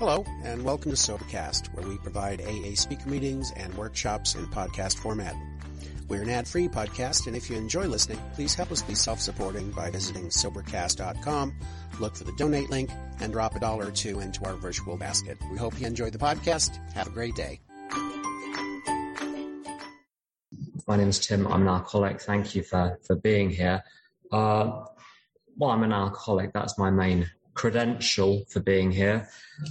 Hello, 0.00 0.24
and 0.44 0.64
welcome 0.64 0.90
to 0.90 0.96
Sobercast, 0.96 1.74
where 1.74 1.86
we 1.86 1.98
provide 1.98 2.40
AA 2.40 2.74
speaker 2.74 3.06
meetings 3.06 3.52
and 3.54 3.74
workshops 3.74 4.34
in 4.34 4.46
podcast 4.46 4.96
format. 4.96 5.36
We're 6.08 6.22
an 6.22 6.30
ad-free 6.30 6.68
podcast, 6.68 7.26
and 7.26 7.36
if 7.36 7.50
you 7.50 7.58
enjoy 7.58 7.84
listening, 7.84 8.18
please 8.32 8.54
help 8.54 8.72
us 8.72 8.80
be 8.80 8.94
self-supporting 8.94 9.72
by 9.72 9.90
visiting 9.90 10.30
Sobercast.com, 10.30 11.54
look 12.00 12.16
for 12.16 12.24
the 12.24 12.32
donate 12.38 12.70
link, 12.70 12.88
and 13.20 13.30
drop 13.30 13.54
a 13.56 13.60
dollar 13.60 13.88
or 13.88 13.90
two 13.90 14.20
into 14.20 14.42
our 14.46 14.54
virtual 14.54 14.96
basket. 14.96 15.36
We 15.52 15.58
hope 15.58 15.78
you 15.78 15.86
enjoy 15.86 16.08
the 16.08 16.16
podcast. 16.16 16.78
Have 16.94 17.08
a 17.08 17.10
great 17.10 17.34
day. 17.34 17.60
My 20.88 20.96
name 20.96 21.10
is 21.10 21.18
Tim. 21.18 21.46
I'm 21.46 21.60
an 21.60 21.68
alcoholic. 21.68 22.22
Thank 22.22 22.54
you 22.54 22.62
for, 22.62 22.98
for 23.06 23.16
being 23.16 23.50
here. 23.50 23.84
Uh, 24.32 24.86
well, 25.58 25.70
I'm 25.72 25.82
an 25.82 25.92
alcoholic. 25.92 26.54
That's 26.54 26.78
my 26.78 26.88
main 26.88 27.28
credential 27.60 28.42
for 28.48 28.60
being 28.60 28.90
here. 28.90 29.28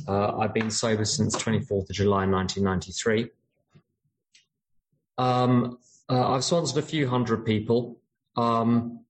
Uh, 0.08 0.38
I've 0.38 0.54
been 0.54 0.70
sober 0.70 1.06
since 1.06 1.36
24th 1.36 1.90
of 1.90 1.96
July 1.96 2.28
1993. 2.28 3.32
Um, 5.18 5.80
uh, 6.08 6.34
I've 6.34 6.44
sponsored 6.44 6.84
a 6.84 6.86
few 6.86 7.08
hundred 7.10 7.46
people. 7.46 8.00
Um, 8.36 9.06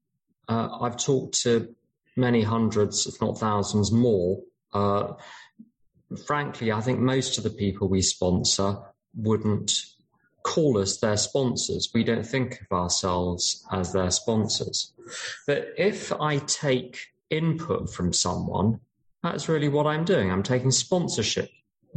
uh, 0.47 0.69
I've 0.79 0.95
talked 0.95 1.41
to 1.41 1.75
many 2.15 2.41
hundreds, 2.41 3.05
if 3.05 3.19
not 3.19 3.37
thousands 3.37 3.91
more. 3.91 4.39
Uh, 4.73 5.15
frankly, 6.25 6.71
I 6.71 6.79
think 6.79 6.99
most 6.99 7.37
of 7.37 7.43
the 7.43 7.49
people 7.49 7.89
we 7.89 8.01
sponsor 8.01 8.77
wouldn't 9.13 9.73
call 10.43 10.77
us 10.77 10.99
their 10.99 11.17
sponsors. 11.17 11.89
We 11.93 12.05
don't 12.05 12.25
think 12.25 12.61
of 12.61 12.71
ourselves 12.71 13.61
as 13.73 13.91
their 13.91 14.09
sponsors. 14.09 14.93
But 15.45 15.73
if 15.77 16.13
I 16.13 16.37
take 16.37 17.09
input 17.29 17.89
from 17.91 18.13
someone, 18.13 18.79
that's 19.23 19.49
really 19.49 19.67
what 19.67 19.85
I'm 19.85 20.05
doing. 20.05 20.31
I'm 20.31 20.43
taking 20.43 20.71
sponsorship 20.71 21.49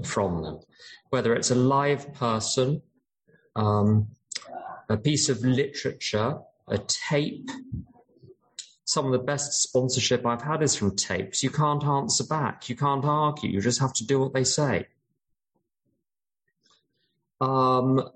from 0.05 0.43
them, 0.43 0.61
whether 1.11 1.35
it's 1.35 1.51
a 1.51 1.55
live 1.55 2.13
person, 2.15 2.83
um, 3.57 4.09
a 4.89 4.97
piece 4.97 5.29
of 5.29 5.45
literature, 5.45 6.39
a 6.69 6.79
tape. 6.79 7.51
Some 8.85 9.07
of 9.07 9.13
the 9.13 9.19
best 9.19 9.63
sponsorship 9.63 10.27
I've 10.27 10.43
had 10.43 10.63
is 10.63 10.75
from 10.75 10.97
tapes. 10.97 11.43
You 11.43 11.51
can't 11.51 11.85
answer 11.85 12.25
back. 12.25 12.69
You 12.69 12.77
can't 12.77 13.05
argue. 13.05 13.51
You 13.51 13.61
just 13.61 13.81
have 13.81 13.93
to 13.95 14.07
do 14.07 14.19
what 14.19 14.35
they 14.35 14.45
say. 14.45 14.89
Um, 17.41 18.09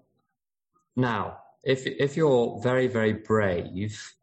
now, 0.95 1.39
if, 1.63 1.87
if 1.87 2.17
you're 2.17 2.61
very, 2.63 2.89
very 2.89 3.13
brave, 3.13 4.15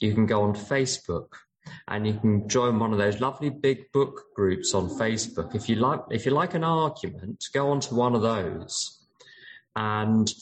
you 0.00 0.14
can 0.14 0.26
go 0.26 0.42
on 0.42 0.54
Facebook 0.54 1.28
and 1.88 2.06
you 2.06 2.14
can 2.14 2.48
join 2.48 2.78
one 2.78 2.92
of 2.92 2.98
those 2.98 3.20
lovely 3.20 3.50
big 3.50 3.90
book 3.92 4.26
groups 4.34 4.74
on 4.74 4.88
Facebook. 4.88 5.54
If 5.54 5.68
you 5.68 5.76
like, 5.76 6.00
if 6.10 6.26
you 6.26 6.32
like 6.32 6.54
an 6.54 6.64
argument, 6.64 7.44
go 7.52 7.70
onto 7.70 7.94
one 7.94 8.14
of 8.14 8.22
those 8.22 9.04
and 9.76 10.32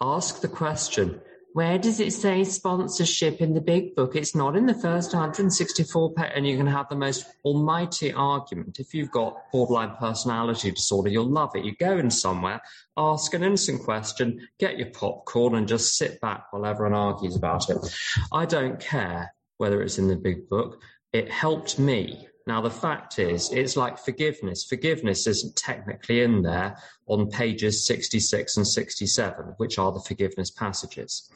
ask 0.00 0.40
the 0.40 0.48
question, 0.48 1.20
where 1.54 1.78
does 1.78 2.00
it 2.00 2.12
say 2.12 2.42
sponsorship 2.42 3.40
in 3.40 3.54
the 3.54 3.60
big 3.60 3.94
book? 3.94 4.16
It's 4.16 4.34
not 4.34 4.56
in 4.56 4.66
the 4.66 4.74
first 4.74 5.12
164 5.12 6.14
pages, 6.14 6.32
and 6.34 6.44
you 6.44 6.56
can 6.56 6.66
have 6.66 6.88
the 6.88 6.96
most 6.96 7.26
almighty 7.44 8.12
argument. 8.12 8.80
If 8.80 8.92
you've 8.92 9.12
got 9.12 9.52
borderline 9.52 9.94
personality 9.94 10.72
disorder, 10.72 11.10
you'll 11.10 11.30
love 11.30 11.54
it. 11.54 11.64
You 11.64 11.76
go 11.76 11.96
in 11.96 12.10
somewhere, 12.10 12.60
ask 12.96 13.34
an 13.34 13.44
innocent 13.44 13.84
question, 13.84 14.48
get 14.58 14.78
your 14.78 14.90
popcorn, 14.90 15.54
and 15.54 15.68
just 15.68 15.96
sit 15.96 16.20
back 16.20 16.52
while 16.52 16.66
everyone 16.66 16.94
argues 16.94 17.36
about 17.36 17.70
it. 17.70 17.78
I 18.32 18.46
don't 18.46 18.80
care 18.80 19.33
whether 19.58 19.82
it's 19.82 19.98
in 19.98 20.08
the 20.08 20.16
big 20.16 20.48
book. 20.48 20.82
It 21.12 21.30
helped 21.30 21.78
me. 21.78 22.28
Now, 22.46 22.60
the 22.60 22.70
fact 22.70 23.18
is, 23.18 23.50
it's 23.52 23.76
like 23.76 23.98
forgiveness. 23.98 24.64
Forgiveness 24.64 25.26
isn't 25.26 25.56
technically 25.56 26.20
in 26.20 26.42
there 26.42 26.76
on 27.06 27.30
pages 27.30 27.86
66 27.86 28.56
and 28.58 28.66
67, 28.66 29.54
which 29.56 29.78
are 29.78 29.92
the 29.92 30.00
forgiveness 30.00 30.50
passages. 30.50 31.30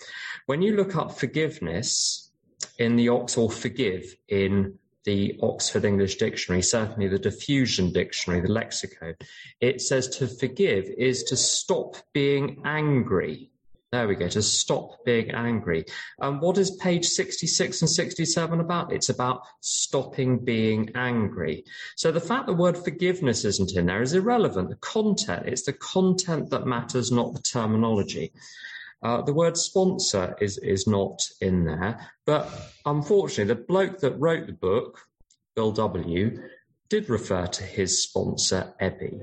When 0.47 0.61
you 0.61 0.77
look 0.77 0.97
up 0.97 1.19
forgiveness 1.19 2.31
in 2.78 2.97
the 2.97 3.09
Ox 3.09 3.39
or 3.39 3.51
forgive 3.51 4.17
in 4.28 4.78
the 5.05 5.39
Oxford 5.43 5.87
English 5.87 6.17
Dictionary, 6.17 6.61
certainly 6.61 7.09
the 7.09 7.19
Diffusion 7.19 7.91
Dictionary, 7.91 8.43
the 8.43 8.53
lexicon, 8.53 9.15
it 9.61 9.81
says 9.81 10.09
to 10.19 10.27
forgive 10.27 10.84
is 10.99 11.23
to 11.25 11.37
stop 11.37 11.97
being 12.12 12.61
angry 12.67 13.51
there 13.91 14.06
we 14.06 14.16
go, 14.16 14.28
to 14.28 14.43
stop 14.43 15.04
being 15.04 15.31
angry. 15.31 15.84
And 16.19 16.41
what 16.41 16.59
is 16.59 16.71
page 16.72 17.06
66 17.06 17.81
and 17.81 17.91
67 17.91 18.60
about? 18.60 18.93
It's 18.93 19.09
about 19.09 19.43
stopping 19.60 20.44
being 20.44 20.91
angry. 20.94 21.65
So 21.97 22.12
the 22.12 22.21
fact 22.21 22.47
the 22.47 22.53
word 22.53 22.77
forgiveness 22.77 23.44
isn't 23.47 23.77
in 23.77 23.87
there 23.87 24.03
is 24.03 24.12
irrelevant. 24.12 24.69
The 24.69 24.77
content, 24.77 25.47
it's 25.47 25.62
the 25.62 25.72
content 25.72 26.50
that 26.50 26.66
matters, 26.66 27.10
not 27.10 27.32
the 27.32 27.41
terminology. 27.41 28.32
Uh, 29.03 29.22
the 29.22 29.32
word 29.32 29.56
sponsor 29.56 30.37
is, 30.41 30.59
is 30.59 30.87
not 30.87 31.27
in 31.41 31.65
there. 31.65 32.10
But 32.27 32.50
unfortunately, 32.84 33.54
the 33.54 33.62
bloke 33.62 34.00
that 34.00 34.19
wrote 34.19 34.47
the 34.47 34.53
book, 34.53 35.00
Bill 35.56 35.72
W., 35.72 36.43
did 36.91 37.09
refer 37.09 37.47
to 37.47 37.62
his 37.62 38.03
sponsor, 38.03 38.75
Ebby. 38.81 39.21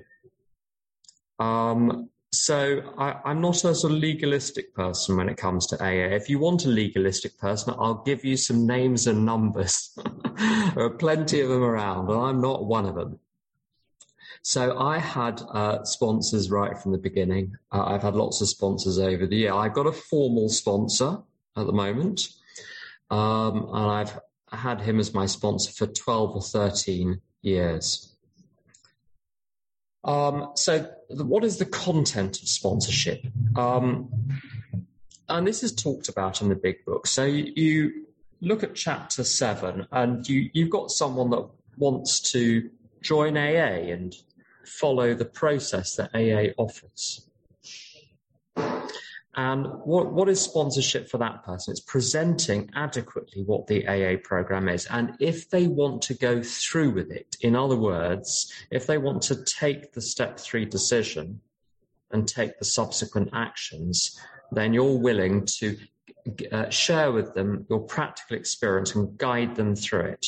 Um, 1.39 2.09
so 2.35 2.94
I, 2.97 3.31
am 3.31 3.41
not 3.41 3.63
a 3.63 3.73
sort 3.73 3.94
of 3.94 4.00
legalistic 4.00 4.73
person 4.73 5.18
when 5.18 5.29
it 5.29 5.38
comes 5.38 5.68
to 5.68 5.84
AA. 5.84 6.16
If 6.16 6.29
you 6.29 6.40
want 6.40 6.66
a 6.66 6.69
legalistic 6.69 7.38
person, 7.38 7.73
I'll 7.78 8.03
give 8.03 8.25
you 8.25 8.38
some 8.38 8.68
names 8.68 9.07
and 9.07 9.25
numbers. 9.25 9.97
there 10.75 10.85
are 10.85 10.90
plenty 10.90 11.41
of 11.41 11.50
them 11.50 11.63
around, 11.63 12.09
and 12.09 12.19
I'm 12.19 12.41
not 12.41 12.66
one 12.66 12.85
of 12.85 12.96
them. 12.96 13.19
So 14.41 14.78
I 14.78 15.00
had 15.00 15.41
uh, 15.51 15.84
sponsors 15.84 16.51
right 16.51 16.78
from 16.78 16.91
the 16.91 16.97
beginning. 16.97 17.56
Uh, 17.72 17.85
I've 17.85 18.03
had 18.03 18.16
lots 18.16 18.41
of 18.41 18.47
sponsors 18.47 19.00
over 19.00 19.25
the 19.25 19.38
year. 19.38 19.53
I've 19.53 19.73
got 19.73 19.88
a 19.88 19.91
formal 19.91 20.50
sponsor 20.50 21.17
at 21.57 21.66
the 21.66 21.73
moment, 21.73 22.29
um, 23.09 23.69
and 23.73 23.91
I've 23.91 24.19
had 24.52 24.81
him 24.81 25.00
as 25.00 25.13
my 25.13 25.25
sponsor 25.25 25.72
for 25.72 25.88
12 25.91 26.35
or 26.35 26.41
13 26.41 27.19
years. 27.41 28.14
Um, 30.05 30.51
so, 30.55 30.89
the, 31.09 31.25
what 31.25 31.43
is 31.43 31.57
the 31.57 31.66
content 31.66 32.41
of 32.41 32.47
sponsorship? 32.47 33.25
Um, 33.55 34.09
and 35.27 35.47
this 35.47 35.63
is 35.63 35.73
talked 35.73 36.07
about 36.07 36.41
in 36.41 36.49
the 36.49 36.55
big 36.55 36.85
book. 36.85 37.07
So, 37.07 37.25
you, 37.25 37.51
you 37.55 38.05
look 38.39 38.63
at 38.63 38.75
chapter 38.75 39.23
seven, 39.23 39.88
and 39.91 40.27
you, 40.29 40.49
you've 40.53 40.69
got 40.69 40.91
someone 40.91 41.31
that 41.31 41.47
wants 41.77 42.31
to 42.31 42.69
join 43.01 43.35
AA 43.35 43.91
and 43.91 44.16
follow 44.66 45.13
the 45.13 45.25
process 45.25 45.95
that 45.95 46.11
AA 46.13 46.53
offers. 46.61 47.27
And 49.38 49.68
what, 49.84 50.13
what 50.13 50.29
is 50.29 50.40
sponsorship 50.40 51.09
for 51.09 51.18
that 51.18 51.44
person? 51.44 51.72
It's 51.72 51.81
presenting 51.81 52.69
adequately 52.73 53.44
what 53.44 53.68
the 53.68 53.85
AA 53.85 54.18
program 54.23 54.69
is. 54.69 54.85
And 54.90 55.16
if 55.19 55.50
they 55.50 55.68
want 55.68 56.01
to 56.03 56.13
go 56.13 56.41
through 56.41 56.91
with 56.91 57.12
it, 57.12 57.35
in 57.41 57.56
other 57.56 57.75
words, 57.75 58.51
if 58.72 58.88
they 58.88 58.97
want 58.97 59.22
to 59.23 59.44
take 59.44 59.91
the 59.91 60.01
step 60.01 60.40
three 60.40 60.63
decision 60.63 61.41
and 62.12 62.25
take 62.25 62.57
the 62.59 62.66
subsequent 62.66 63.29
actions, 63.34 64.18
then 64.51 64.73
you're 64.73 64.97
willing 64.97 65.46
to 65.46 65.78
uh, 66.52 66.69
share 66.69 67.12
with 67.12 67.34
them 67.34 67.66
your 67.69 67.81
practical 67.81 68.38
experience 68.38 68.96
and 68.96 69.17
guide 69.17 69.56
them 69.56 69.75
through 69.75 70.06
it. 70.06 70.28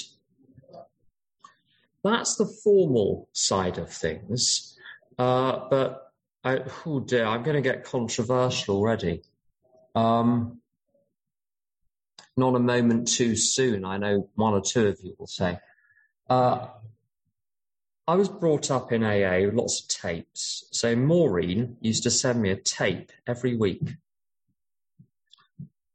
That's 2.03 2.35
the 2.35 2.45
formal 2.45 3.29
side 3.31 3.77
of 3.77 3.91
things. 3.91 4.77
Uh, 5.17 5.67
but 5.69 6.06
I, 6.43 6.59
oh 6.85 6.99
dear, 6.99 7.25
I'm 7.25 7.43
going 7.43 7.55
to 7.55 7.61
get 7.61 7.83
controversial 7.83 8.77
already. 8.77 9.21
Um, 9.95 10.61
not 12.35 12.55
a 12.55 12.59
moment 12.59 13.07
too 13.07 13.35
soon. 13.35 13.83
I 13.83 13.97
know 13.97 14.29
one 14.35 14.53
or 14.53 14.61
two 14.61 14.87
of 14.87 14.99
you 15.01 15.15
will 15.17 15.27
say. 15.27 15.59
Uh, 16.29 16.67
I 18.07 18.15
was 18.15 18.29
brought 18.29 18.71
up 18.71 18.91
in 18.91 19.03
AA 19.03 19.49
lots 19.51 19.81
of 19.81 19.87
tapes. 19.89 20.65
So 20.71 20.95
Maureen 20.95 21.77
used 21.81 22.03
to 22.03 22.11
send 22.11 22.41
me 22.41 22.51
a 22.51 22.55
tape 22.55 23.11
every 23.25 23.55
week. 23.55 23.81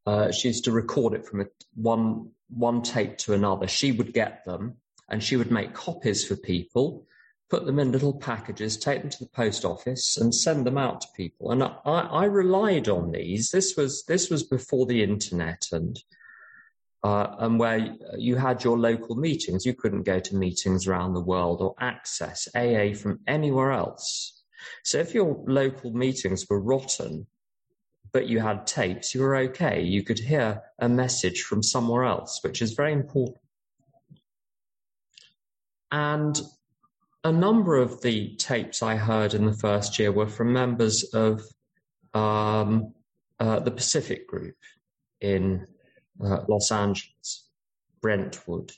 Uh, 0.04 0.32
she 0.32 0.48
used 0.48 0.64
to 0.64 0.72
record 0.72 1.14
it 1.14 1.24
from 1.24 1.42
a, 1.42 1.46
one 1.74 2.30
one 2.50 2.82
tape 2.82 3.16
to 3.18 3.32
another. 3.32 3.66
She 3.66 3.92
would 3.92 4.12
get 4.12 4.44
them 4.44 4.76
and 5.08 5.22
she 5.22 5.36
would 5.36 5.50
make 5.50 5.72
copies 5.72 6.26
for 6.26 6.36
people 6.36 7.06
put 7.52 7.66
them 7.66 7.78
in 7.78 7.92
little 7.92 8.14
packages, 8.14 8.78
take 8.78 9.02
them 9.02 9.10
to 9.10 9.18
the 9.18 9.28
post 9.28 9.62
office, 9.62 10.16
and 10.16 10.34
send 10.34 10.66
them 10.66 10.78
out 10.78 11.02
to 11.02 11.08
people. 11.14 11.52
And 11.52 11.62
I, 11.62 11.68
I 11.84 12.24
relied 12.24 12.88
on 12.88 13.12
these. 13.12 13.50
This 13.50 13.76
was 13.76 14.04
this 14.04 14.30
was 14.30 14.42
before 14.42 14.86
the 14.86 15.02
internet 15.02 15.66
and 15.70 16.02
uh, 17.04 17.26
and 17.40 17.58
where 17.58 17.94
you 18.16 18.36
had 18.36 18.64
your 18.64 18.78
local 18.78 19.16
meetings. 19.16 19.66
You 19.66 19.74
couldn't 19.74 20.04
go 20.04 20.18
to 20.18 20.34
meetings 20.34 20.86
around 20.86 21.12
the 21.12 21.20
world 21.20 21.60
or 21.60 21.74
access 21.78 22.48
AA 22.54 22.94
from 22.94 23.20
anywhere 23.26 23.72
else. 23.72 24.42
So 24.82 24.96
if 24.96 25.12
your 25.12 25.44
local 25.46 25.92
meetings 25.92 26.48
were 26.48 26.58
rotten, 26.60 27.26
but 28.14 28.28
you 28.28 28.40
had 28.40 28.66
tapes, 28.66 29.14
you 29.14 29.20
were 29.20 29.36
okay. 29.36 29.82
You 29.82 30.02
could 30.02 30.18
hear 30.18 30.62
a 30.78 30.88
message 30.88 31.42
from 31.42 31.62
somewhere 31.62 32.04
else, 32.04 32.40
which 32.42 32.62
is 32.62 32.72
very 32.72 32.94
important. 32.94 33.36
And 35.90 36.40
a 37.24 37.32
number 37.32 37.76
of 37.76 38.02
the 38.02 38.34
tapes 38.36 38.82
I 38.82 38.96
heard 38.96 39.34
in 39.34 39.46
the 39.46 39.52
first 39.52 39.98
year 39.98 40.10
were 40.10 40.26
from 40.26 40.52
members 40.52 41.04
of 41.14 41.42
um, 42.14 42.94
uh, 43.38 43.60
the 43.60 43.70
Pacific 43.70 44.26
Group 44.26 44.56
in 45.20 45.66
uh, 46.22 46.38
Los 46.48 46.72
Angeles, 46.72 47.48
Brentwood. 48.00 48.72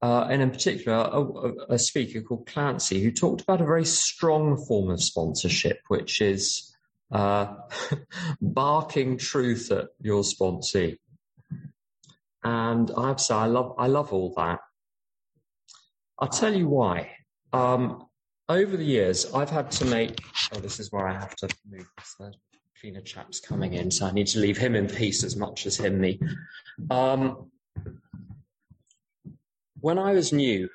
Uh, 0.00 0.26
and 0.30 0.42
in 0.42 0.50
particular, 0.50 0.96
a, 0.98 1.74
a, 1.74 1.78
speaker 1.78 2.20
called 2.22 2.44
Clancy, 2.46 3.00
who 3.00 3.12
talked 3.12 3.40
about 3.40 3.60
a 3.60 3.64
very 3.64 3.84
strong 3.84 4.56
form 4.56 4.90
of 4.90 5.00
sponsorship, 5.00 5.78
which 5.86 6.20
is 6.20 6.74
uh, 7.12 7.54
barking 8.40 9.16
truth 9.16 9.70
at 9.70 9.88
your 10.00 10.22
sponsee. 10.22 10.98
And 12.42 12.90
I 12.96 13.08
have 13.08 13.18
to 13.18 13.22
say, 13.22 13.34
I 13.34 13.46
love, 13.46 13.76
I 13.78 13.86
love 13.86 14.12
all 14.12 14.34
that. 14.36 14.58
I'll 16.22 16.28
tell 16.28 16.54
you 16.54 16.68
why. 16.68 17.10
Um, 17.52 18.06
over 18.48 18.76
the 18.76 18.84
years, 18.84 19.34
I've 19.34 19.50
had 19.50 19.72
to 19.72 19.84
make. 19.86 20.20
Oh, 20.54 20.60
this 20.60 20.78
is 20.78 20.92
where 20.92 21.08
I 21.08 21.12
have 21.14 21.34
to 21.34 21.48
move. 21.68 21.84
The 22.20 22.32
cleaner 22.80 23.00
chap's 23.00 23.40
coming 23.40 23.74
in, 23.74 23.90
so 23.90 24.06
I 24.06 24.12
need 24.12 24.28
to 24.28 24.38
leave 24.38 24.56
him 24.56 24.76
in 24.76 24.86
peace 24.86 25.24
as 25.24 25.34
much 25.34 25.66
as 25.66 25.76
him 25.76 26.00
me. 26.00 26.20
Um, 26.90 27.50
when 29.80 29.98
I 29.98 30.12
was 30.12 30.32
new 30.32 30.68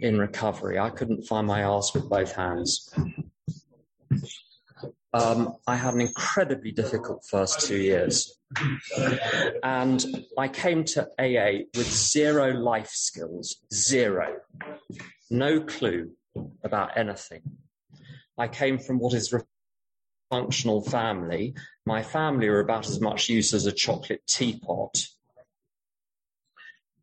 in 0.00 0.16
recovery, 0.16 0.78
I 0.78 0.90
couldn't 0.90 1.24
find 1.24 1.44
my 1.44 1.64
arse 1.64 1.92
with 1.92 2.08
both 2.08 2.30
hands. 2.30 2.94
Um, 5.14 5.54
I 5.64 5.76
had 5.76 5.94
an 5.94 6.00
incredibly 6.00 6.72
difficult 6.72 7.24
first 7.24 7.60
two 7.60 7.76
years. 7.76 8.36
And 9.62 10.04
I 10.36 10.48
came 10.48 10.82
to 10.86 11.08
AA 11.18 11.66
with 11.76 11.90
zero 11.90 12.52
life 12.52 12.90
skills, 12.90 13.56
zero, 13.72 14.40
no 15.30 15.60
clue 15.60 16.10
about 16.64 16.98
anything. 16.98 17.42
I 18.36 18.48
came 18.48 18.78
from 18.78 18.98
what 18.98 19.14
is 19.14 19.32
a 19.32 19.42
functional 20.30 20.82
family. 20.82 21.54
My 21.86 22.02
family 22.02 22.48
were 22.48 22.58
about 22.58 22.88
as 22.88 23.00
much 23.00 23.28
use 23.28 23.54
as 23.54 23.66
a 23.66 23.72
chocolate 23.72 24.26
teapot. 24.26 25.06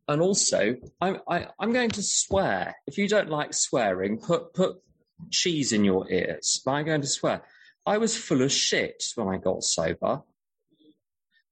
And 0.06 0.20
also, 0.20 0.76
I'm, 1.00 1.18
I, 1.26 1.46
i 1.58 1.64
am 1.64 1.72
going 1.72 1.90
to 1.90 2.02
swear. 2.02 2.74
If 2.86 2.98
you 2.98 3.08
don't 3.08 3.30
like 3.30 3.54
swearing, 3.54 4.18
put, 4.18 4.52
put 4.52 4.82
cheese 5.30 5.72
in 5.72 5.82
your 5.82 6.10
ears. 6.10 6.62
I'm 6.66 6.84
going 6.84 7.00
to 7.00 7.06
swear. 7.06 7.42
I 7.84 7.98
was 7.98 8.16
full 8.16 8.42
of 8.42 8.52
shit 8.52 9.04
when 9.16 9.28
I 9.28 9.38
got 9.38 9.64
sober. 9.64 10.22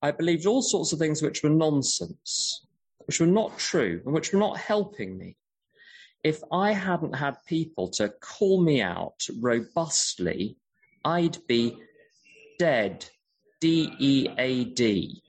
I 0.02 0.12
believed 0.12 0.46
all 0.46 0.62
sorts 0.62 0.92
of 0.92 0.98
things 0.98 1.22
which 1.22 1.42
were 1.42 1.50
nonsense, 1.50 2.66
which 3.06 3.20
were 3.20 3.26
not 3.26 3.58
true, 3.58 4.00
and 4.04 4.14
which 4.14 4.32
were 4.32 4.38
not 4.38 4.56
helping 4.56 5.18
me. 5.18 5.36
If 6.22 6.42
I 6.52 6.72
hadn't 6.72 7.14
had 7.14 7.36
people 7.46 7.88
to 7.92 8.10
call 8.20 8.62
me 8.62 8.80
out 8.80 9.26
robustly, 9.40 10.56
I'd 11.04 11.38
be 11.46 11.76
dead. 12.58 13.06
D 13.60 13.92
E 13.98 14.28
A 14.38 14.64
D. 14.64 15.22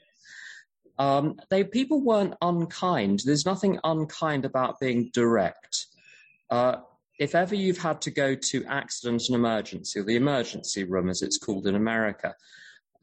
Um, 0.98 1.40
they 1.50 1.64
people 1.64 2.02
weren't 2.02 2.36
unkind. 2.42 3.22
There's 3.26 3.46
nothing 3.46 3.80
unkind 3.84 4.46
about 4.46 4.80
being 4.80 5.10
direct. 5.14 5.88
Uh, 6.50 6.78
if 7.22 7.36
ever 7.36 7.54
you've 7.54 7.78
had 7.78 8.02
to 8.02 8.10
go 8.10 8.34
to 8.34 8.66
accident 8.66 9.22
and 9.28 9.36
emergency, 9.36 10.00
or 10.00 10.04
the 10.04 10.16
emergency 10.16 10.84
room 10.84 11.08
as 11.08 11.22
it's 11.22 11.38
called 11.38 11.68
in 11.68 11.76
America, 11.76 12.34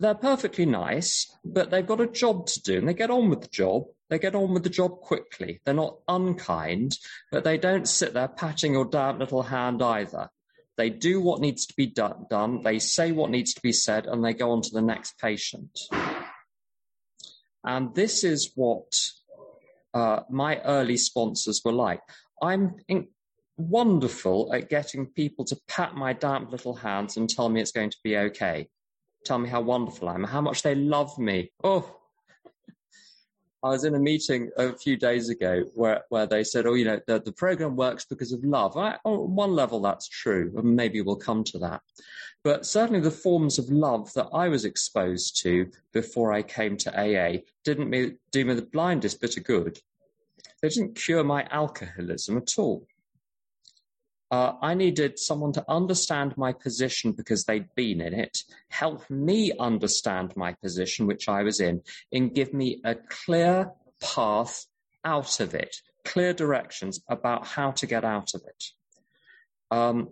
they're 0.00 0.12
perfectly 0.12 0.66
nice, 0.66 1.32
but 1.44 1.70
they've 1.70 1.86
got 1.86 2.00
a 2.00 2.08
job 2.08 2.46
to 2.48 2.60
do 2.62 2.78
and 2.78 2.88
they 2.88 2.94
get 2.94 3.12
on 3.12 3.30
with 3.30 3.42
the 3.42 3.48
job. 3.48 3.84
They 4.10 4.18
get 4.18 4.34
on 4.34 4.52
with 4.54 4.64
the 4.64 4.70
job 4.70 5.02
quickly. 5.02 5.60
They're 5.64 5.72
not 5.72 5.98
unkind, 6.08 6.98
but 7.30 7.44
they 7.44 7.58
don't 7.58 7.86
sit 7.86 8.12
there 8.12 8.26
patting 8.26 8.72
your 8.72 8.86
damp 8.86 9.20
little 9.20 9.42
hand 9.42 9.84
either. 9.84 10.30
They 10.76 10.90
do 10.90 11.20
what 11.20 11.40
needs 11.40 11.66
to 11.66 11.74
be 11.76 11.86
done, 11.86 12.62
they 12.64 12.80
say 12.80 13.12
what 13.12 13.30
needs 13.30 13.54
to 13.54 13.62
be 13.62 13.72
said, 13.72 14.06
and 14.06 14.24
they 14.24 14.34
go 14.34 14.50
on 14.50 14.62
to 14.62 14.70
the 14.72 14.82
next 14.82 15.16
patient. 15.20 15.78
And 17.62 17.94
this 17.94 18.24
is 18.24 18.50
what 18.56 18.92
uh, 19.94 20.20
my 20.28 20.60
early 20.62 20.96
sponsors 20.96 21.62
were 21.64 21.72
like. 21.72 22.00
I'm 22.42 22.76
wonderful 23.58 24.52
at 24.54 24.70
getting 24.70 25.06
people 25.06 25.44
to 25.44 25.58
pat 25.68 25.94
my 25.94 26.12
damp 26.12 26.50
little 26.50 26.74
hands 26.74 27.16
and 27.16 27.28
tell 27.28 27.48
me 27.48 27.60
it's 27.60 27.72
going 27.72 27.90
to 27.90 27.98
be 28.02 28.16
okay 28.16 28.68
tell 29.24 29.38
me 29.38 29.48
how 29.48 29.60
wonderful 29.60 30.08
I 30.08 30.14
am, 30.14 30.24
how 30.24 30.40
much 30.40 30.62
they 30.62 30.74
love 30.74 31.16
me. 31.18 31.52
Oh, 31.62 31.96
I 33.62 33.70
was 33.70 33.84
in 33.84 33.94
a 33.94 33.98
meeting 33.98 34.50
a 34.56 34.72
few 34.72 34.96
days 34.96 35.28
ago 35.28 35.64
where, 35.74 36.02
where 36.10 36.26
they 36.26 36.44
said, 36.44 36.66
oh, 36.66 36.74
you 36.74 36.84
know, 36.84 37.00
the, 37.06 37.20
the 37.20 37.32
program 37.32 37.76
works 37.76 38.04
because 38.04 38.32
of 38.32 38.44
love. 38.44 38.76
I, 38.76 38.96
oh, 39.04 39.24
on 39.24 39.34
one 39.34 39.54
level, 39.54 39.80
that's 39.80 40.08
true, 40.08 40.52
and 40.56 40.76
maybe 40.76 41.02
we'll 41.02 41.16
come 41.16 41.42
to 41.44 41.58
that. 41.58 41.82
But 42.44 42.66
certainly 42.66 43.00
the 43.00 43.10
forms 43.10 43.58
of 43.58 43.68
love 43.68 44.12
that 44.14 44.28
I 44.32 44.48
was 44.48 44.64
exposed 44.64 45.42
to 45.42 45.70
before 45.92 46.32
I 46.32 46.42
came 46.42 46.76
to 46.78 46.96
AA 46.96 47.40
didn't 47.64 47.90
do 48.30 48.44
me 48.44 48.54
the 48.54 48.62
blindest 48.62 49.20
bit 49.20 49.36
of 49.36 49.44
good. 49.44 49.78
They 50.62 50.68
didn't 50.68 50.94
cure 50.94 51.24
my 51.24 51.46
alcoholism 51.50 52.36
at 52.36 52.54
all. 52.58 52.86
Uh, 54.30 54.52
I 54.60 54.74
needed 54.74 55.18
someone 55.18 55.52
to 55.52 55.64
understand 55.68 56.36
my 56.36 56.52
position 56.52 57.12
because 57.12 57.44
they'd 57.44 57.74
been 57.74 58.00
in 58.00 58.12
it, 58.12 58.38
help 58.68 59.08
me 59.08 59.52
understand 59.58 60.36
my 60.36 60.52
position, 60.52 61.06
which 61.06 61.28
I 61.28 61.42
was 61.42 61.60
in, 61.60 61.82
and 62.12 62.34
give 62.34 62.52
me 62.52 62.80
a 62.84 62.94
clear 62.94 63.70
path 64.02 64.66
out 65.04 65.40
of 65.40 65.54
it, 65.54 65.76
clear 66.04 66.34
directions 66.34 67.00
about 67.08 67.46
how 67.46 67.70
to 67.72 67.86
get 67.86 68.04
out 68.04 68.34
of 68.34 68.42
it. 68.46 68.64
Um, 69.70 70.10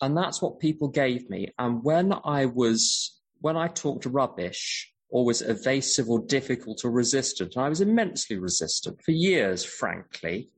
and 0.00 0.16
that's 0.16 0.40
what 0.40 0.60
people 0.60 0.88
gave 0.88 1.28
me. 1.28 1.52
And 1.58 1.82
when 1.82 2.12
I 2.24 2.46
was, 2.46 3.18
when 3.40 3.56
I 3.56 3.66
talked 3.66 4.06
rubbish, 4.06 4.92
or 5.10 5.24
was 5.24 5.42
evasive 5.42 6.08
or 6.10 6.20
difficult 6.20 6.84
or 6.84 6.90
resistant, 6.90 7.56
And 7.56 7.64
I 7.64 7.68
was 7.68 7.80
immensely 7.80 8.36
resistant 8.36 9.02
for 9.02 9.12
years, 9.12 9.64
frankly. 9.64 10.50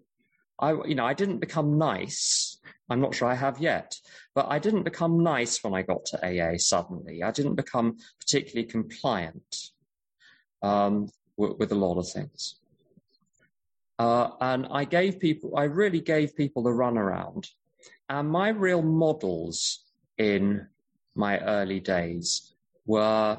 I, 0.60 0.72
you 0.84 0.94
know, 0.94 1.06
I 1.06 1.14
didn't 1.14 1.38
become 1.38 1.78
nice. 1.78 2.58
I'm 2.88 3.00
not 3.00 3.14
sure 3.14 3.28
I 3.28 3.34
have 3.34 3.60
yet, 3.60 3.96
but 4.34 4.46
I 4.48 4.58
didn't 4.58 4.82
become 4.82 5.22
nice 5.22 5.62
when 5.64 5.74
I 5.74 5.82
got 5.82 6.04
to 6.06 6.18
AA 6.24 6.58
suddenly. 6.58 7.22
I 7.22 7.30
didn't 7.30 7.54
become 7.54 7.98
particularly 8.18 8.66
compliant 8.66 9.56
um, 10.62 11.08
with, 11.36 11.72
a 11.72 11.76
lot 11.76 11.98
of 11.98 12.08
things. 12.08 12.56
Uh, 13.98 14.30
and 14.40 14.66
I 14.70 14.84
gave 14.84 15.20
people, 15.20 15.56
I 15.56 15.64
really 15.64 16.00
gave 16.00 16.36
people 16.36 16.62
the 16.62 16.70
runaround. 16.70 17.48
And 18.08 18.28
my 18.28 18.48
real 18.48 18.82
models 18.82 19.84
in 20.18 20.66
my 21.14 21.38
early 21.38 21.80
days 21.80 22.52
were 22.86 23.38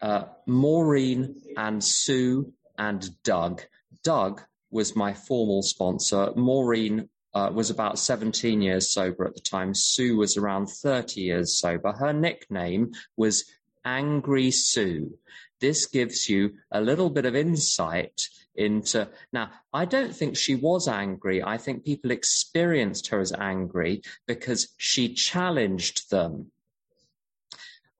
uh, 0.00 0.24
Maureen 0.46 1.42
and 1.56 1.82
Sue 1.82 2.52
and 2.78 3.22
Doug. 3.22 3.62
Doug 4.02 4.42
was 4.74 4.96
my 4.96 5.14
formal 5.14 5.62
sponsor. 5.62 6.32
Maureen 6.34 7.08
uh, 7.32 7.50
was 7.54 7.70
about 7.70 7.98
17 7.98 8.60
years 8.60 8.92
sober 8.92 9.24
at 9.24 9.34
the 9.34 9.40
time. 9.40 9.72
Sue 9.72 10.16
was 10.16 10.36
around 10.36 10.66
30 10.66 11.20
years 11.20 11.58
sober. 11.58 11.92
Her 11.92 12.12
nickname 12.12 12.92
was 13.16 13.44
Angry 13.84 14.50
Sue. 14.50 15.16
This 15.60 15.86
gives 15.86 16.28
you 16.28 16.54
a 16.72 16.80
little 16.80 17.08
bit 17.08 17.24
of 17.24 17.36
insight 17.36 18.28
into. 18.56 19.08
Now, 19.32 19.50
I 19.72 19.84
don't 19.84 20.14
think 20.14 20.36
she 20.36 20.56
was 20.56 20.88
angry. 20.88 21.42
I 21.42 21.56
think 21.56 21.84
people 21.84 22.10
experienced 22.10 23.08
her 23.08 23.20
as 23.20 23.32
angry 23.32 24.02
because 24.26 24.74
she 24.76 25.14
challenged 25.14 26.10
them. 26.10 26.50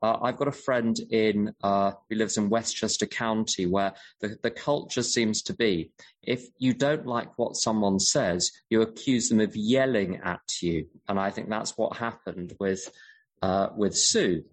Uh, 0.05 0.19
I've 0.21 0.37
got 0.37 0.49
a 0.49 0.53
friend 0.53 1.01
in 1.11 1.55
uh, 1.63 1.93
who 2.11 2.17
lives 2.17 2.37
in 2.37 2.51
Westchester 2.51 3.07
County 3.07 3.65
where 3.65 3.95
the, 4.21 4.37
the 4.43 4.51
culture 4.51 5.03
seems 5.03 5.41
to 5.45 5.55
be 5.55 5.93
if 6.23 6.47
you 6.59 6.75
don't 6.75 7.07
like 7.07 7.39
what 7.39 7.57
someone 7.57 7.99
says, 7.99 8.53
you 8.69 8.83
accuse 8.83 9.31
them 9.31 9.41
of 9.41 9.57
yelling 9.57 10.21
at 10.23 10.61
you, 10.61 10.89
and 11.09 11.19
I 11.19 11.31
think 11.31 11.49
that's 11.49 11.79
what 11.79 11.97
happened 11.97 12.55
with 12.61 12.87
uh, 13.41 13.69
with 13.75 13.97
Sue. 13.97 14.45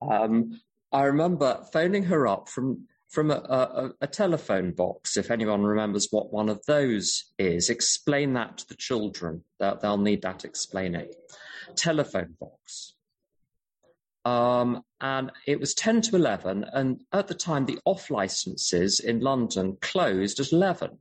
Um, 0.00 0.60
I 0.90 1.04
remember 1.04 1.64
phoning 1.72 2.02
her 2.04 2.26
up 2.26 2.48
from 2.48 2.88
from 3.08 3.30
a, 3.30 3.34
a, 3.34 3.90
a, 4.00 4.06
telephone 4.08 4.72
box, 4.72 5.16
if 5.16 5.30
anyone 5.30 5.62
remembers 5.62 6.08
what 6.10 6.32
one 6.32 6.48
of 6.48 6.64
those 6.66 7.26
is, 7.38 7.70
explain 7.70 8.32
that 8.32 8.58
to 8.58 8.68
the 8.68 8.74
children. 8.74 9.44
They'll, 9.60 9.76
they'll 9.76 9.98
need 9.98 10.22
that 10.22 10.44
explaining. 10.44 11.12
Telephone 11.76 12.34
box. 12.40 12.91
Um, 14.24 14.82
and 15.00 15.32
it 15.46 15.58
was 15.58 15.74
10 15.74 16.02
to 16.02 16.16
11. 16.16 16.64
And 16.72 17.02
at 17.12 17.28
the 17.28 17.34
time, 17.34 17.66
the 17.66 17.78
off 17.84 18.10
licenses 18.10 19.00
in 19.00 19.20
London 19.20 19.76
closed 19.80 20.38
at 20.40 20.52
11. 20.52 20.98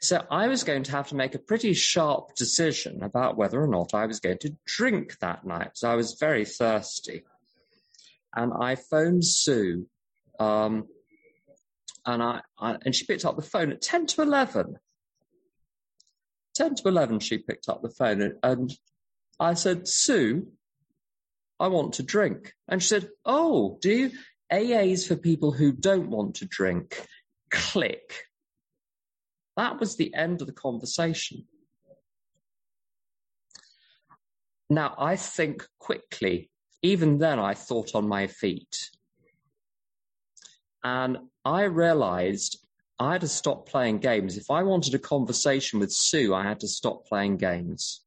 So 0.00 0.24
I 0.30 0.48
was 0.48 0.64
going 0.64 0.82
to 0.84 0.90
have 0.92 1.08
to 1.08 1.14
make 1.14 1.34
a 1.34 1.38
pretty 1.38 1.72
sharp 1.72 2.34
decision 2.34 3.02
about 3.02 3.36
whether 3.36 3.62
or 3.62 3.68
not 3.68 3.94
I 3.94 4.06
was 4.06 4.20
going 4.20 4.38
to 4.38 4.56
drink 4.66 5.18
that 5.20 5.46
night. 5.46 5.70
So 5.74 5.90
I 5.90 5.94
was 5.94 6.16
very 6.18 6.44
thirsty. 6.44 7.22
And 8.34 8.52
I 8.58 8.74
phoned 8.74 9.24
Sue. 9.24 9.86
Um, 10.40 10.88
and 12.04 12.22
I, 12.22 12.40
I, 12.58 12.76
and 12.84 12.94
she 12.94 13.06
picked 13.06 13.24
up 13.24 13.36
the 13.36 13.42
phone 13.42 13.70
at 13.70 13.80
10 13.80 14.06
to 14.06 14.22
11 14.22 14.76
10 16.54 16.76
to 16.76 16.88
11, 16.88 17.20
she 17.20 17.38
picked 17.38 17.68
up 17.68 17.82
the 17.82 17.90
phone 17.90 18.22
and, 18.22 18.34
and 18.42 18.72
I 19.40 19.54
said, 19.54 19.88
Sue, 19.88 20.46
I 21.60 21.68
want 21.68 21.94
to 21.94 22.02
drink. 22.02 22.52
And 22.68 22.82
she 22.82 22.88
said, 22.88 23.08
Oh, 23.24 23.78
do 23.80 23.90
you? 23.90 24.10
AA's 24.52 25.06
for 25.06 25.16
people 25.16 25.52
who 25.52 25.72
don't 25.72 26.10
want 26.10 26.36
to 26.36 26.46
drink. 26.46 27.04
Click. 27.50 28.24
That 29.56 29.80
was 29.80 29.96
the 29.96 30.14
end 30.14 30.40
of 30.40 30.46
the 30.46 30.52
conversation. 30.52 31.46
Now, 34.68 34.94
I 34.98 35.16
think 35.16 35.66
quickly. 35.78 36.50
Even 36.82 37.18
then, 37.18 37.38
I 37.38 37.54
thought 37.54 37.94
on 37.94 38.08
my 38.08 38.26
feet. 38.26 38.90
And 40.82 41.18
I 41.44 41.62
realized 41.64 42.58
I 42.98 43.12
had 43.12 43.22
to 43.22 43.28
stop 43.28 43.68
playing 43.68 43.98
games. 43.98 44.36
If 44.36 44.50
I 44.50 44.62
wanted 44.62 44.94
a 44.94 44.98
conversation 44.98 45.80
with 45.80 45.92
Sue, 45.92 46.34
I 46.34 46.42
had 46.42 46.60
to 46.60 46.68
stop 46.68 47.06
playing 47.06 47.38
games. 47.38 48.02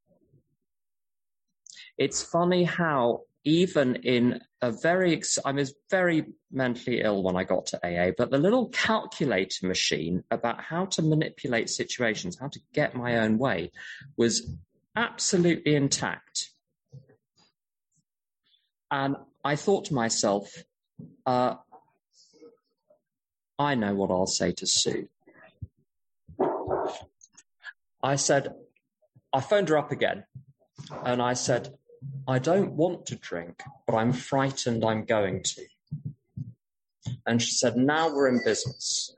It's 1.98 2.22
funny 2.22 2.64
how 2.64 3.22
even 3.48 3.96
in 3.96 4.42
a 4.62 4.72
very, 4.72 5.22
I 5.46 5.54
was 5.54 5.74
very 5.90 6.26
mentally 6.52 7.00
ill 7.02 7.24
when 7.24 7.38
I 7.38 7.46
got 7.46 7.68
to 7.68 7.78
AA, 7.82 8.12
but 8.18 8.30
the 8.30 8.38
little 8.38 8.68
calculator 8.68 9.66
machine 9.66 10.26
about 10.30 10.62
how 10.62 10.88
to 10.88 11.02
manipulate 11.02 11.70
situations, 11.70 12.38
how 12.38 12.50
to 12.50 12.60
get 12.74 12.94
my 12.94 13.20
own 13.20 13.38
way 13.38 13.72
was 14.18 14.54
absolutely 14.98 15.76
intact. 15.76 16.50
And 18.92 19.16
I 19.46 19.56
thought 19.56 19.86
to 19.86 19.94
myself, 19.94 20.54
uh, 21.26 21.56
I 23.58 23.76
know 23.76 23.96
what 23.96 24.12
I'll 24.12 24.28
say 24.28 24.52
to 24.52 24.68
Sue. 24.68 25.08
I 28.04 28.18
said, 28.18 28.54
I 29.32 29.40
phoned 29.40 29.70
her 29.70 29.78
up 29.78 29.94
again 29.94 30.26
and 31.06 31.22
I 31.22 31.34
said, 31.34 31.78
I 32.28 32.40
don't 32.40 32.74
want 32.74 33.06
to 33.08 33.16
drink, 33.16 33.62
but 33.86 33.96
I'm 33.96 34.14
frightened 34.14 34.84
I'm 34.84 35.06
going 35.06 35.44
to. 35.44 35.64
And 37.26 37.42
she 37.42 37.52
said, 37.52 37.78
now 37.78 38.14
we're 38.14 38.28
in 38.28 38.42
business. 38.44 39.16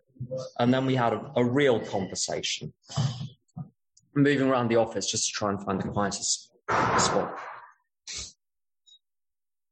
And 0.59 0.73
then 0.73 0.85
we 0.85 0.95
had 0.95 1.13
a, 1.13 1.31
a 1.37 1.43
real 1.43 1.79
conversation, 1.79 2.73
moving 4.13 4.47
around 4.47 4.67
the 4.69 4.75
office 4.75 5.09
just 5.09 5.27
to 5.27 5.33
try 5.33 5.49
and 5.49 5.63
find 5.63 5.81
the 5.81 5.87
quietest 5.87 6.51
spot. 6.97 7.39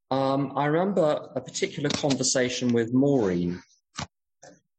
Um, 0.10 0.54
I 0.56 0.68
remember 0.68 1.30
a 1.36 1.42
particular 1.42 1.90
conversation 1.90 2.72
with 2.72 2.94
Maureen 2.94 3.62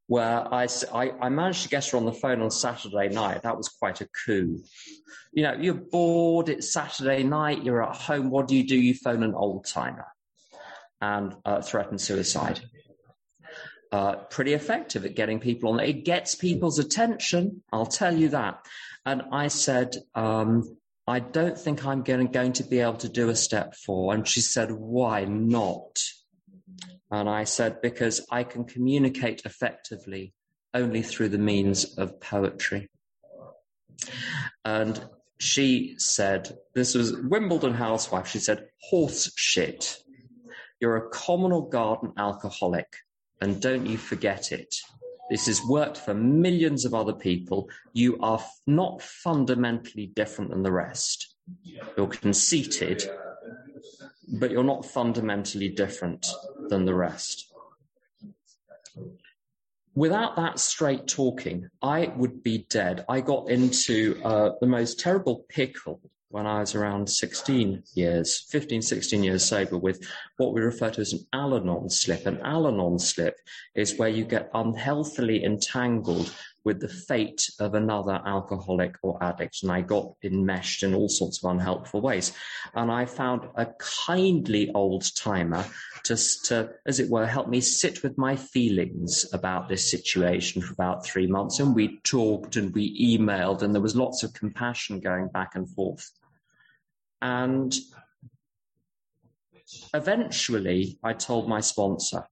where 0.09 0.53
I, 0.53 0.67
I, 0.93 1.13
I, 1.21 1.29
managed 1.29 1.65
to 1.65 1.69
get 1.69 1.87
her 1.89 1.99
on 1.99 2.07
the 2.07 2.13
phone 2.13 2.41
on 2.41 2.51
Saturday 2.51 3.11
night. 3.11 3.43
That 3.43 3.59
was 3.59 3.69
quite 3.69 4.01
a 4.01 4.09
coup. 4.25 4.59
You 5.33 5.43
know, 5.43 5.53
you're 5.53 5.75
bored, 5.75 6.49
it's 6.49 6.73
Saturday 6.73 7.23
night, 7.23 7.63
you're 7.63 7.83
at 7.83 7.95
home. 7.95 8.31
What 8.31 8.49
do 8.49 8.57
you 8.57 8.67
do? 8.67 8.75
You 8.75 8.95
phone 8.95 9.23
an 9.23 9.35
old 9.35 9.67
timer 9.67 10.07
and 11.03 11.37
uh, 11.45 11.61
threaten 11.61 11.99
suicide. 11.99 12.61
Uh, 13.93 14.17
pretty 14.17 14.55
effective 14.55 15.05
at 15.05 15.15
getting 15.15 15.41
people 15.41 15.73
on. 15.73 15.81
It 15.81 16.07
gets 16.07 16.35
people's 16.35 16.79
attention, 16.79 17.63
I'll 17.71 17.87
tell 17.87 18.17
you 18.17 18.31
that. 18.31 18.65
And 19.05 19.23
I 19.31 19.49
said, 19.49 19.95
um, 20.15 20.79
I 21.07 21.21
don't 21.21 21.57
think 21.57 21.85
I'm 21.85 22.03
going, 22.03 22.29
going 22.29 22.55
to 22.55 22.65
be 22.65 22.81
able 22.81 22.99
to 22.99 23.09
do 23.11 23.29
a 23.29 23.37
step 23.37 23.75
four. 23.75 24.15
And 24.15 24.27
she 24.27 24.41
said, 24.41 24.73
why 24.73 25.27
not? 25.27 26.03
And 27.11 27.29
I 27.29 27.45
said, 27.45 27.81
because 27.81 28.27
I 28.31 28.45
can 28.45 28.65
communicate 28.65 29.43
effectively 29.45 30.35
only 30.75 31.03
through 31.03 31.31
the 31.31 31.39
means 31.39 31.97
of 31.97 32.21
poetry. 32.21 32.89
And 34.65 35.03
she 35.39 35.95
said, 35.99 36.57
this 36.75 36.95
was 36.95 37.17
Wimbledon 37.17 37.75
housewife, 37.75 38.29
she 38.29 38.39
said, 38.39 38.67
horse 38.83 39.33
shit. 39.37 39.99
You're 40.81 40.97
a 40.97 41.11
communal 41.11 41.63
garden 41.63 42.13
alcoholic, 42.17 42.89
and 43.41 43.61
don't 43.61 43.87
you 43.87 43.97
forget 43.97 44.53
it. 44.53 44.75
This 45.31 45.47
has 45.47 45.63
worked 45.63 45.97
for 45.97 46.15
millions 46.15 46.85
of 46.85 46.95
other 46.95 47.13
people. 47.13 47.69
You 47.93 48.19
are 48.21 48.43
not 48.67 49.03
fundamentally 49.03 50.07
different 50.07 50.51
than 50.51 50.63
the 50.63 50.73
rest. 50.73 51.35
You're 51.97 52.07
conceited, 52.07 53.05
but 54.33 54.51
you're 54.51 54.65
not 54.65 54.85
fundamentally 54.85 55.69
different 55.69 56.27
than 56.69 56.85
the 56.85 56.95
rest. 56.95 57.53
Without 59.95 60.37
that 60.37 60.61
straight 60.61 61.09
talking, 61.09 61.69
I 61.83 62.13
would 62.17 62.43
be 62.43 62.67
dead. 62.71 63.05
I 63.09 63.21
got 63.21 63.51
into 63.51 64.21
uh, 64.25 64.51
the 64.61 64.67
most 64.67 65.01
terrible 65.01 65.45
pickle 65.49 66.01
when 66.31 66.47
I 66.47 66.61
was 66.61 66.75
around 66.75 67.09
16 67.09 67.83
years, 67.95 68.47
15, 68.51 68.83
16 68.83 69.25
years 69.25 69.45
sober 69.45 69.79
with 69.79 70.07
what 70.37 70.53
we 70.53 70.61
refer 70.61 70.91
to 70.91 71.01
as 71.01 71.15
an 71.15 71.27
Al-Anon 71.33 71.89
slip. 71.89 72.27
An 72.27 72.39
Al-Anon 72.45 72.99
slip 72.99 73.37
is 73.75 73.97
where 73.97 74.09
you 74.09 74.25
get 74.25 74.51
unhealthily 74.55 75.43
entangled 75.43 76.33
with 76.69 76.81
the 76.81 76.89
fate 76.89 77.51
of 77.61 77.73
another 77.73 78.21
alcoholic 78.27 78.97
or 79.01 79.17
addict. 79.25 79.63
And 79.63 79.73
I 79.73 79.81
got 79.81 80.13
enmeshed 80.23 80.83
in 80.83 80.95
all 80.95 81.09
sorts 81.09 81.43
of 81.43 81.51
unhelpful 81.51 82.03
ways. 82.03 82.35
And 82.75 82.93
I 82.93 83.07
found 83.07 83.49
a 83.55 83.69
kindly 83.79 84.71
old 84.75 85.07
timer 85.17 85.65
just 86.05 86.45
to, 86.47 86.75
as 86.85 87.01
it 87.01 87.09
were, 87.09 87.25
help 87.25 87.49
me 87.49 87.63
sit 87.63 88.03
with 88.03 88.19
my 88.19 88.37
feelings 88.37 89.25
about 89.33 89.71
this 89.71 89.91
situation 89.91 90.61
for 90.61 90.75
about 90.75 91.07
three 91.07 91.27
months. 91.27 91.59
And 91.59 91.75
we 91.75 92.01
talked 92.01 92.57
and 92.57 92.75
we 92.75 93.17
emailed 93.17 93.63
and 93.63 93.75
there 93.75 93.81
was 93.81 93.97
lots 93.97 94.23
of 94.23 94.35
compassion 94.35 95.01
going 95.01 95.29
back 95.29 95.55
and 95.55 95.67
forth. 95.71 96.11
And 97.23 97.75
eventually 99.95 100.99
I 101.03 101.15
told 101.15 101.49
my 101.49 101.61
sponsor 101.61 102.25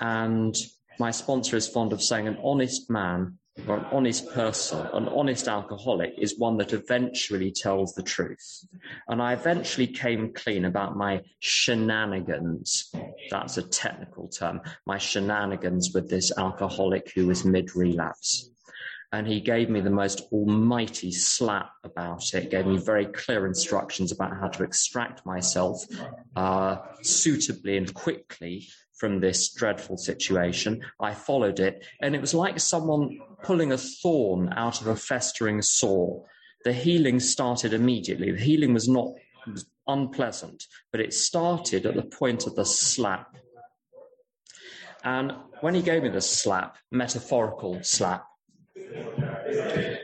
and 0.00 0.56
my 0.98 1.10
sponsor 1.10 1.56
is 1.56 1.68
fond 1.68 1.92
of 1.92 2.02
saying 2.02 2.28
an 2.28 2.38
honest 2.42 2.90
man 2.90 3.38
or 3.68 3.78
an 3.78 3.84
honest 3.92 4.32
person, 4.32 4.86
an 4.92 5.08
honest 5.08 5.46
alcoholic 5.46 6.14
is 6.18 6.38
one 6.38 6.56
that 6.56 6.72
eventually 6.72 7.52
tells 7.52 7.94
the 7.94 8.02
truth. 8.02 8.64
And 9.08 9.22
I 9.22 9.32
eventually 9.32 9.86
came 9.86 10.32
clean 10.32 10.64
about 10.64 10.96
my 10.96 11.22
shenanigans. 11.38 12.92
That's 13.30 13.56
a 13.56 13.62
technical 13.62 14.28
term. 14.28 14.60
My 14.86 14.98
shenanigans 14.98 15.92
with 15.94 16.10
this 16.10 16.36
alcoholic 16.36 17.12
who 17.14 17.28
was 17.28 17.44
mid 17.44 17.76
relapse. 17.76 18.50
And 19.12 19.28
he 19.28 19.40
gave 19.40 19.70
me 19.70 19.80
the 19.80 19.90
most 19.90 20.22
almighty 20.32 21.12
slap 21.12 21.70
about 21.84 22.34
it, 22.34 22.50
gave 22.50 22.66
me 22.66 22.78
very 22.78 23.06
clear 23.06 23.46
instructions 23.46 24.10
about 24.10 24.36
how 24.36 24.48
to 24.48 24.64
extract 24.64 25.24
myself 25.24 25.84
uh, 26.34 26.78
suitably 27.02 27.76
and 27.76 27.94
quickly 27.94 28.66
from 28.96 29.20
this 29.20 29.52
dreadful 29.52 29.96
situation. 29.96 30.82
I 31.00 31.14
followed 31.14 31.60
it, 31.60 31.84
and 32.00 32.14
it 32.14 32.20
was 32.20 32.34
like 32.34 32.58
someone 32.60 33.18
pulling 33.42 33.72
a 33.72 33.78
thorn 33.78 34.52
out 34.56 34.80
of 34.80 34.86
a 34.86 34.96
festering 34.96 35.62
sore. 35.62 36.24
The 36.64 36.72
healing 36.72 37.20
started 37.20 37.72
immediately. 37.72 38.30
The 38.30 38.40
healing 38.40 38.72
was 38.72 38.88
not 38.88 39.08
was 39.46 39.66
unpleasant, 39.86 40.64
but 40.90 41.00
it 41.00 41.12
started 41.12 41.86
at 41.86 41.94
the 41.94 42.02
point 42.02 42.46
of 42.46 42.54
the 42.56 42.64
slap. 42.64 43.36
And 45.02 45.32
when 45.60 45.74
he 45.74 45.82
gave 45.82 46.02
me 46.02 46.08
the 46.08 46.22
slap, 46.22 46.78
metaphorical 46.90 47.82
slap, 47.82 48.26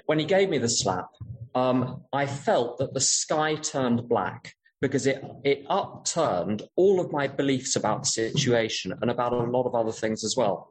when 0.04 0.18
he 0.18 0.26
gave 0.26 0.50
me 0.50 0.59
the 0.59 0.68
slap, 0.68 1.09
um, 1.54 2.04
I 2.12 2.26
felt 2.26 2.78
that 2.78 2.92
the 2.92 3.00
sky 3.00 3.54
turned 3.54 4.09
black 4.09 4.54
because 4.80 5.06
it, 5.06 5.22
it 5.44 5.64
upturned 5.68 6.62
all 6.76 7.00
of 7.00 7.12
my 7.12 7.26
beliefs 7.26 7.76
about 7.76 8.02
the 8.02 8.08
situation 8.08 8.94
and 9.00 9.10
about 9.10 9.32
a 9.32 9.37
lot 9.37 9.66
of 9.66 9.75
other 9.75 9.92
things 9.92 10.25
as 10.25 10.37
well. 10.37 10.70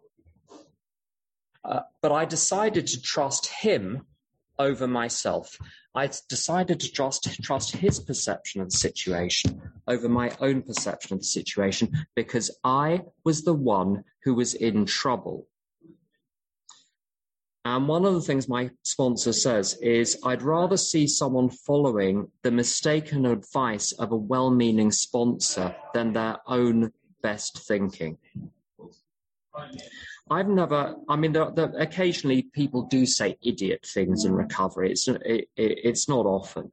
Uh, 1.64 1.82
but 2.02 2.12
I 2.12 2.26
decided 2.26 2.88
to 2.88 3.02
trust 3.02 3.48
him 3.48 4.06
over 4.58 4.88
myself. 4.88 5.58
I 5.94 6.10
decided 6.28 6.80
to 6.82 6.92
trust, 6.92 7.42
trust 7.44 7.76
his 7.76 8.00
perception 8.00 8.62
of 8.62 8.70
the 8.70 8.78
situation 8.78 9.62
over 9.88 10.10
my 10.10 10.32
own 10.40 10.62
perception 10.62 11.16
of 11.16 11.20
the 11.20 11.26
situation 11.26 12.06
because 12.16 12.52
I 12.64 13.02
was 13.24 13.44
the 13.44 13.54
one 13.54 14.04
who 14.24 14.36
was 14.36 14.54
in 14.54 14.86
trouble. 14.86 15.48
And 17.76 17.88
one 17.88 18.04
of 18.04 18.16
the 18.16 18.22
things 18.22 18.50
my 18.50 18.72
sponsor 18.82 19.32
says 19.32 19.78
is, 19.80 20.18
I'd 20.24 20.42
rather 20.42 20.76
see 20.76 21.06
someone 21.06 21.50
following 21.52 22.32
the 22.42 22.50
mistaken 22.50 23.28
advice 23.28 23.92
of 23.92 24.12
a 24.12 24.16
well 24.16 24.50
meaning 24.50 24.92
sponsor 24.92 25.76
than 25.94 26.14
their 26.14 26.38
own 26.48 26.92
best 27.22 27.60
thinking. 27.68 28.18
I've 30.32 30.48
never, 30.48 30.96
I 31.08 31.16
mean, 31.16 31.36
occasionally 31.36 32.42
people 32.42 32.88
do 32.88 33.06
say 33.06 33.38
idiot 33.44 33.86
things 33.86 34.26
in 34.26 34.34
recovery. 34.34 34.92
It's, 34.92 35.08
it, 35.08 35.22
it, 35.22 35.50
it's 35.56 36.10
not 36.10 36.26
often. 36.26 36.72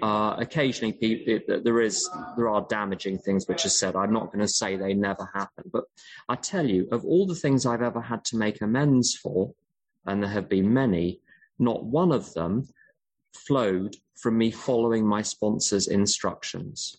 Uh, 0.00 0.36
occasionally 0.38 0.94
people, 0.94 1.38
there 1.62 1.80
is, 1.82 2.08
there 2.38 2.48
are 2.48 2.66
damaging 2.70 3.18
things 3.18 3.46
which 3.46 3.66
are 3.66 3.68
said. 3.68 3.94
I'm 3.94 4.12
not 4.12 4.32
going 4.32 4.40
to 4.40 4.48
say 4.48 4.76
they 4.76 4.94
never 4.94 5.28
happen, 5.34 5.64
but 5.70 5.84
I 6.30 6.36
tell 6.36 6.66
you, 6.66 6.88
of 6.92 7.04
all 7.04 7.26
the 7.26 7.34
things 7.34 7.66
I've 7.66 7.82
ever 7.82 8.00
had 8.00 8.24
to 8.26 8.38
make 8.38 8.62
amends 8.62 9.14
for, 9.14 9.52
and 10.10 10.22
there 10.22 10.30
have 10.30 10.48
been 10.48 10.74
many, 10.74 11.20
not 11.58 11.84
one 11.84 12.10
of 12.10 12.34
them 12.34 12.68
flowed 13.34 13.94
from 14.16 14.36
me 14.36 14.50
following 14.50 15.06
my 15.06 15.22
sponsor's 15.22 15.86
instructions. 15.86 16.96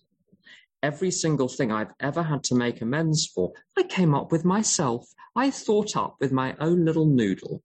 Every 0.81 1.11
single 1.11 1.49
thing 1.49 1.71
I've 1.71 1.93
ever 1.99 2.23
had 2.23 2.43
to 2.45 2.55
make 2.55 2.81
amends 2.81 3.27
for, 3.27 3.51
I 3.77 3.83
came 3.83 4.15
up 4.15 4.31
with 4.31 4.45
myself. 4.45 5.05
I 5.35 5.51
thought 5.51 5.95
up 5.95 6.15
with 6.19 6.31
my 6.31 6.55
own 6.59 6.85
little 6.85 7.05
noodle. 7.05 7.61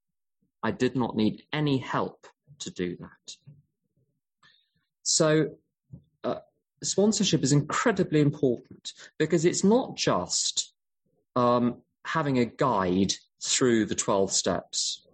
I 0.62 0.72
did 0.72 0.96
not 0.96 1.16
need 1.16 1.44
any 1.52 1.78
help 1.78 2.26
to 2.58 2.70
do 2.70 2.96
that. 2.96 3.36
So, 5.02 5.56
uh, 6.24 6.40
sponsorship 6.82 7.44
is 7.44 7.52
incredibly 7.52 8.20
important 8.20 8.92
because 9.18 9.44
it's 9.44 9.62
not 9.62 9.96
just 9.96 10.74
um, 11.36 11.82
having 12.04 12.38
a 12.38 12.44
guide 12.44 13.12
through 13.40 13.86
the 13.86 13.94
12 13.94 14.32
steps. 14.32 15.05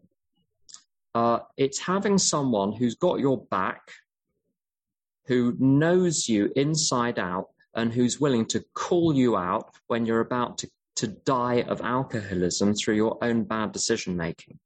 Uh, 1.14 1.40
it's 1.57 1.78
having 1.78 2.19
someone 2.19 2.73
who's 2.73 2.95
got 2.95 3.21
your 3.21 3.38
back, 3.38 3.92
who 5.26 5.54
knows 5.59 6.28
you 6.28 6.50
inside 6.57 7.19
out, 7.19 7.49
and 7.75 7.92
who's 7.92 8.21
willing 8.21 8.47
to 8.47 8.64
call 8.75 9.14
you 9.14 9.37
out 9.37 9.75
when 9.87 10.07
you're 10.07 10.21
about 10.21 10.59
to, 10.59 10.71
to 10.97 11.07
die 11.07 11.62
of 11.62 11.81
alcoholism 11.81 12.75
through 12.75 12.97
your 12.97 13.19
own 13.23 13.45
bad 13.45 13.73
decision 13.73 14.16
making. 14.16 14.59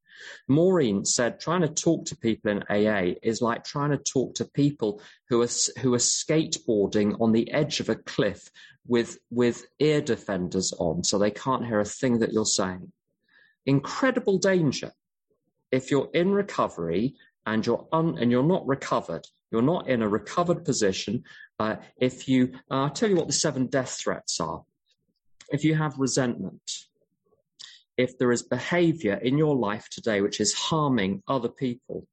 Maureen 0.49 1.05
said 1.05 1.39
trying 1.39 1.61
to 1.61 1.69
talk 1.69 2.07
to 2.07 2.17
people 2.17 2.51
in 2.51 2.63
AA 2.71 3.15
is 3.23 3.43
like 3.43 3.65
trying 3.65 3.91
to 3.91 3.99
talk 3.99 4.35
to 4.35 4.45
people 4.45 5.03
who 5.29 5.43
are, 5.43 5.49
who 5.81 5.95
are 5.95 5.99
skateboarding 5.99 7.21
on 7.21 7.33
the 7.33 7.51
edge 7.53 7.81
of 7.81 7.91
a 7.91 7.97
cliff 7.97 8.51
with, 8.87 9.19
with 9.31 9.67
ear 9.79 10.01
defenders 10.01 10.73
on 10.79 11.05
so 11.05 11.19
they 11.19 11.31
can't 11.31 11.67
hear 11.67 11.81
a 11.81 11.85
thing 11.85 12.21
that 12.21 12.33
you're 12.33 12.47
saying. 12.47 12.91
Incredible 13.67 14.39
danger 14.39 14.93
if 15.71 15.91
you're 15.91 16.11
in 16.15 16.33
recovery 16.33 17.15
and 17.45 17.65
you're 17.67 17.87
un, 17.93 18.19
and 18.19 18.31
you're 18.31 18.43
not 18.43 18.67
recovered, 18.67 19.27
you're 19.51 19.63
not 19.63 19.89
in 19.89 20.03
a 20.03 20.09
recovered 20.09 20.65
position. 20.65 21.25
Uh, 21.59 21.77
if 21.97 22.29
you, 22.29 22.53
uh, 22.71 22.83
I'll 22.83 22.91
tell 22.91 23.09
you 23.09 23.17
what 23.17 23.27
the 23.27 23.33
seven 23.33 23.67
death 23.67 23.99
threats 24.03 24.41
are. 24.41 24.63
If 25.51 25.65
you 25.65 25.75
have 25.77 25.99
resentment, 25.99 26.71
if 27.97 28.19
there 28.19 28.33
is 28.33 28.43
behavior 28.43 29.15
in 29.15 29.39
your 29.39 29.57
life 29.57 29.89
today 29.91 30.21
which 30.21 30.41
is 30.41 30.53
harming 30.53 31.23
other 31.29 31.49
people, 31.49 32.07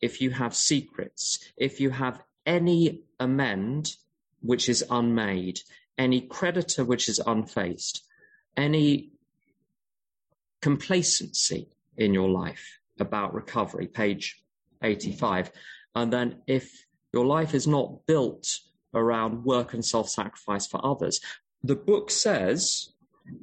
if 0.00 0.20
you 0.20 0.30
have 0.30 0.54
secrets, 0.54 1.40
if 1.56 1.80
you 1.80 1.90
have 1.90 2.22
any 2.46 3.02
amend 3.18 3.96
which 4.40 4.68
is 4.68 4.84
unmade, 4.90 5.60
any 5.98 6.20
creditor 6.20 6.84
which 6.84 7.08
is 7.08 7.18
unfaced, 7.18 8.06
any 8.56 9.10
complacency 10.60 11.68
in 11.96 12.14
your 12.14 12.28
life 12.28 12.77
about 13.00 13.34
recovery, 13.34 13.86
page 13.86 14.42
85. 14.82 15.50
And 15.94 16.12
then 16.12 16.42
if 16.46 16.84
your 17.12 17.26
life 17.26 17.54
is 17.54 17.66
not 17.66 18.06
built 18.06 18.46
around 18.94 19.44
work 19.44 19.74
and 19.74 19.84
self 19.84 20.08
sacrifice 20.08 20.66
for 20.66 20.84
others, 20.84 21.20
the 21.62 21.76
book 21.76 22.10
says 22.10 22.92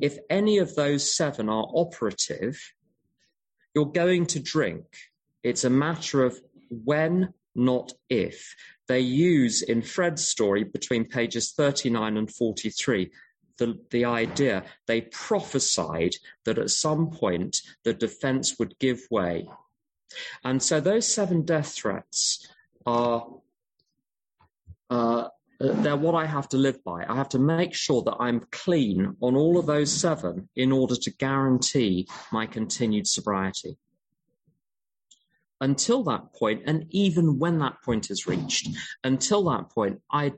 if 0.01 0.17
any 0.29 0.57
of 0.57 0.75
those 0.75 1.15
seven 1.15 1.49
are 1.49 1.67
operative, 1.73 2.59
you're 3.73 3.85
going 3.85 4.25
to 4.27 4.39
drink. 4.39 4.85
It's 5.43 5.63
a 5.63 5.69
matter 5.69 6.23
of 6.23 6.39
when, 6.69 7.33
not 7.53 7.93
if. 8.09 8.55
They 8.87 9.01
use 9.01 9.61
in 9.61 9.81
Fred's 9.81 10.27
story 10.27 10.63
between 10.63 11.05
pages 11.05 11.53
39 11.55 12.17
and 12.17 12.31
43 12.31 13.11
the, 13.57 13.79
the 13.91 14.05
idea 14.05 14.63
they 14.87 15.01
prophesied 15.01 16.15
that 16.43 16.57
at 16.57 16.69
some 16.69 17.09
point 17.09 17.61
the 17.83 17.93
defense 17.93 18.57
would 18.59 18.77
give 18.79 19.01
way. 19.09 19.47
And 20.43 20.61
so 20.61 20.79
those 20.79 21.07
seven 21.07 21.43
death 21.43 21.73
threats 21.73 22.47
are 22.85 23.27
uh, 24.89 25.29
they're 25.59 25.95
what 25.95 26.15
I 26.15 26.25
have 26.25 26.49
to 26.49 26.57
live 26.57 26.83
by. 26.83 27.05
I 27.07 27.15
have 27.15 27.29
to 27.29 27.39
make 27.39 27.73
sure 27.73 28.01
that 28.03 28.17
I'm 28.19 28.41
clean 28.51 29.15
on 29.21 29.35
all 29.35 29.57
of 29.57 29.65
those 29.65 29.91
seven 29.91 30.49
in 30.55 30.71
order 30.71 30.95
to 30.95 31.11
guarantee 31.11 32.07
my 32.31 32.45
continued 32.45 33.07
sobriety. 33.07 33.77
Until 35.61 36.03
that 36.03 36.33
point, 36.33 36.63
and 36.65 36.85
even 36.89 37.39
when 37.39 37.59
that 37.59 37.81
point 37.81 38.11
is 38.11 38.27
reached, 38.27 38.67
until 39.03 39.45
that 39.45 39.69
point, 39.69 40.01
I 40.11 40.33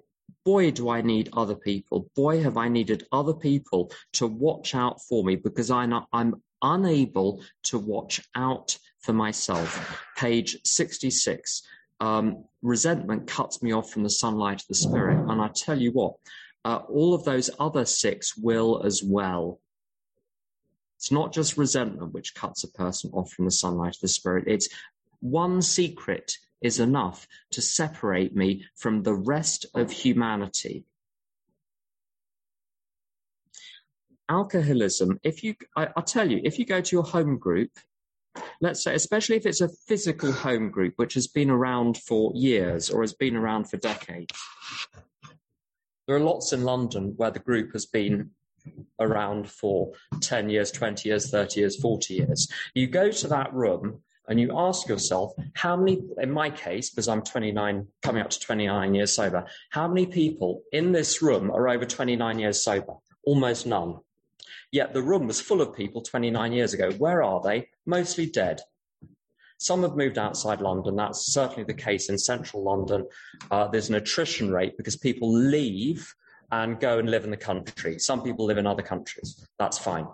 boy, 0.45 0.71
do 0.71 0.89
I 0.89 1.01
need 1.01 1.29
other 1.33 1.55
people. 1.55 2.09
Boy, 2.15 2.41
have 2.43 2.57
I 2.57 2.67
needed 2.69 3.07
other 3.11 3.33
people 3.33 3.91
to 4.13 4.27
watch 4.27 4.75
out 4.75 5.01
for 5.01 5.23
me 5.23 5.35
because 5.35 5.71
I 5.71 5.87
I'm 6.13 6.41
unable 6.61 7.43
to 7.63 7.79
watch 7.79 8.21
out 8.35 8.77
for 9.01 9.13
myself. 9.13 10.01
Page 10.17 10.57
66. 10.63 11.61
Um, 11.99 12.45
resentment 12.61 13.27
cuts 13.27 13.63
me 13.63 13.73
off 13.73 13.91
from 13.91 14.03
the 14.03 14.09
sunlight 14.09 14.61
of 14.61 14.67
the 14.67 14.75
spirit. 14.75 15.19
And 15.27 15.41
I 15.41 15.49
tell 15.55 15.79
you 15.79 15.91
what, 15.91 16.15
uh, 16.65 16.81
all 16.89 17.13
of 17.13 17.23
those 17.23 17.49
other 17.59 17.85
six 17.85 18.35
will 18.37 18.83
as 18.85 19.01
well. 19.03 19.59
It's 20.97 21.11
not 21.11 21.31
just 21.31 21.57
resentment 21.57 22.13
which 22.13 22.33
cuts 22.33 22.63
a 22.63 22.71
person 22.71 23.11
off 23.13 23.31
from 23.31 23.45
the 23.45 23.51
sunlight 23.51 23.95
of 23.95 24.01
the 24.01 24.07
spirit. 24.07 24.45
It's 24.47 24.67
one 25.19 25.62
secret 25.62 26.38
is 26.62 26.80
enough 26.80 27.27
to 27.51 27.62
separate 27.62 28.36
me 28.36 28.65
from 28.75 29.03
the 29.03 29.13
rest 29.13 29.65
of 29.75 29.91
humanity. 29.91 30.86
Alcoholism, 34.30 35.19
if 35.23 35.43
you, 35.43 35.56
I, 35.75 35.89
will 35.95 36.03
tell 36.03 36.30
you, 36.30 36.41
if 36.43 36.60
you 36.60 36.65
go 36.65 36.82
to 36.82 36.95
your 36.95 37.03
home 37.03 37.38
group, 37.38 37.71
let's 38.60 38.84
say, 38.84 38.93
especially 38.93 39.38
if 39.38 39.45
it's 39.45 39.62
a 39.62 39.69
physical 39.88 40.32
home 40.32 40.69
group 40.69 40.93
which 40.97 41.13
has 41.13 41.27
been 41.27 41.49
around 41.49 41.97
for 41.97 42.32
years 42.36 42.89
or 42.89 43.01
has 43.01 43.13
been 43.13 43.36
around 43.36 43.69
for 43.69 43.77
decades, 43.77 44.34
there 46.08 46.15
are 46.15 46.21
lots 46.21 46.53
in 46.53 46.63
London 46.63 47.13
where 47.17 47.32
the 47.32 47.39
group 47.39 47.71
has 47.73 47.86
been 47.86 48.32
around 48.99 49.49
for 49.49 49.93
10 50.21 50.49
years, 50.49 50.71
20 50.71 51.08
years, 51.08 51.30
30 51.30 51.60
years, 51.62 51.80
40 51.80 52.13
years. 52.13 52.51
You 52.73 52.88
go 52.88 53.12
to 53.12 53.27
that 53.27 53.53
room 53.53 54.01
and 54.27 54.39
you 54.39 54.57
ask 54.57 54.87
yourself, 54.87 55.33
how 55.53 55.75
many, 55.75 56.01
in 56.17 56.31
my 56.31 56.49
case, 56.49 56.89
because 56.89 57.07
I'm 57.07 57.21
29, 57.21 57.87
coming 58.01 58.21
up 58.21 58.29
to 58.29 58.39
29 58.39 58.93
years 58.93 59.13
sober, 59.13 59.45
how 59.69 59.87
many 59.87 60.05
people 60.05 60.63
in 60.71 60.91
this 60.91 61.21
room 61.21 61.49
are 61.49 61.69
over 61.69 61.85
29 61.85 62.39
years 62.39 62.61
sober? 62.61 62.93
Almost 63.25 63.65
none. 63.65 63.99
Yet 64.71 64.93
the 64.93 65.01
room 65.01 65.27
was 65.27 65.39
full 65.39 65.61
of 65.61 65.75
people 65.75 66.01
29 66.01 66.51
years 66.51 66.73
ago. 66.73 66.91
Where 66.91 67.23
are 67.23 67.41
they? 67.41 67.69
Mostly 67.85 68.25
dead. 68.25 68.61
Some 69.59 69.81
have 69.83 69.95
moved 69.95 70.17
outside 70.17 70.61
London. 70.61 70.95
That's 70.95 71.33
certainly 71.33 71.63
the 71.63 71.73
case 71.73 72.09
in 72.09 72.17
central 72.17 72.63
London. 72.63 73.07
Uh, 73.49 73.67
there's 73.67 73.89
an 73.89 73.95
attrition 73.95 74.51
rate 74.51 74.77
because 74.77 74.95
people 74.95 75.31
leave 75.31 76.13
and 76.51 76.79
go 76.79 76.99
and 76.99 77.09
live 77.09 77.23
in 77.23 77.31
the 77.31 77.37
country. 77.37 77.97
Some 77.97 78.23
people 78.23 78.45
live 78.45 78.57
in 78.57 78.67
other 78.67 78.83
countries. 78.83 79.47
That's 79.57 79.77
fine. 79.77 80.07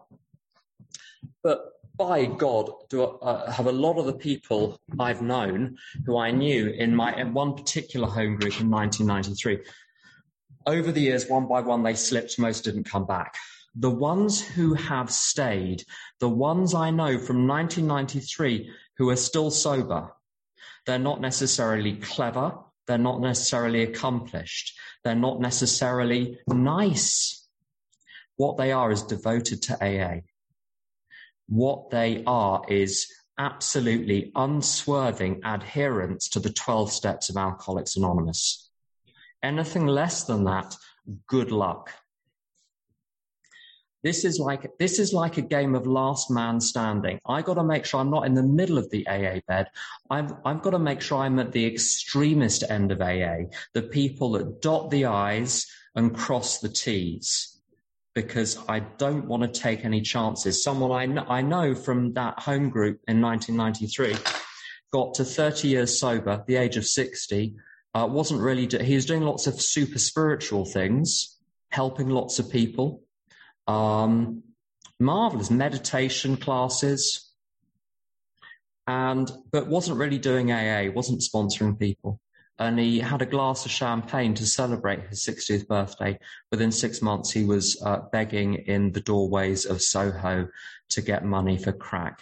But 1.42 1.73
by 1.98 2.26
God, 2.26 2.72
do 2.90 3.04
uh, 3.04 3.52
have 3.52 3.68
a 3.68 3.72
lot 3.72 3.98
of 3.98 4.06
the 4.06 4.14
people 4.14 4.80
I've 5.00 5.22
known 5.22 5.78
who 6.06 6.18
I 6.18 6.32
knew 6.32 6.70
in 6.70 6.96
my 6.96 7.16
in 7.16 7.34
one 7.34 7.54
particular 7.56 8.08
home 8.08 8.36
group 8.36 8.60
in 8.60 8.70
1993. 8.70 9.60
Over 10.66 10.92
the 10.92 11.02
years, 11.02 11.28
one 11.28 11.48
by 11.48 11.62
one, 11.62 11.84
they 11.84 11.94
slipped. 11.94 12.40
Most 12.40 12.64
didn't 12.64 12.86
come 12.86 13.06
back. 13.06 13.36
The 13.76 13.90
ones 13.90 14.42
who 14.42 14.74
have 14.76 15.12
stayed, 15.12 15.84
the 16.20 16.30
ones 16.30 16.74
I 16.74 16.90
know 16.90 17.18
from 17.18 17.48
1993 17.48 18.72
who 18.98 19.10
are 19.10 19.16
still 19.16 19.52
sober, 19.52 20.12
they're 20.86 21.00
not 21.00 21.22
necessarily 21.22 21.98
clever. 21.98 22.56
They're 22.88 22.98
not 22.98 23.22
necessarily 23.22 23.84
accomplished. 23.84 24.78
They're 25.04 25.16
not 25.16 25.40
necessarily 25.40 26.40
nice. 26.48 27.48
What 28.36 28.58
they 28.58 28.72
are 28.72 28.92
is 28.92 29.04
devoted 29.04 29.62
to 29.64 29.76
AA. 29.84 30.22
What 31.48 31.90
they 31.90 32.24
are 32.26 32.64
is 32.68 33.08
absolutely 33.38 34.32
unswerving 34.36 35.42
adherence 35.44 36.30
to 36.30 36.40
the 36.40 36.52
12 36.52 36.92
steps 36.92 37.30
of 37.30 37.38
Alcoholics 37.38 37.96
Anonymous. 37.96 38.70
Anything 39.42 39.88
less 39.88 40.24
than 40.24 40.46
that, 40.46 40.76
good 41.28 41.52
luck. 41.52 41.92
This 44.04 44.26
is 44.26 44.38
like 44.38 44.70
this 44.80 45.00
is 45.00 45.14
like 45.14 45.38
a 45.38 45.42
game 45.42 45.76
of 45.76 45.88
last 45.88 46.30
man 46.30 46.60
standing. 46.60 47.20
I've 47.26 47.46
got 47.46 47.54
to 47.54 47.64
make 47.64 47.86
sure 47.86 48.02
I'm 48.02 48.10
not 48.10 48.26
in 48.26 48.34
the 48.34 48.44
middle 48.44 48.78
of 48.78 48.90
the 48.90 49.08
AA 49.08 49.40
bed. 49.48 49.68
I've 50.10 50.34
I've 50.44 50.62
got 50.62 50.72
to 50.72 50.80
make 50.80 51.00
sure 51.00 51.20
I'm 51.20 51.40
at 51.40 51.54
the 51.54 51.66
extremist 51.66 52.64
end 52.70 52.92
of 52.92 53.02
AA, 53.02 53.50
the 53.74 53.82
people 53.82 54.34
that 54.34 54.62
dot 54.62 54.92
the 54.92 55.06
I's 55.06 55.68
and 55.96 56.14
cross 56.14 56.60
the 56.60 56.68
T's 56.68 57.53
because 58.16 58.58
I 58.70 58.80
don't 58.80 59.26
want 59.26 59.44
to 59.44 59.60
take 59.60 59.86
any 59.86 60.02
chances. 60.02 60.64
Someone 60.64 60.92
I 60.92 61.06
know, 61.06 61.26
I 61.28 61.42
know 61.42 61.74
from 61.74 62.14
that 62.14 62.40
home 62.40 62.70
group 62.70 63.02
in 63.08 63.22
1993 63.22 64.16
got 64.92 65.16
to 65.16 65.26
30 65.26 65.68
years 65.68 66.00
sober, 66.00 66.44
the 66.46 66.56
age 66.56 66.78
of 66.78 66.86
60. 66.86 67.56
Uh, 67.96 68.08
wasn't 68.10 68.42
really, 68.42 68.68
do- 68.68 68.78
he 68.78 68.96
was 68.96 69.06
doing 69.06 69.22
lots 69.22 69.48
of 69.48 69.60
super 69.60 69.98
spiritual 70.00 70.66
things, 70.66 71.40
helping 71.70 72.10
lots 72.10 72.40
of 72.40 72.52
people. 72.52 73.02
Um, 73.68 74.44
marvelous 75.00 75.50
meditation 75.50 76.38
classes. 76.38 77.32
and 78.86 79.32
but 79.52 79.68
wasn't 79.68 79.98
really 79.98 80.18
doing 80.20 80.52
AA, 80.52 80.92
wasn't 80.92 81.22
sponsoring 81.22 81.80
people. 81.80 82.20
And 82.60 82.78
he 82.78 83.00
had 83.00 83.22
a 83.22 83.26
glass 83.26 83.66
of 83.66 83.72
champagne 83.72 84.36
to 84.36 84.46
celebrate 84.46 85.08
his 85.08 85.26
60th 85.26 85.68
birthday. 85.68 86.20
Within 86.52 86.72
six 86.72 87.02
months, 87.02 87.32
he 87.32 87.44
was 87.44 87.82
uh, 87.84 88.02
begging 88.12 88.54
in 88.54 88.92
the 88.92 89.02
doorways 89.02 89.66
of 89.66 89.82
Soho 89.82 90.48
to 90.90 91.02
get 91.02 91.26
money 91.26 91.58
for 91.58 91.72
crack. 91.72 92.20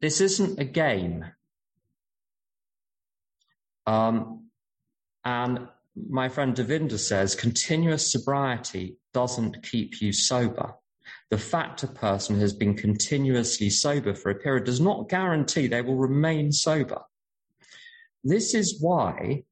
This 0.00 0.20
isn't 0.20 0.58
a 0.58 0.64
game. 0.64 1.24
Um, 3.86 4.50
and 5.24 5.68
my 5.96 6.28
friend 6.28 6.54
Devinder 6.54 6.98
says 6.98 7.34
continuous 7.34 8.10
sobriety 8.10 8.98
doesn't 9.12 9.62
keep 9.62 10.02
you 10.02 10.12
sober. 10.12 10.74
The 11.30 11.38
fact 11.38 11.82
a 11.82 11.86
person 11.86 12.38
has 12.40 12.52
been 12.52 12.74
continuously 12.74 13.70
sober 13.70 14.14
for 14.14 14.30
a 14.30 14.34
period 14.34 14.64
does 14.64 14.80
not 14.80 15.08
guarantee 15.08 15.66
they 15.66 15.82
will 15.82 15.96
remain 15.96 16.52
sober. 16.52 17.02
This 18.24 18.54
is 18.54 18.80
why 18.80 19.44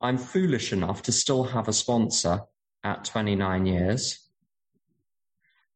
I'm 0.00 0.18
foolish 0.18 0.72
enough 0.72 1.02
to 1.02 1.12
still 1.12 1.44
have 1.44 1.66
a 1.66 1.72
sponsor 1.72 2.42
at 2.84 3.04
29 3.04 3.66
years. 3.66 4.28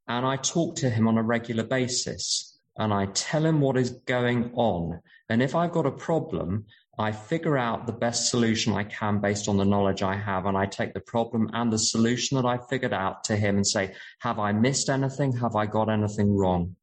And 0.07 0.25
I 0.25 0.37
talk 0.37 0.77
to 0.77 0.89
him 0.89 1.09
on 1.09 1.19
a 1.19 1.23
regular 1.23 1.65
basis 1.65 2.59
and 2.77 2.93
I 2.93 3.07
tell 3.07 3.45
him 3.45 3.61
what 3.61 3.77
is 3.77 3.91
going 3.91 4.53
on. 4.55 5.01
And 5.29 5.43
if 5.43 5.55
I've 5.55 5.73
got 5.73 5.87
a 5.87 5.91
problem, 5.91 6.67
I 6.99 7.11
figure 7.11 7.59
out 7.59 7.87
the 7.87 7.93
best 7.93 8.31
solution 8.31 8.73
I 8.73 8.85
can 8.85 9.19
based 9.19 9.49
on 9.49 9.57
the 9.57 9.65
knowledge 9.65 10.03
I 10.03 10.17
have, 10.17 10.47
and 10.47 10.57
I 10.57 10.67
take 10.67 10.95
the 10.95 11.01
problem 11.01 11.51
and 11.53 11.73
the 11.73 11.79
solution 11.79 12.37
that 12.37 12.47
I 12.47 12.59
figured 12.59 12.93
out 12.93 13.25
to 13.25 13.37
him 13.37 13.57
and 13.57 13.67
say, 13.67 13.95
Have 14.21 14.39
I 14.39 14.53
missed 14.53 14.89
anything? 14.89 15.37
Have 15.39 15.57
I 15.57 15.67
got 15.67 15.89
anything 15.89 16.37
wrong? 16.37 16.77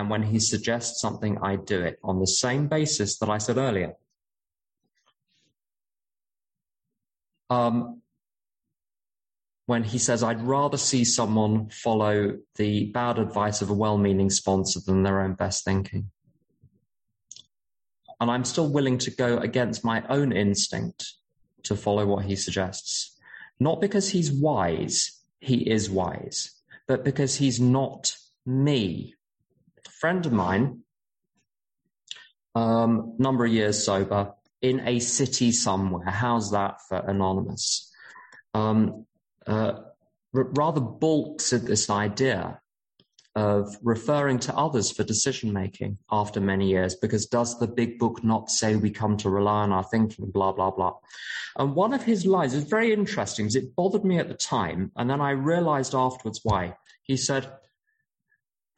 And 0.00 0.10
when 0.10 0.22
he 0.22 0.38
suggests 0.38 1.00
something, 1.00 1.38
I 1.42 1.56
do 1.56 1.80
it 1.80 1.98
on 2.02 2.20
the 2.20 2.26
same 2.26 2.68
basis 2.68 3.18
that 3.18 3.28
I 3.28 3.38
said 3.38 3.56
earlier. 3.56 3.94
Um, 7.48 8.02
when 9.66 9.84
he 9.84 9.98
says, 9.98 10.22
I'd 10.22 10.42
rather 10.42 10.76
see 10.76 11.04
someone 11.04 11.70
follow 11.70 12.38
the 12.56 12.86
bad 12.92 13.18
advice 13.18 13.62
of 13.62 13.70
a 13.70 13.74
well 13.74 13.98
meaning 13.98 14.30
sponsor 14.30 14.80
than 14.84 15.02
their 15.02 15.20
own 15.20 15.34
best 15.34 15.64
thinking 15.64 16.10
and 18.20 18.30
I'm 18.30 18.44
still 18.44 18.68
willing 18.68 18.98
to 18.98 19.10
go 19.10 19.38
against 19.38 19.84
my 19.84 20.02
own 20.08 20.32
instinct 20.32 21.14
to 21.64 21.76
follow 21.76 22.06
what 22.06 22.24
he 22.24 22.36
suggests. 22.36 23.16
Not 23.60 23.80
because 23.80 24.10
he's 24.10 24.32
wise, 24.32 25.22
he 25.40 25.68
is 25.70 25.90
wise, 25.90 26.52
but 26.86 27.04
because 27.04 27.36
he's 27.36 27.60
not 27.60 28.16
me. 28.44 29.14
Friend 30.00 30.26
of 30.26 30.32
mine, 30.32 30.82
um, 32.54 33.14
number 33.18 33.46
of 33.46 33.52
years 33.52 33.82
sober, 33.82 34.34
in 34.60 34.80
a 34.86 34.98
city 34.98 35.52
somewhere. 35.52 36.10
How's 36.10 36.50
that 36.50 36.82
for 36.86 36.98
anonymous? 36.98 37.90
Um, 38.52 39.06
uh, 39.46 39.72
r- 40.34 40.50
rather 40.52 40.80
balks 40.82 41.52
at 41.54 41.64
this 41.64 41.88
idea 41.88 42.60
of 43.36 43.76
referring 43.82 44.38
to 44.40 44.54
others 44.54 44.90
for 44.90 45.02
decision 45.02 45.52
making 45.52 45.98
after 46.10 46.40
many 46.40 46.68
years 46.68 46.94
because 46.94 47.26
does 47.26 47.58
the 47.58 47.66
big 47.66 47.98
book 47.98 48.24
not 48.24 48.50
say 48.50 48.76
we 48.76 48.90
come 48.90 49.16
to 49.16 49.28
rely 49.28 49.62
on 49.62 49.72
our 49.72 49.84
thinking 49.84 50.30
blah 50.30 50.52
blah 50.52 50.70
blah 50.70 50.94
and 51.58 51.74
one 51.74 51.92
of 51.92 52.02
his 52.02 52.24
lines 52.24 52.54
is 52.54 52.64
very 52.64 52.94
interesting 52.94 53.44
because 53.44 53.56
it 53.56 53.76
bothered 53.76 54.06
me 54.06 54.18
at 54.18 54.28
the 54.28 54.34
time 54.34 54.90
and 54.96 55.10
then 55.10 55.20
i 55.20 55.32
realized 55.32 55.94
afterwards 55.94 56.40
why 56.44 56.74
he 57.02 57.14
said 57.14 57.46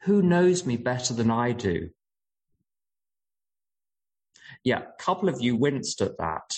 who 0.01 0.21
knows 0.21 0.65
me 0.65 0.77
better 0.77 1.13
than 1.13 1.31
i 1.31 1.51
do 1.51 1.89
yeah 4.63 4.79
a 4.79 5.01
couple 5.03 5.29
of 5.29 5.41
you 5.41 5.55
winced 5.55 6.01
at 6.01 6.17
that 6.17 6.53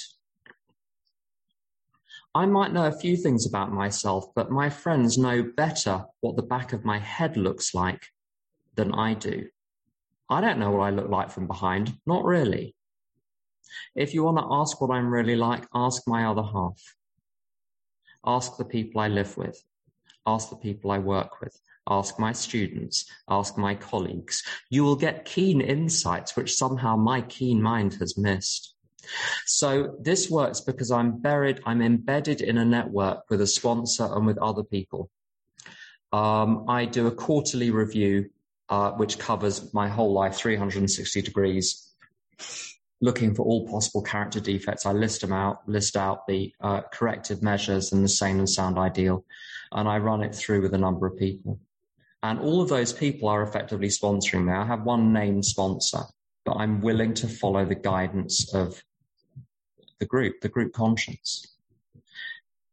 I 2.34 2.46
might 2.46 2.72
know 2.72 2.86
a 2.86 2.94
few 2.94 3.18
things 3.18 3.46
about 3.46 3.74
myself, 3.74 4.34
but 4.34 4.50
my 4.50 4.70
friends 4.70 5.18
know 5.18 5.44
better 5.44 6.06
what 6.22 6.38
the 6.38 6.44
back 6.44 6.72
of 6.72 6.86
my 6.86 6.98
head 6.98 7.36
looks 7.36 7.74
like 7.74 8.06
than 8.76 8.94
I 8.94 9.16
do. 9.16 9.48
I 10.30 10.40
don't 10.40 10.60
know 10.60 10.72
what 10.72 10.84
I 10.84 10.92
look 10.92 11.10
like 11.10 11.30
from 11.30 11.46
behind, 11.46 11.98
not 12.06 12.24
really. 12.24 12.74
If 13.96 14.14
you 14.14 14.24
want 14.24 14.38
to 14.38 14.48
ask 14.50 14.80
what 14.80 14.92
I'm 14.92 15.12
really 15.12 15.36
like, 15.36 15.66
ask 15.74 16.04
my 16.08 16.26
other 16.26 16.44
half. 16.44 16.82
Ask 18.26 18.56
the 18.56 18.66
people 18.66 19.02
I 19.02 19.10
live 19.10 19.36
with. 19.36 19.62
Ask 20.26 20.50
the 20.50 20.56
people 20.56 20.92
I 20.92 21.00
work 21.00 21.42
with. 21.42 21.60
Ask 21.92 22.18
my 22.18 22.32
students. 22.32 23.06
Ask 23.28 23.58
my 23.58 23.76
colleagues. 23.76 24.44
You 24.70 24.86
will 24.86 24.96
get 24.96 25.26
keen 25.26 25.60
insights 25.60 26.38
which 26.38 26.56
somehow 26.56 26.96
my 26.96 27.20
keen 27.22 27.62
mind 27.62 27.96
has 27.96 28.18
missed. 28.18 28.76
So 29.46 29.98
this 30.00 30.30
works 30.30 30.62
because 30.62 30.90
I'm 30.90 31.20
buried, 31.20 31.60
I'm 31.66 31.82
embedded 31.82 32.40
in 32.40 32.58
a 32.58 32.64
network 32.64 33.30
with 33.30 33.42
a 33.42 33.48
sponsor 33.48 34.08
and 34.10 34.26
with 34.26 34.38
other 34.38 34.64
people. 34.64 35.10
Um, 36.14 36.66
I 36.70 36.86
do 36.86 37.08
a 37.08 37.12
quarterly 37.12 37.72
review, 37.72 38.30
uh, 38.70 38.92
which 38.92 39.20
covers 39.20 39.74
my 39.74 39.90
whole 39.90 40.14
life, 40.14 40.36
360 40.36 41.22
degrees, 41.22 41.92
looking 43.02 43.36
for 43.36 43.44
all 43.44 43.68
possible 43.68 44.02
character 44.02 44.40
defects. 44.40 44.86
I 44.86 44.94
list 44.94 45.22
them 45.22 45.34
out, 45.34 45.68
list 45.68 45.98
out 45.98 46.26
the 46.26 46.54
uh, 46.62 46.82
corrective 46.94 47.42
measures 47.42 47.92
and 47.92 48.02
the 48.02 48.10
sane 48.10 48.40
and 48.40 48.50
sound 48.50 48.78
ideal, 48.78 49.26
and 49.74 49.90
I 49.90 49.98
run 49.98 50.24
it 50.24 50.34
through 50.34 50.62
with 50.62 50.74
a 50.74 50.78
number 50.78 51.06
of 51.06 51.18
people. 51.18 51.60
And 52.24 52.40
all 52.40 52.62
of 52.62 52.70
those 52.70 52.94
people 52.94 53.28
are 53.30 53.42
effectively 53.42 53.88
sponsoring 53.88 54.46
me. 54.46 54.54
I 54.54 54.66
have 54.66 54.84
one 54.84 55.12
named 55.12 55.46
sponsor, 55.46 56.02
but 56.46 56.54
I'm 56.54 56.82
willing 56.82 57.14
to 57.16 57.28
follow 57.28 57.66
the 57.66 57.76
guidance 57.76 58.54
of 58.54 58.84
the 60.00 60.06
group, 60.06 60.42
the 60.42 60.50
group 60.50 60.74
conscience. 60.74 61.56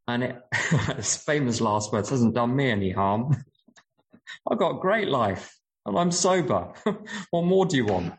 And 0.07 0.23
it, 0.23 0.41
it's 0.89 1.17
famous 1.17 1.61
last 1.61 1.91
words, 1.91 2.09
hasn't 2.09 2.35
done 2.35 2.55
me 2.55 2.69
any 2.69 2.91
harm. 2.91 3.43
I've 4.49 4.59
got 4.59 4.77
a 4.77 4.79
great 4.79 5.07
life 5.07 5.57
and 5.85 5.97
I'm 5.97 6.11
sober. 6.11 6.73
what 7.31 7.43
more 7.43 7.65
do 7.65 7.75
you 7.75 7.85
want? 7.85 8.13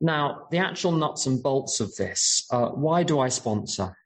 Now, 0.00 0.46
the 0.50 0.58
actual 0.58 0.92
nuts 0.92 1.26
and 1.26 1.42
bolts 1.42 1.80
of 1.80 1.94
this. 1.96 2.46
Uh, 2.50 2.68
why 2.68 3.02
do 3.04 3.20
I 3.20 3.28
sponsor? 3.28 3.96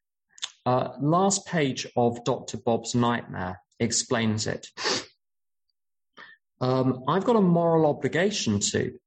Uh, 0.67 0.91
last 1.01 1.47
page 1.47 1.87
of 1.97 2.23
Dr. 2.25 2.59
Bob's 2.59 2.95
Nightmare 2.95 3.61
explains 3.79 4.47
it. 4.47 4.69
Um, 6.61 7.05
I've 7.07 7.25
got 7.25 7.37
a 7.37 7.41
moral 7.41 7.87
obligation 7.87 8.61
to 8.61 8.99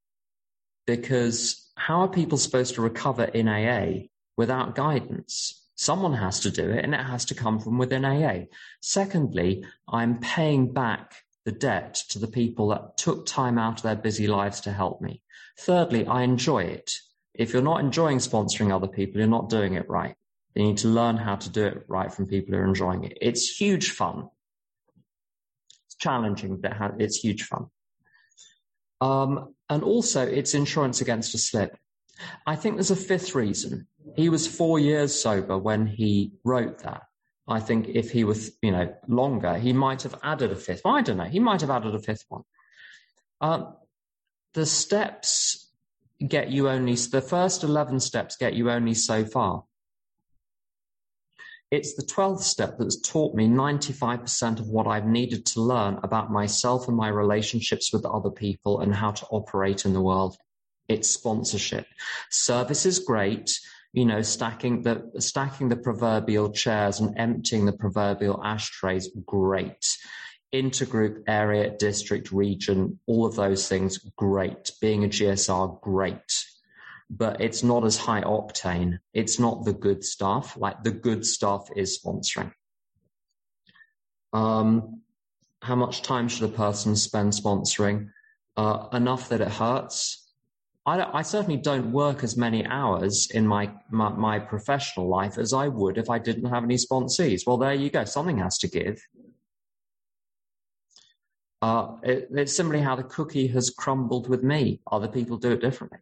because 0.85 1.71
how 1.75 2.01
are 2.01 2.07
people 2.07 2.37
supposed 2.37 2.75
to 2.75 2.81
recover 2.81 3.23
in 3.23 3.47
AA 3.47 4.07
without 4.37 4.75
guidance? 4.75 5.55
Someone 5.75 6.13
has 6.13 6.41
to 6.41 6.51
do 6.51 6.69
it 6.69 6.83
and 6.83 6.93
it 6.93 7.03
has 7.03 7.25
to 7.25 7.35
come 7.35 7.59
from 7.59 7.77
within 7.77 8.05
AA. 8.05 8.45
Secondly, 8.81 9.63
I'm 9.87 10.19
paying 10.19 10.73
back 10.73 11.13
the 11.45 11.51
debt 11.51 11.95
to 12.09 12.19
the 12.19 12.27
people 12.27 12.67
that 12.69 12.97
took 12.97 13.25
time 13.25 13.57
out 13.57 13.77
of 13.77 13.83
their 13.83 13.95
busy 13.95 14.27
lives 14.27 14.61
to 14.61 14.73
help 14.73 15.01
me. 15.01 15.21
Thirdly, 15.57 16.05
I 16.05 16.23
enjoy 16.23 16.63
it. 16.63 16.91
If 17.33 17.53
you're 17.53 17.61
not 17.61 17.79
enjoying 17.79 18.17
sponsoring 18.17 18.73
other 18.73 18.87
people, 18.87 19.19
you're 19.19 19.27
not 19.27 19.49
doing 19.49 19.75
it 19.75 19.89
right. 19.89 20.15
You 20.55 20.65
need 20.65 20.77
to 20.79 20.89
learn 20.89 21.15
how 21.15 21.37
to 21.37 21.49
do 21.49 21.65
it 21.65 21.85
right 21.87 22.13
from 22.13 22.27
people 22.27 22.53
who 22.53 22.61
are 22.61 22.67
enjoying 22.67 23.05
it. 23.05 23.17
It's 23.21 23.47
huge 23.47 23.91
fun. 23.91 24.29
Challenging, 25.99 26.57
but 26.57 26.73
it's 26.99 27.17
huge 27.17 27.43
fun. 27.43 27.67
Um, 29.01 29.53
and 29.69 29.83
also, 29.83 30.25
it's 30.25 30.53
insurance 30.53 31.01
against 31.01 31.35
a 31.35 31.37
slip. 31.37 31.77
I 32.45 32.55
think 32.55 32.75
there's 32.75 32.91
a 32.91 32.95
fifth 32.95 33.35
reason. 33.35 33.87
He 34.15 34.29
was 34.29 34.47
four 34.47 34.79
years 34.79 35.13
sober 35.19 35.57
when 35.57 35.85
he 35.85 36.33
wrote 36.43 36.79
that. 36.79 37.03
I 37.47 37.59
think 37.59 37.87
if 37.89 38.11
he 38.11 38.23
was, 38.23 38.51
you 38.61 38.71
know, 38.71 38.93
longer, 39.07 39.57
he 39.57 39.73
might 39.73 40.03
have 40.03 40.15
added 40.21 40.51
a 40.51 40.55
fifth. 40.55 40.81
I 40.85 41.01
don't 41.01 41.17
know. 41.17 41.23
He 41.23 41.39
might 41.39 41.61
have 41.61 41.69
added 41.69 41.95
a 41.95 41.99
fifth 41.99 42.25
one. 42.29 42.43
Um, 43.41 43.75
the 44.53 44.65
steps 44.65 45.71
get 46.25 46.51
you 46.51 46.69
only, 46.69 46.95
the 46.95 47.21
first 47.21 47.63
11 47.63 48.01
steps 48.01 48.35
get 48.35 48.53
you 48.53 48.69
only 48.69 48.93
so 48.93 49.25
far. 49.25 49.63
It's 51.71 51.93
the 51.93 52.03
12th 52.03 52.41
step 52.41 52.77
that's 52.79 52.99
taught 52.99 53.35
me 53.35 53.47
95% 53.47 54.59
of 54.59 54.69
what 54.69 54.87
I've 54.87 55.05
needed 55.05 55.45
to 55.47 55.61
learn 55.61 55.99
about 56.01 56.31
myself 56.31 56.87
and 56.87 56.97
my 56.97 57.09
relationships 57.09 57.93
with 57.93 58.05
other 58.05 58.31
people 58.31 58.79
and 58.79 58.93
how 58.93 59.11
to 59.11 59.25
operate 59.27 59.85
in 59.85 59.93
the 59.93 60.01
world. 60.01 60.35
It's 60.87 61.09
sponsorship. 61.09 61.85
Service 62.31 62.87
is 62.87 62.97
great. 62.97 63.51
You 63.93 64.05
know, 64.05 64.23
stacking 64.23 64.81
the, 64.81 65.11
stacking 65.19 65.69
the 65.69 65.75
proverbial 65.75 66.51
chairs 66.51 66.99
and 66.99 67.15
emptying 67.19 67.65
the 67.65 67.73
proverbial 67.73 68.43
ashtrays, 68.43 69.09
great. 69.27 69.95
Intergroup, 70.51 71.23
area, 71.27 71.75
district, 71.77 72.31
region, 72.31 72.99
all 73.05 73.27
of 73.27 73.35
those 73.35 73.69
things, 73.69 73.99
great. 74.15 74.71
Being 74.81 75.03
a 75.03 75.07
GSR, 75.07 75.81
great 75.81 76.45
but 77.09 77.41
it's 77.41 77.63
not 77.63 77.85
as 77.85 77.97
high 77.97 78.21
octane. 78.21 78.99
It's 79.13 79.39
not 79.39 79.65
the 79.65 79.73
good 79.73 80.03
stuff. 80.03 80.55
Like 80.57 80.83
the 80.83 80.91
good 80.91 81.25
stuff 81.25 81.69
is 81.75 81.99
sponsoring. 81.99 82.53
Um, 84.31 85.01
how 85.61 85.75
much 85.75 86.03
time 86.03 86.27
should 86.27 86.49
a 86.49 86.53
person 86.53 86.95
spend 86.95 87.33
sponsoring? 87.33 88.09
Uh, 88.55 88.87
enough 88.93 89.29
that 89.29 89.41
it 89.41 89.47
hurts. 89.47 90.31
I, 90.85 91.19
I, 91.19 91.21
certainly 91.21 91.57
don't 91.57 91.91
work 91.91 92.23
as 92.23 92.35
many 92.37 92.65
hours 92.65 93.29
in 93.31 93.47
my, 93.47 93.71
my, 93.89 94.09
my 94.09 94.39
professional 94.39 95.07
life 95.07 95.37
as 95.37 95.53
I 95.53 95.67
would 95.67 95.97
if 95.97 96.09
I 96.09 96.19
didn't 96.19 96.49
have 96.49 96.63
any 96.63 96.75
sponsees. 96.75 97.45
Well, 97.45 97.57
there 97.57 97.73
you 97.73 97.89
go. 97.89 98.05
Something 98.05 98.37
has 98.39 98.57
to 98.59 98.67
give. 98.67 99.01
Uh, 101.61 101.95
it, 102.03 102.29
it's 102.31 102.55
simply 102.55 102.81
how 102.81 102.95
the 102.95 103.03
cookie 103.03 103.47
has 103.47 103.69
crumbled 103.69 104.29
with 104.29 104.43
me. 104.43 104.81
Other 104.91 105.07
people 105.07 105.37
do 105.37 105.51
it 105.51 105.61
differently. 105.61 105.99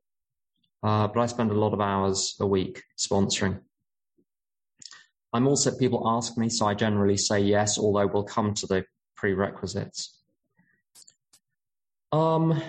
Uh, 0.84 1.08
but 1.08 1.20
I 1.20 1.26
spend 1.26 1.52
a 1.52 1.56
lot 1.60 1.74
of 1.74 1.82
hours 1.82 2.36
a 2.40 2.48
week 2.48 2.84
sponsoring. 2.98 3.60
I'm 5.34 5.48
also, 5.48 5.76
people 5.76 6.08
ask 6.08 6.38
me, 6.38 6.50
so 6.50 6.66
I 6.66 6.74
generally 6.74 7.18
say 7.18 7.40
yes, 7.40 7.78
although 7.78 8.08
we'll 8.08 8.24
come 8.24 8.54
to 8.56 8.68
the 8.68 8.86
prerequisites. 9.16 10.22
Um, 12.12 12.62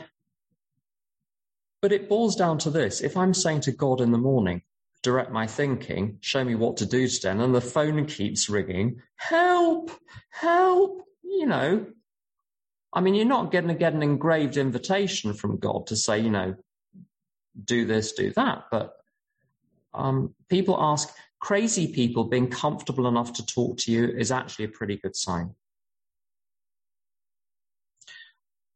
but 1.80 1.92
it 1.92 2.08
boils 2.08 2.34
down 2.34 2.58
to 2.58 2.70
this. 2.70 3.00
If 3.00 3.16
I'm 3.16 3.34
saying 3.34 3.60
to 3.62 3.72
God 3.72 4.00
in 4.00 4.10
the 4.10 4.18
morning, 4.18 4.62
direct 5.02 5.30
my 5.30 5.46
thinking, 5.46 6.18
show 6.20 6.42
me 6.42 6.56
what 6.56 6.78
to 6.78 6.86
do 6.86 7.06
today, 7.06 7.30
and 7.30 7.54
the 7.54 7.60
phone 7.60 8.06
keeps 8.06 8.48
ringing, 8.48 9.00
help, 9.16 9.92
help, 10.30 11.02
you 11.22 11.46
know, 11.46 11.86
I 12.92 13.00
mean, 13.00 13.14
you're 13.14 13.26
not 13.26 13.52
going 13.52 13.68
to 13.68 13.74
get 13.74 13.92
an 13.92 14.02
engraved 14.02 14.56
invitation 14.56 15.34
from 15.34 15.58
God 15.58 15.86
to 15.88 15.96
say, 15.96 16.18
you 16.18 16.30
know, 16.30 16.56
do 17.64 17.86
this, 17.86 18.12
do 18.12 18.32
that. 18.34 18.64
But 18.70 18.94
um, 19.94 20.34
people 20.48 20.76
ask, 20.80 21.08
crazy 21.40 21.92
people 21.92 22.24
being 22.24 22.48
comfortable 22.48 23.06
enough 23.06 23.32
to 23.34 23.46
talk 23.46 23.78
to 23.78 23.92
you 23.92 24.08
is 24.08 24.32
actually 24.32 24.66
a 24.66 24.68
pretty 24.68 24.96
good 24.96 25.16
sign. 25.16 25.54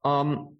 Um, 0.04 0.56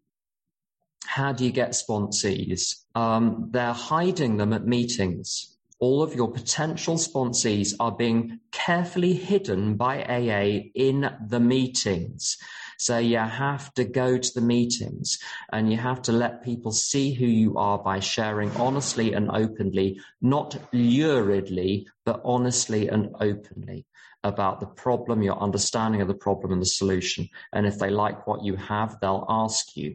how 1.05 1.33
do 1.33 1.45
you 1.45 1.53
get 1.53 1.71
sponsees? 1.71 2.85
Um, 2.95 3.49
they're 3.51 3.73
hiding 3.73 4.37
them 4.37 4.53
at 4.53 4.67
meetings. 4.67 5.57
All 5.79 6.03
of 6.03 6.15
your 6.15 6.31
potential 6.31 6.95
sponsees 6.95 7.75
are 7.81 7.93
being 7.93 8.39
carefully 8.53 9.15
hidden 9.15 9.75
by 9.77 10.05
AA 10.05 10.71
in 10.75 11.11
the 11.29 11.41
meetings. 11.41 12.39
So 12.83 12.99
you 12.99 13.19
have 13.19 13.73
to 13.75 13.85
go 13.85 14.19
to 14.19 14.35
the 14.35 14.41
meetings 14.41 15.21
and 15.53 15.71
you 15.71 15.79
have 15.79 16.03
to 16.03 16.13
let 16.13 16.43
people 16.43 16.73
see 16.73 17.15
who 17.15 17.27
you 17.27 17.57
are 17.57 17.79
by 17.79 18.01
sharing 18.01 18.51
honestly 18.57 19.13
and 19.13 19.31
openly, 19.31 20.01
not 20.21 20.59
luridly, 20.73 21.87
but 22.05 22.21
honestly 22.25 22.89
and 22.89 23.15
openly 23.21 23.87
about 24.25 24.59
the 24.59 24.67
problem, 24.67 25.23
your 25.23 25.39
understanding 25.39 26.01
of 26.01 26.09
the 26.09 26.15
problem 26.15 26.51
and 26.51 26.61
the 26.61 26.67
solution. 26.67 27.29
And 27.53 27.67
if 27.67 27.79
they 27.79 27.89
like 27.89 28.27
what 28.27 28.43
you 28.43 28.57
have, 28.57 28.99
they'll 28.99 29.27
ask 29.29 29.77
you. 29.77 29.95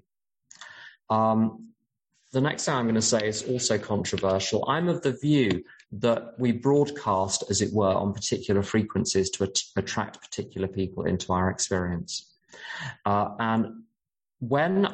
Um, 1.10 1.74
the 2.32 2.40
next 2.40 2.64
thing 2.64 2.76
I'm 2.76 2.86
going 2.86 2.96
to 2.96 3.02
say 3.02 3.28
is 3.28 3.44
also 3.44 3.78
controversial. 3.78 4.64
I'm 4.66 4.88
of 4.88 5.02
the 5.02 5.12
view 5.12 5.66
that 5.92 6.40
we 6.40 6.54
broadcast, 6.54 7.44
as 7.50 7.62
it 7.62 7.74
were, 7.74 7.94
on 7.94 8.14
particular 8.14 8.64
frequencies 8.64 9.30
to 9.32 9.44
at- 9.44 9.60
attract 9.76 10.22
particular 10.22 10.70
people 10.70 11.04
into 11.04 11.34
our 11.34 11.50
experience. 11.50 12.37
Uh, 13.06 13.30
and 13.40 13.84
when 14.40 14.88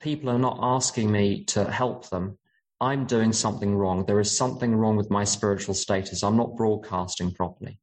people 0.00 0.30
are 0.30 0.38
not 0.38 0.58
asking 0.60 1.10
me 1.10 1.44
to 1.44 1.64
help 1.64 2.10
them, 2.10 2.38
I'm 2.80 3.06
doing 3.06 3.32
something 3.32 3.74
wrong. 3.74 4.04
There 4.04 4.20
is 4.20 4.36
something 4.36 4.74
wrong 4.76 4.96
with 4.96 5.10
my 5.10 5.24
spiritual 5.24 5.74
status. 5.74 6.22
I'm 6.22 6.36
not 6.36 6.56
broadcasting 6.56 7.32
properly. 7.32 7.78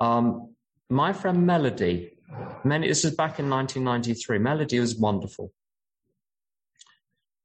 Um, 0.00 0.54
my 0.90 1.12
friend 1.12 1.46
Melody, 1.46 2.18
many, 2.64 2.88
this 2.88 3.04
is 3.04 3.14
back 3.14 3.38
in 3.38 3.48
1993. 3.48 4.38
Melody 4.38 4.80
was 4.80 4.96
wonderful. 4.96 5.52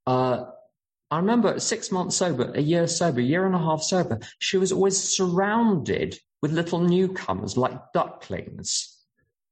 Uh, 0.08 0.46
I 1.12 1.18
remember 1.18 1.60
six 1.60 1.92
months 1.92 2.18
sober, 2.18 2.52
a 2.54 2.62
year 2.62 2.88
sober, 2.88 3.20
a 3.20 3.24
year 3.24 3.46
and 3.46 3.56
a 3.56 3.60
half 3.60 3.84
sober. 3.84 4.20
She 4.40 4.58
was 4.58 4.72
always 4.72 4.98
surrounded 4.98 6.20
with 6.42 6.52
little 6.52 6.80
newcomers 6.80 7.58
like 7.58 7.94
ducklings 7.94 8.97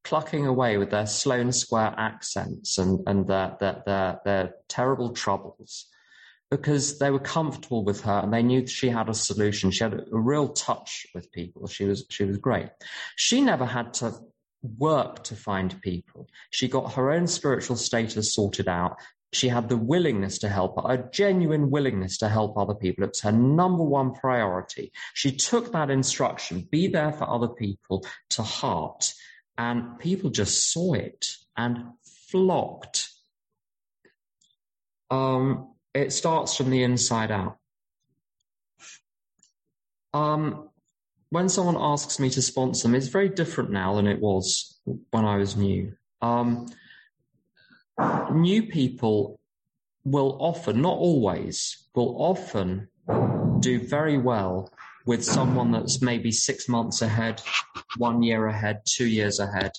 clucking 0.06 0.46
away 0.46 0.78
with 0.78 0.92
their 0.92 1.08
Sloane 1.08 1.52
Square 1.52 1.96
accents 1.98 2.78
and, 2.78 3.00
and 3.08 3.28
their, 3.28 3.58
their, 3.60 3.84
their, 3.86 4.20
their 4.24 4.54
terrible 4.70 5.10
troubles 5.10 5.88
because 6.52 7.00
they 7.00 7.10
were 7.10 7.20
comfortable 7.20 7.84
with 7.84 8.02
her 8.02 8.20
and 8.24 8.32
they 8.32 8.44
knew 8.44 8.66
she 8.68 8.88
had 8.88 9.10
a 9.10 9.14
solution. 9.16 9.72
She 9.72 9.84
had 9.84 9.94
a, 9.94 10.06
real 10.12 10.50
touch 10.50 11.08
with 11.16 11.32
people. 11.32 11.68
She 11.68 11.86
was, 11.86 12.06
she 12.10 12.24
was 12.24 12.38
great. 12.38 12.70
She 13.16 13.42
never 13.42 13.66
had 13.66 13.96
to 13.96 14.14
work 14.78 15.24
to 15.26 15.36
find 15.36 15.82
people. 15.82 16.30
She 16.52 16.68
got 16.68 16.94
her 16.94 17.12
own 17.12 17.26
spiritual 17.26 17.76
status 17.76 18.36
sorted 18.36 18.68
out. 18.68 18.98
She 19.34 19.50
had 19.50 19.70
the 19.70 19.78
willingness 19.78 20.38
to 20.40 20.50
help, 20.50 20.78
a 20.78 21.04
genuine 21.12 21.72
willingness 21.72 22.20
to 22.20 22.30
help 22.30 22.58
other 22.58 22.76
people. 22.76 23.04
It's 23.04 23.22
her 23.22 23.32
number 23.32 23.84
one 23.84 24.14
priority. 24.14 24.92
She 25.14 25.36
took 25.36 25.74
that 25.74 25.90
instruction, 25.90 26.68
be 26.72 26.88
there 26.88 27.12
for 27.12 27.28
other 27.28 27.50
people, 27.50 28.06
to 28.30 28.44
heart 28.44 29.12
and 29.58 30.00
people 30.00 30.30
just 30.30 30.72
saw 30.72 30.94
it 30.94 31.28
and 31.56 31.86
flocked. 32.30 33.10
Um, 35.10 35.74
it 35.94 36.12
starts 36.12 36.56
from 36.56 36.70
the 36.70 36.84
inside 36.84 37.32
out. 37.32 37.58
Um, 40.14 40.70
when 41.30 41.50
someone 41.50 41.78
asks 41.78 42.20
me 42.20 42.30
to 42.30 42.42
sponsor 42.42 42.88
them, 42.88 42.96
it's 42.96 43.08
very 43.08 43.30
different 43.30 43.72
now 43.72 43.96
than 43.96 44.08
it 44.08 44.20
was 44.20 44.80
when 45.12 45.26
I 45.26 45.38
was 45.38 45.56
new. 45.56 45.94
Um, 46.22 46.68
new 48.32 48.64
people 48.64 49.40
will 50.04 50.38
often, 50.40 50.82
not 50.82 50.98
always, 50.98 51.88
will 51.96 52.16
often 52.20 52.88
do 53.60 53.80
very 53.80 54.18
well 54.18 54.72
with 55.06 55.24
someone 55.24 55.72
that's 55.72 56.02
maybe 56.02 56.32
six 56.32 56.68
months 56.68 57.02
ahead, 57.02 57.42
one 57.98 58.24
year 58.24 58.48
ahead, 58.48 58.82
two 58.86 59.08
years 59.08 59.40
ahead. 59.40 59.72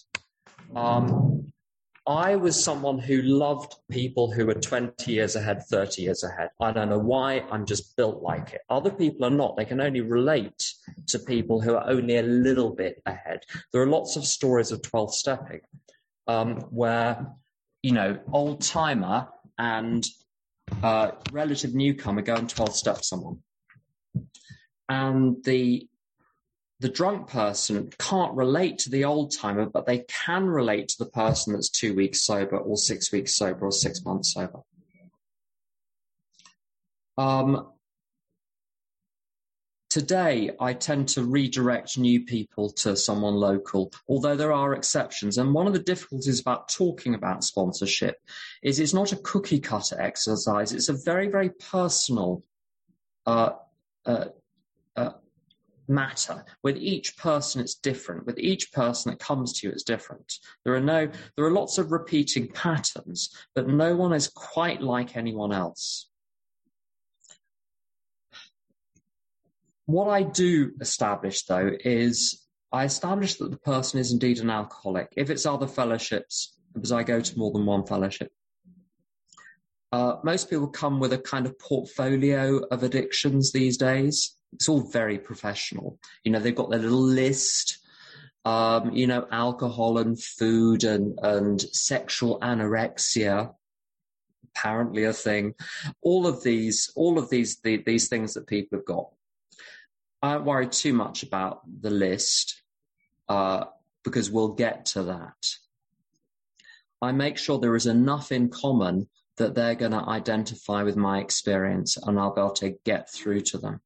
Um, 0.74 1.52
I 2.06 2.36
was 2.36 2.62
someone 2.62 3.00
who 3.00 3.20
loved 3.22 3.74
people 3.90 4.30
who 4.30 4.46
were 4.46 4.54
20 4.54 5.10
years 5.10 5.34
ahead, 5.34 5.64
30 5.64 6.02
years 6.02 6.22
ahead. 6.22 6.50
I 6.60 6.70
don't 6.70 6.88
know 6.88 7.00
why, 7.00 7.44
I'm 7.50 7.66
just 7.66 7.96
built 7.96 8.22
like 8.22 8.52
it. 8.52 8.60
Other 8.70 8.90
people 8.90 9.26
are 9.26 9.30
not. 9.30 9.56
They 9.56 9.64
can 9.64 9.80
only 9.80 10.02
relate 10.02 10.72
to 11.08 11.18
people 11.18 11.60
who 11.60 11.74
are 11.74 11.88
only 11.88 12.18
a 12.18 12.22
little 12.22 12.70
bit 12.70 13.02
ahead. 13.06 13.40
There 13.72 13.82
are 13.82 13.88
lots 13.88 14.14
of 14.14 14.24
stories 14.24 14.70
of 14.70 14.82
12 14.82 15.14
stepping 15.14 15.60
um, 16.28 16.60
where, 16.70 17.26
you 17.82 17.90
know, 17.90 18.20
old 18.32 18.60
timer 18.60 19.26
and 19.58 20.06
uh, 20.84 21.10
relative 21.32 21.74
newcomer 21.74 22.22
go 22.22 22.36
and 22.36 22.48
12 22.48 22.76
step 22.76 23.02
someone 23.02 23.38
and 24.88 25.42
the 25.44 25.88
the 26.80 26.88
drunk 26.90 27.28
person 27.28 27.90
can't 27.98 28.34
relate 28.34 28.78
to 28.80 28.90
the 28.90 29.04
old 29.04 29.34
timer, 29.34 29.66
but 29.66 29.86
they 29.86 30.04
can 30.08 30.46
relate 30.46 30.88
to 30.88 30.98
the 30.98 31.10
person 31.10 31.54
that's 31.54 31.70
two 31.70 31.94
weeks 31.94 32.22
sober 32.22 32.58
or 32.58 32.76
six 32.76 33.10
weeks 33.10 33.34
sober 33.34 33.66
or 33.66 33.72
six 33.72 34.04
months 34.04 34.34
sober. 34.34 34.60
Um, 37.16 37.72
today, 39.88 40.50
I 40.60 40.74
tend 40.74 41.08
to 41.10 41.24
redirect 41.24 41.96
new 41.96 42.26
people 42.26 42.68
to 42.72 42.94
someone 42.94 43.36
local, 43.36 43.90
although 44.06 44.36
there 44.36 44.52
are 44.52 44.74
exceptions. 44.74 45.38
And 45.38 45.54
one 45.54 45.66
of 45.66 45.72
the 45.72 45.78
difficulties 45.78 46.40
about 46.40 46.68
talking 46.68 47.14
about 47.14 47.42
sponsorship 47.42 48.18
is 48.62 48.78
it's 48.78 48.92
not 48.92 49.12
a 49.12 49.16
cookie 49.16 49.60
cutter 49.60 49.98
exercise. 49.98 50.74
It's 50.74 50.90
a 50.90 51.02
very, 51.04 51.28
very 51.28 51.48
personal 51.48 52.44
uh, 53.24 53.52
uh, 54.04 54.26
uh, 54.96 55.10
matter. 55.88 56.44
With 56.62 56.76
each 56.76 57.16
person, 57.16 57.60
it's 57.60 57.74
different. 57.74 58.26
With 58.26 58.38
each 58.38 58.72
person 58.72 59.10
that 59.10 59.18
comes 59.18 59.52
to 59.54 59.66
you, 59.66 59.72
it's 59.72 59.82
different. 59.82 60.34
There 60.64 60.74
are 60.74 60.80
no, 60.80 61.08
there 61.36 61.44
are 61.44 61.52
lots 61.52 61.78
of 61.78 61.92
repeating 61.92 62.48
patterns, 62.48 63.30
but 63.54 63.68
no 63.68 63.94
one 63.96 64.12
is 64.12 64.28
quite 64.28 64.80
like 64.80 65.16
anyone 65.16 65.52
else. 65.52 66.08
What 69.86 70.08
I 70.08 70.22
do 70.24 70.72
establish 70.80 71.44
though 71.44 71.70
is 71.84 72.44
I 72.72 72.84
establish 72.84 73.36
that 73.36 73.52
the 73.52 73.58
person 73.58 74.00
is 74.00 74.10
indeed 74.10 74.40
an 74.40 74.50
alcoholic. 74.50 75.12
If 75.16 75.30
it's 75.30 75.46
other 75.46 75.68
fellowships, 75.68 76.58
because 76.74 76.90
I 76.90 77.04
go 77.04 77.20
to 77.20 77.38
more 77.38 77.52
than 77.52 77.64
one 77.64 77.86
fellowship, 77.86 78.32
uh, 79.92 80.16
most 80.24 80.50
people 80.50 80.66
come 80.66 80.98
with 80.98 81.12
a 81.12 81.18
kind 81.18 81.46
of 81.46 81.56
portfolio 81.60 82.58
of 82.72 82.82
addictions 82.82 83.52
these 83.52 83.76
days 83.76 84.35
it's 84.52 84.68
all 84.68 84.80
very 84.80 85.18
professional. 85.18 85.98
You 86.24 86.32
know, 86.32 86.38
they've 86.38 86.54
got 86.54 86.70
their 86.70 86.80
little 86.80 87.02
list. 87.02 87.78
Um, 88.44 88.92
you 88.92 89.08
know, 89.08 89.26
alcohol 89.32 89.98
and 89.98 90.22
food 90.22 90.84
and, 90.84 91.18
and 91.20 91.60
sexual 91.60 92.38
anorexia, 92.38 93.52
apparently 94.54 95.02
a 95.02 95.12
thing. 95.12 95.54
All 96.00 96.28
of 96.28 96.44
these, 96.44 96.92
all 96.94 97.18
of 97.18 97.28
these, 97.28 97.58
the, 97.62 97.82
these 97.84 98.08
things 98.08 98.34
that 98.34 98.46
people 98.46 98.78
have 98.78 98.86
got. 98.86 99.08
I 100.22 100.34
don't 100.34 100.44
worry 100.44 100.68
too 100.68 100.92
much 100.92 101.24
about 101.24 101.62
the 101.80 101.90
list, 101.90 102.62
uh, 103.28 103.64
because 104.04 104.30
we'll 104.30 104.54
get 104.54 104.86
to 104.86 105.02
that. 105.02 105.56
I 107.02 107.10
make 107.10 107.38
sure 107.38 107.58
there 107.58 107.74
is 107.74 107.86
enough 107.86 108.30
in 108.30 108.48
common 108.48 109.08
that 109.36 109.54
they're 109.54 109.74
going 109.74 109.92
to 109.92 110.08
identify 110.08 110.82
with 110.82 110.96
my 110.96 111.18
experience 111.18 111.96
and 111.96 112.18
I'll 112.18 112.32
be 112.32 112.40
able 112.40 112.52
to 112.52 112.76
get 112.84 113.10
through 113.10 113.40
to 113.42 113.58
them. 113.58 113.80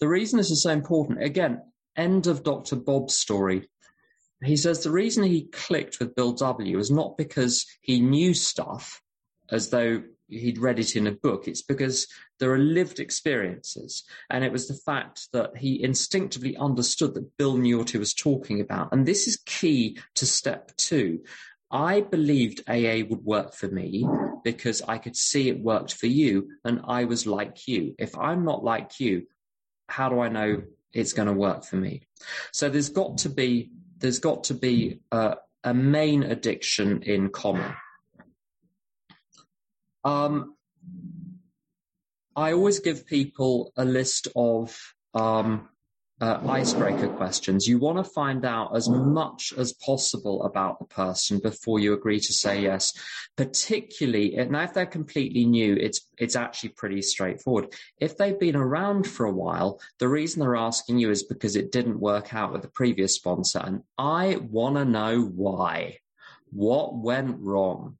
The 0.00 0.08
reason 0.08 0.38
this 0.38 0.50
is 0.50 0.62
so 0.62 0.70
important, 0.70 1.22
again, 1.22 1.62
end 1.96 2.26
of 2.26 2.42
Dr. 2.42 2.76
Bob's 2.76 3.14
story. 3.14 3.68
He 4.42 4.56
says 4.56 4.82
the 4.82 4.90
reason 4.90 5.24
he 5.24 5.46
clicked 5.46 5.98
with 6.00 6.14
Bill 6.14 6.32
W 6.32 6.78
is 6.78 6.90
not 6.90 7.16
because 7.16 7.66
he 7.80 8.00
knew 8.00 8.34
stuff 8.34 9.00
as 9.50 9.70
though 9.70 10.02
he'd 10.28 10.58
read 10.58 10.78
it 10.78 10.96
in 10.96 11.06
a 11.06 11.12
book. 11.12 11.46
It's 11.46 11.62
because 11.62 12.08
there 12.40 12.52
are 12.52 12.58
lived 12.58 12.98
experiences. 12.98 14.04
And 14.30 14.44
it 14.44 14.52
was 14.52 14.68
the 14.68 14.78
fact 14.86 15.28
that 15.32 15.56
he 15.56 15.82
instinctively 15.82 16.56
understood 16.56 17.14
that 17.14 17.36
Bill 17.36 17.56
knew 17.56 17.78
what 17.78 17.90
he 17.90 17.98
was 17.98 18.14
talking 18.14 18.60
about. 18.60 18.92
And 18.92 19.06
this 19.06 19.26
is 19.26 19.42
key 19.46 19.98
to 20.16 20.26
step 20.26 20.72
two. 20.76 21.20
I 21.70 22.02
believed 22.02 22.62
AA 22.68 23.04
would 23.08 23.24
work 23.24 23.54
for 23.54 23.68
me 23.68 24.06
because 24.44 24.82
I 24.82 24.98
could 24.98 25.16
see 25.16 25.48
it 25.48 25.60
worked 25.60 25.94
for 25.94 26.06
you 26.06 26.50
and 26.64 26.82
I 26.86 27.04
was 27.04 27.26
like 27.26 27.66
you. 27.66 27.94
If 27.98 28.16
I'm 28.16 28.44
not 28.44 28.62
like 28.62 29.00
you, 29.00 29.26
how 29.88 30.08
do 30.08 30.20
I 30.20 30.28
know 30.28 30.62
it's 30.92 31.12
going 31.12 31.28
to 31.28 31.34
work 31.34 31.64
for 31.64 31.76
me? 31.76 32.02
So 32.52 32.68
there's 32.68 32.88
got 32.88 33.18
to 33.18 33.28
be, 33.28 33.70
there's 33.98 34.18
got 34.18 34.44
to 34.44 34.54
be 34.54 35.00
a, 35.12 35.36
a 35.62 35.74
main 35.74 36.22
addiction 36.22 37.02
in 37.02 37.30
common. 37.30 37.74
Um, 40.04 40.54
I 42.36 42.52
always 42.52 42.80
give 42.80 43.06
people 43.06 43.72
a 43.76 43.84
list 43.84 44.28
of 44.34 44.76
um, 45.14 45.68
uh, 46.20 46.38
icebreaker 46.48 47.08
questions. 47.08 47.66
You 47.66 47.78
want 47.78 47.98
to 47.98 48.04
find 48.04 48.44
out 48.44 48.76
as 48.76 48.88
much 48.88 49.52
as 49.56 49.72
possible 49.72 50.44
about 50.44 50.78
the 50.78 50.84
person 50.84 51.40
before 51.40 51.80
you 51.80 51.92
agree 51.92 52.20
to 52.20 52.32
say 52.32 52.62
yes. 52.62 52.92
Particularly 53.36 54.36
now, 54.48 54.62
if 54.62 54.74
they're 54.74 54.86
completely 54.86 55.44
new, 55.44 55.74
it's 55.74 56.06
it's 56.18 56.36
actually 56.36 56.70
pretty 56.70 57.02
straightforward. 57.02 57.74
If 58.00 58.16
they've 58.16 58.38
been 58.38 58.56
around 58.56 59.06
for 59.08 59.26
a 59.26 59.32
while, 59.32 59.80
the 59.98 60.08
reason 60.08 60.40
they're 60.40 60.56
asking 60.56 60.98
you 60.98 61.10
is 61.10 61.24
because 61.24 61.56
it 61.56 61.72
didn't 61.72 61.98
work 61.98 62.32
out 62.32 62.52
with 62.52 62.62
the 62.62 62.68
previous 62.68 63.16
sponsor, 63.16 63.60
and 63.64 63.82
I 63.98 64.36
want 64.36 64.76
to 64.76 64.84
know 64.84 65.22
why. 65.22 65.98
What 66.50 66.94
went 66.94 67.40
wrong? 67.40 67.98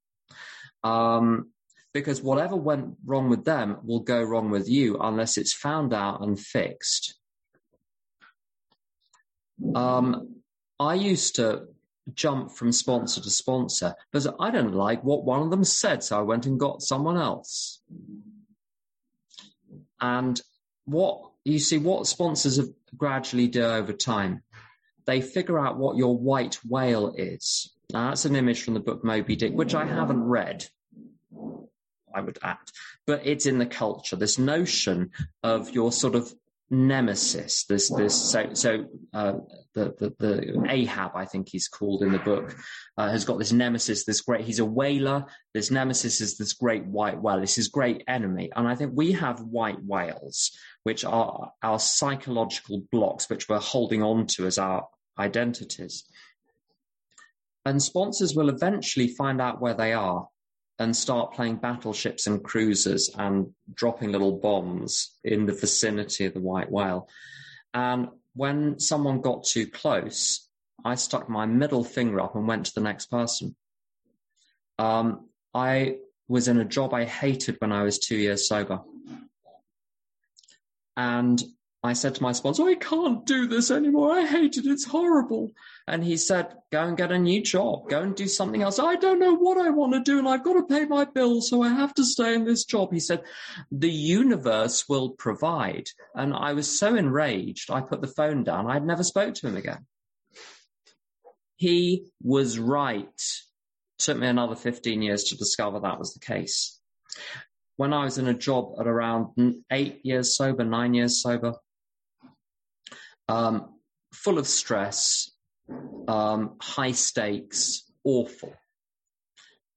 Um, 0.85 1.50
because 1.92 2.22
whatever 2.22 2.55
went 2.55 2.96
wrong 3.05 3.29
with 3.29 3.44
them 3.44 3.79
will 3.83 4.00
go 4.00 4.22
wrong 4.22 4.50
with 4.50 4.68
you 4.68 4.98
unless 4.98 5.37
it's 5.37 5.53
found 5.53 5.92
out 5.92 6.20
and 6.20 6.38
fixed. 6.38 7.14
Um, 9.74 10.36
I 10.78 10.94
used 10.94 11.36
to 11.36 11.68
jump 12.12 12.50
from 12.50 12.72
sponsor 12.72 13.20
to 13.20 13.30
sponsor 13.30 13.94
because 14.10 14.28
I 14.38 14.50
didn't 14.50 14.74
like 14.74 15.02
what 15.02 15.24
one 15.24 15.42
of 15.42 15.50
them 15.50 15.64
said, 15.64 16.02
so 16.02 16.18
I 16.18 16.22
went 16.22 16.46
and 16.46 16.60
got 16.60 16.82
someone 16.82 17.16
else. 17.16 17.80
And 20.00 20.40
what 20.84 21.30
you 21.44 21.58
see, 21.58 21.78
what 21.78 22.06
sponsors 22.06 22.56
have 22.56 22.68
gradually 22.96 23.48
do 23.48 23.62
over 23.62 23.92
time, 23.92 24.42
they 25.06 25.20
figure 25.20 25.58
out 25.58 25.78
what 25.78 25.96
your 25.96 26.16
white 26.16 26.58
whale 26.66 27.14
is. 27.16 27.72
Now, 27.92 28.08
that's 28.08 28.24
an 28.24 28.36
image 28.36 28.62
from 28.62 28.74
the 28.74 28.80
book 28.80 29.04
Moby 29.04 29.36
Dick, 29.36 29.52
which 29.52 29.74
I 29.74 29.84
haven't 29.84 30.22
read. 30.22 30.66
I 32.14 32.20
would 32.20 32.38
add. 32.42 32.58
But 33.06 33.26
it's 33.26 33.46
in 33.46 33.58
the 33.58 33.66
culture, 33.66 34.16
this 34.16 34.38
notion 34.38 35.10
of 35.42 35.70
your 35.70 35.92
sort 35.92 36.14
of 36.14 36.32
nemesis. 36.74 37.64
This, 37.64 37.88
this, 37.90 38.14
so, 38.14 38.52
so, 38.52 38.87
uh, 39.12 39.34
the, 39.74 39.94
the, 39.98 40.14
the 40.18 40.66
Ahab, 40.68 41.12
I 41.14 41.24
think 41.24 41.48
he's 41.48 41.68
called 41.68 42.02
in 42.02 42.12
the 42.12 42.18
book, 42.18 42.56
uh, 42.96 43.10
has 43.10 43.24
got 43.24 43.38
this 43.38 43.52
nemesis, 43.52 44.04
this 44.04 44.20
great, 44.20 44.44
he's 44.44 44.58
a 44.58 44.64
whaler. 44.64 45.24
This 45.52 45.70
nemesis 45.70 46.20
is 46.20 46.37
this 46.37 46.52
great 46.52 46.84
white 46.87 47.20
whale. 47.20 47.42
It's 47.42 47.54
his 47.54 47.68
great 47.68 48.04
enemy. 48.08 48.50
And 48.54 48.68
I 48.68 48.74
think 48.74 48.92
we 48.94 49.12
have 49.12 49.40
white 49.40 49.82
whales, 49.82 50.56
which 50.84 51.04
are 51.04 51.50
our 51.62 51.78
psychological 51.78 52.82
blocks, 52.92 53.28
which 53.28 53.48
we're 53.48 53.60
holding 53.60 54.02
on 54.02 54.26
to 54.28 54.46
as 54.46 54.58
our 54.58 54.87
identities. 55.18 56.04
And 57.64 57.82
sponsors 57.82 58.34
will 58.34 58.50
eventually 58.50 59.08
find 59.08 59.40
out 59.40 59.60
where 59.60 59.74
they 59.74 59.92
are 59.92 60.28
and 60.78 60.96
start 60.96 61.32
playing 61.32 61.56
battleships 61.56 62.26
and 62.26 62.42
cruisers 62.42 63.10
and 63.16 63.52
dropping 63.72 64.10
little 64.10 64.38
bombs 64.38 65.16
in 65.22 65.46
the 65.46 65.52
vicinity 65.52 66.24
of 66.24 66.34
the 66.34 66.40
white 66.40 66.70
whale. 66.70 67.08
And 67.72 68.08
when 68.34 68.80
someone 68.80 69.20
got 69.20 69.44
too 69.44 69.68
close, 69.68 70.48
I 70.84 70.96
stuck 70.96 71.28
my 71.28 71.46
middle 71.46 71.84
finger 71.84 72.20
up 72.20 72.34
and 72.34 72.48
went 72.48 72.66
to 72.66 72.74
the 72.74 72.80
next 72.80 73.06
person. 73.06 73.54
Um, 74.78 75.28
I 75.54 75.98
was 76.26 76.48
in 76.48 76.58
a 76.58 76.64
job 76.64 76.92
I 76.92 77.04
hated 77.04 77.56
when 77.60 77.70
I 77.70 77.82
was 77.82 77.98
two 77.98 78.16
years 78.16 78.48
sober. 78.48 78.80
And 80.96 81.42
I 81.84 81.92
said 81.92 82.14
to 82.14 82.22
my 82.22 82.32
sponsor, 82.32 82.64
I 82.64 82.76
can't 82.76 83.26
do 83.26 83.46
this 83.46 83.70
anymore. 83.70 84.10
I 84.10 84.24
hate 84.24 84.56
it. 84.56 84.64
It's 84.64 84.86
horrible. 84.86 85.52
And 85.86 86.02
he 86.02 86.16
said, 86.16 86.56
go 86.72 86.80
and 86.80 86.96
get 86.96 87.12
a 87.12 87.18
new 87.18 87.42
job. 87.42 87.90
Go 87.90 88.00
and 88.00 88.16
do 88.16 88.26
something 88.26 88.62
else. 88.62 88.78
I 88.78 88.96
don't 88.96 89.20
know 89.20 89.34
what 89.34 89.58
I 89.58 89.68
want 89.68 89.92
to 89.92 90.00
do 90.00 90.18
and 90.18 90.26
I've 90.26 90.44
got 90.44 90.54
to 90.54 90.62
pay 90.62 90.86
my 90.86 91.04
bills. 91.04 91.50
So 91.50 91.62
I 91.62 91.68
have 91.68 91.92
to 91.94 92.04
stay 92.04 92.32
in 92.32 92.46
this 92.46 92.64
job. 92.64 92.90
He 92.90 93.00
said, 93.00 93.22
the 93.70 93.90
universe 93.90 94.88
will 94.88 95.10
provide. 95.10 95.88
And 96.14 96.32
I 96.32 96.54
was 96.54 96.78
so 96.78 96.94
enraged. 96.94 97.70
I 97.70 97.82
put 97.82 98.00
the 98.00 98.06
phone 98.06 98.44
down. 98.44 98.70
I'd 98.70 98.86
never 98.86 99.04
spoke 99.04 99.34
to 99.34 99.46
him 99.46 99.58
again. 99.58 99.84
He 101.56 102.06
was 102.22 102.58
right. 102.58 103.22
Took 103.98 104.16
me 104.16 104.26
another 104.26 104.56
15 104.56 105.02
years 105.02 105.24
to 105.24 105.36
discover 105.36 105.80
that 105.80 105.98
was 105.98 106.14
the 106.14 106.20
case. 106.20 106.80
When 107.76 107.92
I 107.92 108.04
was 108.04 108.16
in 108.16 108.26
a 108.26 108.34
job 108.34 108.76
at 108.80 108.86
around 108.86 109.64
eight 109.70 110.00
years 110.02 110.34
sober, 110.34 110.64
nine 110.64 110.94
years 110.94 111.20
sober, 111.20 111.56
um, 113.28 113.74
full 114.12 114.38
of 114.38 114.46
stress, 114.46 115.30
um, 116.08 116.56
high 116.60 116.92
stakes, 116.92 117.90
awful. 118.04 118.54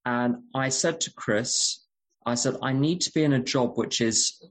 And 0.05 0.43
I 0.53 0.69
said 0.69 1.01
to 1.01 1.13
Chris, 1.13 1.86
I 2.25 2.36
said, 2.36 2.57
I 2.62 2.73
need 2.73 3.01
to 3.01 3.12
be 3.12 3.23
in 3.23 3.33
a 3.33 3.43
job 3.43 3.77
which 3.77 4.01
is 4.01 4.41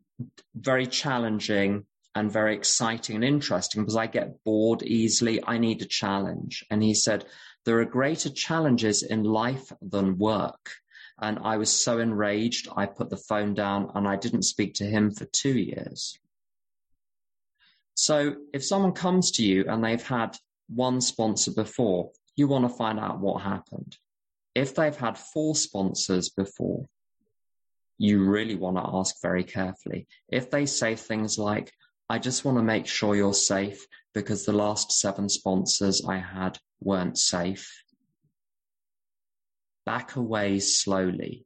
very 0.54 0.86
challenging 0.86 1.86
and 2.14 2.32
very 2.32 2.54
exciting 2.54 3.16
and 3.16 3.24
interesting 3.24 3.82
because 3.82 3.96
I 3.96 4.06
get 4.06 4.42
bored 4.44 4.82
easily. 4.82 5.42
I 5.46 5.58
need 5.58 5.82
a 5.82 5.86
challenge. 5.86 6.64
And 6.70 6.82
he 6.82 6.94
said, 6.94 7.26
there 7.66 7.78
are 7.80 7.84
greater 7.84 8.30
challenges 8.30 9.02
in 9.02 9.24
life 9.24 9.72
than 9.82 10.18
work. 10.18 10.72
And 11.20 11.38
I 11.42 11.56
was 11.56 11.70
so 11.70 11.98
enraged, 11.98 12.68
I 12.74 12.86
put 12.86 13.10
the 13.10 13.16
phone 13.16 13.54
down 13.54 13.90
and 13.94 14.06
I 14.06 14.16
didn't 14.16 14.42
speak 14.42 14.74
to 14.74 14.84
him 14.84 15.10
for 15.10 15.24
two 15.26 15.58
years. 15.58 16.18
So 17.96 18.36
if 18.52 18.62
someone 18.62 18.92
comes 18.92 19.30
to 19.32 19.42
you 19.42 19.64
and 19.68 19.82
they've 19.82 20.06
had 20.06 20.36
one 20.68 21.00
sponsor 21.00 21.50
before, 21.50 22.10
you 22.36 22.46
want 22.46 22.68
to 22.68 22.76
find 22.76 23.00
out 23.00 23.20
what 23.20 23.42
happened. 23.42 23.96
If 24.54 24.74
they've 24.74 24.96
had 24.96 25.16
four 25.16 25.54
sponsors 25.56 26.28
before, 26.28 26.86
you 27.98 28.22
really 28.24 28.54
want 28.54 28.76
to 28.76 28.84
ask 28.86 29.16
very 29.22 29.44
carefully. 29.44 30.06
If 30.28 30.50
they 30.50 30.66
say 30.66 30.94
things 30.94 31.38
like, 31.38 31.72
I 32.10 32.18
just 32.18 32.44
want 32.44 32.58
to 32.58 32.62
make 32.62 32.86
sure 32.86 33.16
you're 33.16 33.32
safe 33.32 33.86
because 34.14 34.44
the 34.44 34.52
last 34.52 34.92
seven 34.92 35.30
sponsors 35.30 36.04
I 36.06 36.18
had 36.18 36.58
weren't 36.80 37.18
safe. 37.18 37.82
Back 39.86 40.16
away 40.16 40.58
slowly. 40.58 41.45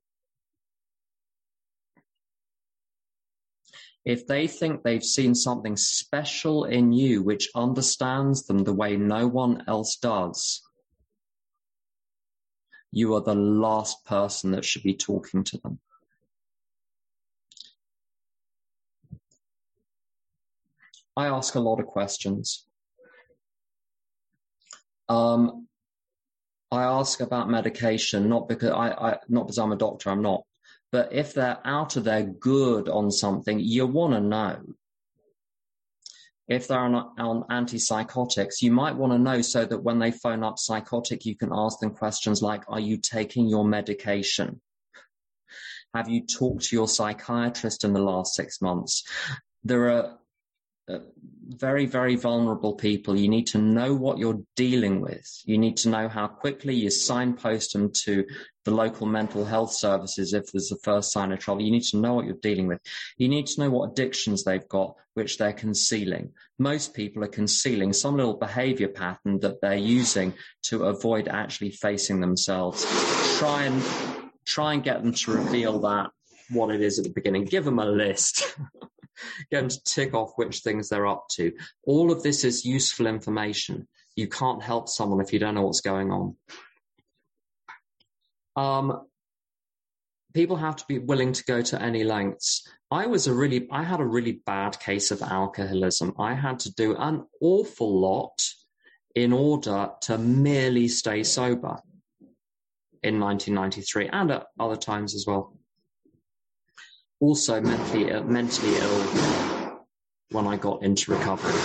If 4.04 4.26
they 4.26 4.46
think 4.46 4.82
they've 4.82 5.04
seen 5.04 5.34
something 5.34 5.76
special 5.76 6.64
in 6.64 6.92
you 6.92 7.22
which 7.22 7.50
understands 7.54 8.46
them 8.46 8.64
the 8.64 8.72
way 8.72 8.96
no 8.96 9.26
one 9.26 9.62
else 9.68 9.96
does, 9.96 10.62
you 12.92 13.14
are 13.14 13.20
the 13.20 13.34
last 13.34 14.04
person 14.04 14.52
that 14.52 14.64
should 14.64 14.82
be 14.82 14.94
talking 14.94 15.44
to 15.44 15.58
them. 15.58 15.78
I 21.16 21.26
ask 21.26 21.54
a 21.54 21.60
lot 21.60 21.80
of 21.80 21.86
questions. 21.86 22.66
Um, 25.08 25.66
I 26.70 26.84
ask 26.84 27.20
about 27.20 27.50
medication, 27.50 28.28
not 28.28 28.48
because 28.48 28.70
I, 28.70 28.90
I, 28.90 29.18
not 29.28 29.46
because 29.46 29.58
I'm 29.58 29.72
a 29.72 29.76
doctor, 29.76 30.10
I'm 30.10 30.22
not, 30.22 30.44
but 30.92 31.12
if 31.12 31.34
they're 31.34 31.58
out 31.64 31.96
of 31.96 32.04
their 32.04 32.22
good 32.22 32.88
on 32.88 33.10
something, 33.10 33.60
you 33.60 33.86
want 33.86 34.14
to 34.14 34.20
know. 34.20 34.60
If 36.48 36.66
they're 36.66 36.80
on, 36.80 36.94
on 36.94 37.44
antipsychotics, 37.44 38.60
you 38.60 38.72
might 38.72 38.96
want 38.96 39.12
to 39.12 39.18
know 39.18 39.40
so 39.40 39.64
that 39.64 39.84
when 39.84 40.00
they 40.00 40.10
phone 40.10 40.42
up 40.42 40.58
psychotic, 40.58 41.24
you 41.24 41.36
can 41.36 41.50
ask 41.52 41.78
them 41.78 41.90
questions 41.94 42.42
like, 42.42 42.64
are 42.68 42.80
you 42.80 42.96
taking 42.96 43.46
your 43.46 43.64
medication? 43.64 44.60
Have 45.94 46.08
you 46.08 46.26
talked 46.26 46.64
to 46.64 46.76
your 46.76 46.88
psychiatrist 46.88 47.84
in 47.84 47.92
the 47.92 48.02
last 48.02 48.34
six 48.34 48.60
months? 48.60 49.04
There 49.62 49.90
are 49.90 50.18
Uh, 50.90 50.98
very, 51.56 51.84
very 51.84 52.14
vulnerable 52.14 52.74
people. 52.74 53.18
You 53.18 53.28
need 53.28 53.48
to 53.48 53.58
know 53.58 53.92
what 53.92 54.18
you're 54.18 54.40
dealing 54.54 55.00
with. 55.00 55.26
You 55.44 55.58
need 55.58 55.76
to 55.78 55.88
know 55.88 56.08
how 56.08 56.28
quickly 56.28 56.74
you 56.74 56.90
signpost 56.90 57.72
them 57.72 57.90
to 58.04 58.24
the 58.64 58.70
local 58.70 59.06
mental 59.06 59.44
health 59.44 59.72
services 59.72 60.32
if 60.32 60.52
there's 60.52 60.68
the 60.68 60.78
first 60.84 61.12
sign 61.12 61.32
of 61.32 61.40
trouble. 61.40 61.62
You 61.62 61.72
need 61.72 61.82
to 61.90 61.96
know 61.96 62.14
what 62.14 62.26
you're 62.26 62.36
dealing 62.36 62.68
with. 62.68 62.80
You 63.16 63.28
need 63.28 63.48
to 63.48 63.60
know 63.60 63.70
what 63.70 63.90
addictions 63.90 64.44
they've 64.44 64.68
got, 64.68 64.94
which 65.14 65.38
they're 65.38 65.52
concealing. 65.52 66.32
Most 66.58 66.94
people 66.94 67.24
are 67.24 67.28
concealing 67.28 67.92
some 67.92 68.16
little 68.16 68.36
behavior 68.36 68.88
pattern 68.88 69.40
that 69.40 69.60
they're 69.60 69.74
using 69.74 70.34
to 70.64 70.84
avoid 70.84 71.26
actually 71.26 71.72
facing 71.72 72.20
themselves. 72.20 72.84
Try 73.38 73.64
and 73.64 73.82
try 74.46 74.74
and 74.74 74.84
get 74.84 75.02
them 75.02 75.14
to 75.14 75.32
reveal 75.32 75.80
that 75.80 76.10
what 76.50 76.74
it 76.74 76.80
is 76.80 76.98
at 76.98 77.04
the 77.04 77.12
beginning. 77.12 77.44
Give 77.44 77.64
them 77.64 77.78
a 77.78 77.86
list. 77.86 78.56
them 79.50 79.68
to 79.68 79.84
tick 79.84 80.14
off 80.14 80.32
which 80.36 80.58
things 80.60 80.88
they're 80.88 81.06
up 81.06 81.26
to. 81.32 81.52
All 81.84 82.10
of 82.10 82.22
this 82.22 82.44
is 82.44 82.64
useful 82.64 83.06
information. 83.06 83.86
You 84.16 84.28
can't 84.28 84.62
help 84.62 84.88
someone 84.88 85.20
if 85.20 85.32
you 85.32 85.38
don't 85.38 85.54
know 85.54 85.62
what's 85.62 85.80
going 85.80 86.10
on. 86.10 86.36
Um, 88.56 89.06
people 90.34 90.56
have 90.56 90.76
to 90.76 90.84
be 90.88 90.98
willing 90.98 91.32
to 91.32 91.44
go 91.44 91.62
to 91.62 91.80
any 91.80 92.04
lengths. 92.04 92.68
I 92.90 93.06
was 93.06 93.26
a 93.26 93.34
really, 93.34 93.68
I 93.70 93.82
had 93.82 94.00
a 94.00 94.04
really 94.04 94.42
bad 94.44 94.78
case 94.80 95.10
of 95.10 95.22
alcoholism. 95.22 96.14
I 96.18 96.34
had 96.34 96.58
to 96.60 96.74
do 96.74 96.96
an 96.96 97.24
awful 97.40 98.00
lot 98.00 98.42
in 99.14 99.32
order 99.32 99.90
to 100.02 100.18
merely 100.18 100.88
stay 100.88 101.22
sober 101.22 101.78
in 103.02 103.18
1993 103.18 104.08
and 104.08 104.30
at 104.30 104.46
other 104.58 104.76
times 104.76 105.14
as 105.14 105.24
well 105.26 105.56
also 107.20 107.60
mentally 107.60 108.12
uh, 108.12 108.22
mentally 108.22 108.76
ill 108.76 109.46
when 110.30 110.46
I 110.46 110.56
got 110.56 110.82
into 110.82 111.12
recovery. 111.12 111.60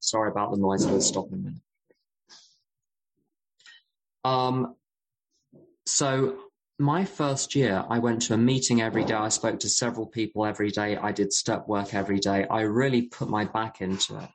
Sorry 0.00 0.30
about 0.30 0.52
the 0.52 0.58
noise. 0.58 0.84
I'll 0.86 1.00
stop 1.00 1.28
in 1.28 1.34
a 1.34 1.36
minute. 1.36 1.60
Um, 4.24 4.76
so 5.86 6.38
my 6.78 7.04
first 7.04 7.54
year, 7.54 7.84
I 7.88 7.98
went 7.98 8.22
to 8.22 8.34
a 8.34 8.36
meeting 8.36 8.82
every 8.82 9.04
day. 9.04 9.14
I 9.14 9.28
spoke 9.28 9.60
to 9.60 9.68
several 9.68 10.06
people 10.06 10.44
every 10.44 10.70
day. 10.70 10.96
I 10.96 11.12
did 11.12 11.32
step 11.32 11.68
work 11.68 11.94
every 11.94 12.18
day. 12.18 12.46
I 12.50 12.62
really 12.62 13.02
put 13.02 13.28
my 13.28 13.44
back 13.44 13.80
into 13.80 14.18
it. 14.18 14.28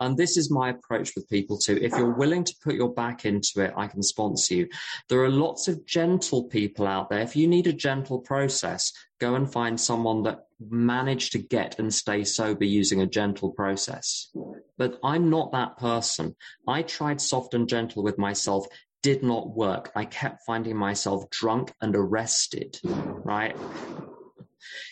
And 0.00 0.16
this 0.16 0.36
is 0.36 0.50
my 0.50 0.70
approach 0.70 1.12
with 1.14 1.28
people 1.28 1.56
too. 1.56 1.78
If 1.80 1.92
you're 1.92 2.14
willing 2.14 2.44
to 2.44 2.54
put 2.62 2.74
your 2.74 2.92
back 2.92 3.24
into 3.24 3.62
it, 3.62 3.72
I 3.76 3.86
can 3.86 4.02
sponsor 4.02 4.54
you. 4.54 4.68
There 5.08 5.22
are 5.22 5.30
lots 5.30 5.68
of 5.68 5.86
gentle 5.86 6.44
people 6.44 6.86
out 6.86 7.10
there. 7.10 7.20
If 7.20 7.36
you 7.36 7.46
need 7.46 7.66
a 7.66 7.72
gentle 7.72 8.18
process, 8.18 8.92
go 9.20 9.36
and 9.36 9.50
find 9.50 9.80
someone 9.80 10.22
that 10.24 10.46
managed 10.70 11.32
to 11.32 11.38
get 11.38 11.78
and 11.78 11.92
stay 11.92 12.24
sober 12.24 12.64
using 12.64 13.02
a 13.02 13.06
gentle 13.06 13.50
process. 13.50 14.30
But 14.78 14.98
I'm 15.04 15.30
not 15.30 15.52
that 15.52 15.78
person. 15.78 16.34
I 16.66 16.82
tried 16.82 17.20
soft 17.20 17.54
and 17.54 17.68
gentle 17.68 18.02
with 18.02 18.18
myself 18.18 18.66
did 19.04 19.22
not 19.22 19.54
work. 19.54 19.92
I 19.94 20.06
kept 20.06 20.46
finding 20.46 20.76
myself 20.76 21.28
drunk 21.28 21.74
and 21.82 21.94
arrested, 21.94 22.80
right? 22.82 23.54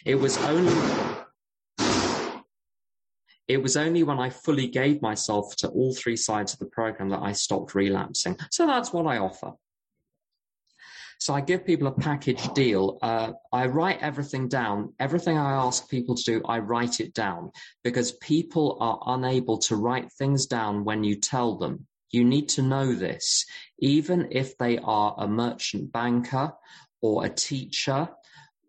It 0.04 0.16
was 0.16 0.36
only 0.44 0.74
it 3.52 3.62
was 3.62 3.76
only 3.76 4.02
when 4.02 4.18
I 4.18 4.30
fully 4.30 4.66
gave 4.66 5.02
myself 5.02 5.54
to 5.56 5.68
all 5.68 5.94
three 5.94 6.16
sides 6.16 6.52
of 6.52 6.58
the 6.58 6.66
program 6.66 7.10
that 7.10 7.22
I 7.22 7.32
stopped 7.32 7.74
relapsing. 7.74 8.38
So 8.50 8.66
that's 8.66 8.92
what 8.92 9.06
I 9.06 9.18
offer. 9.18 9.52
So 11.18 11.34
I 11.34 11.40
give 11.40 11.64
people 11.64 11.86
a 11.86 11.92
package 11.92 12.42
deal. 12.54 12.98
Uh, 13.00 13.32
I 13.52 13.66
write 13.66 14.00
everything 14.00 14.48
down. 14.48 14.94
Everything 14.98 15.38
I 15.38 15.52
ask 15.52 15.88
people 15.88 16.16
to 16.16 16.22
do, 16.24 16.42
I 16.44 16.58
write 16.58 16.98
it 16.98 17.14
down 17.14 17.52
because 17.84 18.12
people 18.12 18.78
are 18.80 18.98
unable 19.06 19.58
to 19.58 19.76
write 19.76 20.10
things 20.12 20.46
down 20.46 20.84
when 20.84 21.04
you 21.04 21.14
tell 21.14 21.58
them. 21.58 21.86
You 22.10 22.24
need 22.24 22.48
to 22.50 22.62
know 22.62 22.94
this. 22.94 23.44
Even 23.78 24.28
if 24.32 24.58
they 24.58 24.78
are 24.78 25.14
a 25.16 25.28
merchant 25.28 25.92
banker 25.92 26.54
or 27.00 27.24
a 27.24 27.30
teacher 27.30 28.08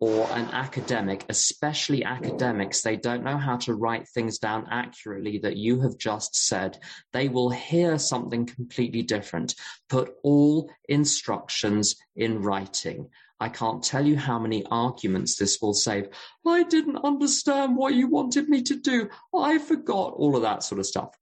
or 0.03 0.29
an 0.31 0.49
academic, 0.51 1.23
especially 1.29 2.03
academics, 2.03 2.81
they 2.81 2.97
don't 2.97 3.23
know 3.23 3.37
how 3.37 3.55
to 3.55 3.73
write 3.73 4.05
things 4.09 4.37
down 4.37 4.67
accurately 4.69 5.37
that 5.37 5.55
you 5.55 5.79
have 5.79 5.97
just 5.97 6.35
said. 6.35 6.77
They 7.13 7.29
will 7.29 7.49
hear 7.49 7.97
something 7.97 8.45
completely 8.45 9.03
different. 9.03 9.55
Put 9.87 10.13
all 10.21 10.69
instructions 10.89 11.95
in 12.17 12.41
writing. 12.41 13.11
I 13.39 13.47
can't 13.47 13.81
tell 13.81 14.05
you 14.05 14.17
how 14.17 14.39
many 14.39 14.65
arguments 14.69 15.37
this 15.37 15.61
will 15.61 15.73
save. 15.73 16.09
I 16.45 16.63
didn't 16.63 16.97
understand 16.97 17.77
what 17.77 17.93
you 17.93 18.09
wanted 18.09 18.49
me 18.49 18.61
to 18.63 18.75
do. 18.75 19.07
I 19.33 19.57
forgot 19.57 20.15
all 20.17 20.35
of 20.35 20.41
that 20.41 20.63
sort 20.63 20.79
of 20.79 20.85
stuff. 20.85 21.15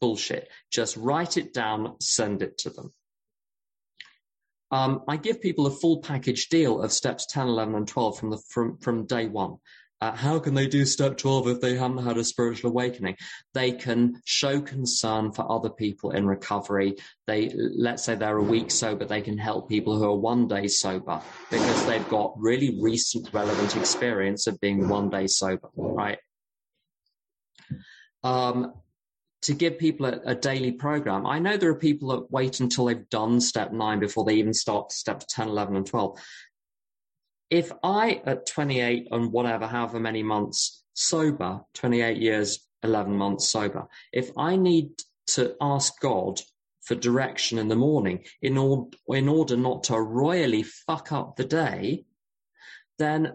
Bullshit. 0.00 0.48
Just 0.72 0.96
write 0.96 1.36
it 1.36 1.54
down, 1.54 1.94
send 2.00 2.42
it 2.42 2.58
to 2.58 2.70
them. 2.70 2.92
Um, 4.70 5.02
I 5.08 5.16
give 5.16 5.40
people 5.40 5.66
a 5.66 5.70
full 5.70 6.00
package 6.00 6.48
deal 6.48 6.82
of 6.82 6.92
steps 6.92 7.26
10, 7.26 7.48
11, 7.48 7.74
and 7.74 7.88
12 7.88 8.18
from 8.18 8.30
the 8.30 8.38
from 8.50 8.78
from 8.78 9.06
day 9.06 9.26
one. 9.26 9.56
Uh, 10.00 10.12
how 10.12 10.38
can 10.38 10.54
they 10.54 10.68
do 10.68 10.84
step 10.84 11.16
12 11.16 11.48
if 11.48 11.60
they 11.60 11.76
haven't 11.76 12.04
had 12.04 12.16
a 12.16 12.22
spiritual 12.22 12.70
awakening? 12.70 13.16
They 13.52 13.72
can 13.72 14.22
show 14.24 14.60
concern 14.60 15.32
for 15.32 15.50
other 15.50 15.70
people 15.70 16.12
in 16.12 16.24
recovery. 16.26 16.96
They, 17.26 17.50
let's 17.52 18.04
say 18.04 18.14
they're 18.14 18.36
a 18.36 18.42
week 18.42 18.70
sober, 18.70 19.04
they 19.04 19.22
can 19.22 19.38
help 19.38 19.68
people 19.68 19.98
who 19.98 20.04
are 20.04 20.16
one 20.16 20.46
day 20.46 20.68
sober 20.68 21.20
because 21.50 21.86
they've 21.86 22.08
got 22.08 22.34
really 22.38 22.78
recent 22.80 23.28
relevant 23.32 23.76
experience 23.76 24.46
of 24.46 24.60
being 24.60 24.88
one 24.88 25.10
day 25.10 25.26
sober, 25.26 25.68
right? 25.74 26.18
Um, 28.22 28.74
to 29.42 29.54
give 29.54 29.78
people 29.78 30.06
a, 30.06 30.20
a, 30.24 30.34
daily 30.34 30.72
program. 30.72 31.26
I 31.26 31.38
know 31.38 31.56
there 31.56 31.70
are 31.70 31.76
people 31.76 32.08
that 32.08 32.30
wait 32.30 32.60
until 32.60 32.86
they've 32.86 33.08
done 33.08 33.40
step 33.40 33.72
nine 33.72 34.00
before 34.00 34.24
they 34.24 34.34
even 34.34 34.54
start 34.54 34.92
step 34.92 35.22
10, 35.28 35.48
11, 35.48 35.76
and 35.76 35.86
12. 35.86 36.18
If 37.50 37.72
I, 37.82 38.20
at 38.26 38.46
28 38.46 39.08
and 39.10 39.32
whatever, 39.32 39.66
however 39.66 40.00
many 40.00 40.22
months 40.22 40.82
sober, 40.94 41.60
28 41.74 42.16
years, 42.16 42.66
11 42.82 43.14
months 43.14 43.48
sober, 43.48 43.86
if 44.12 44.30
I 44.36 44.56
need 44.56 44.90
to 45.28 45.54
ask 45.60 45.98
God 46.00 46.40
for 46.82 46.94
direction 46.94 47.58
in 47.58 47.68
the 47.68 47.76
morning 47.76 48.24
in, 48.42 48.58
or, 48.58 48.88
in 49.08 49.28
order 49.28 49.56
not 49.56 49.84
to 49.84 50.00
royally 50.00 50.62
fuck 50.62 51.12
up 51.12 51.36
the 51.36 51.44
day, 51.44 52.04
then 52.98 53.34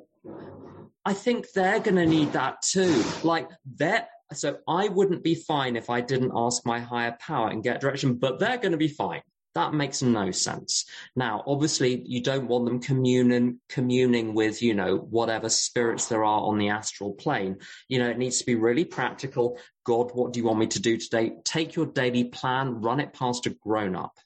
I 1.05 1.13
think 1.13 1.51
they're 1.51 1.79
going 1.79 1.95
to 1.95 2.05
need 2.05 2.33
that 2.33 2.61
too. 2.61 3.03
Like 3.23 3.49
they're, 3.65 4.07
so 4.31 4.57
I 4.67 4.87
wouldn't 4.87 5.23
be 5.23 5.35
fine 5.35 5.75
if 5.75 5.89
I 5.89 6.01
didn't 6.01 6.31
ask 6.35 6.65
my 6.65 6.79
higher 6.79 7.15
power 7.19 7.49
and 7.49 7.63
get 7.63 7.81
direction, 7.81 8.15
but 8.15 8.39
they're 8.39 8.57
going 8.57 8.71
to 8.71 8.77
be 8.77 8.87
fine. 8.87 9.21
That 9.55 9.73
makes 9.73 10.01
no 10.01 10.31
sense. 10.31 10.85
Now, 11.15 11.43
obviously, 11.45 12.01
you 12.07 12.21
don't 12.21 12.47
want 12.47 12.65
them 12.65 12.79
communing, 12.79 13.59
communing 13.69 14.33
with, 14.33 14.63
you 14.63 14.73
know, 14.73 14.97
whatever 14.97 15.47
spirits 15.47 16.07
there 16.07 16.23
are 16.23 16.41
on 16.41 16.57
the 16.57 16.69
astral 16.69 17.13
plane. 17.13 17.57
You 17.87 17.99
know, 17.99 18.09
it 18.09 18.17
needs 18.17 18.39
to 18.39 18.45
be 18.45 18.55
really 18.55 18.85
practical. 18.85 19.59
God, 19.85 20.09
what 20.13 20.33
do 20.33 20.39
you 20.39 20.45
want 20.45 20.59
me 20.59 20.67
to 20.67 20.81
do 20.81 20.97
today? 20.97 21.33
Take 21.43 21.75
your 21.75 21.85
daily 21.85 22.23
plan, 22.23 22.81
run 22.81 22.99
it 22.99 23.13
past 23.13 23.45
a 23.45 23.51
grown 23.51 23.95
up. 23.95 24.17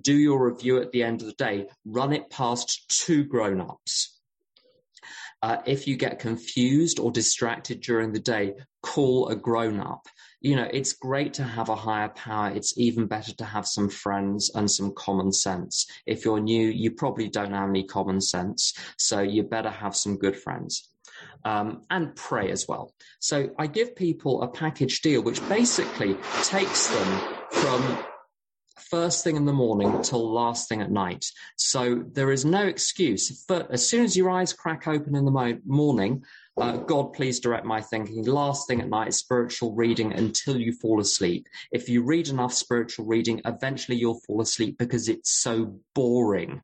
Do 0.00 0.14
your 0.14 0.50
review 0.50 0.80
at 0.80 0.90
the 0.90 1.02
end 1.02 1.20
of 1.20 1.26
the 1.26 1.34
day, 1.34 1.66
run 1.84 2.14
it 2.14 2.30
past 2.30 2.88
two 2.88 3.24
grown 3.24 3.60
ups 3.60 4.13
uh, 5.44 5.60
if 5.66 5.86
you 5.86 5.94
get 5.94 6.18
confused 6.18 6.98
or 6.98 7.10
distracted 7.12 7.82
during 7.82 8.14
the 8.14 8.18
day, 8.18 8.54
call 8.80 9.28
a 9.28 9.36
grown 9.36 9.78
up. 9.78 10.06
You 10.40 10.56
know, 10.56 10.66
it's 10.72 10.94
great 10.94 11.34
to 11.34 11.42
have 11.44 11.68
a 11.68 11.76
higher 11.76 12.08
power. 12.08 12.50
It's 12.50 12.78
even 12.78 13.06
better 13.06 13.34
to 13.34 13.44
have 13.44 13.66
some 13.66 13.90
friends 13.90 14.50
and 14.54 14.70
some 14.70 14.94
common 14.96 15.32
sense. 15.32 15.86
If 16.06 16.24
you're 16.24 16.40
new, 16.40 16.68
you 16.68 16.92
probably 16.92 17.28
don't 17.28 17.52
have 17.52 17.68
any 17.68 17.84
common 17.84 18.22
sense. 18.22 18.72
So 18.96 19.20
you 19.20 19.42
better 19.42 19.68
have 19.68 19.94
some 19.94 20.16
good 20.16 20.34
friends. 20.34 20.88
Um, 21.44 21.82
and 21.90 22.16
pray 22.16 22.50
as 22.50 22.66
well. 22.66 22.94
So 23.20 23.50
I 23.58 23.66
give 23.66 23.94
people 23.94 24.42
a 24.42 24.48
package 24.48 25.02
deal, 25.02 25.22
which 25.22 25.46
basically 25.46 26.16
takes 26.42 26.88
them 26.88 27.20
from 27.50 27.98
first 28.76 29.24
thing 29.24 29.36
in 29.36 29.44
the 29.44 29.52
morning 29.52 30.02
till 30.02 30.32
last 30.32 30.68
thing 30.68 30.80
at 30.80 30.90
night. 30.90 31.24
So 31.56 32.04
there 32.12 32.32
is 32.32 32.44
no 32.44 32.66
excuse. 32.66 33.44
But 33.46 33.70
as 33.70 33.88
soon 33.88 34.04
as 34.04 34.16
your 34.16 34.30
eyes 34.30 34.52
crack 34.52 34.88
open 34.88 35.14
in 35.14 35.24
the 35.24 35.30
mo- 35.30 35.58
morning, 35.64 36.24
uh, 36.56 36.76
God, 36.76 37.12
please 37.12 37.40
direct 37.40 37.66
my 37.66 37.80
thinking. 37.80 38.24
Last 38.24 38.68
thing 38.68 38.80
at 38.80 38.88
night 38.88 39.14
spiritual 39.14 39.74
reading 39.74 40.12
until 40.12 40.56
you 40.56 40.72
fall 40.72 41.00
asleep. 41.00 41.48
If 41.72 41.88
you 41.88 42.04
read 42.04 42.28
enough 42.28 42.52
spiritual 42.52 43.06
reading, 43.06 43.40
eventually 43.44 43.98
you'll 43.98 44.20
fall 44.20 44.40
asleep 44.40 44.78
because 44.78 45.08
it's 45.08 45.30
so 45.30 45.80
boring. 45.94 46.62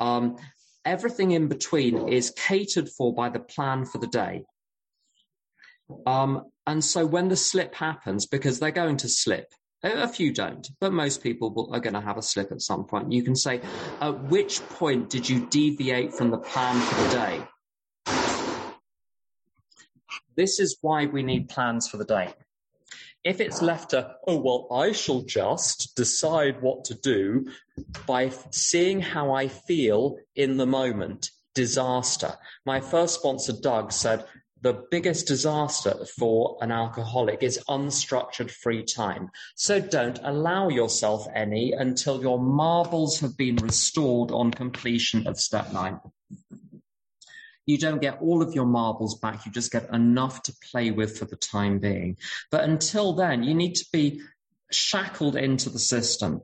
Um, 0.00 0.36
everything 0.84 1.30
in 1.30 1.48
between 1.48 2.08
is 2.08 2.30
catered 2.36 2.88
for 2.88 3.14
by 3.14 3.30
the 3.30 3.40
plan 3.40 3.86
for 3.86 3.98
the 3.98 4.06
day. 4.06 4.44
Um, 6.06 6.44
and 6.66 6.84
so 6.84 7.06
when 7.06 7.28
the 7.28 7.36
slip 7.36 7.74
happens, 7.74 8.26
because 8.26 8.58
they're 8.58 8.70
going 8.70 8.98
to 8.98 9.08
slip, 9.08 9.52
a 9.82 10.08
few 10.08 10.32
don't, 10.32 10.68
but 10.80 10.92
most 10.92 11.22
people 11.22 11.68
are 11.72 11.80
going 11.80 11.94
to 11.94 12.00
have 12.00 12.16
a 12.16 12.22
slip 12.22 12.52
at 12.52 12.62
some 12.62 12.84
point. 12.84 13.12
You 13.12 13.22
can 13.22 13.34
say, 13.34 13.60
at 14.00 14.24
which 14.24 14.60
point 14.68 15.10
did 15.10 15.28
you 15.28 15.46
deviate 15.46 16.14
from 16.14 16.30
the 16.30 16.38
plan 16.38 16.80
for 16.80 17.02
the 17.02 17.10
day? 17.10 17.42
This 20.36 20.60
is 20.60 20.78
why 20.80 21.06
we 21.06 21.22
need 21.22 21.48
plans 21.48 21.88
for 21.88 21.96
the 21.96 22.04
day. 22.04 22.32
If 23.24 23.40
it's 23.40 23.62
left 23.62 23.90
to, 23.90 24.16
oh, 24.26 24.40
well, 24.40 24.66
I 24.72 24.92
shall 24.92 25.22
just 25.22 25.94
decide 25.94 26.60
what 26.60 26.84
to 26.86 26.94
do 26.94 27.46
by 28.06 28.30
seeing 28.50 29.00
how 29.00 29.32
I 29.32 29.48
feel 29.48 30.16
in 30.34 30.56
the 30.56 30.66
moment, 30.66 31.30
disaster. 31.54 32.34
My 32.66 32.80
first 32.80 33.14
sponsor, 33.14 33.52
Doug, 33.52 33.92
said, 33.92 34.24
the 34.62 34.84
biggest 34.92 35.26
disaster 35.26 36.06
for 36.16 36.56
an 36.60 36.70
alcoholic 36.70 37.42
is 37.42 37.58
unstructured 37.68 38.50
free 38.50 38.84
time. 38.84 39.28
So 39.56 39.80
don't 39.80 40.20
allow 40.22 40.68
yourself 40.68 41.26
any 41.34 41.72
until 41.72 42.22
your 42.22 42.40
marbles 42.40 43.18
have 43.20 43.36
been 43.36 43.56
restored 43.56 44.30
on 44.30 44.52
completion 44.52 45.26
of 45.26 45.38
step 45.38 45.72
nine. 45.72 45.98
You 47.66 47.76
don't 47.76 48.00
get 48.00 48.20
all 48.20 48.40
of 48.40 48.54
your 48.54 48.66
marbles 48.66 49.18
back. 49.18 49.46
You 49.46 49.52
just 49.52 49.72
get 49.72 49.92
enough 49.92 50.44
to 50.44 50.54
play 50.70 50.92
with 50.92 51.18
for 51.18 51.24
the 51.24 51.36
time 51.36 51.80
being. 51.80 52.16
But 52.50 52.64
until 52.64 53.14
then, 53.14 53.42
you 53.42 53.54
need 53.54 53.74
to 53.76 53.86
be 53.92 54.22
shackled 54.70 55.36
into 55.36 55.70
the 55.70 55.78
system. 55.78 56.42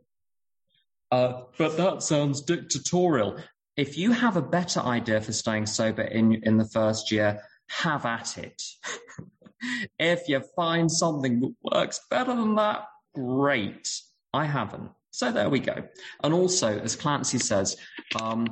Uh, 1.10 1.42
but 1.56 1.76
that 1.76 2.02
sounds 2.02 2.42
dictatorial. 2.42 3.38
If 3.76 3.96
you 3.96 4.10
have 4.10 4.36
a 4.36 4.42
better 4.42 4.80
idea 4.80 5.20
for 5.20 5.32
staying 5.32 5.66
sober 5.66 6.02
in, 6.02 6.34
in 6.42 6.56
the 6.56 6.64
first 6.64 7.12
year, 7.12 7.42
have 7.68 8.04
at 8.06 8.38
it. 8.38 8.62
if 9.98 10.28
you 10.28 10.42
find 10.56 10.90
something 10.90 11.40
that 11.40 11.54
works 11.62 12.00
better 12.10 12.34
than 12.34 12.54
that, 12.56 12.84
great. 13.14 13.88
I 14.32 14.44
haven't. 14.44 14.90
So 15.10 15.32
there 15.32 15.48
we 15.48 15.60
go. 15.60 15.84
And 16.22 16.34
also, 16.34 16.78
as 16.78 16.94
Clancy 16.94 17.38
says, 17.38 17.76
um, 18.20 18.46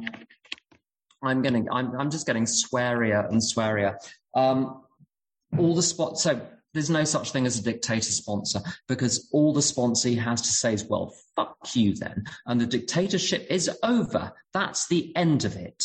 I'm 1.22 1.42
getting, 1.42 1.68
I'm, 1.70 1.98
I'm 1.98 2.10
just 2.10 2.26
getting 2.26 2.44
swearier 2.44 3.28
and 3.28 3.40
swearier. 3.40 3.96
Um, 4.34 4.82
all 5.56 5.74
the 5.74 5.82
spots, 5.82 6.22
so 6.22 6.40
there's 6.74 6.90
no 6.90 7.04
such 7.04 7.30
thing 7.30 7.46
as 7.46 7.58
a 7.58 7.62
dictator 7.62 8.10
sponsor 8.10 8.60
because 8.88 9.28
all 9.32 9.52
the 9.52 9.60
sponsee 9.60 10.18
has 10.18 10.42
to 10.42 10.48
say 10.48 10.74
is, 10.74 10.84
well, 10.84 11.14
fuck 11.34 11.56
you 11.74 11.94
then. 11.94 12.24
And 12.46 12.60
the 12.60 12.66
dictatorship 12.66 13.46
is 13.48 13.70
over. 13.82 14.32
That's 14.52 14.86
the 14.88 15.14
end 15.16 15.44
of 15.44 15.56
it. 15.56 15.84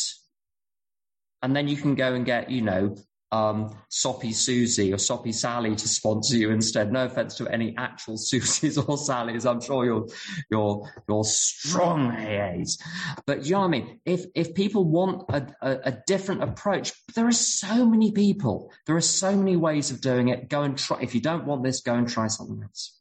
And 1.42 1.56
then 1.56 1.66
you 1.66 1.76
can 1.76 1.94
go 1.94 2.14
and 2.14 2.26
get, 2.26 2.50
you 2.50 2.60
know, 2.60 2.96
um, 3.32 3.74
Soppy 3.88 4.32
Susie 4.32 4.92
or 4.92 4.98
Soppy 4.98 5.32
Sally 5.32 5.74
to 5.74 5.88
sponsor 5.88 6.36
you 6.36 6.50
instead. 6.50 6.92
No 6.92 7.06
offense 7.06 7.34
to 7.36 7.48
any 7.48 7.74
actual 7.76 8.14
Susies 8.18 8.76
or 8.76 8.96
Sallys. 8.96 9.50
I'm 9.50 9.60
sure 9.60 9.84
you're, 9.84 10.06
you're, 10.50 10.88
you're 11.08 11.24
strong 11.24 12.12
AAs. 12.12 12.78
But 13.26 13.46
you 13.46 13.52
know 13.52 13.60
what 13.60 13.66
I 13.66 13.70
mean? 13.70 14.00
If, 14.04 14.26
if 14.34 14.54
people 14.54 14.84
want 14.84 15.24
a, 15.30 15.46
a, 15.62 15.78
a 15.86 15.98
different 16.06 16.42
approach, 16.42 16.92
there 17.14 17.26
are 17.26 17.32
so 17.32 17.86
many 17.86 18.12
people. 18.12 18.70
There 18.86 18.96
are 18.96 19.00
so 19.00 19.34
many 19.34 19.56
ways 19.56 19.90
of 19.90 20.00
doing 20.00 20.28
it. 20.28 20.48
Go 20.48 20.62
and 20.62 20.76
try. 20.76 20.98
If 21.00 21.14
you 21.14 21.22
don't 21.22 21.46
want 21.46 21.64
this, 21.64 21.80
go 21.80 21.94
and 21.94 22.08
try 22.08 22.26
something 22.26 22.62
else. 22.62 22.98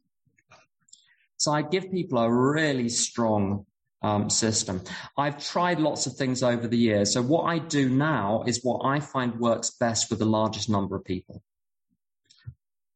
So 1.37 1.51
I 1.51 1.63
give 1.63 1.91
people 1.91 2.19
a 2.19 2.31
really 2.31 2.87
strong 2.87 3.65
um, 4.01 4.29
system. 4.29 4.81
I've 5.17 5.43
tried 5.43 5.79
lots 5.79 6.07
of 6.07 6.15
things 6.15 6.43
over 6.43 6.67
the 6.67 6.77
years. 6.77 7.13
So 7.13 7.21
what 7.21 7.43
I 7.43 7.59
do 7.59 7.89
now 7.89 8.43
is 8.47 8.63
what 8.63 8.81
I 8.85 8.99
find 8.99 9.39
works 9.39 9.71
best 9.71 10.09
with 10.09 10.19
the 10.19 10.25
largest 10.25 10.69
number 10.69 10.95
of 10.95 11.05
people. 11.05 11.41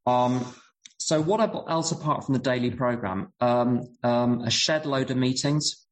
Um, 0.06 0.46
so 0.98 1.22
what 1.22 1.40
else 1.70 1.92
apart 1.92 2.26
from 2.26 2.34
the 2.34 2.40
daily 2.40 2.72
program? 2.72 3.32
Um, 3.40 3.88
um, 4.04 4.42
a 4.42 4.50
shed 4.50 4.86
load 4.86 5.12
of 5.12 5.18
meetings. 5.18 5.86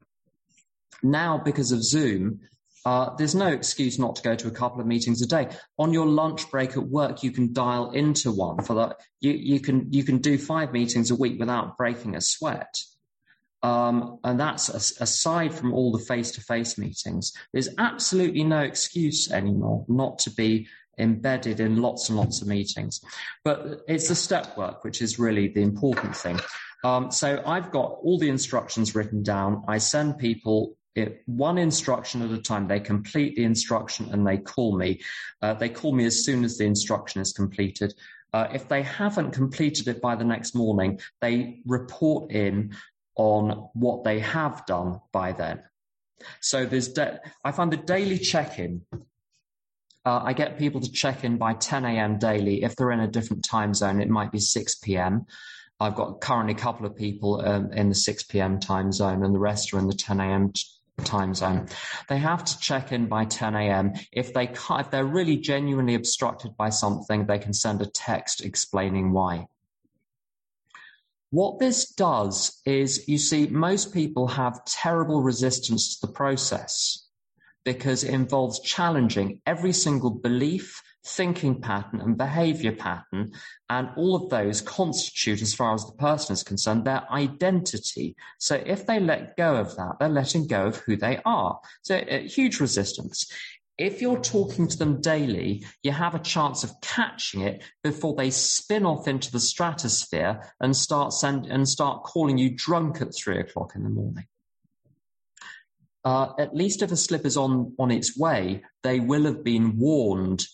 Now, 1.03 1.37
because 1.37 1.71
of 1.71 1.83
Zoom, 1.83 2.39
uh, 2.85 3.15
there's 3.15 3.35
no 3.35 3.47
excuse 3.47 3.97
not 3.97 4.15
to 4.17 4.23
go 4.23 4.35
to 4.35 4.47
a 4.47 4.51
couple 4.51 4.81
of 4.81 4.87
meetings 4.87 5.21
a 5.21 5.27
day. 5.27 5.49
On 5.77 5.93
your 5.93 6.05
lunch 6.05 6.49
break 6.49 6.71
at 6.71 6.83
work, 6.83 7.23
you 7.23 7.31
can 7.31 7.53
dial 7.53 7.91
into 7.91 8.31
one 8.31 8.61
for 8.63 8.73
that. 8.75 8.97
You, 9.21 9.31
you 9.31 9.59
can 9.59 9.91
you 9.93 10.03
can 10.03 10.17
do 10.17 10.37
five 10.37 10.73
meetings 10.73 11.11
a 11.11 11.15
week 11.15 11.39
without 11.39 11.77
breaking 11.77 12.15
a 12.15 12.21
sweat. 12.21 12.73
Um, 13.63 14.19
and 14.25 14.37
that's 14.37 14.69
aside 14.69 15.53
from 15.53 15.73
all 15.73 15.91
the 15.91 16.03
face-to-face 16.03 16.77
meetings. 16.77 17.31
There's 17.53 17.69
absolutely 17.77 18.43
no 18.43 18.59
excuse 18.59 19.31
anymore 19.31 19.85
not 19.87 20.19
to 20.19 20.31
be 20.31 20.67
embedded 20.99 21.59
in 21.59 21.81
lots 21.81 22.09
and 22.09 22.17
lots 22.17 22.41
of 22.41 22.47
meetings. 22.47 23.01
But 23.43 23.81
it's 23.87 24.09
the 24.09 24.15
step 24.15 24.57
work 24.57 24.83
which 24.83 25.01
is 25.01 25.17
really 25.17 25.47
the 25.47 25.61
important 25.61 26.15
thing. 26.15 26.39
Um, 26.83 27.09
so 27.09 27.41
I've 27.45 27.71
got 27.71 27.97
all 28.03 28.19
the 28.19 28.29
instructions 28.29 28.93
written 28.93 29.23
down. 29.23 29.63
I 29.67 29.77
send 29.77 30.17
people 30.17 30.75
it, 30.95 31.23
one 31.25 31.57
instruction 31.57 32.21
at 32.21 32.31
a 32.31 32.41
time. 32.41 32.67
They 32.67 32.79
complete 32.79 33.35
the 33.35 33.45
instruction 33.45 34.09
and 34.11 34.27
they 34.27 34.37
call 34.37 34.77
me. 34.77 35.01
Uh, 35.41 35.53
they 35.53 35.69
call 35.69 35.93
me 35.93 36.05
as 36.05 36.23
soon 36.23 36.43
as 36.43 36.57
the 36.57 36.65
instruction 36.65 37.21
is 37.21 37.31
completed. 37.31 37.93
Uh, 38.33 38.47
if 38.51 38.67
they 38.67 38.81
haven't 38.81 39.31
completed 39.31 39.87
it 39.87 40.01
by 40.01 40.15
the 40.15 40.23
next 40.23 40.55
morning, 40.55 40.99
they 41.21 41.61
report 41.65 42.31
in 42.31 42.75
on 43.15 43.69
what 43.73 44.03
they 44.03 44.19
have 44.19 44.65
done 44.65 44.99
by 45.11 45.31
then. 45.31 45.61
So 46.41 46.65
there's, 46.65 46.89
da- 46.89 47.17
I 47.43 47.51
find 47.51 47.71
the 47.71 47.77
daily 47.77 48.17
check-in. 48.17 48.81
Uh, 50.05 50.21
I 50.23 50.33
get 50.33 50.57
people 50.57 50.81
to 50.81 50.91
check 50.91 51.23
in 51.23 51.37
by 51.37 51.53
10 51.53 51.85
a.m. 51.85 52.19
daily. 52.19 52.63
If 52.63 52.75
they're 52.75 52.91
in 52.91 52.99
a 52.99 53.07
different 53.07 53.45
time 53.45 53.73
zone, 53.73 54.01
it 54.01 54.09
might 54.09 54.31
be 54.31 54.39
6 54.39 54.75
p.m. 54.75 55.25
I've 55.79 55.95
got 55.95 56.21
currently 56.21 56.53
a 56.53 56.57
couple 56.57 56.85
of 56.85 56.95
people 56.95 57.41
um, 57.45 57.71
in 57.71 57.89
the 57.89 57.95
6 57.95 58.23
p.m. 58.23 58.59
time 58.59 58.91
zone, 58.91 59.23
and 59.23 59.33
the 59.33 59.39
rest 59.39 59.73
are 59.73 59.79
in 59.79 59.87
the 59.87 59.93
10 59.93 60.19
a.m. 60.19 60.51
T- 60.51 60.63
time 61.03 61.33
zone. 61.33 61.67
They 62.07 62.17
have 62.17 62.45
to 62.45 62.59
check 62.59 62.91
in 62.91 63.07
by 63.07 63.25
10 63.25 63.55
a.m. 63.55 63.93
If 64.11 64.33
they 64.33 64.43
if 64.43 64.91
they're 64.91 65.05
really 65.05 65.37
genuinely 65.37 65.95
obstructed 65.95 66.55
by 66.55 66.69
something, 66.69 67.25
they 67.25 67.39
can 67.39 67.53
send 67.53 67.81
a 67.81 67.85
text 67.85 68.41
explaining 68.41 69.11
why. 69.11 69.47
What 71.33 71.57
this 71.57 71.89
does 71.89 72.61
is, 72.63 73.07
you 73.07 73.17
see, 73.17 73.47
most 73.47 73.91
people 73.91 74.27
have 74.27 74.63
terrible 74.65 75.23
resistance 75.23 75.97
to 75.97 76.05
the 76.05 76.13
process 76.13 77.07
because 77.65 78.03
it 78.03 78.13
involves 78.13 78.59
challenging 78.59 79.41
every 79.47 79.73
single 79.73 80.11
belief, 80.11 80.79
thinking 81.03 81.59
pattern 81.59 82.01
and 82.01 82.19
behavior 82.19 82.73
pattern. 82.73 83.31
And 83.67 83.89
all 83.97 84.15
of 84.15 84.29
those 84.29 84.61
constitute, 84.61 85.41
as 85.41 85.55
far 85.55 85.73
as 85.73 85.83
the 85.87 85.93
person 85.93 86.33
is 86.33 86.43
concerned, 86.43 86.85
their 86.85 87.11
identity. 87.11 88.15
So 88.37 88.61
if 88.63 88.85
they 88.85 88.99
let 88.99 89.35
go 89.35 89.55
of 89.55 89.75
that, 89.77 89.95
they're 89.99 90.09
letting 90.09 90.45
go 90.45 90.67
of 90.67 90.77
who 90.77 90.97
they 90.97 91.19
are. 91.25 91.59
So 91.81 91.95
uh, 91.95 92.19
huge 92.19 92.59
resistance 92.59 93.25
if 93.77 94.01
you're 94.01 94.19
talking 94.19 94.67
to 94.67 94.77
them 94.77 95.01
daily, 95.01 95.65
you 95.81 95.91
have 95.91 96.13
a 96.13 96.19
chance 96.19 96.63
of 96.63 96.79
catching 96.81 97.41
it 97.41 97.63
before 97.83 98.15
they 98.15 98.29
spin 98.29 98.85
off 98.85 99.07
into 99.07 99.31
the 99.31 99.39
stratosphere 99.39 100.53
and 100.59 100.75
start 100.75 101.13
send, 101.13 101.47
and 101.47 101.67
start 101.67 102.03
calling 102.03 102.37
you 102.37 102.51
drunk 102.55 103.01
at 103.01 103.15
three 103.15 103.39
o'clock 103.39 103.73
in 103.75 103.83
the 103.83 103.89
morning. 103.89 104.25
Uh, 106.05 106.33
at 106.37 106.55
least 106.55 106.81
if 106.81 106.91
a 106.91 106.97
slip 106.97 107.25
is 107.25 107.37
on, 107.37 107.73
on 107.79 107.89
its 107.89 108.17
way, 108.17 108.63
they 108.83 108.99
will 108.99 109.23
have 109.23 109.43
been 109.43 109.77
warned 109.77 110.45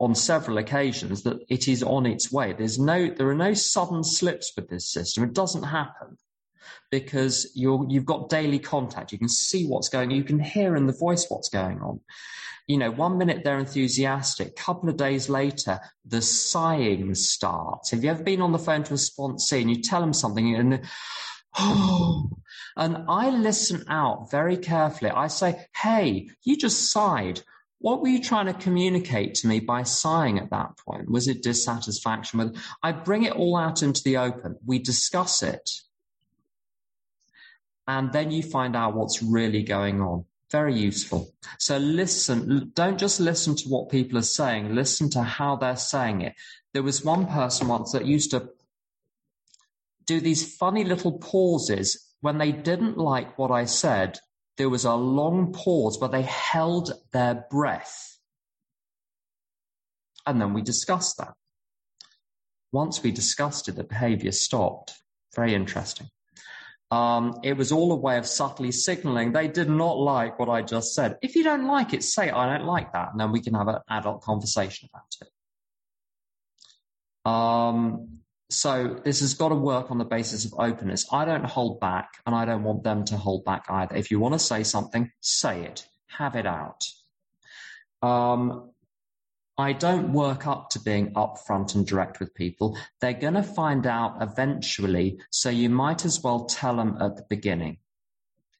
on 0.00 0.14
several 0.14 0.56
occasions 0.56 1.22
that 1.24 1.38
it 1.48 1.68
is 1.68 1.82
on 1.82 2.06
its 2.06 2.32
way. 2.32 2.54
There's 2.54 2.78
no, 2.78 3.10
there 3.10 3.28
are 3.28 3.34
no 3.34 3.52
sudden 3.52 4.02
slips 4.02 4.52
with 4.56 4.68
this 4.68 4.90
system. 4.90 5.24
It 5.24 5.34
doesn't 5.34 5.62
happen 5.62 6.16
because 6.90 7.50
you're, 7.54 7.84
you've 7.88 8.04
got 8.04 8.28
daily 8.28 8.58
contact. 8.58 9.12
You 9.12 9.18
can 9.18 9.28
see 9.28 9.66
what's 9.66 9.88
going 9.88 10.10
on. 10.10 10.16
You 10.16 10.24
can 10.24 10.40
hear 10.40 10.76
in 10.76 10.86
the 10.86 10.92
voice 10.92 11.26
what's 11.28 11.48
going 11.48 11.80
on. 11.80 12.00
You 12.66 12.78
know, 12.78 12.90
one 12.90 13.18
minute 13.18 13.42
they're 13.42 13.58
enthusiastic. 13.58 14.48
A 14.48 14.62
couple 14.62 14.88
of 14.88 14.96
days 14.96 15.28
later, 15.28 15.80
the 16.04 16.22
sighing 16.22 17.14
starts. 17.14 17.90
Have 17.90 18.04
you 18.04 18.10
ever 18.10 18.22
been 18.22 18.42
on 18.42 18.52
the 18.52 18.58
phone 18.58 18.84
to 18.84 18.94
a 18.94 18.96
sponsee 18.96 19.60
and 19.60 19.70
you 19.70 19.82
tell 19.82 20.00
them 20.00 20.12
something 20.12 20.54
and 20.54 20.82
oh, 21.58 22.30
and 22.76 23.04
I 23.08 23.30
listen 23.30 23.84
out 23.88 24.30
very 24.30 24.56
carefully. 24.56 25.10
I 25.10 25.26
say, 25.26 25.66
Hey, 25.74 26.30
you 26.44 26.56
just 26.56 26.92
sighed. 26.92 27.42
What 27.78 28.02
were 28.02 28.08
you 28.08 28.22
trying 28.22 28.46
to 28.46 28.54
communicate 28.54 29.34
to 29.36 29.48
me 29.48 29.58
by 29.58 29.84
sighing 29.84 30.38
at 30.38 30.50
that 30.50 30.76
point? 30.76 31.10
Was 31.10 31.28
it 31.28 31.42
dissatisfaction? 31.42 32.54
I 32.82 32.92
bring 32.92 33.24
it 33.24 33.32
all 33.32 33.56
out 33.56 33.82
into 33.82 34.02
the 34.04 34.18
open. 34.18 34.56
We 34.66 34.78
discuss 34.78 35.42
it 35.42 35.70
and 37.86 38.12
then 38.12 38.30
you 38.30 38.42
find 38.42 38.76
out 38.76 38.94
what's 38.94 39.22
really 39.22 39.62
going 39.62 40.00
on. 40.00 40.24
Very 40.50 40.76
useful. 40.76 41.32
So 41.58 41.78
listen, 41.78 42.72
don't 42.74 42.98
just 42.98 43.20
listen 43.20 43.54
to 43.56 43.68
what 43.68 43.88
people 43.88 44.18
are 44.18 44.22
saying, 44.22 44.74
listen 44.74 45.08
to 45.10 45.22
how 45.22 45.56
they're 45.56 45.76
saying 45.76 46.22
it. 46.22 46.34
There 46.72 46.82
was 46.82 47.04
one 47.04 47.26
person 47.26 47.68
once 47.68 47.92
that 47.92 48.06
used 48.06 48.32
to 48.32 48.50
do 50.06 50.20
these 50.20 50.56
funny 50.56 50.84
little 50.84 51.18
pauses 51.18 52.14
when 52.20 52.38
they 52.38 52.52
didn't 52.52 52.98
like 52.98 53.38
what 53.38 53.50
I 53.50 53.64
said. 53.64 54.18
There 54.56 54.68
was 54.68 54.84
a 54.84 54.94
long 54.94 55.52
pause, 55.52 55.96
but 55.96 56.10
they 56.10 56.22
held 56.22 56.92
their 57.12 57.46
breath. 57.50 58.18
And 60.26 60.40
then 60.40 60.52
we 60.52 60.62
discussed 60.62 61.16
that. 61.18 61.34
Once 62.72 63.02
we 63.02 63.10
discussed 63.10 63.68
it, 63.68 63.76
the 63.76 63.84
behavior 63.84 64.32
stopped. 64.32 64.94
Very 65.34 65.54
interesting. 65.54 66.08
Um, 66.90 67.38
it 67.44 67.56
was 67.56 67.70
all 67.70 67.92
a 67.92 67.96
way 67.96 68.18
of 68.18 68.26
subtly 68.26 68.72
signaling 68.72 69.32
they 69.32 69.46
did 69.46 69.70
not 69.70 69.96
like 69.98 70.40
what 70.40 70.48
I 70.48 70.62
just 70.62 70.92
said. 70.94 71.18
If 71.22 71.36
you 71.36 71.44
don't 71.44 71.66
like 71.66 71.94
it, 71.94 72.02
say 72.02 72.30
I 72.30 72.56
don't 72.56 72.66
like 72.66 72.92
that, 72.94 73.12
and 73.12 73.20
then 73.20 73.30
we 73.30 73.40
can 73.40 73.54
have 73.54 73.68
an 73.68 73.78
adult 73.88 74.22
conversation 74.22 74.88
about 74.92 75.16
it. 75.20 75.28
Um, 77.30 78.20
so 78.50 79.00
this 79.04 79.20
has 79.20 79.34
got 79.34 79.50
to 79.50 79.54
work 79.54 79.92
on 79.92 79.98
the 79.98 80.04
basis 80.04 80.44
of 80.44 80.54
openness. 80.58 81.06
I 81.12 81.24
don't 81.24 81.44
hold 81.44 81.78
back 81.78 82.14
and 82.26 82.34
I 82.34 82.44
don't 82.44 82.64
want 82.64 82.82
them 82.82 83.04
to 83.06 83.16
hold 83.16 83.44
back 83.44 83.66
either. 83.68 83.94
If 83.94 84.10
you 84.10 84.18
want 84.18 84.34
to 84.34 84.40
say 84.40 84.64
something, 84.64 85.12
say 85.20 85.62
it, 85.62 85.86
have 86.08 86.34
it 86.34 86.46
out. 86.46 86.84
Um, 88.02 88.72
I 89.60 89.72
don't 89.72 90.12
work 90.12 90.46
up 90.46 90.70
to 90.70 90.80
being 90.80 91.12
upfront 91.14 91.74
and 91.74 91.86
direct 91.86 92.20
with 92.20 92.34
people. 92.34 92.76
They're 93.00 93.12
going 93.12 93.34
to 93.34 93.42
find 93.42 93.86
out 93.86 94.22
eventually. 94.22 95.20
So 95.30 95.50
you 95.50 95.68
might 95.68 96.04
as 96.04 96.22
well 96.22 96.46
tell 96.46 96.76
them 96.76 96.96
at 97.00 97.16
the 97.16 97.26
beginning. 97.28 97.78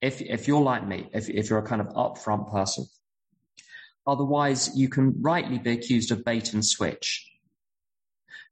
If, 0.00 0.20
if 0.20 0.46
you're 0.48 0.62
like 0.62 0.86
me, 0.86 1.08
if, 1.12 1.28
if 1.28 1.50
you're 1.50 1.58
a 1.58 1.66
kind 1.66 1.80
of 1.80 1.88
upfront 1.88 2.50
person, 2.50 2.86
otherwise 4.06 4.70
you 4.76 4.88
can 4.88 5.20
rightly 5.20 5.58
be 5.58 5.72
accused 5.72 6.10
of 6.10 6.24
bait 6.24 6.52
and 6.52 6.64
switch. 6.64 7.26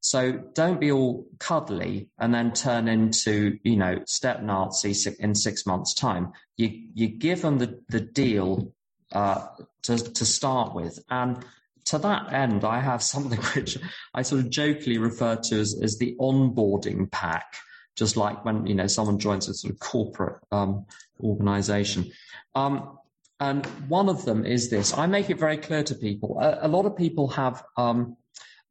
So 0.01 0.33
don't 0.55 0.81
be 0.81 0.93
all 0.93 1.27
cuddly 1.39 2.11
and 2.19 2.33
then 2.33 2.53
turn 2.53 2.87
into, 2.87 3.59
you 3.65 3.77
know, 3.77 4.01
step 4.07 4.43
Nazi 4.43 4.95
in 5.19 5.35
six 5.35 5.67
months 5.67 5.95
time. 5.95 6.33
You, 6.57 6.71
you 6.95 7.09
give 7.09 7.43
them 7.43 7.59
the, 7.59 7.81
the 7.89 8.01
deal, 8.01 8.73
uh, 9.13 9.47
to, 9.83 9.97
to 9.97 10.25
start 10.25 10.75
with. 10.75 10.99
And 11.11 11.45
to 11.89 11.99
that 11.99 12.33
end, 12.33 12.65
I 12.65 12.81
have 12.81 13.03
something 13.03 13.41
which 13.55 13.79
I 14.15 14.23
sort 14.23 14.43
of 14.45 14.51
jokingly 14.51 14.99
refer 14.99 15.37
to 15.37 15.61
as, 15.61 15.79
as 15.83 15.99
the 15.99 16.17
onboarding 16.21 17.11
pack, 17.11 17.57
just 17.97 18.17
like 18.17 18.45
when, 18.45 18.67
you 18.67 18.75
know, 18.75 18.87
someone 18.87 19.19
joins 19.19 19.49
a 19.49 19.55
sort 19.55 19.73
of 19.73 19.81
corporate, 19.81 20.41
um, 20.53 20.87
organization. 21.21 22.11
Um, 22.55 22.99
and 23.41 23.65
one 23.89 24.09
of 24.09 24.25
them 24.25 24.45
is 24.45 24.69
this. 24.69 24.97
I 24.97 25.07
make 25.07 25.31
it 25.31 25.39
very 25.39 25.59
clear 25.59 25.83
to 25.85 25.95
people. 25.95 26.39
A, 26.41 26.67
a 26.67 26.69
lot 26.69 26.87
of 26.87 26.97
people 26.97 27.29
have, 27.29 27.63
um, 27.77 28.17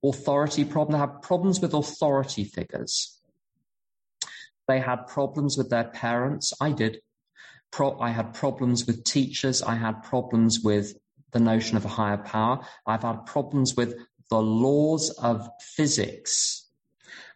authority 0.04 0.64
problem. 0.64 0.94
They 0.94 1.00
have 1.00 1.22
problems 1.22 1.60
with 1.60 1.74
authority 1.74 2.44
figures. 2.44 3.20
They 4.68 4.80
had 4.80 5.08
problems 5.08 5.58
with 5.58 5.70
their 5.70 5.86
parents. 5.86 6.54
I 6.60 6.72
did. 6.72 7.00
Pro- 7.72 8.00
I 8.00 8.10
had 8.10 8.34
problems 8.34 8.86
with 8.86 9.04
teachers. 9.04 9.62
I 9.62 9.76
had 9.76 10.04
problems 10.04 10.60
with 10.62 10.94
the 11.32 11.40
notion 11.40 11.78
of 11.78 11.86
a 11.86 11.90
higher 11.90 12.18
power. 12.18 12.66
I've 12.86 13.04
had 13.04 13.26
problems 13.26 13.76
with 13.76 13.96
the 14.30 14.42
laws 14.42 15.10
of 15.12 15.50
physics. 15.62 16.70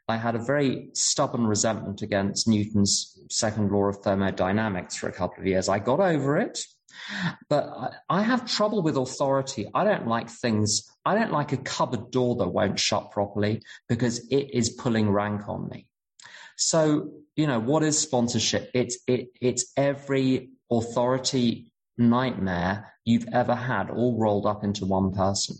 I 0.07 0.17
had 0.17 0.35
a 0.35 0.43
very 0.43 0.89
stubborn 0.93 1.47
resentment 1.47 2.01
against 2.01 2.47
Newton's 2.47 3.17
second 3.29 3.71
law 3.71 3.85
of 3.85 3.97
thermodynamics 3.97 4.95
for 4.95 5.07
a 5.07 5.13
couple 5.13 5.41
of 5.41 5.47
years. 5.47 5.69
I 5.69 5.79
got 5.79 5.99
over 5.99 6.37
it. 6.37 6.59
But 7.49 7.93
I 8.09 8.21
have 8.21 8.45
trouble 8.45 8.81
with 8.81 8.97
authority. 8.97 9.67
I 9.73 9.83
don't 9.83 10.07
like 10.07 10.29
things, 10.29 10.89
I 11.05 11.15
don't 11.15 11.31
like 11.31 11.51
a 11.53 11.57
cupboard 11.57 12.11
door 12.11 12.35
that 12.35 12.49
won't 12.49 12.79
shut 12.79 13.11
properly 13.11 13.61
because 13.87 14.19
it 14.29 14.53
is 14.53 14.69
pulling 14.69 15.09
rank 15.09 15.47
on 15.47 15.69
me. 15.69 15.87
So, 16.57 17.09
you 17.35 17.47
know, 17.47 17.59
what 17.59 17.83
is 17.83 17.97
sponsorship? 17.97 18.69
It's, 18.73 18.99
it, 19.07 19.29
it's 19.39 19.71
every 19.75 20.49
authority 20.69 21.70
nightmare 22.01 22.93
you've 23.05 23.27
ever 23.31 23.55
had 23.55 23.89
all 23.89 24.17
rolled 24.19 24.45
up 24.45 24.63
into 24.63 24.85
one 24.85 25.13
person. 25.13 25.55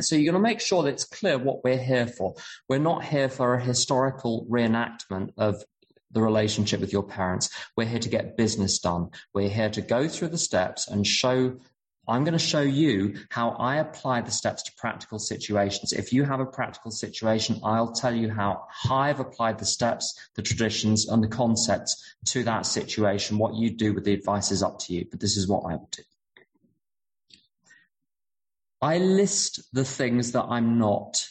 So 0.00 0.16
you're 0.16 0.32
going 0.32 0.42
to 0.42 0.48
make 0.48 0.60
sure 0.60 0.82
that 0.82 0.90
it's 0.90 1.04
clear 1.04 1.38
what 1.38 1.62
we're 1.62 1.82
here 1.82 2.06
for. 2.06 2.34
We're 2.68 2.78
not 2.78 3.04
here 3.04 3.28
for 3.28 3.54
a 3.54 3.62
historical 3.62 4.46
reenactment 4.50 5.32
of 5.36 5.62
the 6.10 6.22
relationship 6.22 6.80
with 6.80 6.92
your 6.92 7.02
parents. 7.02 7.50
We're 7.76 7.86
here 7.86 7.98
to 7.98 8.08
get 8.08 8.36
business 8.36 8.78
done. 8.78 9.10
We're 9.34 9.50
here 9.50 9.70
to 9.70 9.82
go 9.82 10.08
through 10.08 10.28
the 10.28 10.38
steps 10.38 10.88
and 10.88 11.06
show 11.06 11.58
I'm 12.06 12.24
going 12.24 12.32
to 12.32 12.38
show 12.38 12.60
you 12.60 13.14
how 13.30 13.50
I 13.50 13.76
apply 13.76 14.20
the 14.20 14.30
steps 14.30 14.62
to 14.64 14.72
practical 14.76 15.18
situations. 15.18 15.92
If 15.92 16.12
you 16.12 16.24
have 16.24 16.40
a 16.40 16.46
practical 16.46 16.90
situation, 16.90 17.60
I'll 17.62 17.92
tell 17.92 18.14
you 18.14 18.30
how 18.30 18.66
I've 18.90 19.20
applied 19.20 19.58
the 19.58 19.66
steps, 19.66 20.18
the 20.34 20.42
traditions, 20.42 21.08
and 21.08 21.22
the 21.22 21.28
concepts 21.28 22.16
to 22.26 22.44
that 22.44 22.66
situation. 22.66 23.38
What 23.38 23.54
you 23.54 23.70
do 23.70 23.94
with 23.94 24.04
the 24.04 24.12
advice 24.12 24.50
is 24.50 24.62
up 24.62 24.78
to 24.80 24.92
you, 24.92 25.06
but 25.10 25.20
this 25.20 25.36
is 25.36 25.48
what 25.48 25.64
I 25.64 25.76
will 25.76 25.88
do. 25.90 26.02
I 28.82 28.98
list 28.98 29.62
the 29.72 29.84
things 29.84 30.32
that 30.32 30.44
I'm 30.44 30.78
not 30.78 31.26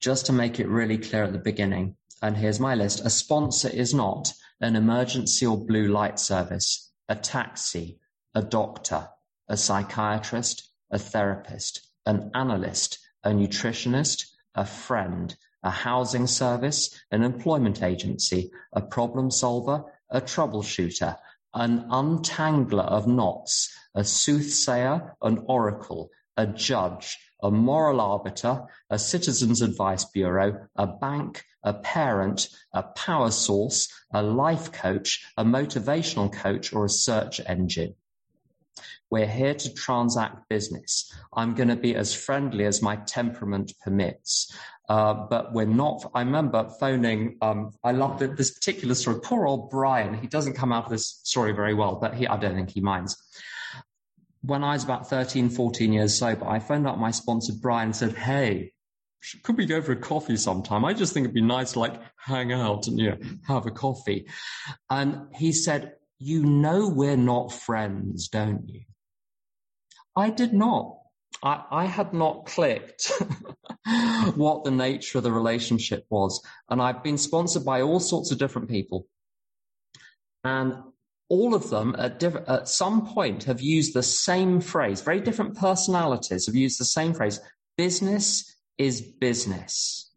just 0.00 0.26
to 0.26 0.32
make 0.32 0.60
it 0.60 0.68
really 0.68 0.98
clear 0.98 1.24
at 1.24 1.32
the 1.32 1.38
beginning 1.38 1.96
and 2.22 2.36
here's 2.36 2.60
my 2.60 2.74
list. 2.74 3.04
A 3.04 3.10
sponsor 3.10 3.68
is 3.68 3.94
not 3.94 4.32
an 4.60 4.76
emergency 4.76 5.46
or 5.46 5.56
blue 5.56 5.88
light 5.88 6.18
service, 6.18 6.90
a 7.08 7.14
taxi, 7.14 8.00
a 8.34 8.42
doctor, 8.42 9.08
a 9.48 9.56
psychiatrist, 9.56 10.68
a 10.90 10.98
therapist, 10.98 11.86
an 12.06 12.30
analyst, 12.34 12.98
a 13.24 13.30
nutritionist, 13.30 14.26
a 14.54 14.64
friend, 14.64 15.36
a 15.62 15.70
housing 15.70 16.26
service, 16.26 17.00
an 17.10 17.22
employment 17.22 17.82
agency, 17.82 18.50
a 18.72 18.80
problem 18.80 19.30
solver, 19.30 19.84
a 20.10 20.20
troubleshooter, 20.20 21.16
an 21.54 21.86
untangler 21.90 22.84
of 22.84 23.06
knots, 23.06 23.74
a 23.94 24.04
soothsayer, 24.04 25.16
an 25.22 25.42
oracle, 25.46 26.10
a 26.36 26.46
judge, 26.46 27.18
a 27.42 27.50
moral 27.50 28.00
arbiter, 28.00 28.64
a 28.90 28.98
citizens 28.98 29.62
advice 29.62 30.04
bureau, 30.04 30.66
a 30.76 30.86
bank, 30.86 31.44
a 31.62 31.74
parent, 31.74 32.48
a 32.72 32.82
power 32.82 33.30
source, 33.30 33.88
a 34.12 34.22
life 34.22 34.72
coach, 34.72 35.24
a 35.36 35.44
motivational 35.44 36.32
coach, 36.32 36.72
or 36.72 36.84
a 36.84 36.90
search 36.90 37.40
engine. 37.46 37.94
We're 39.10 39.26
here 39.26 39.54
to 39.54 39.74
transact 39.74 40.48
business. 40.48 41.12
I'm 41.32 41.54
going 41.54 41.68
to 41.68 41.76
be 41.76 41.94
as 41.94 42.14
friendly 42.14 42.64
as 42.64 42.82
my 42.82 42.96
temperament 42.96 43.72
permits. 43.84 44.54
Uh, 44.88 45.14
but 45.28 45.52
we're 45.52 45.66
not. 45.66 46.10
I 46.14 46.20
remember 46.20 46.68
phoning. 46.80 47.36
Um, 47.42 47.72
I 47.84 47.92
love 47.92 48.18
this 48.18 48.50
particular 48.50 48.94
story. 48.94 49.20
Poor 49.22 49.46
old 49.46 49.70
Brian. 49.70 50.14
He 50.14 50.26
doesn't 50.26 50.54
come 50.54 50.72
out 50.72 50.84
of 50.84 50.90
this 50.90 51.20
story 51.24 51.52
very 51.52 51.74
well, 51.74 51.96
but 52.00 52.14
he, 52.14 52.26
I 52.26 52.38
don't 52.38 52.54
think 52.54 52.70
he 52.70 52.80
minds 52.80 53.16
when 54.42 54.62
I 54.62 54.72
was 54.72 54.84
about 54.84 55.10
13, 55.10 55.50
14 55.50 55.92
years 55.92 56.14
sober, 56.14 56.46
I 56.46 56.58
phoned 56.58 56.86
up 56.86 56.98
my 56.98 57.10
sponsor, 57.10 57.52
Brian, 57.60 57.88
and 57.88 57.96
said, 57.96 58.16
Hey, 58.16 58.72
could 59.42 59.56
we 59.56 59.66
go 59.66 59.82
for 59.82 59.92
a 59.92 59.96
coffee 59.96 60.36
sometime? 60.36 60.84
I 60.84 60.94
just 60.94 61.12
think 61.12 61.24
it'd 61.24 61.34
be 61.34 61.40
nice 61.40 61.72
to 61.72 61.80
like 61.80 62.00
hang 62.16 62.52
out 62.52 62.86
and, 62.86 62.98
you 62.98 63.10
know, 63.10 63.18
have 63.46 63.66
a 63.66 63.70
coffee. 63.70 64.26
And 64.88 65.34
he 65.34 65.52
said, 65.52 65.94
you 66.18 66.44
know, 66.44 66.88
we're 66.88 67.16
not 67.16 67.52
friends, 67.52 68.28
don't 68.28 68.68
you? 68.68 68.82
I 70.16 70.30
did 70.30 70.52
not. 70.52 70.98
I, 71.42 71.64
I 71.70 71.84
had 71.84 72.12
not 72.12 72.46
clicked 72.46 73.12
what 74.34 74.64
the 74.64 74.70
nature 74.70 75.18
of 75.18 75.24
the 75.24 75.32
relationship 75.32 76.06
was. 76.10 76.44
And 76.68 76.82
I've 76.82 77.04
been 77.04 77.18
sponsored 77.18 77.64
by 77.64 77.82
all 77.82 78.00
sorts 78.00 78.32
of 78.32 78.38
different 78.38 78.68
people. 78.68 79.06
And 80.42 80.74
all 81.28 81.54
of 81.54 81.70
them 81.70 81.94
at, 81.98 82.18
diff- 82.18 82.48
at 82.48 82.68
some 82.68 83.06
point 83.06 83.44
have 83.44 83.60
used 83.60 83.94
the 83.94 84.02
same 84.02 84.60
phrase. 84.60 85.02
Very 85.02 85.20
different 85.20 85.56
personalities 85.56 86.46
have 86.46 86.56
used 86.56 86.80
the 86.80 86.84
same 86.84 87.14
phrase. 87.14 87.38
Business 87.76 88.56
is 88.78 89.00
business. 89.00 90.07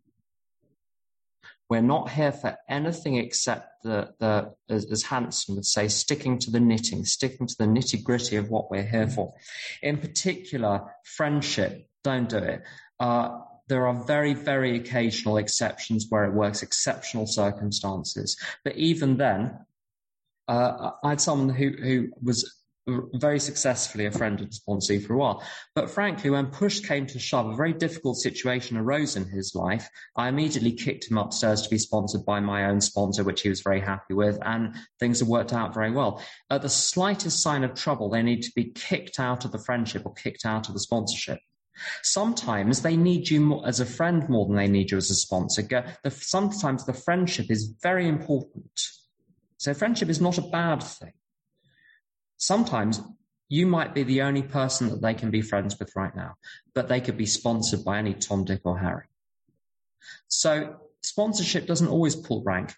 We're 1.72 1.82
not 1.82 2.10
here 2.10 2.34
for 2.34 2.58
anything 2.68 3.16
except 3.16 3.84
the, 3.84 4.14
the 4.20 4.54
as, 4.70 4.92
as 4.92 5.46
would 5.48 5.66
say, 5.66 5.88
sticking 5.88 6.38
to 6.40 6.52
the 6.52 6.60
knitting, 6.60 7.06
sticking 7.06 7.48
to 7.48 7.56
the 7.58 7.64
nitty 7.64 8.04
gritty 8.04 8.36
of 8.36 8.50
what 8.50 8.70
we're 8.70 8.84
here 8.84 9.08
for. 9.08 9.34
In 9.82 9.96
particular, 9.96 10.82
friendship, 11.06 11.88
don't 12.04 12.28
do 12.28 12.40
it. 12.40 12.64
Uh, 13.00 13.40
there 13.70 13.88
are 13.88 14.04
very, 14.04 14.34
very 14.34 14.76
occasional 14.76 15.38
exceptions 15.38 16.08
where 16.10 16.26
it 16.26 16.34
works, 16.34 16.62
exceptional 16.62 17.26
circumstances. 17.26 18.36
But 18.66 18.76
even 18.76 19.16
then, 19.16 19.58
uh, 20.50 20.92
I 21.06 21.12
had 21.12 21.22
someone 21.22 21.56
who, 21.56 21.70
who 21.70 22.10
was 22.22 22.54
very 22.88 23.40
successfully 23.40 24.06
a 24.06 24.12
friend 24.12 24.40
of 24.40 24.50
the 24.50 24.56
sponsee 24.56 25.06
for 25.06 25.14
a 25.14 25.18
while. 25.18 25.44
But 25.76 25.90
frankly, 25.90 26.30
when 26.30 26.48
push 26.48 26.80
came 26.80 27.06
to 27.08 27.20
shove, 27.20 27.48
a 27.48 27.56
very 27.56 27.74
difficult 27.74 28.18
situation 28.18 28.78
arose 28.78 29.16
in 29.16 29.26
his 29.26 29.54
life. 29.56 29.88
I 30.16 30.30
immediately 30.30 30.72
kicked 30.72 31.10
him 31.10 31.18
upstairs 31.18 31.62
to 31.62 31.70
be 31.70 31.78
sponsored 31.78 32.26
by 32.26 32.40
my 32.40 32.66
own 32.66 32.82
sponsor, 32.82 33.24
which 33.24 33.42
he 33.42 33.50
was 33.50 33.62
very 33.62 33.80
happy 33.80 34.14
with, 34.14 34.40
and 34.44 34.76
things 35.00 35.20
have 35.20 35.30
worked 35.30 35.54
out 35.54 35.74
very 35.74 35.92
well. 35.92 36.24
At 36.50 36.62
the 36.62 36.70
slightest 36.70 37.42
sign 37.42 37.64
of 37.64 37.76
trouble, 37.76 38.10
they 38.10 38.24
need 38.24 38.42
to 38.44 38.52
be 38.56 38.72
kicked 38.72 39.20
out 39.20 39.46
of 39.46 39.52
the 39.52 39.60
friendship 39.60 40.04
or 40.06 40.14
kicked 40.14 40.46
out 40.46 40.68
of 40.68 40.74
the 40.74 40.80
sponsorship. 40.80 41.40
Sometimes 42.04 42.82
they 42.82 42.98
need 42.98 43.30
you 43.30 43.42
more, 43.42 43.68
as 43.68 43.80
a 43.80 43.86
friend 43.86 44.28
more 44.30 44.46
than 44.46 44.56
they 44.56 44.68
need 44.68 44.92
you 44.92 44.98
as 44.98 45.10
a 45.10 45.16
sponsor. 45.16 45.64
Sometimes 46.10 46.86
the 46.86 46.94
friendship 46.94 47.50
is 47.50 47.74
very 47.82 48.08
important 48.08 48.70
so 49.62 49.76
friendship 49.76 50.10
is 50.10 50.20
not 50.20 50.40
a 50.40 50.42
bad 50.42 50.82
thing. 50.82 51.14
Sometimes 52.42 53.00
you 53.50 53.68
might 53.68 53.94
be 53.94 54.02
the 54.02 54.24
only 54.24 54.42
person 54.42 54.90
that 54.90 55.02
they 55.02 55.14
can 55.14 55.30
be 55.30 55.44
friends 55.44 55.78
with 55.78 55.96
right 55.96 56.16
now, 56.16 56.34
but 56.74 56.88
they 56.88 57.00
could 57.00 57.16
be 57.16 57.28
sponsored 57.28 57.86
by 57.86 58.00
any 58.00 58.16
Tom, 58.16 58.46
Dick, 58.46 58.62
or 58.64 58.80
Harry. 58.80 59.06
So 60.28 60.78
sponsorship 61.04 61.68
doesn't 61.68 61.88
always 61.88 62.16
pull 62.16 62.44
rank. 62.44 62.74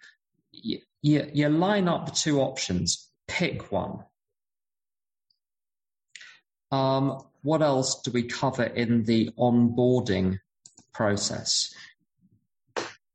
You, 0.52 0.80
you, 1.02 1.30
you 1.34 1.48
line 1.48 1.88
up 1.88 2.08
the 2.08 2.12
two 2.12 2.42
options, 2.42 3.10
pick 3.26 3.72
one. 3.72 4.00
Um, 6.70 7.24
what 7.42 7.62
else 7.62 8.02
do 8.02 8.12
we 8.12 8.24
cover 8.24 8.64
in 8.64 9.06
the 9.06 9.30
onboarding 9.40 10.40
process? 10.94 11.74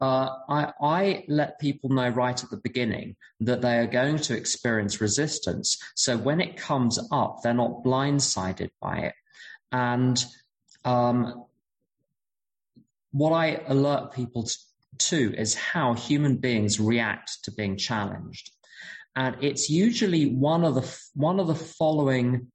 Uh, 0.01 0.29
I, 0.49 0.73
I, 0.81 1.25
let 1.27 1.59
people 1.59 1.91
know 1.91 2.09
right 2.09 2.43
at 2.43 2.51
the 2.51 2.57
beginning 2.59 3.17
that 3.41 3.63
they 3.63 3.79
are 3.79 3.87
going 3.87 4.19
to 4.19 4.37
experience 4.37 5.01
resistance. 5.01 5.77
So 5.97 6.17
when 6.17 6.41
it 6.41 6.57
comes 6.57 6.99
up, 7.11 7.43
they're 7.43 7.55
not 7.55 7.83
blindsided 7.83 8.71
by 8.81 8.99
it. 8.99 9.15
And 9.73 10.25
um, 10.85 11.45
what 13.11 13.33
I 13.33 13.61
alert 13.67 14.13
people 14.13 14.49
to 14.99 15.35
is 15.37 15.55
how 15.55 15.95
human 15.95 16.37
beings 16.37 16.79
react 16.79 17.45
to 17.45 17.51
being 17.51 17.77
challenged. 17.77 18.53
And 19.17 19.37
it's 19.41 19.69
usually 19.69 20.27
one 20.27 20.65
of 20.65 20.77
the, 20.77 20.99
one 21.15 21.41
of 21.41 21.49
the 21.49 21.55
following 21.57 22.53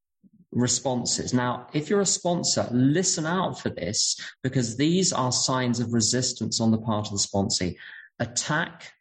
responses. 0.53 1.33
Now, 1.33 1.67
if 1.73 1.89
you're 1.89 2.01
a 2.01 2.05
sponsor, 2.05 2.67
listen 2.71 3.25
out 3.25 3.59
for 3.59 3.69
this 3.69 4.19
because 4.43 4.77
these 4.77 5.11
are 5.11 5.31
signs 5.31 5.79
of 5.79 5.93
resistance 5.93 6.61
on 6.61 6.71
the 6.71 6.77
part 6.77 7.07
of 7.07 7.13
the 7.13 7.17
sponsee. 7.17 7.75
Attack, 8.19 8.93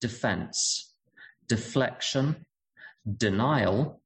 defense, 0.00 0.94
deflection, 1.48 2.46
denial, 3.16 4.00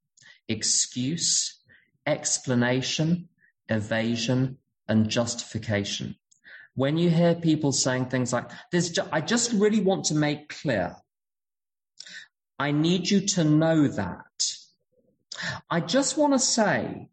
excuse, 0.47 1.61
explanation, 2.05 3.29
evasion, 3.69 4.57
and 4.87 5.09
justification. 5.09 6.15
When 6.75 6.97
you 6.97 7.09
hear 7.09 7.35
people 7.35 7.71
saying 7.71 8.07
things 8.07 8.33
like, 8.33 8.49
this, 8.71 8.97
I 9.11 9.21
just 9.21 9.53
really 9.53 9.79
want 9.79 10.05
to 10.05 10.15
make 10.15 10.49
clear. 10.49 10.95
I 12.57 12.71
need 12.71 13.09
you 13.09 13.21
to 13.27 13.43
know 13.43 13.87
that 13.87 14.25
I 15.69 15.79
just 15.79 16.17
want 16.17 16.33
to 16.33 16.39
say, 16.39 17.09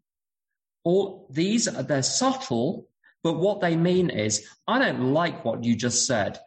all 0.83 1.27
these 1.29 1.65
they're 1.65 2.03
subtle, 2.03 2.87
but 3.23 3.33
what 3.33 3.61
they 3.61 3.75
mean 3.75 4.09
is, 4.09 4.47
I 4.67 4.79
don't 4.79 5.13
like 5.13 5.45
what 5.45 5.63
you 5.63 5.75
just 5.75 6.07
said. 6.07 6.39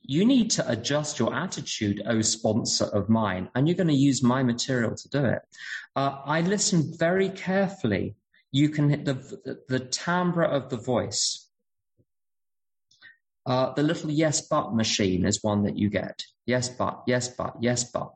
You 0.00 0.24
need 0.24 0.50
to 0.52 0.68
adjust 0.68 1.18
your 1.18 1.34
attitude, 1.34 2.02
oh 2.06 2.22
sponsor 2.22 2.86
of 2.86 3.08
mine, 3.08 3.50
and 3.54 3.68
you're 3.68 3.76
going 3.76 3.88
to 3.88 3.94
use 3.94 4.22
my 4.22 4.42
material 4.42 4.96
to 4.96 5.08
do 5.08 5.24
it. 5.24 5.42
Uh, 5.94 6.18
I 6.24 6.40
listen 6.40 6.92
very 6.96 7.28
carefully. 7.28 8.16
You 8.50 8.68
can 8.70 8.90
hit 8.90 9.04
the, 9.04 9.62
the, 9.68 9.78
timbre 9.78 10.44
of 10.44 10.70
the 10.70 10.76
voice. 10.76 11.48
Uh, 13.46 13.72
the 13.74 13.82
little 13.82 14.10
yes 14.10 14.46
but 14.46 14.74
machine 14.74 15.24
is 15.24 15.42
one 15.42 15.62
that 15.64 15.78
you 15.78 15.88
get. 15.88 16.24
Yes 16.46 16.68
but, 16.68 17.02
yes 17.06 17.28
but, 17.28 17.56
yes 17.60 17.84
but. 17.84 18.12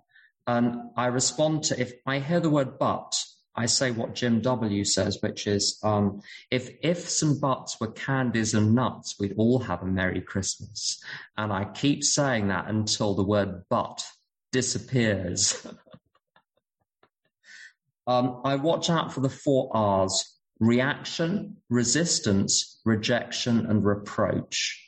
And 0.46 0.90
I 0.96 1.06
respond 1.06 1.64
to 1.64 1.80
if 1.80 1.92
I 2.06 2.20
hear 2.20 2.40
the 2.40 2.50
word 2.50 2.78
but, 2.78 3.20
I 3.56 3.66
say 3.66 3.90
what 3.90 4.14
Jim 4.14 4.40
W 4.42 4.84
says, 4.84 5.18
which 5.22 5.46
is 5.46 5.78
um, 5.82 6.20
if 6.50 6.70
ifs 6.82 7.22
and 7.22 7.40
buts 7.40 7.80
were 7.80 7.90
candies 7.90 8.54
and 8.54 8.74
nuts, 8.74 9.16
we'd 9.18 9.34
all 9.38 9.60
have 9.60 9.82
a 9.82 9.86
Merry 9.86 10.20
Christmas. 10.20 11.02
And 11.36 11.52
I 11.52 11.64
keep 11.64 12.04
saying 12.04 12.48
that 12.48 12.68
until 12.68 13.14
the 13.14 13.24
word 13.24 13.64
but 13.70 14.04
disappears. 14.52 15.66
um, 18.06 18.42
I 18.44 18.56
watch 18.56 18.90
out 18.90 19.12
for 19.12 19.20
the 19.20 19.30
four 19.30 19.70
R's 19.74 20.34
reaction, 20.60 21.56
resistance, 21.70 22.80
rejection, 22.84 23.66
and 23.66 23.84
reproach. 23.84 24.85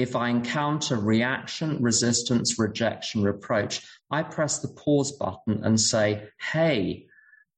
If 0.00 0.16
I 0.16 0.30
encounter 0.30 0.96
reaction, 0.96 1.82
resistance, 1.82 2.58
rejection, 2.58 3.22
reproach, 3.22 3.86
I 4.10 4.22
press 4.22 4.60
the 4.60 4.68
pause 4.68 5.12
button 5.12 5.62
and 5.62 5.78
say, 5.78 6.28
Hey, 6.40 7.06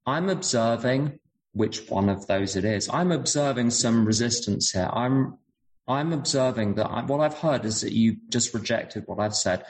I'm 0.07 0.29
observing 0.29 1.21
which 1.53 1.89
one 1.89 2.09
of 2.09 2.27
those 2.27 2.57
it 2.57 2.65
is. 2.65 2.89
I'm 2.89 3.13
observing 3.13 3.71
some 3.71 4.05
resistance 4.05 4.73
here. 4.73 4.91
I'm, 4.93 5.39
I'm 5.87 6.13
observing 6.13 6.75
that 6.77 6.87
I, 6.87 7.05
what 7.05 7.21
I've 7.21 7.39
heard 7.39 7.65
is 7.65 7.83
that 7.83 7.93
you 7.93 8.17
just 8.29 8.55
rejected 8.55 9.05
what 9.07 9.21
I've 9.21 9.37
said. 9.37 9.65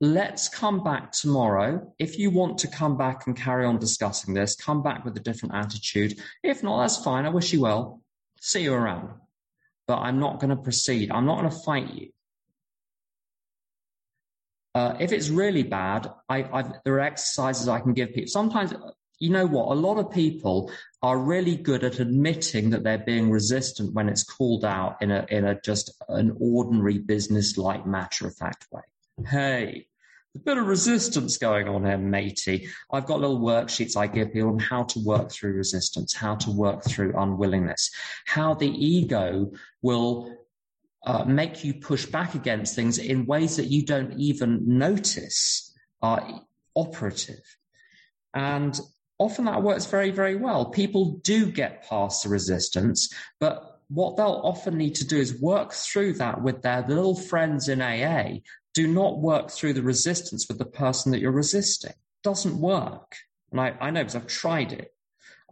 Let's 0.00 0.48
come 0.48 0.82
back 0.82 1.12
tomorrow. 1.12 1.92
If 1.98 2.18
you 2.18 2.30
want 2.30 2.58
to 2.58 2.68
come 2.68 2.96
back 2.96 3.26
and 3.26 3.36
carry 3.36 3.64
on 3.64 3.78
discussing 3.78 4.34
this, 4.34 4.56
come 4.56 4.82
back 4.82 5.04
with 5.04 5.16
a 5.16 5.20
different 5.20 5.54
attitude. 5.54 6.18
If 6.42 6.62
not, 6.62 6.82
that's 6.82 7.02
fine. 7.02 7.26
I 7.26 7.30
wish 7.30 7.52
you 7.52 7.60
well. 7.60 8.00
See 8.40 8.62
you 8.62 8.74
around 8.74 9.10
but 9.88 9.98
I'm 9.98 10.20
not 10.20 10.38
going 10.38 10.50
to 10.50 10.62
proceed. 10.62 11.10
I'm 11.10 11.26
not 11.26 11.40
going 11.40 11.50
to 11.50 11.56
fight 11.56 11.92
you. 11.94 12.10
Uh, 14.74 14.94
if 15.00 15.10
it's 15.10 15.30
really 15.30 15.64
bad, 15.64 16.08
I, 16.28 16.44
I've, 16.52 16.72
there 16.84 16.94
are 16.94 17.00
exercises 17.00 17.66
I 17.66 17.80
can 17.80 17.94
give 17.94 18.12
people. 18.14 18.28
Sometimes, 18.28 18.74
you 19.18 19.30
know 19.30 19.46
what? 19.46 19.72
A 19.72 19.80
lot 19.80 19.98
of 19.98 20.12
people 20.12 20.70
are 21.02 21.18
really 21.18 21.56
good 21.56 21.82
at 21.82 21.98
admitting 21.98 22.70
that 22.70 22.84
they're 22.84 22.98
being 22.98 23.30
resistant 23.30 23.94
when 23.94 24.08
it's 24.08 24.22
called 24.22 24.64
out 24.64 24.98
in 25.00 25.10
a 25.10 25.26
in 25.30 25.44
a 25.44 25.60
just 25.60 25.90
an 26.08 26.36
ordinary 26.38 26.98
business-like 26.98 27.86
matter-of-fact 27.86 28.68
way. 28.70 28.82
Hey, 29.26 29.86
a 30.38 30.44
bit 30.44 30.58
of 30.58 30.66
resistance 30.66 31.36
going 31.36 31.68
on 31.68 31.84
here, 31.84 31.98
matey. 31.98 32.68
I've 32.92 33.06
got 33.06 33.20
little 33.20 33.40
worksheets 33.40 33.96
I 33.96 34.06
give 34.06 34.32
people 34.32 34.50
on 34.50 34.58
how 34.58 34.84
to 34.84 35.00
work 35.00 35.32
through 35.32 35.54
resistance, 35.54 36.14
how 36.14 36.36
to 36.36 36.50
work 36.50 36.84
through 36.84 37.18
unwillingness, 37.18 37.90
how 38.24 38.54
the 38.54 38.68
ego 38.68 39.50
will 39.82 40.36
uh, 41.04 41.24
make 41.24 41.64
you 41.64 41.74
push 41.74 42.06
back 42.06 42.34
against 42.34 42.76
things 42.76 42.98
in 42.98 43.26
ways 43.26 43.56
that 43.56 43.66
you 43.66 43.84
don't 43.84 44.12
even 44.18 44.78
notice 44.78 45.74
are 46.02 46.42
operative. 46.76 47.42
And 48.32 48.78
often 49.18 49.46
that 49.46 49.62
works 49.62 49.86
very, 49.86 50.10
very 50.10 50.36
well. 50.36 50.66
People 50.66 51.18
do 51.24 51.50
get 51.50 51.88
past 51.88 52.22
the 52.22 52.28
resistance, 52.28 53.12
but 53.40 53.80
what 53.88 54.16
they'll 54.16 54.42
often 54.44 54.76
need 54.76 54.94
to 54.96 55.06
do 55.06 55.16
is 55.16 55.40
work 55.40 55.72
through 55.72 56.12
that 56.14 56.42
with 56.42 56.62
their 56.62 56.84
little 56.86 57.16
friends 57.16 57.68
in 57.68 57.80
AA 57.80 58.40
do 58.78 58.86
not 58.86 59.18
work 59.18 59.50
through 59.50 59.72
the 59.72 59.82
resistance 59.82 60.46
with 60.46 60.58
the 60.58 60.64
person 60.64 61.10
that 61.10 61.18
you're 61.18 61.32
resisting. 61.32 61.90
It 61.90 62.22
doesn't 62.22 62.60
work. 62.60 63.16
And 63.50 63.60
I, 63.60 63.74
I 63.80 63.90
know 63.90 64.02
because 64.02 64.14
I've 64.14 64.28
tried 64.28 64.72
it. 64.72 64.94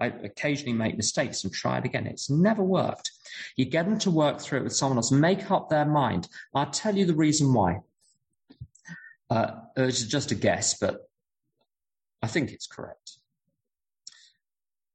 I 0.00 0.06
occasionally 0.06 0.74
make 0.74 0.96
mistakes 0.96 1.42
and 1.42 1.52
try 1.52 1.78
it 1.78 1.84
again. 1.84 2.06
It's 2.06 2.30
never 2.30 2.62
worked. 2.62 3.10
You 3.56 3.64
get 3.64 3.84
them 3.84 3.98
to 3.98 4.12
work 4.12 4.40
through 4.40 4.60
it 4.60 4.62
with 4.62 4.76
someone 4.76 4.98
else, 4.98 5.10
make 5.10 5.50
up 5.50 5.68
their 5.68 5.86
mind. 5.86 6.28
I'll 6.54 6.70
tell 6.70 6.96
you 6.96 7.04
the 7.04 7.16
reason 7.16 7.52
why. 7.52 7.80
Uh, 9.28 9.50
it's 9.76 10.04
just 10.04 10.30
a 10.30 10.36
guess, 10.36 10.78
but 10.78 11.08
I 12.22 12.28
think 12.28 12.52
it's 12.52 12.68
correct. 12.68 13.18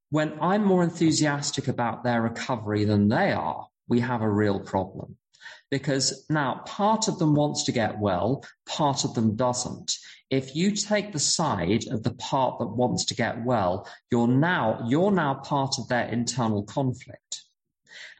When 0.09 0.37
I'm 0.39 0.63
more 0.63 0.83
enthusiastic 0.83 1.67
about 1.67 2.05
their 2.05 2.21
recovery 2.21 2.85
than 2.85 3.09
they 3.09 3.33
are, 3.33 3.67
we 3.89 3.99
have 3.99 4.21
a 4.21 4.29
real 4.29 4.61
problem 4.61 5.17
because 5.71 6.25
now 6.29 6.61
part 6.65 7.07
of 7.07 7.17
them 7.17 7.33
wants 7.33 7.63
to 7.63 7.71
get 7.71 7.97
well, 7.97 8.43
part 8.67 9.05
of 9.05 9.15
them 9.15 9.35
doesn't. 9.35 9.93
If 10.29 10.55
you 10.55 10.71
take 10.71 11.11
the 11.11 11.19
side 11.19 11.87
of 11.87 12.03
the 12.03 12.13
part 12.13 12.59
that 12.59 12.67
wants 12.67 13.05
to 13.05 13.15
get 13.15 13.43
well, 13.43 13.87
you're 14.11 14.27
now, 14.27 14.85
you're 14.87 15.11
now 15.11 15.35
part 15.35 15.75
of 15.79 15.87
their 15.87 16.07
internal 16.07 16.63
conflict. 16.63 17.43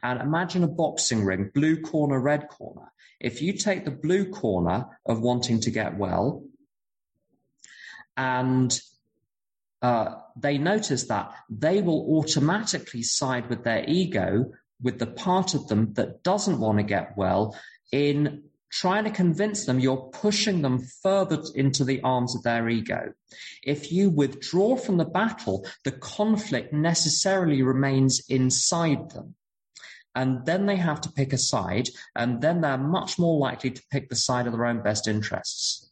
And 0.02 0.20
imagine 0.20 0.64
a 0.64 0.68
boxing 0.68 1.24
ring, 1.24 1.50
blue 1.54 1.80
corner, 1.80 2.18
red 2.18 2.48
corner. 2.48 2.90
If 3.20 3.40
you 3.40 3.52
take 3.52 3.84
the 3.84 3.90
blue 3.90 4.30
corner 4.30 4.86
of 5.06 5.20
wanting 5.20 5.60
to 5.60 5.70
get 5.70 5.96
well 5.96 6.44
and 8.16 8.78
uh, 9.80 10.14
they 10.36 10.58
notice 10.58 11.04
that 11.04 11.34
they 11.48 11.82
will 11.82 12.18
automatically 12.18 13.02
side 13.02 13.48
with 13.48 13.64
their 13.64 13.84
ego 13.86 14.52
with 14.82 14.98
the 14.98 15.06
part 15.06 15.54
of 15.54 15.68
them 15.68 15.92
that 15.94 16.22
doesn't 16.22 16.60
want 16.60 16.78
to 16.78 16.84
get 16.84 17.16
well 17.16 17.56
in 17.92 18.42
trying 18.72 19.04
to 19.04 19.10
convince 19.10 19.66
them 19.66 19.78
you're 19.78 20.10
pushing 20.12 20.62
them 20.62 20.80
further 21.02 21.42
into 21.54 21.84
the 21.84 22.00
arms 22.00 22.34
of 22.34 22.42
their 22.42 22.68
ego. 22.68 23.12
If 23.62 23.92
you 23.92 24.08
withdraw 24.08 24.76
from 24.76 24.96
the 24.96 25.04
battle, 25.04 25.66
the 25.84 25.92
conflict 25.92 26.72
necessarily 26.72 27.62
remains 27.62 28.22
inside 28.28 29.10
them. 29.10 29.34
And 30.14 30.44
then 30.44 30.66
they 30.66 30.76
have 30.76 31.00
to 31.02 31.12
pick 31.12 31.32
a 31.32 31.38
side, 31.38 31.88
and 32.16 32.40
then 32.40 32.60
they're 32.60 32.78
much 32.78 33.18
more 33.18 33.38
likely 33.38 33.70
to 33.70 33.82
pick 33.90 34.08
the 34.08 34.16
side 34.16 34.46
of 34.46 34.52
their 34.52 34.66
own 34.66 34.82
best 34.82 35.06
interests. 35.06 35.90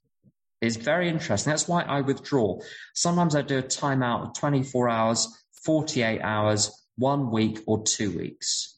It's 0.60 0.76
very 0.76 1.08
interesting. 1.08 1.50
That's 1.50 1.68
why 1.68 1.82
I 1.82 2.02
withdraw. 2.02 2.58
Sometimes 2.94 3.34
I 3.34 3.42
do 3.42 3.58
a 3.58 3.62
timeout 3.62 4.28
of 4.28 4.34
24 4.34 4.88
hours, 4.90 5.28
48 5.64 6.20
hours, 6.20 6.70
one 6.96 7.30
week, 7.30 7.60
or 7.66 7.82
two 7.82 8.16
weeks. 8.16 8.76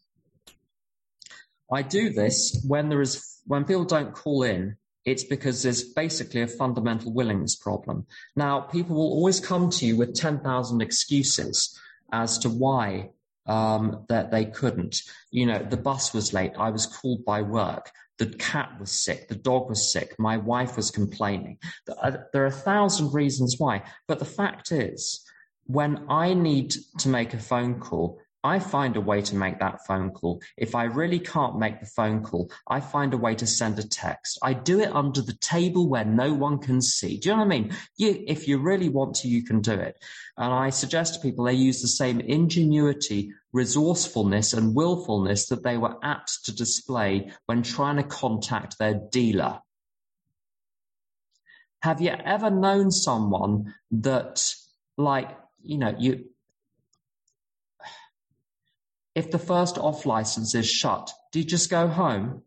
I 1.73 1.83
do 1.83 2.11
this 2.11 2.63
when 2.67 2.89
there 2.89 3.01
is 3.01 3.41
when 3.47 3.65
people 3.65 3.85
don't 3.85 4.15
call 4.15 4.43
in. 4.43 4.77
It's 5.05 5.25
because 5.25 5.63
there's 5.63 5.83
basically 5.83 6.43
a 6.43 6.47
fundamental 6.47 7.13
willingness 7.13 7.57
problem. 7.57 8.07
Now, 8.37 8.61
people 8.61 8.95
will 8.95 9.13
always 9.13 9.41
come 9.41 9.69
to 9.71 9.85
you 9.85 9.97
with 9.97 10.15
10,000 10.15 10.81
excuses 10.81 11.77
as 12.13 12.39
to 12.39 12.49
why 12.49 13.11
um, 13.47 14.05
that 14.09 14.31
they 14.31 14.45
couldn't. 14.45 15.03
You 15.33 15.47
know, 15.47 15.59
the 15.59 15.77
bus 15.77 16.15
was 16.15 16.33
late. 16.33 16.53
I 16.57 16.71
was 16.71 16.87
called 16.87 17.25
by 17.25 17.43
work. 17.43 17.91
The 18.19 18.27
cat 18.27 18.79
was 18.79 18.93
sick. 18.93 19.27
The 19.27 19.35
dog 19.35 19.69
was 19.69 19.93
sick. 19.93 20.15
My 20.21 20.37
wife 20.37 20.77
was 20.77 20.93
complaining. 20.93 21.59
Uh, 21.89 22.19
there 22.33 22.45
are 22.45 22.47
a 22.47 22.53
thousand 22.53 23.13
reasons 23.13 23.57
why. 23.59 23.83
But 24.07 24.21
the 24.21 24.25
fact 24.25 24.71
is, 24.71 25.25
when 25.65 26.05
I 26.09 26.35
need 26.35 26.75
to 26.99 27.09
make 27.09 27.35
a 27.35 27.39
phone 27.39 27.81
call, 27.81 28.21
I 28.45 28.59
find 28.59 28.97
a 28.97 29.01
way 29.01 29.23
to 29.23 29.37
make 29.37 29.61
that 29.61 29.87
phone 29.87 30.11
call. 30.11 30.43
If 30.57 30.75
I 30.75 30.85
really 30.85 31.21
can't 31.21 31.59
make 31.59 31.79
the 31.79 31.87
phone 31.87 32.25
call, 32.25 32.51
I 32.67 32.81
find 32.81 33.15
a 33.15 33.19
way 33.19 33.35
to 33.37 33.47
send 33.47 33.79
a 33.79 33.87
text. 33.87 34.39
I 34.43 34.53
do 34.53 34.81
it 34.81 34.93
under 34.93 35.23
the 35.23 35.35
table 35.35 35.89
where 35.89 36.05
no 36.05 36.35
one 36.35 36.59
can 36.59 36.83
see. 36.83 37.19
Do 37.19 37.29
you 37.29 37.35
know 37.37 37.43
what 37.43 37.47
I 37.47 37.49
mean? 37.49 37.77
You, 37.97 38.25
if 38.27 38.49
you 38.49 38.59
really 38.59 38.89
want 38.89 39.15
to, 39.17 39.29
you 39.29 39.45
can 39.45 39.61
do 39.61 39.73
it. 39.75 39.97
And 40.37 40.53
I 40.53 40.71
suggest 40.71 41.15
to 41.15 41.21
people 41.21 41.45
they 41.45 41.53
use 41.53 41.83
the 41.83 41.89
same 41.89 42.19
ingenuity, 42.19 43.33
resourcefulness 43.53 44.55
and 44.55 44.75
willfulness 44.75 45.47
that 45.47 45.63
they 45.63 45.79
were 45.79 45.97
apt 46.03 46.45
to 46.47 46.55
display 46.55 47.31
when 47.47 47.63
trying 47.63 47.97
to 47.97 48.03
contact 48.03 48.79
their 48.79 49.01
dealer. 49.13 49.61
Have 51.83 52.01
you 52.01 52.11
ever 52.11 52.51
known 52.51 52.91
someone 52.91 53.75
that 53.91 54.55
like, 54.97 55.31
you 55.63 55.79
know, 55.79 55.95
you, 55.99 56.27
if 59.15 59.31
the 59.31 59.39
first 59.39 59.79
off 59.79 60.07
license 60.07 60.55
is 60.55 60.69
shut, 60.69 61.11
do 61.33 61.39
you 61.39 61.45
just 61.45 61.71
go 61.71 61.89
home? 61.89 62.43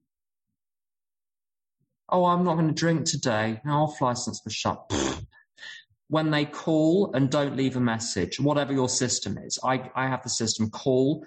Oh, 2.09 2.25
I'm 2.25 2.43
not 2.43 2.55
going 2.55 2.67
to 2.67 2.73
drink 2.73 3.05
today. 3.05 3.61
No, 3.65 3.83
off 3.83 4.01
license 4.01 4.41
was 4.43 4.53
shut. 4.53 4.91
when 6.07 6.31
they 6.31 6.45
call 6.45 7.11
and 7.13 7.29
don't 7.29 7.55
leave 7.55 7.75
a 7.75 7.79
message, 7.79 8.39
whatever 8.39 8.73
your 8.73 8.89
system 8.89 9.37
is, 9.37 9.59
I, 9.63 9.89
I 9.95 10.07
have 10.07 10.23
the 10.23 10.29
system 10.29 10.69
call, 10.69 11.25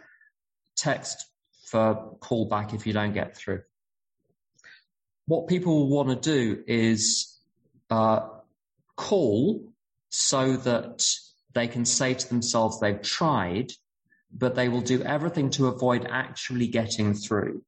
text 0.77 1.27
for 1.67 2.17
call 2.21 2.49
back 2.49 2.75
if 2.75 2.87
you 2.87 2.93
don't 2.93 3.13
get 3.13 3.37
through. 3.37 3.63
What 5.27 5.49
people 5.49 5.89
want 5.89 6.09
to 6.09 6.17
do 6.17 6.63
is 6.67 7.39
uh, 7.91 8.29
call 8.97 9.73
so 10.09 10.57
that 10.57 11.07
they 11.55 11.69
can 11.69 11.85
say 11.85 12.15
to 12.15 12.29
themselves 12.29 12.81
they've 12.81 13.03
tried 13.03 13.73
but 14.33 14.55
they 14.55 14.69
will 14.69 14.81
do 14.81 15.03
everything 15.03 15.51
to 15.51 15.67
avoid 15.67 16.07
actually 16.11 16.67
getting 16.69 17.15
through. 17.15 17.63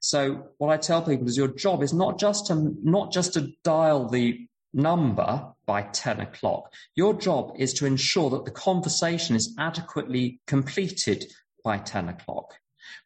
So 0.00 0.48
what 0.58 0.70
I 0.72 0.76
tell 0.76 1.02
people 1.02 1.28
is 1.28 1.36
your 1.36 1.48
job 1.48 1.82
is 1.82 1.92
not 1.92 2.18
just 2.18 2.46
to, 2.48 2.74
not 2.82 3.12
just 3.12 3.34
to 3.34 3.52
dial 3.64 4.08
the 4.08 4.46
number 4.74 5.52
by 5.66 5.82
10 5.82 6.20
o'clock. 6.20 6.72
Your 6.94 7.14
job 7.14 7.54
is 7.58 7.72
to 7.74 7.86
ensure 7.86 8.30
that 8.30 8.44
the 8.44 8.50
conversation 8.50 9.36
is 9.36 9.54
adequately 9.58 10.40
completed 10.46 11.24
by 11.64 11.78
10 11.78 12.08
o'clock 12.08 12.54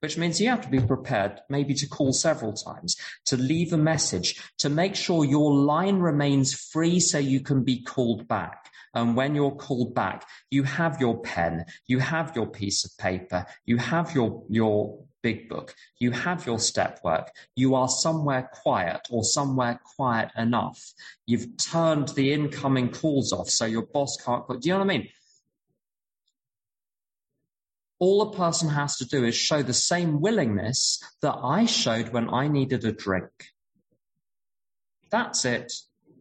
which 0.00 0.16
means 0.16 0.40
you 0.40 0.48
have 0.48 0.62
to 0.62 0.68
be 0.68 0.80
prepared 0.80 1.40
maybe 1.48 1.74
to 1.74 1.88
call 1.88 2.12
several 2.12 2.52
times, 2.52 2.96
to 3.26 3.36
leave 3.36 3.72
a 3.72 3.78
message, 3.78 4.40
to 4.58 4.68
make 4.68 4.94
sure 4.94 5.24
your 5.24 5.52
line 5.54 5.98
remains 5.98 6.54
free 6.54 7.00
so 7.00 7.18
you 7.18 7.40
can 7.40 7.64
be 7.64 7.82
called 7.82 8.26
back. 8.28 8.70
And 8.94 9.14
when 9.14 9.34
you're 9.34 9.54
called 9.54 9.94
back, 9.94 10.26
you 10.50 10.62
have 10.62 11.00
your 11.00 11.20
pen, 11.20 11.66
you 11.86 11.98
have 11.98 12.34
your 12.34 12.46
piece 12.46 12.84
of 12.84 12.96
paper, 12.96 13.44
you 13.66 13.76
have 13.76 14.14
your, 14.14 14.42
your 14.48 14.98
big 15.22 15.48
book, 15.48 15.74
you 15.98 16.12
have 16.12 16.46
your 16.46 16.58
step 16.58 17.00
work, 17.04 17.30
you 17.56 17.74
are 17.74 17.88
somewhere 17.88 18.48
quiet 18.62 19.06
or 19.10 19.22
somewhere 19.22 19.80
quiet 19.96 20.30
enough. 20.36 20.94
You've 21.26 21.56
turned 21.58 22.08
the 22.08 22.32
incoming 22.32 22.90
calls 22.90 23.32
off 23.32 23.50
so 23.50 23.66
your 23.66 23.86
boss 23.86 24.16
can't, 24.24 24.46
do 24.48 24.58
you 24.62 24.72
know 24.72 24.78
what 24.78 24.84
I 24.84 24.98
mean? 24.98 25.08
All 27.98 28.22
a 28.22 28.36
person 28.36 28.68
has 28.68 28.96
to 28.98 29.06
do 29.06 29.24
is 29.24 29.34
show 29.34 29.62
the 29.62 29.72
same 29.72 30.20
willingness 30.20 31.02
that 31.22 31.36
I 31.42 31.66
showed 31.66 32.10
when 32.10 32.28
I 32.28 32.48
needed 32.48 32.84
a 32.84 32.92
drink. 32.92 33.30
That's 35.10 35.44
it. 35.44 35.72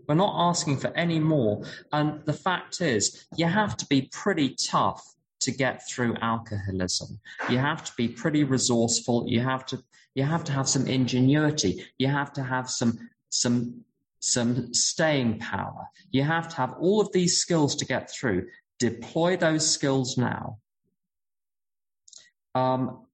We're 0.08 0.16
not 0.16 0.50
asking 0.50 0.78
for 0.78 0.96
any 0.96 1.20
more. 1.20 1.64
And 1.92 2.24
the 2.26 2.34
fact 2.34 2.80
is, 2.82 3.26
you 3.36 3.48
have 3.48 3.76
to 3.78 3.86
be 3.88 4.10
pretty 4.12 4.56
tough 4.56 5.04
to 5.42 5.52
get 5.52 5.88
through 5.90 6.16
alcoholism. 6.22 7.20
You 7.50 7.58
have 7.58 7.84
to 7.84 7.92
be 7.98 8.08
pretty 8.08 8.44
resourceful. 8.44 9.26
You 9.28 9.42
have 9.42 9.66
to, 9.68 9.84
you 10.14 10.24
have 10.24 10.44
to 10.46 10.52
have 10.52 10.70
some 10.70 10.88
ingenuity. 10.88 11.86
You 11.98 12.08
have 12.08 12.34
to 12.34 12.44
have 12.44 12.70
some, 12.70 13.10
some, 13.30 13.84
some 14.20 14.74
staying 14.74 15.40
power. 15.40 15.88
You 16.12 16.24
have 16.24 16.50
to 16.50 16.56
have 16.56 16.76
all 16.80 17.02
of 17.02 17.12
these 17.12 17.38
skills 17.38 17.76
to 17.78 17.86
get 17.86 18.12
through. 18.12 18.48
Deploy 18.80 19.38
those 19.38 19.70
skills 19.70 20.18
now. 20.18 20.60
Um, 22.56 23.06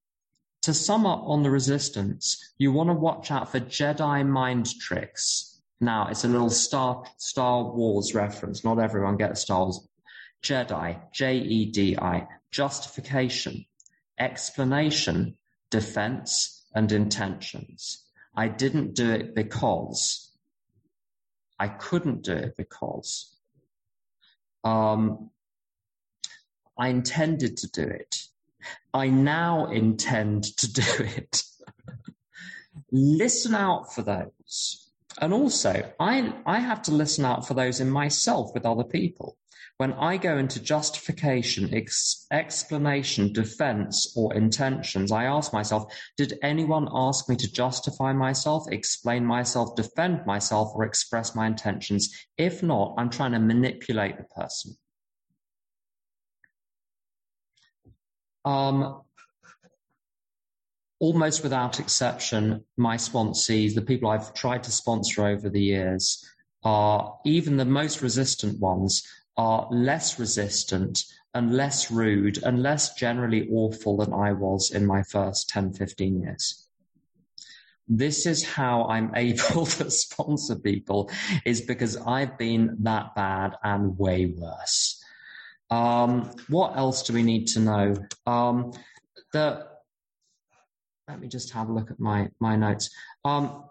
to 0.62 0.72
sum 0.72 1.04
up 1.04 1.22
on 1.24 1.42
the 1.42 1.50
resistance, 1.50 2.52
you 2.56 2.70
want 2.72 2.88
to 2.88 2.94
watch 2.94 3.30
out 3.32 3.50
for 3.50 3.58
Jedi 3.60 4.26
mind 4.26 4.78
tricks. 4.80 5.60
Now, 5.80 6.06
it's 6.08 6.24
a 6.24 6.28
little 6.28 6.50
Star, 6.50 7.04
Star 7.16 7.64
Wars 7.64 8.14
reference. 8.14 8.64
Not 8.64 8.78
everyone 8.78 9.16
gets 9.16 9.42
Star 9.42 9.64
Wars. 9.64 9.86
Jedi, 10.42 11.00
J-E-D-I, 11.12 12.26
justification, 12.52 13.64
explanation, 14.18 15.36
defense, 15.70 16.64
and 16.74 16.90
intentions. 16.92 18.04
I 18.36 18.48
didn't 18.48 18.94
do 18.94 19.10
it 19.10 19.34
because. 19.34 20.30
I 21.58 21.68
couldn't 21.68 22.22
do 22.22 22.32
it 22.32 22.56
because. 22.56 23.36
Um, 24.62 25.30
I 26.78 26.88
intended 26.88 27.56
to 27.58 27.70
do 27.70 27.82
it. 27.82 28.16
I 28.94 29.08
now 29.08 29.66
intend 29.66 30.44
to 30.58 30.72
do 30.72 30.82
it. 30.98 31.42
listen 32.92 33.54
out 33.54 33.92
for 33.94 34.02
those. 34.02 34.90
And 35.20 35.32
also, 35.32 35.90
I, 36.00 36.34
I 36.46 36.58
have 36.58 36.82
to 36.82 36.90
listen 36.92 37.24
out 37.24 37.46
for 37.46 37.54
those 37.54 37.80
in 37.80 37.90
myself 37.90 38.52
with 38.54 38.64
other 38.64 38.84
people. 38.84 39.36
When 39.78 39.92
I 39.94 40.16
go 40.16 40.38
into 40.38 40.62
justification, 40.62 41.74
ex- 41.74 42.26
explanation, 42.30 43.32
defense, 43.32 44.12
or 44.16 44.34
intentions, 44.34 45.10
I 45.10 45.24
ask 45.24 45.52
myself, 45.52 45.92
did 46.16 46.38
anyone 46.42 46.88
ask 46.92 47.28
me 47.28 47.36
to 47.36 47.50
justify 47.50 48.12
myself, 48.12 48.64
explain 48.70 49.24
myself, 49.24 49.74
defend 49.74 50.24
myself, 50.24 50.70
or 50.74 50.84
express 50.84 51.34
my 51.34 51.46
intentions? 51.46 52.14
If 52.38 52.62
not, 52.62 52.94
I'm 52.96 53.10
trying 53.10 53.32
to 53.32 53.40
manipulate 53.40 54.18
the 54.18 54.24
person. 54.24 54.76
Um, 58.44 59.02
almost 60.98 61.42
without 61.42 61.80
exception, 61.80 62.64
my 62.76 62.96
sponsees, 62.96 63.74
the 63.74 63.82
people 63.82 64.08
I've 64.08 64.34
tried 64.34 64.62
to 64.64 64.72
sponsor 64.72 65.26
over 65.26 65.48
the 65.48 65.62
years, 65.62 66.24
are 66.64 67.18
even 67.24 67.56
the 67.56 67.64
most 67.64 68.02
resistant 68.02 68.60
ones 68.60 69.06
are 69.36 69.66
less 69.70 70.18
resistant 70.18 71.04
and 71.34 71.54
less 71.54 71.90
rude 71.90 72.42
and 72.42 72.62
less 72.62 72.94
generally 72.94 73.48
awful 73.50 73.96
than 73.96 74.12
I 74.12 74.32
was 74.32 74.70
in 74.70 74.86
my 74.86 75.02
first 75.02 75.48
10, 75.48 75.72
15 75.72 76.20
years. 76.20 76.68
This 77.88 78.26
is 78.26 78.44
how 78.44 78.84
I'm 78.84 79.12
able 79.16 79.66
to 79.66 79.90
sponsor 79.90 80.56
people 80.56 81.10
is 81.44 81.62
because 81.62 81.96
I've 81.96 82.38
been 82.38 82.76
that 82.80 83.14
bad 83.14 83.56
and 83.62 83.98
way 83.98 84.26
worse. 84.26 85.02
Um, 85.72 86.30
what 86.48 86.76
else 86.76 87.02
do 87.02 87.14
we 87.14 87.22
need 87.22 87.46
to 87.48 87.60
know? 87.60 87.96
Um, 88.26 88.72
the, 89.32 89.66
let 91.08 91.18
me 91.18 91.28
just 91.28 91.50
have 91.54 91.70
a 91.70 91.72
look 91.72 91.90
at 91.90 91.98
my, 91.98 92.28
my 92.40 92.56
notes. 92.56 92.90
Um, 93.24 93.64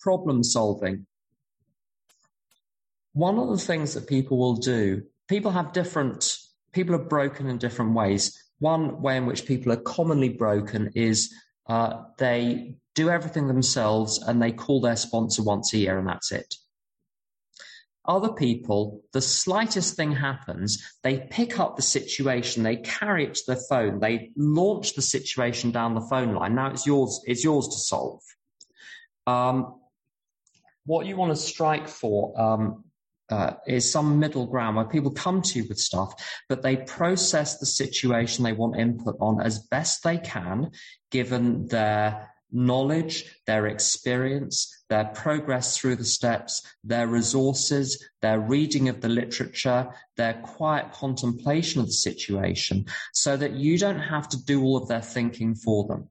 problem 0.00 0.42
solving. 0.42 1.06
One 3.12 3.38
of 3.38 3.50
the 3.50 3.58
things 3.58 3.94
that 3.94 4.08
people 4.08 4.36
will 4.36 4.56
do, 4.56 5.04
people 5.28 5.52
have 5.52 5.72
different, 5.72 6.36
people 6.72 6.96
are 6.96 7.04
broken 7.04 7.46
in 7.46 7.58
different 7.58 7.94
ways. 7.94 8.36
One 8.58 9.00
way 9.00 9.16
in 9.16 9.26
which 9.26 9.46
people 9.46 9.70
are 9.70 9.80
commonly 9.82 10.30
broken 10.30 10.90
is 10.96 11.32
uh, 11.68 12.02
they 12.18 12.78
do 12.96 13.10
everything 13.10 13.46
themselves 13.46 14.20
and 14.26 14.42
they 14.42 14.50
call 14.50 14.80
their 14.80 14.96
sponsor 14.96 15.44
once 15.44 15.72
a 15.72 15.78
year 15.78 15.98
and 15.98 16.08
that's 16.08 16.32
it 16.32 16.52
other 18.10 18.32
people, 18.32 19.02
the 19.12 19.20
slightest 19.20 19.94
thing 19.94 20.10
happens, 20.10 20.82
they 21.04 21.20
pick 21.30 21.60
up 21.60 21.76
the 21.76 21.82
situation, 21.82 22.64
they 22.64 22.76
carry 22.76 23.24
it 23.24 23.34
to 23.36 23.42
their 23.46 23.62
phone, 23.68 24.00
they 24.00 24.32
launch 24.36 24.94
the 24.94 25.02
situation 25.02 25.70
down 25.70 25.94
the 25.94 26.00
phone 26.00 26.34
line. 26.34 26.56
Now 26.56 26.70
it's 26.70 26.86
yours, 26.86 27.22
it's 27.24 27.44
yours 27.44 27.68
to 27.68 27.78
solve. 27.78 28.20
Um, 29.28 29.76
what 30.86 31.06
you 31.06 31.16
want 31.16 31.30
to 31.30 31.36
strike 31.36 31.86
for 31.86 32.38
um, 32.40 32.84
uh, 33.30 33.52
is 33.64 33.88
some 33.88 34.18
middle 34.18 34.46
ground 34.48 34.74
where 34.74 34.86
people 34.86 35.12
come 35.12 35.40
to 35.40 35.60
you 35.60 35.68
with 35.68 35.78
stuff, 35.78 36.12
but 36.48 36.62
they 36.62 36.76
process 36.76 37.58
the 37.58 37.66
situation 37.66 38.42
they 38.42 38.52
want 38.52 38.76
input 38.76 39.16
on 39.20 39.40
as 39.40 39.60
best 39.60 40.02
they 40.02 40.18
can, 40.18 40.72
given 41.12 41.68
their 41.68 42.28
knowledge, 42.52 43.24
their 43.46 43.66
experience, 43.66 44.84
their 44.88 45.04
progress 45.06 45.76
through 45.76 45.96
the 45.96 46.04
steps, 46.04 46.62
their 46.84 47.06
resources, 47.06 48.08
their 48.22 48.40
reading 48.40 48.88
of 48.88 49.00
the 49.00 49.08
literature, 49.08 49.88
their 50.16 50.34
quiet 50.34 50.92
contemplation 50.92 51.80
of 51.80 51.86
the 51.86 51.92
situation, 51.92 52.86
so 53.12 53.36
that 53.36 53.52
you 53.52 53.78
don't 53.78 54.00
have 54.00 54.28
to 54.28 54.44
do 54.44 54.62
all 54.62 54.76
of 54.76 54.88
their 54.88 55.02
thinking 55.02 55.54
for 55.54 55.86
them. 55.86 56.08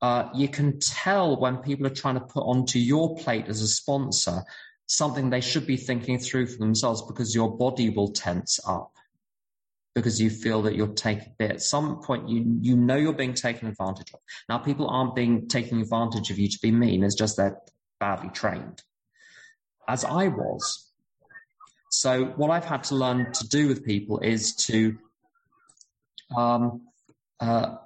Uh, 0.00 0.28
you 0.34 0.48
can 0.48 0.78
tell 0.80 1.40
when 1.40 1.56
people 1.58 1.86
are 1.86 1.90
trying 1.90 2.14
to 2.14 2.20
put 2.20 2.42
onto 2.42 2.78
your 2.78 3.16
plate 3.16 3.46
as 3.48 3.62
a 3.62 3.68
sponsor 3.68 4.42
something 4.86 5.30
they 5.30 5.40
should 5.40 5.66
be 5.66 5.76
thinking 5.76 6.18
through 6.18 6.46
for 6.46 6.58
themselves 6.58 7.02
because 7.02 7.34
your 7.34 7.56
body 7.56 7.90
will 7.90 8.12
tense 8.12 8.60
up. 8.66 8.93
Because 9.94 10.20
you 10.20 10.28
feel 10.28 10.62
that 10.62 10.74
you're 10.74 10.88
taking 10.88 11.32
at 11.40 11.62
some 11.62 12.00
point 12.02 12.28
you 12.28 12.58
you 12.60 12.76
know 12.76 12.96
you're 12.96 13.12
being 13.12 13.34
taken 13.34 13.68
advantage 13.68 14.12
of. 14.12 14.20
Now 14.48 14.58
people 14.58 14.88
aren't 14.88 15.14
being 15.14 15.48
taking 15.48 15.80
advantage 15.80 16.30
of 16.30 16.38
you 16.38 16.48
to 16.48 16.58
be 16.60 16.70
mean, 16.70 17.04
it's 17.04 17.14
just 17.14 17.36
they're 17.36 17.58
badly 18.00 18.30
trained. 18.30 18.82
As 19.88 20.04
I 20.04 20.28
was. 20.28 20.90
So 21.90 22.24
what 22.36 22.50
I've 22.50 22.64
had 22.64 22.84
to 22.84 22.96
learn 22.96 23.32
to 23.32 23.48
do 23.48 23.68
with 23.68 23.84
people 23.84 24.18
is 24.18 24.56
to 24.66 24.98
um, 26.36 26.82
uh, 27.38 27.76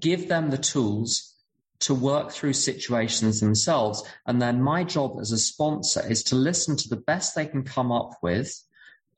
give 0.00 0.28
them 0.28 0.50
the 0.50 0.58
tools 0.58 1.34
to 1.80 1.94
work 1.94 2.30
through 2.30 2.54
situations 2.54 3.40
themselves. 3.40 4.02
And 4.26 4.40
then 4.40 4.62
my 4.62 4.84
job 4.84 5.18
as 5.20 5.32
a 5.32 5.38
sponsor 5.38 6.02
is 6.08 6.22
to 6.24 6.34
listen 6.34 6.76
to 6.76 6.88
the 6.88 6.96
best 6.96 7.34
they 7.34 7.46
can 7.46 7.64
come 7.64 7.92
up 7.92 8.12
with 8.22 8.62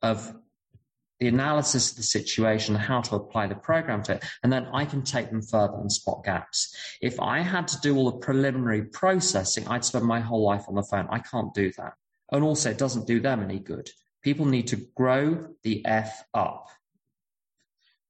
of 0.01 0.35
the 1.19 1.27
analysis 1.27 1.91
of 1.91 1.97
the 1.97 2.03
situation, 2.03 2.75
how 2.75 3.01
to 3.01 3.15
apply 3.15 3.47
the 3.47 3.55
program 3.55 4.01
to 4.03 4.15
it, 4.15 4.23
and 4.43 4.51
then 4.51 4.67
I 4.73 4.85
can 4.85 5.03
take 5.03 5.29
them 5.29 5.41
further 5.41 5.75
and 5.75 5.91
spot 5.91 6.23
gaps. 6.23 6.75
If 7.01 7.19
I 7.19 7.39
had 7.41 7.67
to 7.69 7.79
do 7.81 7.97
all 7.97 8.09
the 8.09 8.17
preliminary 8.17 8.83
processing, 8.83 9.67
I'd 9.67 9.85
spend 9.85 10.05
my 10.05 10.21
whole 10.21 10.43
life 10.43 10.65
on 10.67 10.75
the 10.75 10.83
phone. 10.83 11.07
I 11.09 11.19
can't 11.19 11.53
do 11.53 11.71
that. 11.77 11.93
And 12.31 12.43
also, 12.43 12.69
it 12.69 12.77
doesn't 12.77 13.07
do 13.07 13.19
them 13.19 13.43
any 13.43 13.59
good. 13.59 13.89
People 14.21 14.45
need 14.45 14.67
to 14.67 14.77
grow 14.95 15.47
the 15.63 15.85
F 15.85 16.23
up. 16.33 16.67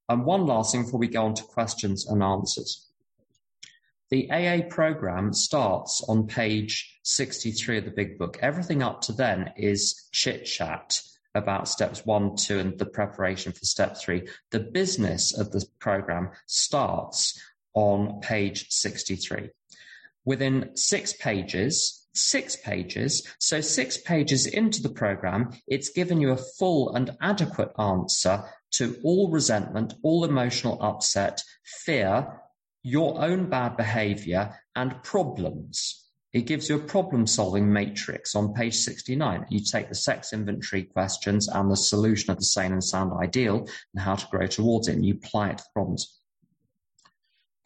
And 0.08 0.26
one 0.26 0.46
last 0.46 0.72
thing 0.72 0.84
before 0.84 1.00
we 1.00 1.08
go 1.08 1.26
on 1.26 1.36
to 1.36 1.44
questions 1.44 2.08
and 2.08 2.22
answers. 2.22 2.88
The 4.10 4.30
AA 4.32 4.68
program 4.68 5.34
starts 5.34 6.04
on 6.08 6.26
page 6.26 7.00
63 7.04 7.78
of 7.78 7.86
the 7.86 7.92
big 7.92 8.18
book. 8.18 8.40
Everything 8.42 8.82
up 8.82 9.02
to 9.02 9.14
then 9.14 9.54
is 9.56 10.10
chit 10.12 10.46
chat 10.46 11.00
about 11.40 11.68
steps 11.68 12.06
one, 12.06 12.36
two, 12.36 12.60
and 12.60 12.78
the 12.78 12.86
preparation 12.86 13.52
for 13.52 13.66
step 13.66 13.98
three. 13.98 14.28
The 14.52 14.60
business 14.60 15.36
of 15.38 15.52
the 15.52 15.66
program 15.80 16.30
starts 16.46 17.42
on 17.74 18.20
page 18.22 18.70
63. 18.70 19.50
Within 20.26 20.76
six 20.76 21.14
pages, 21.14 22.08
six 22.14 22.56
pages, 22.56 23.28
so 23.40 23.62
six 23.62 23.98
pages 23.98 24.46
into 24.46 24.82
the 24.82 24.90
program, 24.90 25.52
it's 25.68 25.90
given 25.90 26.22
you 26.22 26.32
a 26.32 26.38
full 26.38 26.96
and 26.96 27.16
adequate 27.22 27.72
answer 27.80 28.44
to 28.72 28.96
all 29.04 29.32
resentment, 29.32 29.94
all 30.04 30.26
emotional 30.26 30.78
upset, 30.82 31.42
fear, 31.64 32.42
your 32.84 33.22
own 33.22 33.50
bad 33.50 33.76
behavior 33.78 34.56
and 34.76 35.02
problems. 35.04 36.09
It 36.32 36.42
gives 36.42 36.70
you 36.70 36.76
a 36.76 36.80
problem 36.80 37.26
solving 37.26 37.72
matrix 37.72 38.36
on 38.36 38.54
page 38.54 38.76
69. 38.76 39.48
You 39.50 39.62
take 39.62 39.90
the 39.90 39.96
sex 39.96 40.32
inventory 40.32 40.84
questions 40.84 41.48
and 41.48 41.72
the 41.72 41.76
solution 41.76 42.30
of 42.32 42.38
the 42.38 42.46
sane 42.46 42.72
and 42.72 42.84
sound 42.84 43.14
ideal 43.20 43.68
and 43.94 44.04
how 44.04 44.16
to 44.16 44.28
grow 44.28 44.46
towards 44.46 44.88
it 44.88 44.96
and 44.96 45.06
you 45.06 45.16
apply 45.16 45.50
it 45.50 45.58
to 45.58 45.64
the 45.64 45.70
problems. 45.74 46.20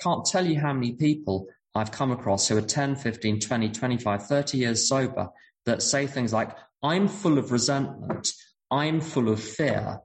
Can't 0.01 0.26
tell 0.26 0.45
you 0.45 0.59
how 0.59 0.72
many 0.72 0.93
people 0.93 1.47
I've 1.76 1.91
come 1.91 2.11
across 2.11 2.47
who 2.47 2.57
are 2.57 2.61
10, 2.61 2.95
15, 2.95 3.41
20, 3.41 3.70
25, 3.70 4.28
30 4.28 4.57
years 4.57 4.88
sober 4.88 5.30
that 5.66 5.82
say 5.82 6.07
things 6.07 6.32
like, 6.32 6.55
I'm 6.82 7.07
full 7.07 7.38
of 7.38 7.51
resentment. 7.51 8.32
I'm 8.72 9.01
full 9.01 9.30
of 9.30 9.43
fear. 9.43 9.99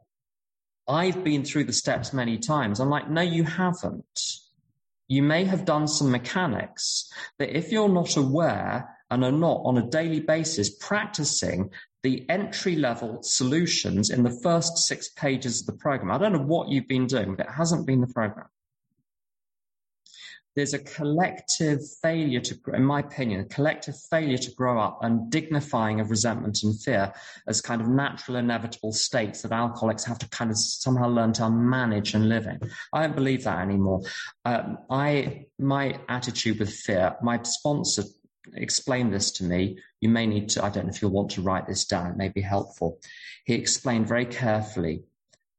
I've 0.88 1.22
been 1.22 1.44
through 1.44 1.64
the 1.64 1.72
steps 1.72 2.12
many 2.12 2.38
times. 2.38 2.80
I'm 2.80 2.90
like, 2.90 3.08
no, 3.08 3.20
you 3.20 3.44
haven't 3.44 4.04
you 5.08 5.22
may 5.22 5.44
have 5.44 5.64
done 5.64 5.88
some 5.88 6.10
mechanics, 6.10 7.10
but 7.38 7.48
if 7.48 7.72
you're 7.72 7.88
not 7.88 8.16
aware 8.16 8.96
and 9.10 9.24
are 9.24 9.32
not 9.32 9.62
on 9.64 9.78
a 9.78 9.88
daily 9.88 10.20
basis 10.20 10.70
practicing 10.70 11.70
the 12.02 12.28
entry 12.28 12.76
level 12.76 13.22
solutions 13.22 14.10
in 14.10 14.22
the 14.22 14.38
first 14.42 14.76
six 14.78 15.08
pages 15.08 15.60
of 15.60 15.66
the 15.66 15.72
program, 15.72 16.10
I 16.10 16.18
don't 16.18 16.32
know 16.32 16.44
what 16.44 16.68
you've 16.68 16.88
been 16.88 17.06
doing, 17.06 17.34
but 17.34 17.46
it 17.46 17.52
hasn't 17.52 17.86
been 17.86 18.02
the 18.02 18.12
program 18.12 18.46
there's 20.58 20.74
a 20.74 20.78
collective 20.80 21.78
failure 22.02 22.40
to, 22.40 22.58
in 22.74 22.82
my 22.82 22.98
opinion, 22.98 23.38
a 23.38 23.44
collective 23.44 23.94
failure 24.10 24.36
to 24.36 24.50
grow 24.56 24.80
up 24.80 24.98
and 25.02 25.30
dignifying 25.30 26.00
of 26.00 26.10
resentment 26.10 26.64
and 26.64 26.82
fear 26.82 27.12
as 27.46 27.60
kind 27.60 27.80
of 27.80 27.86
natural, 27.86 28.36
inevitable 28.36 28.90
states 28.92 29.42
that 29.42 29.52
alcoholics 29.52 30.02
have 30.02 30.18
to 30.18 30.28
kind 30.30 30.50
of 30.50 30.58
somehow 30.58 31.06
learn 31.06 31.32
to 31.32 31.48
manage 31.48 32.14
and 32.14 32.28
live 32.28 32.46
in. 32.46 32.58
I 32.92 33.02
don't 33.02 33.14
believe 33.14 33.44
that 33.44 33.60
anymore. 33.60 34.02
Um, 34.44 34.78
I, 34.90 35.46
my 35.60 36.00
attitude 36.08 36.58
with 36.58 36.74
fear, 36.74 37.14
my 37.22 37.40
sponsor 37.42 38.02
explained 38.54 39.14
this 39.14 39.30
to 39.32 39.44
me. 39.44 39.78
You 40.00 40.08
may 40.08 40.26
need 40.26 40.48
to, 40.50 40.64
I 40.64 40.70
don't 40.70 40.86
know 40.86 40.90
if 40.90 41.00
you'll 41.00 41.12
want 41.12 41.30
to 41.32 41.40
write 41.40 41.68
this 41.68 41.84
down, 41.84 42.10
it 42.10 42.16
may 42.16 42.30
be 42.30 42.40
helpful. 42.40 42.98
He 43.44 43.54
explained 43.54 44.08
very 44.08 44.26
carefully, 44.26 45.04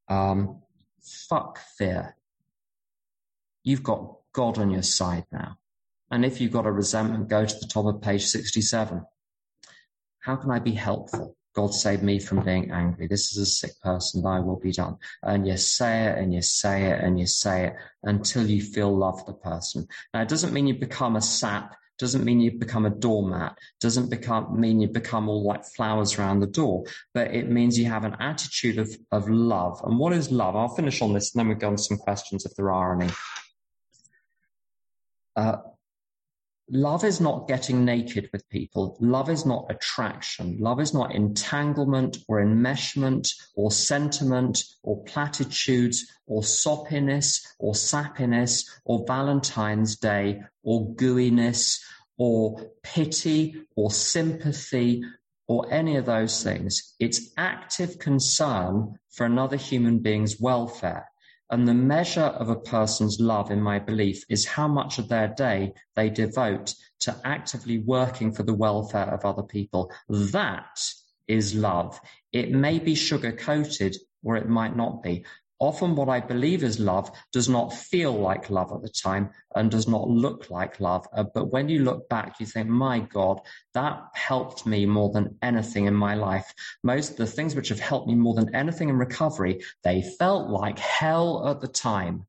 um, 0.10 0.62
fuck 1.02 1.58
fear. 1.78 2.18
You've 3.64 3.84
got 3.84 4.19
God 4.34 4.58
on 4.58 4.72
your 4.72 4.84
side 4.84 5.26
now. 5.32 5.58
And 6.12 6.26
if 6.26 6.42
you've 6.42 6.52
got 6.52 6.66
a 6.66 6.72
resentment, 6.72 7.30
go 7.30 7.46
to 7.46 7.56
the 7.60 7.68
top 7.68 7.86
of 7.86 8.02
page 8.02 8.26
67. 8.26 9.06
How 10.20 10.36
can 10.36 10.52
I 10.52 10.60
be 10.60 10.72
helpful? 10.72 11.36
God 11.56 11.74
save 11.74 12.04
me 12.04 12.20
from 12.20 12.44
being 12.44 12.72
angry. 12.72 13.08
This 13.08 13.32
is 13.32 13.38
a 13.38 13.46
sick 13.46 13.72
person, 13.82 14.22
thy 14.22 14.40
will 14.40 14.60
be 14.60 14.72
done. 14.72 14.98
And 15.24 15.48
you 15.48 15.58
say 15.58 16.06
it 16.06 16.18
and 16.18 16.34
you 16.34 16.42
say 16.42 16.86
it 16.86 17.04
and 17.04 17.20
you 17.20 17.26
say 17.26 17.68
it 17.68 17.74
until 18.04 18.46
you 18.46 18.62
feel 18.62 18.96
love 18.96 19.20
for 19.20 19.32
the 19.32 19.38
person. 19.38 19.88
Now, 20.14 20.22
it 20.22 20.30
doesn't 20.30 20.54
mean 20.54 20.68
you 20.68 20.76
become 20.76 21.16
a 21.16 21.22
sap, 21.22 21.76
doesn't 21.98 22.24
mean 22.24 22.40
you 22.40 22.52
become 22.52 22.86
a 22.86 22.90
doormat, 22.90 23.58
doesn't 23.82 24.10
become, 24.10 24.60
mean 24.60 24.80
you 24.80 24.88
become 24.88 25.28
all 25.28 25.44
like 25.44 25.66
flowers 25.66 26.18
around 26.18 26.40
the 26.40 26.48
door, 26.48 26.86
but 27.14 27.34
it 27.34 27.50
means 27.50 27.78
you 27.78 27.86
have 27.86 28.06
an 28.06 28.16
attitude 28.20 28.78
of, 28.78 28.96
of 29.12 29.30
love. 29.30 29.82
And 29.84 30.00
what 30.00 30.14
is 30.14 30.32
love? 30.32 30.56
I'll 30.56 30.76
finish 30.76 31.02
on 31.02 31.14
this 31.14 31.34
and 31.34 31.40
then 31.40 31.50
we'll 31.50 31.58
go 31.58 31.68
on 31.68 31.78
some 31.78 31.98
questions 31.98 32.46
if 32.46 32.56
there 32.56 32.72
are 32.72 33.00
any. 33.00 33.12
Uh, 35.40 35.62
love 36.70 37.06
is 37.06 37.22
not 37.22 37.48
getting 37.48 37.86
naked 37.86 38.30
with 38.34 38.50
people. 38.50 38.98
Love 39.00 39.30
is 39.30 39.46
not 39.46 39.68
attraction. 39.70 40.58
Love 40.60 40.82
is 40.82 40.94
not 40.94 41.16
entanglement 41.16 42.18
or 42.28 42.44
enmeshment 42.44 43.30
or 43.56 43.72
sentiment 43.72 44.62
or 44.84 45.02
platitudes 45.06 46.06
or 46.28 46.42
soppiness 46.42 47.42
or 47.58 47.72
sappiness 47.74 48.66
or 48.84 49.06
Valentine's 49.08 49.96
Day 49.96 50.42
or 50.62 50.94
gooiness 50.96 51.80
or 52.18 52.70
pity 52.84 53.62
or 53.78 53.92
sympathy 53.92 55.04
or 55.48 55.72
any 55.72 55.96
of 55.96 56.06
those 56.06 56.44
things. 56.44 56.96
It's 57.00 57.32
active 57.38 57.98
concern 57.98 59.00
for 59.10 59.26
another 59.26 59.56
human 59.56 60.00
being's 60.00 60.38
welfare. 60.38 61.09
And 61.52 61.68
the 61.68 61.74
measure 61.74 62.22
of 62.22 62.50
a 62.50 62.56
person's 62.56 63.20
love, 63.20 63.50
in 63.50 63.62
my 63.62 63.80
belief, 63.80 64.24
is 64.30 64.46
how 64.46 64.68
much 64.68 65.00
of 65.00 65.10
their 65.10 65.28
day 65.30 65.74
they 65.96 66.10
devote 66.10 66.76
to 67.00 67.20
actively 67.24 67.80
working 67.80 68.32
for 68.32 68.44
the 68.44 68.54
welfare 68.54 69.12
of 69.12 69.26
other 69.26 69.44
people. 69.44 69.92
That 70.08 70.80
is 71.28 71.56
love. 71.56 72.00
It 72.32 72.52
may 72.52 72.78
be 72.78 72.94
sugar 72.94 73.32
coated 73.32 73.98
or 74.24 74.36
it 74.36 74.48
might 74.48 74.76
not 74.76 75.02
be. 75.02 75.26
Often 75.60 75.96
what 75.96 76.08
I 76.08 76.22
believe 76.22 76.64
is 76.64 76.80
love 76.80 77.12
does 77.34 77.50
not 77.50 77.74
feel 77.74 78.14
like 78.14 78.50
love 78.50 78.72
at 78.72 78.82
the 78.82 78.90
time 78.90 79.30
and 79.56 79.70
does 79.70 79.90
not 79.90 80.10
look 80.10 80.50
like 80.50 80.80
love. 80.80 81.06
Uh, 81.14 81.24
but 81.34 81.52
when 81.52 81.68
you 81.68 81.84
look 81.84 82.08
back, 82.08 82.40
you 82.40 82.46
think, 82.46 82.70
my 82.70 83.00
God, 83.00 83.42
that 83.74 84.02
helped 84.14 84.66
me 84.66 84.86
more 84.86 85.12
than 85.12 85.38
anything 85.42 85.86
in 85.86 85.94
my 85.94 86.16
life. 86.16 86.54
Most 86.82 87.12
of 87.12 87.18
the 87.18 87.28
things 87.28 87.56
which 87.56 87.70
have 87.70 87.80
helped 87.80 88.08
me 88.08 88.16
more 88.16 88.36
than 88.36 88.56
anything 88.56 88.88
in 88.88 88.98
recovery, 88.98 89.62
they 89.84 90.02
felt 90.18 90.50
like 90.50 90.80
hell 90.80 91.46
at 91.50 91.60
the 91.60 91.68
time. 91.68 92.26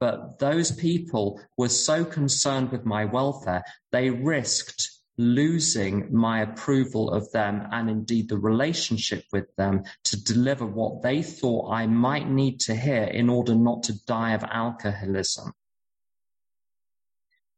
But 0.00 0.40
those 0.40 0.72
people 0.72 1.40
were 1.56 1.68
so 1.68 2.04
concerned 2.04 2.72
with 2.72 2.84
my 2.84 3.04
welfare, 3.04 3.62
they 3.92 4.10
risked 4.10 4.97
losing 5.18 6.14
my 6.14 6.40
approval 6.42 7.10
of 7.10 7.30
them 7.32 7.66
and 7.72 7.90
indeed 7.90 8.28
the 8.28 8.38
relationship 8.38 9.24
with 9.32 9.54
them 9.56 9.82
to 10.04 10.22
deliver 10.22 10.64
what 10.64 11.02
they 11.02 11.22
thought 11.22 11.72
I 11.72 11.86
might 11.86 12.30
need 12.30 12.60
to 12.60 12.74
hear 12.74 13.02
in 13.02 13.28
order 13.28 13.54
not 13.54 13.82
to 13.84 14.04
die 14.06 14.32
of 14.32 14.44
alcoholism. 14.44 15.52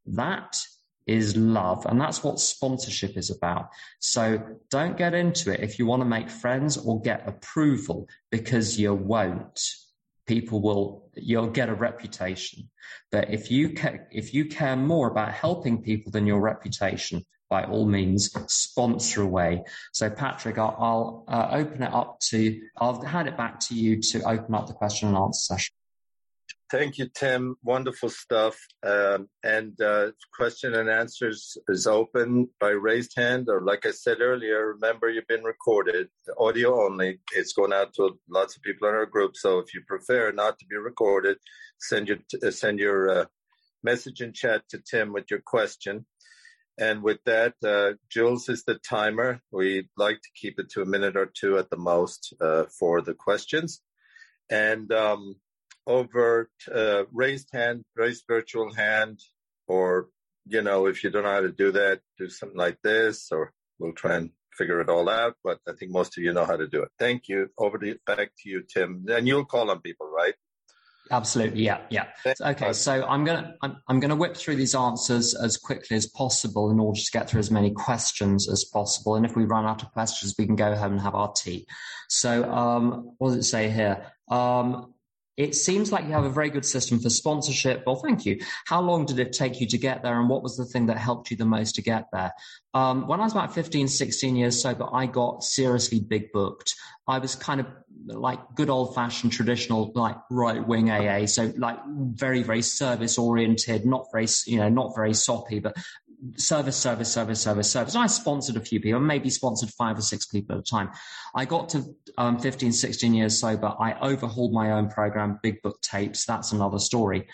That 0.06 0.58
is 1.06 1.36
love. 1.36 1.86
And 1.86 2.00
that's 2.00 2.24
what 2.24 2.40
sponsorship 2.40 3.16
is 3.16 3.30
about. 3.30 3.70
So 3.98 4.42
don't 4.70 4.96
get 4.96 5.12
into 5.12 5.52
it 5.52 5.60
if 5.60 5.78
you 5.78 5.86
want 5.86 6.00
to 6.02 6.06
make 6.06 6.30
friends 6.30 6.76
or 6.76 7.00
get 7.02 7.28
approval 7.28 8.08
because 8.30 8.78
you 8.78 8.94
won't. 8.94 9.60
People 10.30 10.60
will, 10.60 11.10
you'll 11.16 11.48
get 11.50 11.68
a 11.68 11.74
reputation. 11.74 12.70
But 13.10 13.30
if 13.30 13.50
you, 13.50 13.74
ca- 13.74 14.06
if 14.12 14.32
you 14.32 14.44
care 14.44 14.76
more 14.76 15.08
about 15.08 15.32
helping 15.32 15.82
people 15.82 16.12
than 16.12 16.24
your 16.24 16.40
reputation, 16.40 17.26
by 17.48 17.64
all 17.64 17.84
means, 17.84 18.30
sponsor 18.46 19.22
away. 19.22 19.64
So, 19.92 20.08
Patrick, 20.08 20.56
I'll, 20.56 20.76
I'll 20.78 21.24
uh, 21.26 21.48
open 21.50 21.82
it 21.82 21.92
up 21.92 22.20
to, 22.30 22.60
I'll 22.76 23.02
hand 23.02 23.26
it 23.26 23.36
back 23.36 23.58
to 23.66 23.74
you 23.74 24.00
to 24.02 24.22
open 24.22 24.54
up 24.54 24.68
the 24.68 24.72
question 24.72 25.08
and 25.08 25.16
answer 25.16 25.54
session. 25.54 25.74
Thank 26.70 26.98
you, 26.98 27.08
Tim. 27.12 27.56
Wonderful 27.64 28.10
stuff. 28.10 28.56
Um, 28.86 29.28
and 29.42 29.80
uh, 29.80 30.12
question 30.32 30.74
and 30.76 30.88
answers 30.88 31.58
is 31.68 31.88
open 31.88 32.48
by 32.60 32.68
raised 32.68 33.14
hand, 33.16 33.48
or 33.48 33.60
like 33.60 33.86
I 33.86 33.90
said 33.90 34.20
earlier, 34.20 34.68
remember 34.68 35.10
you've 35.10 35.26
been 35.26 35.42
recorded, 35.42 36.08
audio 36.38 36.84
only. 36.84 37.18
It's 37.32 37.54
going 37.54 37.72
out 37.72 37.94
to 37.94 38.20
lots 38.28 38.56
of 38.56 38.62
people 38.62 38.88
in 38.88 38.94
our 38.94 39.06
group. 39.06 39.36
So 39.36 39.58
if 39.58 39.74
you 39.74 39.82
prefer 39.84 40.30
not 40.30 40.60
to 40.60 40.66
be 40.66 40.76
recorded, 40.76 41.38
send 41.80 42.06
your 42.06 42.18
uh, 42.40 42.52
send 42.52 42.78
your 42.78 43.10
uh, 43.10 43.24
message 43.82 44.20
in 44.20 44.32
chat 44.32 44.62
to 44.68 44.78
Tim 44.78 45.12
with 45.12 45.28
your 45.28 45.42
question. 45.44 46.06
And 46.78 47.02
with 47.02 47.18
that, 47.26 47.54
uh, 47.66 47.94
Jules 48.08 48.48
is 48.48 48.62
the 48.62 48.76
timer. 48.76 49.40
We'd 49.50 49.88
like 49.96 50.20
to 50.22 50.30
keep 50.40 50.60
it 50.60 50.70
to 50.70 50.82
a 50.82 50.86
minute 50.86 51.16
or 51.16 51.26
two 51.26 51.58
at 51.58 51.68
the 51.68 51.76
most 51.76 52.32
uh, 52.40 52.66
for 52.78 53.02
the 53.02 53.14
questions. 53.14 53.82
And 54.48 54.90
um, 54.92 55.34
over 55.86 56.50
uh, 56.72 57.04
raised 57.12 57.48
hand, 57.52 57.84
raised 57.96 58.24
virtual 58.28 58.72
hand, 58.72 59.20
or 59.66 60.08
you 60.46 60.62
know, 60.62 60.86
if 60.86 61.04
you 61.04 61.10
don't 61.10 61.24
know 61.24 61.32
how 61.32 61.40
to 61.40 61.52
do 61.52 61.72
that, 61.72 62.00
do 62.18 62.28
something 62.28 62.58
like 62.58 62.78
this, 62.82 63.30
or 63.30 63.52
we'll 63.78 63.92
try 63.92 64.16
and 64.16 64.30
figure 64.52 64.80
it 64.80 64.88
all 64.88 65.08
out. 65.08 65.34
But 65.44 65.58
I 65.68 65.72
think 65.72 65.92
most 65.92 66.16
of 66.18 66.24
you 66.24 66.32
know 66.32 66.44
how 66.44 66.56
to 66.56 66.66
do 66.66 66.82
it. 66.82 66.90
Thank 66.98 67.28
you. 67.28 67.48
Over 67.58 67.78
to 67.78 67.96
back 68.06 68.30
to 68.42 68.48
you, 68.48 68.62
Tim. 68.62 69.04
And 69.08 69.26
you'll 69.26 69.44
call 69.44 69.70
on 69.70 69.80
people, 69.80 70.10
right? 70.10 70.34
Absolutely, 71.12 71.64
yeah, 71.64 71.80
yeah. 71.90 72.06
Okay, 72.40 72.72
so 72.72 73.04
I'm 73.04 73.24
gonna 73.24 73.54
I'm, 73.62 73.78
I'm 73.88 73.98
gonna 73.98 74.14
whip 74.14 74.36
through 74.36 74.54
these 74.56 74.76
answers 74.76 75.34
as 75.34 75.56
quickly 75.56 75.96
as 75.96 76.06
possible 76.06 76.70
in 76.70 76.78
order 76.78 77.00
to 77.00 77.10
get 77.10 77.28
through 77.28 77.40
as 77.40 77.50
many 77.50 77.72
questions 77.72 78.48
as 78.48 78.64
possible. 78.64 79.16
And 79.16 79.26
if 79.26 79.34
we 79.34 79.44
run 79.44 79.66
out 79.66 79.82
of 79.82 79.90
questions, 79.92 80.36
we 80.38 80.46
can 80.46 80.54
go 80.54 80.72
home 80.76 80.92
and 80.92 81.00
have 81.00 81.16
our 81.16 81.32
tea. 81.32 81.66
So, 82.08 82.48
um, 82.48 83.14
what 83.18 83.30
does 83.30 83.38
it 83.38 83.42
say 83.42 83.70
here? 83.70 84.06
Um, 84.30 84.94
it 85.40 85.54
seems 85.54 85.90
like 85.90 86.04
you 86.04 86.12
have 86.12 86.24
a 86.24 86.30
very 86.30 86.50
good 86.50 86.66
system 86.66 87.00
for 87.00 87.08
sponsorship. 87.08 87.84
Well, 87.86 87.96
thank 87.96 88.26
you. 88.26 88.40
How 88.66 88.82
long 88.82 89.06
did 89.06 89.18
it 89.18 89.32
take 89.32 89.58
you 89.58 89.66
to 89.68 89.78
get 89.78 90.02
there, 90.02 90.20
and 90.20 90.28
what 90.28 90.42
was 90.42 90.58
the 90.58 90.66
thing 90.66 90.86
that 90.86 90.98
helped 90.98 91.30
you 91.30 91.36
the 91.38 91.46
most 91.46 91.76
to 91.76 91.82
get 91.82 92.08
there? 92.12 92.32
Um, 92.74 93.08
when 93.08 93.20
I 93.20 93.24
was 93.24 93.32
about 93.32 93.54
15, 93.54 93.88
16 93.88 94.36
years 94.36 94.60
sober, 94.60 94.86
I 94.92 95.06
got 95.06 95.42
seriously 95.42 95.98
big 95.98 96.30
booked. 96.32 96.74
I 97.08 97.18
was 97.18 97.34
kind 97.36 97.60
of 97.60 97.66
like 98.06 98.38
good 98.54 98.68
old 98.68 98.94
fashioned 98.94 99.32
traditional, 99.32 99.92
like 99.94 100.16
right 100.30 100.66
wing 100.66 100.90
AA. 100.90 101.24
So 101.24 101.52
like 101.56 101.78
very, 101.86 102.42
very 102.42 102.62
service 102.62 103.16
oriented, 103.16 103.86
not 103.86 104.08
very, 104.12 104.26
you 104.46 104.58
know, 104.58 104.68
not 104.68 104.92
very 104.94 105.14
soppy, 105.14 105.58
but 105.58 105.74
service, 106.36 106.76
service, 106.76 107.12
service, 107.12 107.40
service, 107.40 107.70
service. 107.70 107.94
And 107.94 108.04
I 108.04 108.06
sponsored 108.06 108.56
a 108.56 108.60
few 108.60 108.80
people, 108.80 109.00
maybe 109.00 109.30
sponsored 109.30 109.70
five 109.70 109.98
or 109.98 110.02
six 110.02 110.26
people 110.26 110.56
at 110.56 110.60
a 110.60 110.62
time. 110.62 110.90
I 111.34 111.44
got 111.44 111.70
to 111.70 111.94
um, 112.18 112.38
15, 112.38 112.72
16 112.72 113.14
years 113.14 113.38
sober. 113.38 113.74
I 113.78 113.94
overhauled 114.00 114.52
my 114.52 114.72
own 114.72 114.88
program, 114.88 115.38
Big 115.42 115.62
Book 115.62 115.80
Tapes. 115.80 116.24
That's 116.26 116.52
another 116.52 116.78
story. 116.78 117.28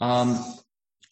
Um, 0.00 0.38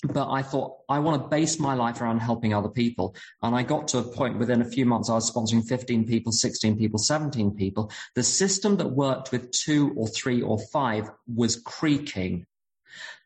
but 0.02 0.30
I 0.30 0.42
thought 0.42 0.78
I 0.88 0.98
want 1.00 1.22
to 1.22 1.28
base 1.28 1.58
my 1.58 1.74
life 1.74 2.00
around 2.00 2.20
helping 2.20 2.54
other 2.54 2.70
people. 2.70 3.14
And 3.42 3.54
I 3.54 3.62
got 3.62 3.88
to 3.88 3.98
a 3.98 4.02
point 4.02 4.38
within 4.38 4.62
a 4.62 4.64
few 4.64 4.86
months, 4.86 5.10
I 5.10 5.14
was 5.14 5.30
sponsoring 5.30 5.66
15 5.66 6.06
people, 6.06 6.32
16 6.32 6.78
people, 6.78 6.98
17 6.98 7.54
people. 7.54 7.92
The 8.14 8.22
system 8.22 8.76
that 8.78 8.88
worked 8.88 9.30
with 9.30 9.50
two 9.50 9.92
or 9.96 10.08
three 10.08 10.40
or 10.40 10.58
five 10.58 11.10
was 11.32 11.56
creaking 11.56 12.46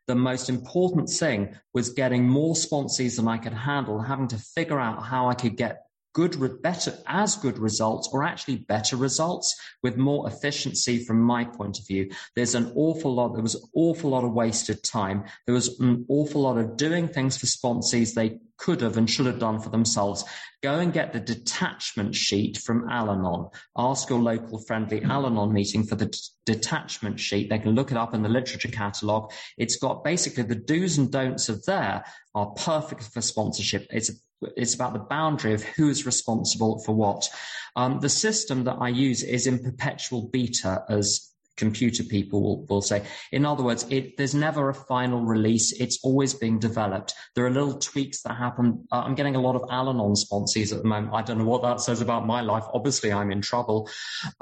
the 0.07 0.15
most 0.15 0.49
important 0.49 1.09
thing 1.09 1.55
was 1.73 1.89
getting 1.89 2.27
more 2.27 2.53
sponsees 2.53 3.15
than 3.15 3.27
I 3.27 3.37
could 3.37 3.53
handle, 3.53 4.01
having 4.01 4.27
to 4.29 4.37
figure 4.37 4.79
out 4.79 5.03
how 5.03 5.29
I 5.29 5.33
could 5.33 5.57
get 5.57 5.84
good, 6.15 6.61
better, 6.61 6.93
as 7.07 7.35
good 7.35 7.59
results 7.59 8.09
or 8.13 8.23
actually 8.23 8.55
better 8.55 8.95
results 8.95 9.53
with 9.83 9.97
more 9.97 10.27
efficiency 10.29 11.03
from 11.03 11.21
my 11.21 11.43
point 11.43 11.77
of 11.77 11.85
view. 11.85 12.09
There's 12.37 12.55
an 12.55 12.71
awful 12.73 13.13
lot, 13.13 13.33
there 13.33 13.43
was 13.43 13.55
an 13.55 13.69
awful 13.75 14.11
lot 14.11 14.23
of 14.23 14.31
wasted 14.31 14.81
time. 14.81 15.25
There 15.45 15.53
was 15.53 15.77
an 15.81 16.05
awful 16.07 16.43
lot 16.43 16.57
of 16.57 16.77
doing 16.77 17.09
things 17.09 17.37
for 17.37 17.47
sponsees 17.47 18.13
they 18.13 18.39
could 18.57 18.79
have 18.79 18.95
and 18.95 19.09
should 19.09 19.25
have 19.25 19.39
done 19.39 19.59
for 19.59 19.67
themselves. 19.67 20.23
Go 20.63 20.79
and 20.79 20.93
get 20.93 21.11
the 21.11 21.19
detachment 21.19 22.15
sheet 22.15 22.59
from 22.59 22.89
Al-Anon. 22.89 23.49
Ask 23.77 24.09
your 24.09 24.21
local 24.21 24.59
friendly 24.59 25.03
Al-Anon 25.03 25.51
meeting 25.51 25.83
for 25.83 25.95
the 25.95 26.05
d- 26.05 26.17
detachment 26.45 27.19
sheet. 27.19 27.49
They 27.49 27.59
can 27.59 27.75
look 27.75 27.91
it 27.91 27.97
up 27.97 28.13
in 28.13 28.23
the 28.23 28.29
literature 28.29 28.69
catalogue. 28.69 29.33
It's 29.57 29.75
got 29.75 30.05
basically 30.05 30.43
the 30.43 30.55
do's 30.55 30.97
and 30.97 31.11
don'ts 31.11 31.49
of 31.49 31.65
there 31.65 32.05
are 32.33 32.51
perfect 32.51 33.03
for 33.03 33.19
sponsorship. 33.19 33.87
It's 33.89 34.11
it's 34.55 34.75
about 34.75 34.93
the 34.93 34.99
boundary 34.99 35.53
of 35.53 35.63
who 35.63 35.89
is 35.89 36.05
responsible 36.05 36.79
for 36.79 36.93
what. 36.93 37.29
Um, 37.75 37.99
the 37.99 38.09
system 38.09 38.63
that 38.65 38.77
I 38.79 38.89
use 38.89 39.23
is 39.23 39.47
in 39.47 39.59
perpetual 39.59 40.29
beta, 40.29 40.83
as 40.89 41.34
computer 41.57 42.03
people 42.03 42.41
will, 42.41 42.65
will 42.65 42.81
say. 42.81 43.03
In 43.31 43.45
other 43.45 43.63
words, 43.63 43.85
it, 43.89 44.17
there's 44.17 44.35
never 44.35 44.69
a 44.69 44.73
final 44.73 45.21
release. 45.21 45.71
It's 45.73 45.99
always 46.03 46.33
being 46.33 46.59
developed. 46.59 47.13
There 47.35 47.45
are 47.45 47.49
little 47.49 47.77
tweaks 47.77 48.21
that 48.23 48.35
happen. 48.35 48.85
Uh, 48.91 49.03
I'm 49.05 49.15
getting 49.15 49.35
a 49.35 49.41
lot 49.41 49.55
of 49.55 49.63
Al-Anon 49.71 50.13
sponsees 50.13 50.71
at 50.71 50.81
the 50.81 50.87
moment. 50.87 51.13
I 51.13 51.21
don't 51.21 51.37
know 51.37 51.45
what 51.45 51.61
that 51.63 51.81
says 51.81 52.01
about 52.01 52.25
my 52.25 52.41
life. 52.41 52.63
Obviously, 52.73 53.11
I'm 53.11 53.31
in 53.31 53.41
trouble. 53.41 53.89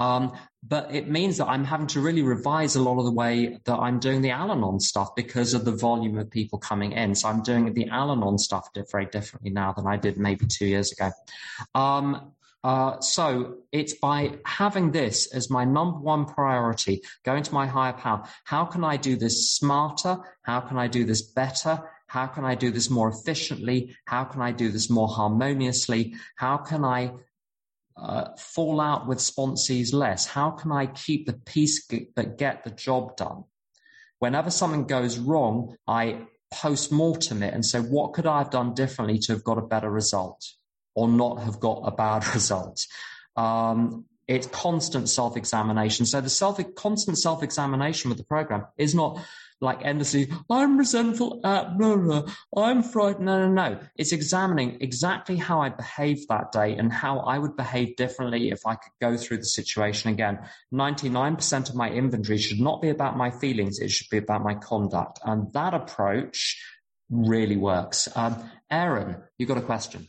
Um, 0.00 0.32
but 0.66 0.94
it 0.94 1.08
means 1.08 1.36
that 1.36 1.46
I'm 1.46 1.64
having 1.64 1.86
to 1.88 2.00
really 2.00 2.22
revise 2.22 2.74
a 2.74 2.82
lot 2.82 2.98
of 2.98 3.04
the 3.04 3.12
way 3.12 3.58
that 3.64 3.76
I'm 3.76 3.98
doing 3.98 4.22
the 4.22 4.30
Al-Anon 4.30 4.80
stuff 4.80 5.14
because 5.14 5.52
of 5.52 5.64
the 5.64 5.72
volume 5.72 6.18
of 6.18 6.30
people 6.30 6.58
coming 6.58 6.92
in. 6.92 7.14
So 7.14 7.28
I'm 7.28 7.42
doing 7.42 7.72
the 7.74 7.88
Al-Anon 7.88 8.38
stuff 8.38 8.68
very 8.90 9.06
differently 9.06 9.50
now 9.50 9.72
than 9.72 9.86
I 9.86 9.96
did 9.96 10.16
maybe 10.16 10.46
two 10.46 10.66
years 10.66 10.92
ago. 10.92 11.10
Um, 11.74 12.32
uh, 12.64 12.98
so 13.00 13.58
it's 13.72 13.92
by 13.92 14.38
having 14.46 14.90
this 14.90 15.26
as 15.34 15.50
my 15.50 15.66
number 15.66 15.98
one 15.98 16.24
priority, 16.24 17.02
going 17.22 17.42
to 17.42 17.52
my 17.52 17.66
higher 17.66 17.92
power. 17.92 18.26
How 18.44 18.64
can 18.64 18.82
I 18.82 18.96
do 18.96 19.16
this 19.16 19.50
smarter? 19.50 20.18
How 20.42 20.60
can 20.60 20.78
I 20.78 20.88
do 20.88 21.04
this 21.04 21.20
better? 21.20 21.78
How 22.06 22.26
can 22.26 22.46
I 22.46 22.54
do 22.54 22.70
this 22.70 22.88
more 22.88 23.08
efficiently? 23.08 23.94
How 24.06 24.24
can 24.24 24.40
I 24.40 24.50
do 24.50 24.70
this 24.70 24.88
more 24.88 25.08
harmoniously? 25.08 26.14
How 26.36 26.56
can 26.56 26.86
I 26.86 27.12
uh, 27.98 28.34
fall 28.38 28.80
out 28.80 29.06
with 29.06 29.18
sponsees 29.18 29.92
less? 29.92 30.24
How 30.24 30.50
can 30.50 30.72
I 30.72 30.86
keep 30.86 31.26
the 31.26 31.34
peace 31.34 31.86
but 32.16 32.38
get 32.38 32.64
the 32.64 32.70
job 32.70 33.18
done? 33.18 33.44
Whenever 34.20 34.50
something 34.50 34.86
goes 34.86 35.18
wrong, 35.18 35.76
I 35.86 36.22
post 36.50 36.90
mortem 36.90 37.42
it 37.42 37.52
and 37.52 37.66
say, 37.66 37.80
what 37.80 38.14
could 38.14 38.26
I 38.26 38.38
have 38.38 38.50
done 38.50 38.72
differently 38.72 39.18
to 39.18 39.32
have 39.32 39.44
got 39.44 39.58
a 39.58 39.66
better 39.66 39.90
result? 39.90 40.42
Or 40.94 41.08
not 41.08 41.42
have 41.42 41.60
got 41.60 41.82
a 41.84 41.90
bad 41.90 42.26
result. 42.34 42.86
Um, 43.36 44.06
it's 44.26 44.46
constant 44.46 45.08
self-examination. 45.08 46.06
So 46.06 46.20
the 46.20 46.30
self, 46.30 46.58
constant 46.76 47.18
self-examination 47.18 48.08
with 48.08 48.18
the 48.18 48.24
program 48.24 48.66
is 48.78 48.94
not 48.94 49.22
like 49.60 49.84
endlessly, 49.84 50.30
I'm 50.50 50.76
resentful 50.78 51.40
at 51.44 51.78
blah, 51.78 51.96
blah, 51.96 52.22
I'm 52.56 52.82
frightened. 52.82 53.26
No, 53.26 53.46
no, 53.46 53.48
no. 53.48 53.80
It's 53.96 54.12
examining 54.12 54.78
exactly 54.80 55.36
how 55.36 55.60
I 55.60 55.70
behaved 55.70 56.28
that 56.28 56.52
day 56.52 56.76
and 56.76 56.92
how 56.92 57.20
I 57.20 57.38
would 57.38 57.56
behave 57.56 57.96
differently 57.96 58.50
if 58.50 58.60
I 58.66 58.74
could 58.74 58.92
go 59.00 59.16
through 59.16 59.38
the 59.38 59.46
situation 59.46 60.10
again. 60.10 60.38
99% 60.72 61.70
of 61.70 61.74
my 61.74 61.90
inventory 61.90 62.38
should 62.38 62.60
not 62.60 62.82
be 62.82 62.90
about 62.90 63.16
my 63.16 63.30
feelings. 63.30 63.78
It 63.78 63.90
should 63.90 64.10
be 64.10 64.18
about 64.18 64.42
my 64.42 64.54
conduct. 64.54 65.20
And 65.24 65.52
that 65.52 65.72
approach 65.72 66.62
really 67.10 67.56
works. 67.56 68.08
Um, 68.14 68.50
Aaron, 68.70 69.22
you 69.38 69.46
got 69.46 69.58
a 69.58 69.62
question. 69.62 70.08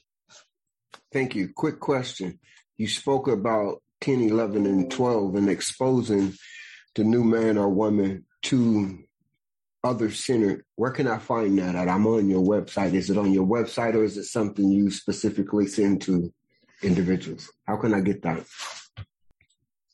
Thank 1.16 1.34
you. 1.34 1.48
Quick 1.56 1.80
question. 1.80 2.40
You 2.76 2.90
spoke 2.90 3.30
about 3.30 3.82
10, 4.02 4.24
11, 4.24 4.66
and 4.66 4.92
12 4.92 5.36
and 5.36 5.50
exposing 5.50 6.34
the 6.94 7.06
new 7.06 7.24
man 7.24 7.58
or 7.58 7.70
woman 7.70 8.26
to 8.42 9.00
other 9.82 10.12
centered. 10.12 10.66
Where 10.76 10.92
can 10.92 11.08
I 11.08 11.20
find 11.20 11.58
that 11.60 11.74
at? 11.74 11.88
I'm 11.88 12.06
on 12.06 12.30
your 12.30 12.44
website. 12.44 12.94
Is 12.94 13.10
it 13.10 13.18
on 13.18 13.32
your 13.32 13.48
website 13.48 13.94
or 13.94 14.04
is 14.04 14.18
it 14.18 14.26
something 14.26 14.70
you 14.70 14.92
specifically 14.92 15.68
send 15.68 16.02
to 16.02 16.34
individuals? 16.84 17.50
How 17.66 17.78
can 17.78 17.94
I 17.94 18.02
get 18.02 18.22
that? 18.24 18.44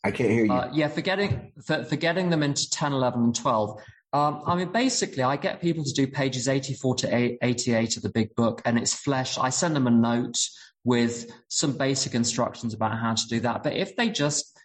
I 0.03 0.09
can't 0.09 0.31
hear 0.31 0.45
you. 0.45 0.51
Uh, 0.51 0.71
yeah, 0.73 0.87
for 0.87 1.01
getting, 1.01 1.51
for, 1.63 1.83
for 1.83 1.97
getting 1.97 2.31
them 2.31 2.41
into 2.41 2.67
10, 2.67 2.93
11, 2.93 3.21
and 3.25 3.35
12. 3.35 3.79
Um, 4.13 4.41
I 4.47 4.55
mean, 4.55 4.71
basically, 4.71 5.21
I 5.21 5.37
get 5.37 5.61
people 5.61 5.83
to 5.83 5.93
do 5.93 6.07
pages 6.07 6.47
84 6.47 6.95
to 6.95 7.37
88 7.43 7.97
of 7.97 8.01
the 8.01 8.09
big 8.09 8.35
book, 8.35 8.63
and 8.65 8.79
it's 8.79 8.95
flesh. 8.95 9.37
I 9.37 9.51
send 9.51 9.75
them 9.75 9.85
a 9.85 9.91
note 9.91 10.39
with 10.83 11.31
some 11.47 11.77
basic 11.77 12.15
instructions 12.15 12.73
about 12.73 12.97
how 12.97 13.13
to 13.13 13.27
do 13.27 13.39
that. 13.41 13.63
But 13.63 13.73
if 13.73 13.95
they 13.95 14.09
just 14.09 14.57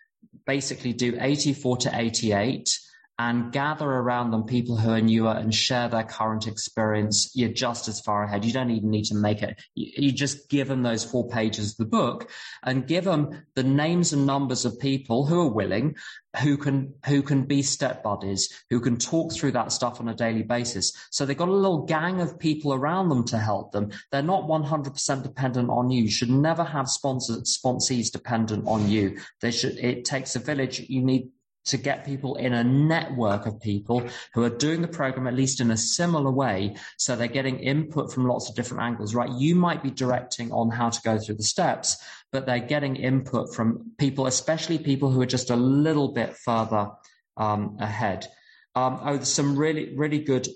basically 0.47 0.93
do 0.93 1.16
84 1.20 1.76
to 1.78 1.90
88 1.93 2.78
and 3.18 3.51
gather 3.51 3.86
around 3.86 4.30
them 4.30 4.44
people 4.44 4.76
who 4.76 4.90
are 4.90 5.01
newer 5.01 5.32
and 5.32 5.55
share 5.55 5.88
their 5.88 6.05
current 6.05 6.47
experience, 6.47 7.30
you're 7.34 7.48
just 7.48 7.88
as 7.88 8.01
far 8.01 8.24
ahead. 8.24 8.44
You 8.44 8.52
don't 8.52 8.70
even 8.70 8.90
need 8.90 9.06
to 9.06 9.14
make 9.14 9.43
it. 9.43 9.59
You, 9.74 10.12
just 10.12 10.51
give 10.51 10.68
them 10.68 10.82
those 10.82 11.05
four 11.05 11.28
pages 11.28 11.72
of 11.72 11.76
the 11.78 11.84
book 11.86 12.30
and 12.62 12.86
give 12.86 13.05
them 13.05 13.44
the 13.55 13.62
names 13.62 14.12
and 14.12 14.26
numbers 14.26 14.64
of 14.66 14.78
people 14.78 15.24
who 15.24 15.40
are 15.40 15.51
willing, 15.51 15.97
who 16.43 16.59
can, 16.59 16.94
who 17.06 17.22
can 17.22 17.44
be 17.44 17.62
step 17.62 18.02
buddies, 18.02 18.52
who 18.68 18.80
can 18.80 18.98
talk 18.98 19.32
through 19.32 19.52
that 19.52 19.72
stuff 19.72 19.98
on 20.01 20.09
a 20.09 20.14
daily 20.14 20.43
basis. 20.43 20.93
So 21.10 21.24
they've 21.24 21.36
got 21.36 21.48
a 21.48 21.52
little 21.52 21.84
gang 21.84 22.20
of 22.20 22.38
people 22.38 22.74
around 22.74 23.09
them 23.09 23.24
to 23.28 23.38
help 23.38 23.72
them. 23.72 23.90
They're 24.12 24.22
not 24.22 24.44
100% 24.44 25.22
dependent 25.22 25.70
on 25.70 25.90
you. 25.90 26.02
You 26.02 26.10
should 26.10 26.30
never 26.30 26.64
have 26.64 26.88
sponsors, 26.88 27.59
sponsees 27.59 28.10
dependent 28.10 28.66
on 28.66 28.90
you. 28.90 29.18
They 29.40 29.51
should, 29.51 29.78
it 29.78 30.05
takes 30.05 30.36
a 30.36 30.38
village. 30.38 30.80
You 30.80 31.02
need 31.02 31.30
to 31.66 31.76
get 31.76 32.05
people 32.05 32.36
in 32.36 32.52
a 32.52 32.64
network 32.64 33.47
of 33.47 33.60
people 33.60 34.09
who 34.34 34.43
are 34.43 34.51
doing 34.51 34.82
the 34.82 34.88
program 34.88 35.26
at 35.26 35.34
least 35.34 35.60
in 35.60 35.70
a 35.70 35.76
similar 35.76 36.30
way. 36.30 36.76
So 36.97 37.14
they're 37.14 37.28
getting 37.28 37.59
input 37.59 38.12
from 38.12 38.26
lots 38.26 38.48
of 38.48 38.55
different 38.55 38.84
angles, 38.84 39.14
right? 39.14 39.30
You 39.30 39.55
might 39.55 39.82
be 39.82 39.90
directing 39.90 40.52
on 40.52 40.70
how 40.70 40.90
to 40.90 41.01
go 41.02 41.18
through 41.18 41.36
the 41.36 41.43
steps, 41.43 41.97
but 42.32 42.47
they're 42.47 42.59
getting 42.59 42.97
input 42.97 43.55
from 43.55 43.93
people, 43.98 44.26
especially 44.26 44.78
people 44.78 45.10
who 45.10 45.20
are 45.20 45.26
just 45.26 45.51
a 45.51 45.56
little 45.56 46.09
bit 46.09 46.36
further 46.36 46.90
um, 47.36 47.76
ahead. 47.80 48.26
Um, 48.74 49.01
oh, 49.02 49.16
there's 49.16 49.32
some 49.32 49.56
really, 49.56 49.94
really 49.97 50.18
good 50.18 50.48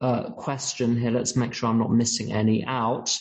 uh, 0.00 0.30
question 0.30 0.96
here. 0.96 1.10
Let's 1.10 1.36
make 1.36 1.54
sure 1.54 1.68
I'm 1.68 1.78
not 1.78 1.90
missing 1.90 2.32
any 2.32 2.64
out. 2.64 3.16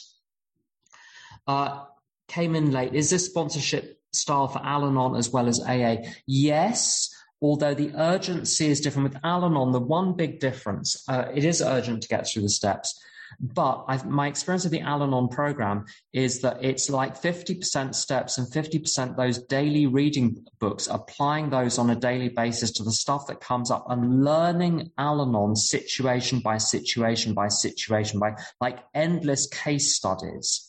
Uh, 1.48 1.86
came 2.28 2.56
in 2.56 2.72
late. 2.72 2.94
Is 2.94 3.10
this 3.10 3.26
sponsorship 3.26 4.00
style 4.12 4.48
for 4.48 4.64
Al 4.64 4.86
Anon 4.86 5.16
as 5.16 5.30
well 5.30 5.48
as 5.48 5.60
AA? 5.60 5.98
Yes, 6.26 7.13
although 7.44 7.74
the 7.74 7.92
urgency 7.96 8.68
is 8.68 8.80
different. 8.80 9.14
With 9.14 9.24
Al 9.24 9.46
Anon, 9.46 9.74
the 9.74 9.80
one 9.80 10.14
big 10.14 10.40
difference, 10.40 11.04
uh, 11.10 11.26
it 11.34 11.44
is 11.44 11.62
urgent 11.62 12.02
to 12.04 12.08
get 12.08 12.26
through 12.26 12.44
the 12.44 12.50
steps. 12.50 13.00
But 13.40 13.86
I've, 13.88 14.06
my 14.06 14.28
experience 14.28 14.66
of 14.66 14.72
the 14.72 14.82
Al 14.82 15.04
Anon 15.04 15.28
program 15.30 15.86
is 16.12 16.42
that 16.42 16.64
it's 16.64 16.90
like 16.90 17.22
50% 17.22 17.96
steps 17.96 18.38
and 18.38 18.48
50% 18.48 19.16
those 19.18 19.40
daily 19.44 19.88
reading 19.88 20.46
books, 20.60 20.88
applying 20.88 21.50
those 21.50 21.78
on 21.78 21.90
a 21.90 21.96
daily 21.96 22.30
basis 22.30 22.72
to 22.74 22.84
the 22.84 22.92
stuff 22.92 23.28
that 23.28 23.42
comes 23.42 23.72
up 23.72 23.86
and 23.90 24.24
learning 24.24 24.92
Al 24.98 25.22
Anon 25.22 25.56
situation 25.56 26.40
by 26.40 26.58
situation 26.58 27.34
by 27.34 27.48
situation 27.48 28.20
by 28.20 28.36
like 28.62 28.80
endless 28.94 29.48
case 29.48 29.96
studies. 29.96 30.68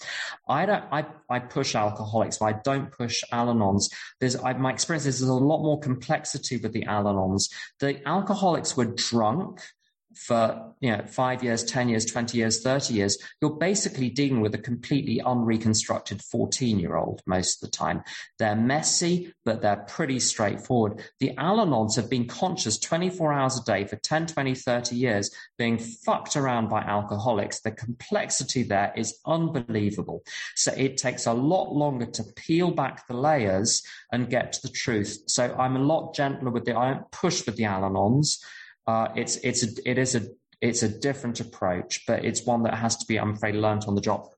I 0.48 0.66
don't, 0.66 0.84
I, 0.90 1.06
I 1.30 1.38
push 1.38 1.74
alcoholics, 1.74 2.38
but 2.38 2.46
I 2.46 2.52
don't 2.64 2.90
push 2.90 3.22
Al 3.32 3.48
Anons. 3.48 3.90
There's, 4.20 4.36
I, 4.36 4.52
my 4.54 4.72
experience 4.72 5.06
is 5.06 5.20
there's 5.20 5.28
a 5.28 5.34
lot 5.34 5.62
more 5.62 5.80
complexity 5.80 6.56
with 6.56 6.72
the 6.72 6.84
Al 6.84 7.04
Anons. 7.04 7.50
The 7.80 8.06
alcoholics 8.06 8.76
were 8.76 8.86
drunk 8.86 9.60
for 10.14 10.74
you 10.80 10.90
know 10.90 11.04
five 11.06 11.42
years, 11.42 11.64
ten 11.64 11.88
years, 11.88 12.04
twenty 12.04 12.38
years, 12.38 12.62
thirty 12.62 12.94
years, 12.94 13.18
you're 13.40 13.56
basically 13.56 14.10
dealing 14.10 14.40
with 14.40 14.54
a 14.54 14.58
completely 14.58 15.20
unreconstructed 15.20 16.22
fourteen-year-old 16.22 17.22
most 17.26 17.62
of 17.62 17.70
the 17.70 17.76
time. 17.76 18.02
They're 18.38 18.56
messy, 18.56 19.32
but 19.44 19.62
they're 19.62 19.84
pretty 19.88 20.20
straightforward. 20.20 21.02
The 21.20 21.36
Al-Anons 21.36 21.96
have 21.96 22.10
been 22.10 22.26
conscious 22.26 22.78
24 22.78 23.32
hours 23.32 23.58
a 23.58 23.64
day 23.64 23.84
for 23.84 23.96
10, 23.96 24.26
20, 24.26 24.54
30 24.54 24.96
years, 24.96 25.30
being 25.58 25.78
fucked 25.78 26.36
around 26.36 26.68
by 26.68 26.80
alcoholics. 26.80 27.60
The 27.60 27.70
complexity 27.70 28.62
there 28.62 28.92
is 28.96 29.18
unbelievable. 29.26 30.22
So 30.54 30.72
it 30.76 30.96
takes 30.96 31.26
a 31.26 31.32
lot 31.32 31.72
longer 31.72 32.06
to 32.06 32.24
peel 32.36 32.70
back 32.70 33.06
the 33.06 33.14
layers 33.14 33.82
and 34.12 34.30
get 34.30 34.52
to 34.52 34.62
the 34.62 34.72
truth. 34.72 35.24
So 35.26 35.54
I'm 35.58 35.76
a 35.76 35.80
lot 35.80 36.14
gentler 36.14 36.50
with 36.50 36.64
the 36.64 36.76
I 36.76 36.94
don't 36.94 37.10
push 37.10 37.44
with 37.46 37.56
the 37.56 37.64
Al-Anons. 37.64 38.42
Uh, 38.86 39.08
it's 39.16 39.36
it's 39.36 39.62
a, 39.62 39.90
it 39.90 39.98
is 39.98 40.14
a 40.14 40.22
it's 40.60 40.82
a 40.82 40.88
different 40.88 41.40
approach, 41.40 42.04
but 42.06 42.24
it's 42.24 42.46
one 42.46 42.62
that 42.64 42.74
has 42.74 42.96
to 42.98 43.06
be, 43.06 43.18
I'm 43.18 43.34
afraid, 43.34 43.54
learnt 43.54 43.88
on 43.88 43.94
the 43.94 44.00
job. 44.00 44.28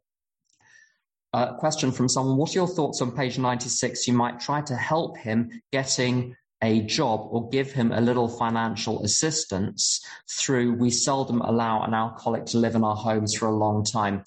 Uh, 1.32 1.54
question 1.54 1.92
from 1.92 2.08
someone: 2.08 2.36
What 2.36 2.50
are 2.50 2.58
your 2.60 2.68
thoughts 2.68 3.02
on 3.02 3.12
page 3.12 3.38
ninety-six? 3.38 4.06
You 4.06 4.14
might 4.14 4.40
try 4.40 4.62
to 4.62 4.76
help 4.76 5.18
him 5.18 5.62
getting 5.72 6.36
a 6.62 6.80
job 6.80 7.28
or 7.30 7.50
give 7.50 7.70
him 7.72 7.92
a 7.92 8.00
little 8.00 8.28
financial 8.28 9.02
assistance 9.02 10.00
through. 10.30 10.74
We 10.74 10.90
seldom 10.90 11.40
allow 11.42 11.82
an 11.82 11.92
alcoholic 11.92 12.46
to 12.46 12.58
live 12.58 12.74
in 12.74 12.84
our 12.84 12.96
homes 12.96 13.34
for 13.34 13.46
a 13.46 13.56
long 13.56 13.84
time. 13.84 14.24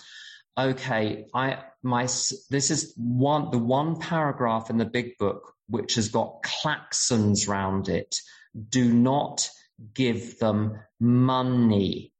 Okay, 0.58 1.26
I 1.34 1.64
my 1.82 2.04
this 2.04 2.70
is 2.70 2.94
one 2.98 3.50
the 3.52 3.58
one 3.58 4.00
paragraph 4.00 4.70
in 4.70 4.78
the 4.78 4.86
big 4.86 5.18
book 5.18 5.54
which 5.68 5.96
has 5.96 6.10
got 6.10 6.44
claxons 6.44 7.48
round 7.48 7.90
it. 7.90 8.22
Do 8.70 8.92
not 8.92 9.50
give 9.94 10.40
them 10.40 10.80
money. 11.00 12.14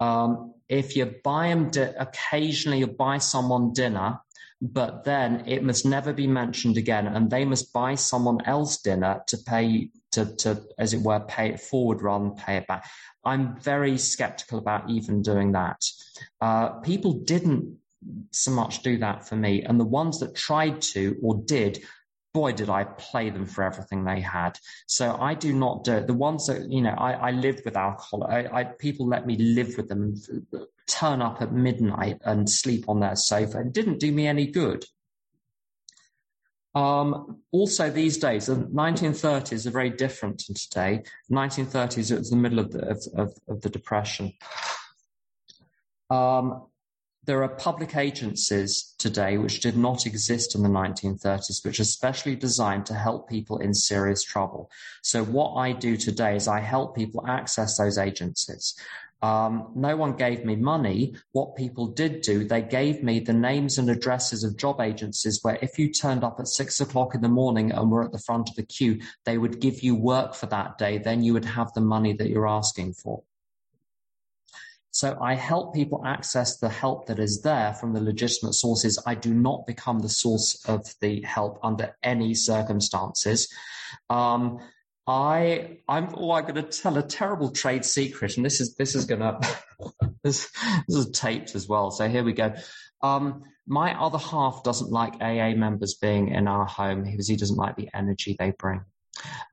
Um, 0.00 0.54
if 0.68 0.96
you 0.96 1.14
buy 1.22 1.48
them 1.48 1.70
di- 1.70 1.94
occasionally, 1.98 2.80
you 2.80 2.86
buy 2.86 3.18
someone 3.18 3.72
dinner, 3.72 4.20
but 4.60 5.04
then 5.04 5.44
it 5.46 5.62
must 5.62 5.84
never 5.84 6.12
be 6.12 6.26
mentioned 6.26 6.76
again, 6.76 7.06
and 7.06 7.30
they 7.30 7.44
must 7.44 7.72
buy 7.72 7.94
someone 7.94 8.44
else 8.44 8.78
dinner 8.78 9.22
to 9.28 9.38
pay 9.38 9.90
to, 10.12 10.34
to 10.36 10.62
as 10.78 10.94
it 10.94 11.02
were, 11.02 11.20
pay 11.20 11.50
it 11.50 11.60
forward 11.60 12.00
rather 12.00 12.24
than 12.24 12.36
pay 12.36 12.56
it 12.56 12.66
back. 12.66 12.88
I'm 13.24 13.60
very 13.60 13.98
skeptical 13.98 14.58
about 14.58 14.88
even 14.88 15.20
doing 15.20 15.52
that. 15.52 15.84
Uh, 16.40 16.80
people 16.80 17.12
didn't 17.12 17.78
so 18.30 18.50
much 18.50 18.82
do 18.82 18.98
that 18.98 19.28
for 19.28 19.36
me, 19.36 19.62
and 19.62 19.78
the 19.78 19.84
ones 19.84 20.20
that 20.20 20.34
tried 20.34 20.80
to 20.80 21.16
or 21.22 21.42
did 21.44 21.84
boy, 22.36 22.52
did 22.52 22.68
I 22.68 22.84
play 22.84 23.30
them 23.30 23.46
for 23.46 23.64
everything 23.64 24.04
they 24.04 24.20
had. 24.20 24.58
So 24.86 25.16
I 25.18 25.32
do 25.32 25.54
not 25.54 25.84
do 25.84 25.94
it. 25.94 26.06
The 26.06 26.12
ones 26.12 26.46
that, 26.48 26.70
you 26.70 26.82
know, 26.82 26.90
I, 26.90 27.12
I 27.12 27.30
lived 27.30 27.62
with 27.64 27.78
alcohol. 27.78 28.24
I, 28.24 28.40
I, 28.52 28.64
people 28.64 29.06
let 29.08 29.26
me 29.26 29.38
live 29.38 29.74
with 29.78 29.88
them 29.88 30.20
turn 30.86 31.22
up 31.22 31.40
at 31.40 31.54
midnight 31.54 32.18
and 32.26 32.48
sleep 32.48 32.90
on 32.90 33.00
their 33.00 33.16
sofa. 33.16 33.60
It 33.60 33.72
didn't 33.72 34.00
do 34.00 34.12
me 34.12 34.26
any 34.26 34.46
good. 34.48 34.84
Um, 36.74 37.40
also, 37.52 37.88
these 37.88 38.18
days, 38.18 38.46
the 38.46 38.56
1930s 38.56 39.64
are 39.64 39.70
very 39.70 39.88
different 39.88 40.38
to 40.40 40.52
today. 40.52 41.04
1930s, 41.32 42.10
it 42.10 42.18
was 42.18 42.28
the 42.28 42.36
middle 42.36 42.58
of 42.58 42.70
the, 42.70 42.82
of, 42.86 43.02
of, 43.16 43.32
of 43.48 43.62
the 43.62 43.70
Depression. 43.70 44.34
Um, 46.10 46.66
there 47.26 47.42
are 47.42 47.48
public 47.48 47.96
agencies 47.96 48.94
today 48.98 49.36
which 49.36 49.60
did 49.60 49.76
not 49.76 50.06
exist 50.06 50.54
in 50.54 50.62
the 50.62 50.68
1930s, 50.68 51.64
which 51.64 51.80
are 51.80 51.84
specially 51.84 52.36
designed 52.36 52.86
to 52.86 52.94
help 52.94 53.28
people 53.28 53.58
in 53.58 53.74
serious 53.74 54.22
trouble. 54.22 54.70
So 55.02 55.24
what 55.24 55.54
I 55.54 55.72
do 55.72 55.96
today 55.96 56.36
is 56.36 56.46
I 56.46 56.60
help 56.60 56.96
people 56.96 57.26
access 57.26 57.76
those 57.76 57.98
agencies. 57.98 58.76
Um, 59.22 59.72
no 59.74 59.96
one 59.96 60.12
gave 60.12 60.44
me 60.44 60.54
money. 60.56 61.14
What 61.32 61.56
people 61.56 61.88
did 61.88 62.20
do, 62.20 62.44
they 62.44 62.62
gave 62.62 63.02
me 63.02 63.18
the 63.18 63.32
names 63.32 63.78
and 63.78 63.90
addresses 63.90 64.44
of 64.44 64.56
job 64.56 64.80
agencies 64.80 65.40
where 65.42 65.58
if 65.62 65.78
you 65.78 65.92
turned 65.92 66.22
up 66.22 66.38
at 66.38 66.46
six 66.46 66.80
o'clock 66.80 67.14
in 67.14 67.22
the 67.22 67.28
morning 67.28 67.72
and 67.72 67.90
were 67.90 68.04
at 68.04 68.12
the 68.12 68.20
front 68.20 68.50
of 68.50 68.54
the 68.54 68.62
queue, 68.62 69.00
they 69.24 69.38
would 69.38 69.60
give 69.60 69.82
you 69.82 69.96
work 69.96 70.34
for 70.34 70.46
that 70.46 70.78
day. 70.78 70.98
Then 70.98 71.24
you 71.24 71.32
would 71.32 71.46
have 71.46 71.72
the 71.72 71.80
money 71.80 72.12
that 72.12 72.28
you're 72.28 72.46
asking 72.46 72.92
for. 72.92 73.22
So 74.96 75.14
I 75.20 75.34
help 75.34 75.74
people 75.74 76.00
access 76.06 76.56
the 76.56 76.70
help 76.70 77.08
that 77.08 77.18
is 77.18 77.42
there 77.42 77.74
from 77.74 77.92
the 77.92 78.00
legitimate 78.00 78.54
sources. 78.54 78.98
I 79.04 79.14
do 79.14 79.34
not 79.34 79.66
become 79.66 79.98
the 79.98 80.08
source 80.08 80.64
of 80.66 80.86
the 81.02 81.20
help 81.20 81.58
under 81.62 81.94
any 82.02 82.32
circumstances. 82.32 83.52
Um, 84.08 84.58
I 85.06 85.80
I'm 85.86 86.14
oh 86.14 86.30
I'm 86.30 86.44
going 86.44 86.54
to 86.54 86.62
tell 86.62 86.96
a 86.96 87.02
terrible 87.02 87.50
trade 87.50 87.84
secret, 87.84 88.38
and 88.38 88.46
this 88.46 88.62
is 88.62 88.74
this 88.76 88.94
is 88.94 89.04
going 89.04 89.20
to 89.20 89.38
this 90.24 90.50
this 90.88 90.96
is 90.96 91.10
taped 91.10 91.54
as 91.54 91.68
well. 91.68 91.90
So 91.90 92.08
here 92.08 92.24
we 92.24 92.32
go. 92.32 92.54
Um, 93.02 93.42
my 93.66 94.00
other 94.00 94.16
half 94.16 94.64
doesn't 94.64 94.90
like 94.90 95.20
AA 95.20 95.54
members 95.54 95.96
being 96.00 96.28
in 96.28 96.48
our 96.48 96.64
home 96.64 97.02
because 97.02 97.28
he 97.28 97.36
doesn't 97.36 97.58
like 97.58 97.76
the 97.76 97.90
energy 97.92 98.34
they 98.38 98.52
bring. 98.52 98.80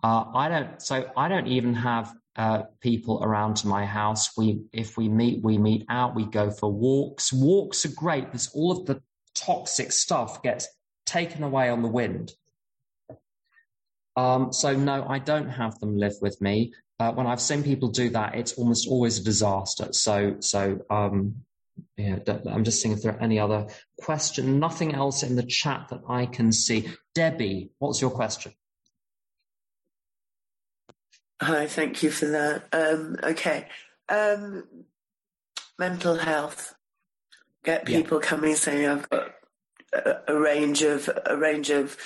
Uh, 0.01 0.23
I 0.33 0.47
don't. 0.47 0.81
So 0.81 1.11
I 1.17 1.27
don't 1.27 1.47
even 1.47 1.73
have 1.73 2.13
uh, 2.35 2.63
people 2.81 3.23
around 3.23 3.57
to 3.57 3.67
my 3.67 3.85
house. 3.85 4.35
We, 4.37 4.61
if 4.71 4.97
we 4.97 5.09
meet, 5.09 5.43
we 5.43 5.57
meet 5.57 5.85
out. 5.89 6.15
We 6.15 6.25
go 6.25 6.49
for 6.51 6.71
walks. 6.71 7.31
Walks 7.31 7.85
are 7.85 7.93
great 7.95 8.25
because 8.25 8.49
all 8.53 8.71
of 8.71 8.85
the 8.85 9.01
toxic 9.35 9.91
stuff 9.91 10.41
gets 10.41 10.67
taken 11.05 11.43
away 11.43 11.69
on 11.69 11.81
the 11.81 11.87
wind. 11.87 12.33
Um, 14.15 14.53
so 14.53 14.75
no, 14.75 15.05
I 15.07 15.19
don't 15.19 15.49
have 15.49 15.79
them 15.79 15.97
live 15.97 16.15
with 16.21 16.39
me. 16.41 16.73
Uh, 16.99 17.11
when 17.11 17.27
I've 17.27 17.41
seen 17.41 17.63
people 17.63 17.89
do 17.89 18.09
that, 18.11 18.35
it's 18.35 18.53
almost 18.53 18.87
always 18.87 19.19
a 19.19 19.23
disaster. 19.23 19.91
So, 19.91 20.37
so, 20.39 20.79
um, 20.89 21.35
yeah, 21.97 22.19
I'm 22.49 22.63
just 22.63 22.81
seeing 22.81 22.93
if 22.93 23.01
there 23.01 23.13
are 23.13 23.21
any 23.21 23.39
other 23.39 23.67
question. 23.99 24.59
Nothing 24.59 24.93
else 24.93 25.23
in 25.23 25.35
the 25.35 25.43
chat 25.43 25.87
that 25.89 26.01
I 26.07 26.27
can 26.27 26.51
see. 26.51 26.89
Debbie, 27.15 27.71
what's 27.79 27.99
your 27.99 28.11
question? 28.11 28.53
Hi, 31.41 31.67
thank 31.67 32.03
you 32.03 32.11
for 32.11 32.27
that. 32.27 32.63
Um, 32.71 33.17
okay. 33.23 33.67
Um, 34.09 34.63
mental 35.77 36.15
health. 36.15 36.75
Get 37.63 37.85
people 37.85 38.19
yeah. 38.21 38.27
coming 38.27 38.55
saying 38.55 38.87
I've 38.87 39.09
got 39.09 39.29
a, 39.93 40.15
a, 40.27 40.39
range 40.39 40.81
of 40.81 41.09
a 41.25 41.37
range 41.37 41.69
of 41.69 41.97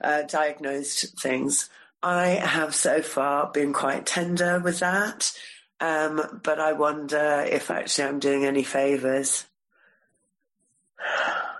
uh, 0.00 0.22
diagnosed 0.22 1.20
things. 1.20 1.70
I 2.02 2.28
have 2.28 2.74
so 2.74 3.00
far 3.02 3.50
been 3.50 3.72
quite 3.72 4.06
tender 4.06 4.60
with 4.60 4.80
that, 4.80 5.32
um, 5.80 6.40
but 6.42 6.60
I 6.60 6.74
wonder 6.74 7.46
if 7.48 7.70
actually 7.70 8.08
I'm 8.08 8.18
doing 8.18 8.44
any 8.44 8.62
favors. 8.62 9.46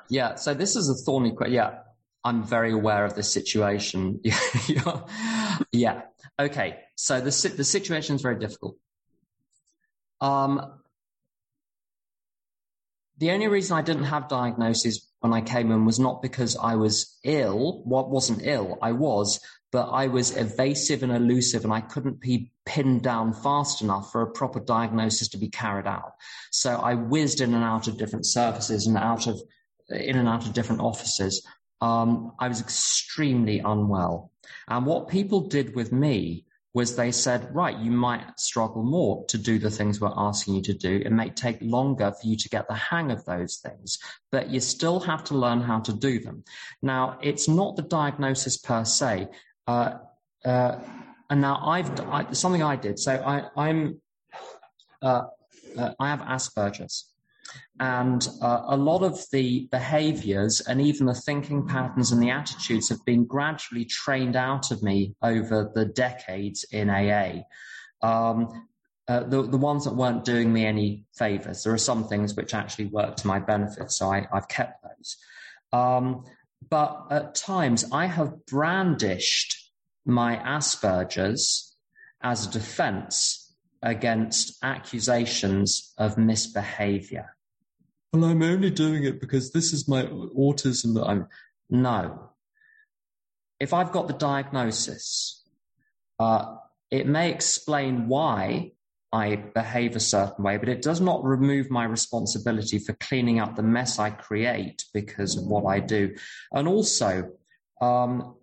Yeah, 0.09 0.35
so 0.37 0.55
this 0.55 0.77
is 0.77 0.89
a 0.89 0.95
thorny 0.95 1.33
question. 1.33 1.55
Yeah, 1.55 1.79
I'm 2.27 2.43
very 2.43 2.73
aware 2.73 3.05
of 3.05 3.15
this 3.15 3.33
situation. 3.33 4.21
yeah. 5.73 6.03
Okay. 6.41 6.79
So 6.97 7.21
the 7.21 7.55
the 7.57 7.65
situation 7.65 8.17
is 8.17 8.23
very 8.23 8.39
difficult. 8.39 8.77
Um, 10.21 10.81
the 13.19 13.31
only 13.31 13.47
reason 13.47 13.77
I 13.77 13.83
didn't 13.83 14.05
have 14.05 14.29
diagnosis 14.29 15.09
when 15.21 15.33
I 15.33 15.41
came 15.41 15.71
in 15.71 15.85
was 15.85 16.01
not 16.01 16.21
because 16.21 16.57
I 16.57 16.75
was 16.75 17.17
ill. 17.23 17.83
What 17.85 18.11
wasn't 18.11 18.43
ill, 18.43 18.77
I 18.83 18.91
was, 18.91 19.41
but 19.71 19.91
I 19.91 20.09
was 20.09 20.37
evasive 20.37 21.05
and 21.05 21.13
elusive, 21.13 21.63
and 21.63 21.73
I 21.73 21.81
couldn't 21.81 22.21
be 22.21 22.51
pinned 22.65 23.03
down 23.03 23.35
fast 23.35 23.83
enough 23.83 24.11
for 24.11 24.23
a 24.23 24.33
proper 24.33 24.59
diagnosis 24.59 25.29
to 25.29 25.39
be 25.39 25.49
carried 25.49 25.87
out. 25.87 26.15
So 26.51 26.75
I 26.75 26.95
whizzed 26.95 27.41
in 27.41 27.55
and 27.55 27.63
out 27.63 27.87
of 27.87 27.99
different 27.99 28.27
services 28.27 28.89
and 28.89 28.99
out 28.99 29.29
of 29.29 29.41
in 29.91 30.17
and 30.17 30.29
out 30.29 30.45
of 30.45 30.53
different 30.53 30.81
offices. 30.81 31.47
Um, 31.81 32.33
I 32.39 32.49
was 32.49 32.61
extremely 32.61 33.59
unwell, 33.59 34.33
and 34.69 34.87
what 34.87 35.09
people 35.09 35.43
did 35.49 35.75
with 35.75 35.93
me 35.93 36.47
was 36.77 36.95
they 36.95 37.11
said, 37.11 37.55
right, 37.55 37.79
you 37.79 37.91
might 37.91 38.39
struggle 38.39 38.83
more 38.83 39.25
to 39.29 39.39
do 39.39 39.59
the 39.59 39.71
things 39.71 39.99
we're 39.99 40.13
asking 40.15 40.57
you 40.57 40.61
to 40.61 40.75
do. 40.75 41.01
It 41.03 41.11
may 41.11 41.31
take 41.31 41.57
longer 41.63 42.13
for 42.13 42.27
you 42.27 42.37
to 42.37 42.51
get 42.51 42.69
the 42.69 42.75
hang 42.75 43.11
of 43.11 43.25
those 43.25 43.57
things, 43.57 43.99
but 44.31 44.51
you 44.51 44.61
still 44.61 45.01
have 45.01 45.25
to 45.25 45.35
learn 45.35 45.63
how 45.63 45.81
to 45.81 45.93
do 45.95 46.21
them. 46.21 46.45
Now, 46.83 47.19
it's 47.23 47.49
not 47.49 47.77
the 47.77 47.83
diagnosis 47.83 48.59
per 48.59 48.85
se. 48.85 49.29
Uh, 49.67 49.95
uh, 50.45 50.79
and 51.31 51.41
now 51.41 51.63
I've 51.65 51.99
I, 52.01 52.33
something 52.33 52.63
I 52.63 52.77
did. 52.77 52.99
So 52.99 53.15
I, 53.15 53.71
am 53.71 53.99
uh, 55.01 55.23
uh, 55.79 55.95
I 55.99 56.09
have 56.11 56.21
Asperger's. 56.21 57.11
And 57.79 58.27
uh, 58.41 58.63
a 58.69 58.77
lot 58.77 59.03
of 59.03 59.21
the 59.33 59.69
behaviors 59.71 60.61
and 60.63 60.81
even 60.81 61.07
the 61.07 61.15
thinking 61.15 61.67
patterns 61.67 62.11
and 62.11 62.23
the 62.23 62.31
attitudes 62.31 62.89
have 62.89 63.05
been 63.05 63.27
gradually 63.27 63.85
trained 63.85 64.35
out 64.35 64.71
of 64.71 64.83
me 64.83 65.15
over 65.23 65.71
the 65.75 65.85
decades 65.85 66.65
in 66.73 66.89
AA. 66.89 67.43
Um, 68.03 68.67
uh, 69.09 69.25
the, 69.25 69.43
the 69.43 69.59
ones 69.59 69.85
that 69.85 69.95
weren't 69.95 70.25
doing 70.25 70.53
me 70.53 70.65
any 70.65 71.05
favors. 71.17 71.63
There 71.63 71.73
are 71.73 71.79
some 71.79 72.09
things 72.09 72.35
which 72.35 72.55
actually 72.55 72.87
work 72.87 73.17
to 73.17 73.27
my 73.27 73.39
benefit, 73.39 73.93
so 73.93 74.11
I, 74.11 74.27
have 74.33 74.49
kept 74.49 74.83
those. 74.83 75.17
Um, 75.73 76.25
but 76.69 77.07
at 77.11 77.35
times, 77.35 77.85
I 77.93 78.07
have 78.07 78.47
brandished 78.47 79.71
my 80.05 80.37
Asperger's 80.37 81.77
as 82.23 82.47
a 82.47 82.51
defense 82.51 83.55
against 83.83 84.57
accusations 84.65 85.93
of 85.99 86.19
misbehavior 86.19 87.36
well, 88.21 88.31
I'm 88.31 88.43
only 88.43 88.71
doing 88.71 89.05
it 89.05 89.21
because 89.21 89.53
this 89.53 89.73
is 89.73 89.89
my 89.89 90.05
autism 90.05 90.95
that 90.95 91.05
I'm. 91.05 91.29
No. 91.69 92.31
If 93.59 93.73
I've 93.73 93.93
got 93.93 94.07
the 94.07 94.15
diagnosis, 94.15 95.43
uh, 96.19 96.57
it 96.91 97.07
may 97.07 97.31
explain 97.31 98.09
why 98.09 98.73
I 99.13 99.37
behave 99.37 99.97
a 99.97 100.01
certain 100.01 100.45
way, 100.45 100.57
but 100.59 100.69
it 100.69 100.83
does 100.83 101.01
not 101.01 101.25
remove 101.25 101.71
my 101.71 101.85
responsibility 101.85 102.79
for 102.79 102.93
cleaning 102.95 103.41
up 103.41 103.57
the 103.57 103.63
mess 103.63 103.99
I 103.99 104.11
create 104.11 104.85
because 104.93 105.37
of 105.37 105.45
what 105.45 105.65
I 105.65 105.81
do. 105.81 106.15
And 106.53 106.69
also, 106.69 107.31
um, 107.81 108.35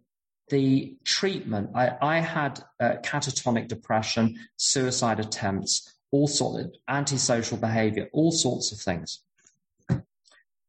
the 0.49 0.97
treatment, 1.03 1.71
I, 1.75 1.91
I 2.01 2.19
had 2.19 2.63
uh, 2.79 2.95
catatonic 3.03 3.67
depression, 3.67 4.39
suicide 4.57 5.19
attempts, 5.19 5.93
all 6.11 6.27
sorts 6.27 6.65
of 6.65 6.73
antisocial 6.87 7.57
behavior, 7.57 8.09
all 8.13 8.31
sorts 8.31 8.71
of 8.71 8.79
things 8.79 9.19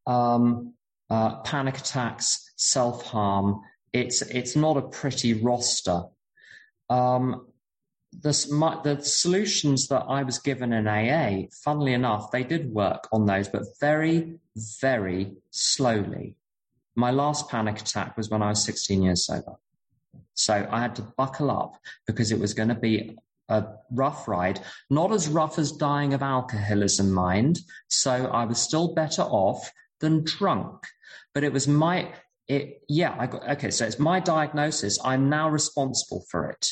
um, 0.06 0.74
uh, 1.10 1.40
panic 1.42 1.78
attacks, 1.78 2.52
self 2.56 3.04
harm. 3.04 3.60
It's 3.92 4.22
it's 4.22 4.56
not 4.56 4.76
a 4.76 4.82
pretty 4.82 5.34
roster. 5.34 6.04
Um, 6.90 7.46
the, 8.22 8.48
my, 8.52 8.80
the 8.82 9.02
solutions 9.02 9.88
that 9.88 10.04
I 10.08 10.22
was 10.22 10.38
given 10.38 10.72
in 10.72 10.86
AA, 10.86 11.48
funnily 11.64 11.94
enough, 11.94 12.30
they 12.30 12.44
did 12.44 12.72
work 12.72 13.08
on 13.12 13.26
those, 13.26 13.48
but 13.48 13.62
very, 13.80 14.38
very 14.80 15.32
slowly. 15.50 16.36
My 16.94 17.10
last 17.10 17.48
panic 17.48 17.80
attack 17.80 18.16
was 18.16 18.30
when 18.30 18.42
I 18.42 18.50
was 18.50 18.64
16 18.64 19.02
years 19.02 19.26
sober. 19.26 19.54
So 20.34 20.66
I 20.70 20.80
had 20.80 20.96
to 20.96 21.02
buckle 21.16 21.50
up 21.50 21.76
because 22.06 22.30
it 22.32 22.38
was 22.38 22.54
going 22.54 22.68
to 22.68 22.74
be 22.74 23.16
a 23.48 23.64
rough 23.90 24.26
ride, 24.26 24.60
not 24.90 25.12
as 25.12 25.28
rough 25.28 25.58
as 25.58 25.72
dying 25.72 26.14
of 26.14 26.22
alcoholism, 26.22 27.12
mind. 27.12 27.60
So 27.88 28.10
I 28.10 28.44
was 28.44 28.58
still 28.58 28.94
better 28.94 29.22
off 29.22 29.70
than 30.04 30.22
drunk. 30.22 30.84
But 31.32 31.44
it 31.44 31.52
was 31.52 31.66
my, 31.66 32.12
it, 32.46 32.82
yeah, 32.88 33.16
I 33.18 33.26
got, 33.26 33.48
okay, 33.54 33.70
so 33.70 33.86
it's 33.86 33.98
my 33.98 34.20
diagnosis. 34.20 34.98
I'm 35.04 35.28
now 35.28 35.48
responsible 35.48 36.24
for 36.30 36.50
it. 36.50 36.68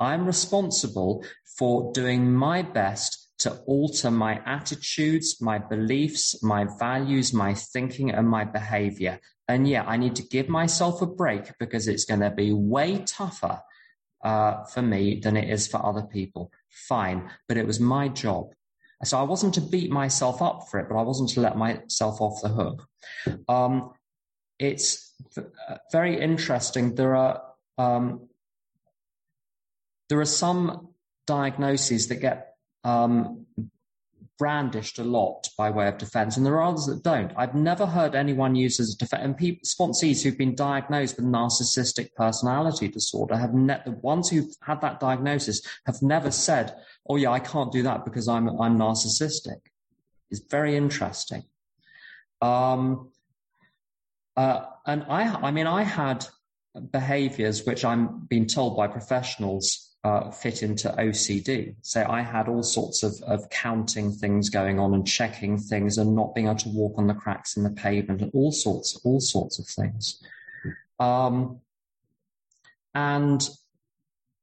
I'm 0.00 0.26
responsible 0.26 1.24
for 1.56 1.92
doing 1.92 2.32
my 2.32 2.62
best 2.62 3.30
to 3.38 3.52
alter 3.66 4.10
my 4.10 4.40
attitudes, 4.46 5.40
my 5.40 5.58
beliefs, 5.58 6.42
my 6.42 6.66
values, 6.78 7.32
my 7.32 7.54
thinking, 7.54 8.10
and 8.10 8.28
my 8.28 8.44
behavior. 8.44 9.18
And 9.48 9.68
yeah, 9.68 9.84
I 9.84 9.96
need 9.96 10.16
to 10.16 10.22
give 10.22 10.48
myself 10.48 11.02
a 11.02 11.06
break 11.06 11.44
because 11.58 11.88
it's 11.88 12.04
going 12.04 12.20
to 12.20 12.30
be 12.30 12.52
way 12.52 12.98
tougher 13.06 13.60
uh, 14.24 14.64
for 14.64 14.82
me 14.82 15.20
than 15.20 15.36
it 15.36 15.48
is 15.50 15.66
for 15.66 15.84
other 15.84 16.02
people. 16.02 16.52
Fine. 16.68 17.30
But 17.48 17.56
it 17.56 17.66
was 17.66 17.80
my 17.80 18.08
job. 18.08 18.54
So 19.04 19.18
I 19.18 19.22
wasn't 19.22 19.54
to 19.54 19.60
beat 19.60 19.90
myself 19.90 20.40
up 20.40 20.68
for 20.70 20.78
it, 20.78 20.88
but 20.88 20.96
I 20.96 21.02
wasn't 21.02 21.30
to 21.30 21.40
let 21.40 21.56
myself 21.56 22.20
off 22.20 22.40
the 22.40 22.48
hook. 22.48 22.86
Um, 23.48 23.92
it's 24.58 25.12
very 25.90 26.20
interesting. 26.20 26.94
There 26.94 27.16
are 27.16 27.42
um, 27.78 28.28
there 30.08 30.20
are 30.20 30.24
some 30.26 30.88
diagnoses 31.26 32.08
that 32.08 32.16
get 32.16 32.54
um, 32.84 33.46
brandished 34.38 34.98
a 34.98 35.04
lot 35.04 35.48
by 35.56 35.70
way 35.70 35.88
of 35.88 35.98
defense, 35.98 36.36
and 36.36 36.44
there 36.44 36.54
are 36.54 36.70
others 36.70 36.86
that 36.86 37.02
don't. 37.02 37.32
I've 37.36 37.54
never 37.54 37.86
heard 37.86 38.14
anyone 38.14 38.54
use 38.54 38.80
as 38.80 38.94
a 38.94 38.98
defense. 38.98 39.22
And 39.24 39.36
people, 39.36 39.62
sponsees 39.64 40.22
who've 40.22 40.38
been 40.38 40.54
diagnosed 40.54 41.16
with 41.16 41.26
narcissistic 41.26 42.14
personality 42.14 42.88
disorder 42.88 43.36
have 43.36 43.54
ne- 43.54 43.82
the 43.84 43.92
ones 43.92 44.28
who've 44.30 44.54
had 44.62 44.80
that 44.80 45.00
diagnosis 45.00 45.62
have 45.86 46.02
never 46.02 46.30
said, 46.30 46.74
"Oh 47.08 47.16
yeah, 47.16 47.30
I 47.30 47.40
can't 47.40 47.72
do 47.72 47.82
that 47.84 48.04
because 48.04 48.28
I'm 48.28 48.48
I'm 48.60 48.78
narcissistic." 48.78 49.60
It's 50.30 50.40
very 50.50 50.76
interesting. 50.76 51.44
Um, 52.40 53.10
uh, 54.36 54.64
and 54.86 55.04
I, 55.08 55.24
I 55.34 55.50
mean, 55.50 55.66
I 55.66 55.82
had 55.82 56.26
behaviors 56.90 57.64
which 57.66 57.84
I'm 57.84 58.26
being 58.28 58.46
told 58.46 58.76
by 58.76 58.86
professionals 58.86 59.91
uh, 60.04 60.30
fit 60.30 60.62
into 60.62 60.88
OCD. 60.88 61.76
So 61.82 62.04
I 62.08 62.22
had 62.22 62.48
all 62.48 62.62
sorts 62.62 63.02
of, 63.02 63.20
of 63.22 63.48
counting 63.50 64.10
things 64.10 64.50
going 64.50 64.78
on 64.78 64.94
and 64.94 65.06
checking 65.06 65.58
things 65.58 65.98
and 65.98 66.14
not 66.14 66.34
being 66.34 66.46
able 66.46 66.58
to 66.58 66.68
walk 66.70 66.94
on 66.98 67.06
the 67.06 67.14
cracks 67.14 67.56
in 67.56 67.62
the 67.62 67.70
pavement 67.70 68.20
and 68.20 68.30
all 68.34 68.50
sorts, 68.50 69.00
all 69.04 69.20
sorts 69.20 69.58
of 69.58 69.66
things. 69.66 70.22
Um, 70.98 71.60
and 72.94 73.48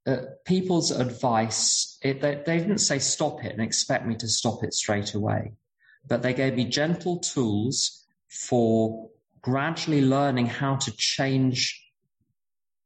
uh, 0.07 0.17
people's 0.45 0.91
advice, 0.91 1.99
it, 2.01 2.21
they, 2.21 2.41
they 2.45 2.57
didn't 2.57 2.79
say 2.79 2.99
stop 2.99 3.43
it 3.43 3.51
and 3.51 3.61
expect 3.61 4.05
me 4.05 4.15
to 4.15 4.27
stop 4.27 4.63
it 4.63 4.73
straight 4.73 5.13
away, 5.13 5.53
but 6.07 6.21
they 6.21 6.33
gave 6.33 6.55
me 6.55 6.65
gentle 6.65 7.19
tools 7.19 8.05
for 8.29 9.09
gradually 9.41 10.01
learning 10.01 10.45
how 10.45 10.77
to 10.77 10.91
change 10.95 11.88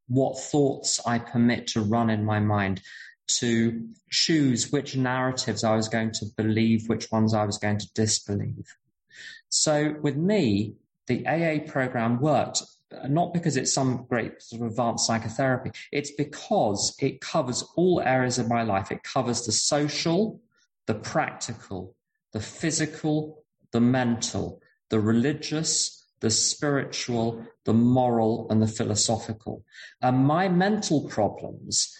what 0.07 0.39
thoughts 0.39 0.99
I 1.05 1.19
permit 1.19 1.67
to 1.67 1.81
run 1.81 2.09
in 2.09 2.25
my 2.25 2.39
mind, 2.39 2.81
to 3.27 3.87
choose 4.09 4.71
which 4.71 4.95
narratives 4.95 5.63
I 5.63 5.75
was 5.75 5.87
going 5.87 6.11
to 6.13 6.25
believe, 6.37 6.89
which 6.89 7.11
ones 7.11 7.33
I 7.33 7.45
was 7.45 7.57
going 7.57 7.79
to 7.79 7.93
disbelieve. 7.93 8.75
So 9.49 9.95
with 10.01 10.17
me, 10.17 10.75
the 11.07 11.25
AA 11.27 11.69
program 11.69 12.19
worked 12.19 12.63
not 13.07 13.33
because 13.33 13.57
it's 13.57 13.73
some 13.73 14.05
great 14.09 14.41
sort 14.41 14.61
of 14.61 14.67
advanced 14.67 15.07
psychotherapy. 15.07 15.71
It's 15.91 16.11
because 16.11 16.95
it 16.99 17.21
covers 17.21 17.63
all 17.75 18.01
areas 18.01 18.37
of 18.39 18.47
my 18.49 18.63
life. 18.63 18.91
It 18.91 19.03
covers 19.03 19.45
the 19.45 19.51
social, 19.51 20.41
the 20.85 20.95
practical, 20.95 21.95
the 22.33 22.39
physical, 22.39 23.43
the 23.71 23.81
mental, 23.81 24.61
the 24.89 24.99
religious, 24.99 26.02
the 26.23 26.31
spiritual, 26.31 27.45
the 27.65 27.73
moral, 27.73 28.47
and 28.49 28.61
the 28.61 28.67
philosophical. 28.67 29.65
And 30.01 30.25
my 30.25 30.47
mental 30.47 31.09
problems, 31.09 31.93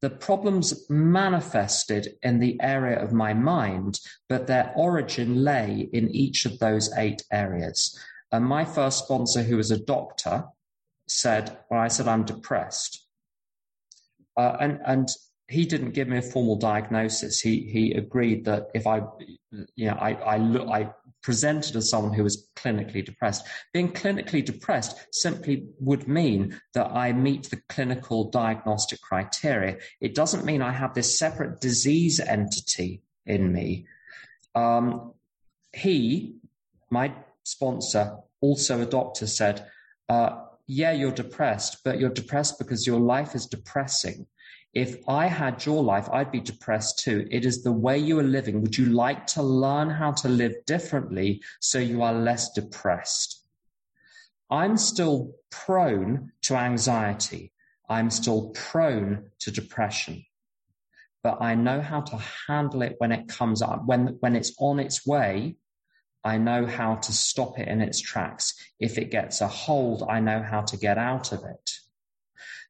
the 0.00 0.08
problems 0.08 0.88
manifested 0.88 2.14
in 2.22 2.38
the 2.38 2.56
area 2.62 2.96
of 2.96 3.12
my 3.12 3.34
mind, 3.34 3.98
but 4.28 4.46
their 4.46 4.72
origin 4.76 5.42
lay 5.42 5.88
in 5.92 6.14
each 6.14 6.46
of 6.46 6.60
those 6.60 6.92
eight 6.96 7.24
areas. 7.32 7.98
And 8.30 8.46
my 8.46 8.64
first 8.64 9.00
sponsor, 9.00 9.42
who 9.42 9.56
was 9.56 9.72
a 9.72 9.84
doctor, 9.84 10.44
said, 11.08 11.58
Well, 11.68 11.80
I 11.80 11.88
said, 11.88 12.06
I'm 12.06 12.24
depressed. 12.24 13.04
Uh, 14.36 14.56
and, 14.60 14.80
and 14.86 15.08
he 15.48 15.66
didn't 15.66 15.90
give 15.90 16.06
me 16.06 16.18
a 16.18 16.22
formal 16.22 16.56
diagnosis. 16.56 17.40
He 17.40 17.68
he 17.70 17.92
agreed 17.92 18.44
that 18.44 18.68
if 18.74 18.86
I, 18.86 19.02
you 19.74 19.86
know, 19.88 19.96
I 20.00 20.12
I 20.12 20.36
look 20.38 20.68
I 20.68 20.90
presented 21.24 21.74
as 21.74 21.90
someone 21.90 22.12
who 22.12 22.22
was 22.22 22.46
clinically 22.54 23.04
depressed. 23.04 23.44
Being 23.72 23.92
clinically 23.92 24.44
depressed 24.44 24.96
simply 25.12 25.66
would 25.80 26.06
mean 26.06 26.60
that 26.74 26.92
I 26.92 27.12
meet 27.12 27.50
the 27.50 27.60
clinical 27.68 28.30
diagnostic 28.30 29.00
criteria. 29.00 29.78
It 30.00 30.14
doesn't 30.14 30.44
mean 30.44 30.62
I 30.62 30.72
have 30.72 30.94
this 30.94 31.18
separate 31.18 31.60
disease 31.60 32.20
entity 32.20 33.02
in 33.26 33.52
me. 33.52 33.86
Um, 34.54 35.14
he 35.72 36.36
my 36.90 37.12
sponsor, 37.42 38.18
also 38.40 38.80
a 38.80 38.86
doctor, 38.86 39.26
said, 39.26 39.66
uh, 40.08 40.44
yeah, 40.66 40.92
you're 40.92 41.10
depressed, 41.10 41.78
but 41.84 41.98
you're 41.98 42.10
depressed 42.10 42.58
because 42.58 42.86
your 42.86 43.00
life 43.00 43.34
is 43.34 43.46
depressing. 43.46 44.26
If 44.74 45.08
I 45.08 45.28
had 45.28 45.64
your 45.64 45.84
life, 45.84 46.08
I'd 46.12 46.32
be 46.32 46.40
depressed 46.40 46.98
too. 46.98 47.28
It 47.30 47.46
is 47.46 47.62
the 47.62 47.72
way 47.72 47.96
you 47.96 48.18
are 48.18 48.24
living. 48.24 48.60
Would 48.60 48.76
you 48.76 48.86
like 48.86 49.24
to 49.28 49.42
learn 49.42 49.88
how 49.88 50.10
to 50.12 50.28
live 50.28 50.66
differently 50.66 51.42
so 51.60 51.78
you 51.78 52.02
are 52.02 52.12
less 52.12 52.50
depressed? 52.50 53.44
I'm 54.50 54.76
still 54.76 55.36
prone 55.50 56.32
to 56.42 56.56
anxiety. 56.56 57.52
I'm 57.88 58.10
still 58.10 58.50
prone 58.50 59.30
to 59.40 59.52
depression. 59.52 60.24
But 61.22 61.40
I 61.40 61.54
know 61.54 61.80
how 61.80 62.00
to 62.00 62.18
handle 62.48 62.82
it 62.82 62.96
when 62.98 63.12
it 63.12 63.28
comes 63.28 63.62
up, 63.62 63.86
when, 63.86 64.16
when 64.20 64.34
it's 64.34 64.52
on 64.58 64.80
its 64.80 65.06
way. 65.06 65.56
I 66.24 66.38
know 66.38 66.66
how 66.66 66.96
to 66.96 67.12
stop 67.12 67.58
it 67.60 67.68
in 67.68 67.80
its 67.80 68.00
tracks. 68.00 68.54
If 68.80 68.98
it 68.98 69.10
gets 69.10 69.40
a 69.40 69.48
hold, 69.48 70.02
I 70.08 70.20
know 70.20 70.42
how 70.42 70.62
to 70.62 70.76
get 70.76 70.98
out 70.98 71.32
of 71.32 71.44
it. 71.44 71.70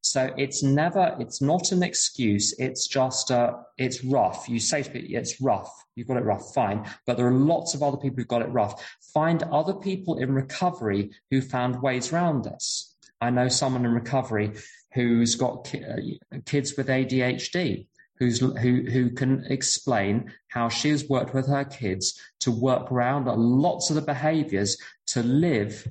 So 0.05 0.35
it's 0.37 0.63
never, 0.63 1.17
it's 1.19 1.41
not 1.41 1.73
an 1.73 1.83
excuse. 1.83 2.53
It's 2.59 2.87
just, 2.87 3.31
uh, 3.31 3.55
it's 3.79 4.05
rough. 4.05 4.47
You 4.51 4.61
say 4.61 4.83
to 4.83 4.99
it's 4.99 5.41
rough. 5.41 5.73
You've 5.97 6.09
got 6.09 6.19
it 6.19 6.27
rough. 6.27 6.53
Fine. 6.53 6.87
But 7.07 7.17
there 7.17 7.27
are 7.27 7.33
lots 7.33 7.73
of 7.75 7.83
other 7.83 7.97
people 7.97 8.19
who've 8.19 8.29
got 8.29 8.43
it 8.43 8.51
rough. 8.51 8.85
Find 9.15 9.43
other 9.45 9.73
people 9.73 10.19
in 10.19 10.35
recovery 10.35 11.11
who 11.31 11.41
found 11.41 11.81
ways 11.81 12.13
around 12.13 12.45
this. 12.45 12.95
I 13.23 13.31
know 13.31 13.49
someone 13.49 13.87
in 13.87 13.93
recovery 13.93 14.53
who's 14.93 15.37
got 15.37 15.65
ki- 15.65 15.83
uh, 15.83 16.37
kids 16.45 16.77
with 16.77 16.89
ADHD. 16.89 17.87
Who's, 18.19 18.41
who, 18.41 18.83
who 18.83 19.11
can 19.11 19.45
explain 19.49 20.33
how 20.49 20.69
she 20.69 20.91
has 20.91 21.09
worked 21.09 21.35
with 21.35 21.49
her 21.49 21.65
kids 21.65 22.17
to 22.41 22.53
work 22.53 22.93
around 22.93 23.25
lots 23.25 23.89
of 23.89 23.97
the 23.97 24.03
behaviors 24.03 24.77
to 25.09 25.23
live 25.23 25.89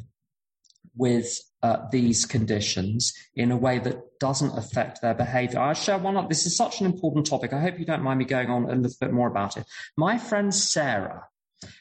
with 0.95 1.39
uh, 1.63 1.87
these 1.91 2.25
conditions 2.25 3.13
in 3.35 3.49
a 3.49 3.57
way 3.57 3.79
that 3.79 4.19
doesn't 4.19 4.57
affect 4.57 5.01
their 5.01 5.13
behavior. 5.13 5.59
I'll 5.59 5.73
share 5.73 5.97
one 5.97 6.17
up. 6.17 6.27
This 6.27 6.45
is 6.45 6.57
such 6.57 6.81
an 6.81 6.85
important 6.85 7.25
topic. 7.25 7.53
I 7.53 7.61
hope 7.61 7.79
you 7.79 7.85
don't 7.85 8.03
mind 8.03 8.19
me 8.19 8.25
going 8.25 8.49
on 8.49 8.65
a 8.65 8.75
little 8.75 8.97
bit 8.99 9.13
more 9.13 9.29
about 9.29 9.55
it. 9.55 9.65
My 9.95 10.17
friend 10.17 10.53
Sarah 10.53 11.25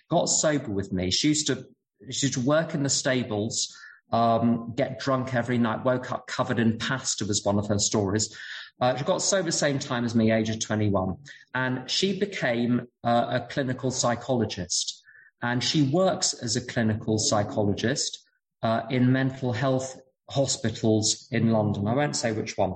got 0.08 0.26
sober 0.26 0.70
with 0.70 0.92
me. 0.92 1.10
She 1.10 1.28
used 1.28 1.48
to, 1.48 1.66
she 2.10 2.26
used 2.26 2.34
to 2.34 2.40
work 2.40 2.74
in 2.74 2.84
the 2.84 2.88
stables, 2.88 3.76
um, 4.12 4.72
get 4.76 5.00
drunk 5.00 5.34
every 5.34 5.58
night, 5.58 5.84
woke 5.84 6.12
up 6.12 6.28
covered 6.28 6.60
in 6.60 6.78
pasta 6.78 7.24
was 7.24 7.44
one 7.44 7.58
of 7.58 7.66
her 7.66 7.80
stories. 7.80 8.36
Uh, 8.80 8.96
she 8.96 9.04
got 9.04 9.20
sober 9.20 9.46
the 9.46 9.52
same 9.52 9.80
time 9.80 10.04
as 10.04 10.14
me, 10.14 10.30
age 10.30 10.48
of 10.48 10.60
21, 10.60 11.16
and 11.54 11.90
she 11.90 12.18
became 12.18 12.86
uh, 13.02 13.26
a 13.30 13.40
clinical 13.50 13.90
psychologist. 13.90 15.02
And 15.42 15.62
she 15.62 15.82
works 15.82 16.34
as 16.34 16.54
a 16.54 16.60
clinical 16.60 17.18
psychologist 17.18 18.21
uh, 18.62 18.82
in 18.90 19.12
mental 19.12 19.52
health 19.52 20.00
hospitals 20.30 21.28
in 21.30 21.50
London. 21.50 21.86
I 21.86 21.94
won't 21.94 22.16
say 22.16 22.32
which 22.32 22.56
one. 22.56 22.74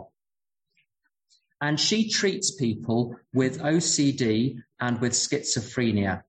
And 1.60 1.80
she 1.80 2.10
treats 2.10 2.54
people 2.54 3.16
with 3.32 3.60
OCD 3.60 4.58
and 4.78 5.00
with 5.00 5.12
schizophrenia 5.12 6.22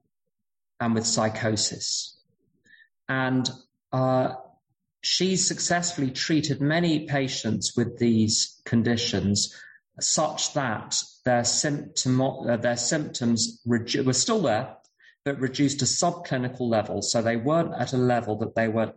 and 0.80 0.96
with 0.96 1.06
psychosis. 1.06 2.18
And 3.10 3.50
uh, 3.92 4.36
she's 5.02 5.46
successfully 5.46 6.12
treated 6.12 6.62
many 6.62 7.06
patients 7.08 7.76
with 7.76 7.98
these 7.98 8.62
conditions 8.66 9.54
such 10.00 10.54
that 10.54 10.96
their, 11.26 11.44
symptom, 11.44 12.22
uh, 12.22 12.58
their 12.58 12.78
symptoms 12.78 13.60
redu- 13.68 14.06
were 14.06 14.14
still 14.14 14.42
there, 14.42 14.78
but 15.26 15.40
reduced 15.40 15.80
to 15.80 15.86
subclinical 15.86 16.70
levels. 16.70 17.12
So 17.12 17.22
they 17.22 17.36
weren't 17.36 17.74
at 17.74 17.94
a 17.94 17.98
level 17.98 18.38
that 18.38 18.56
they 18.56 18.68
were 18.68 18.94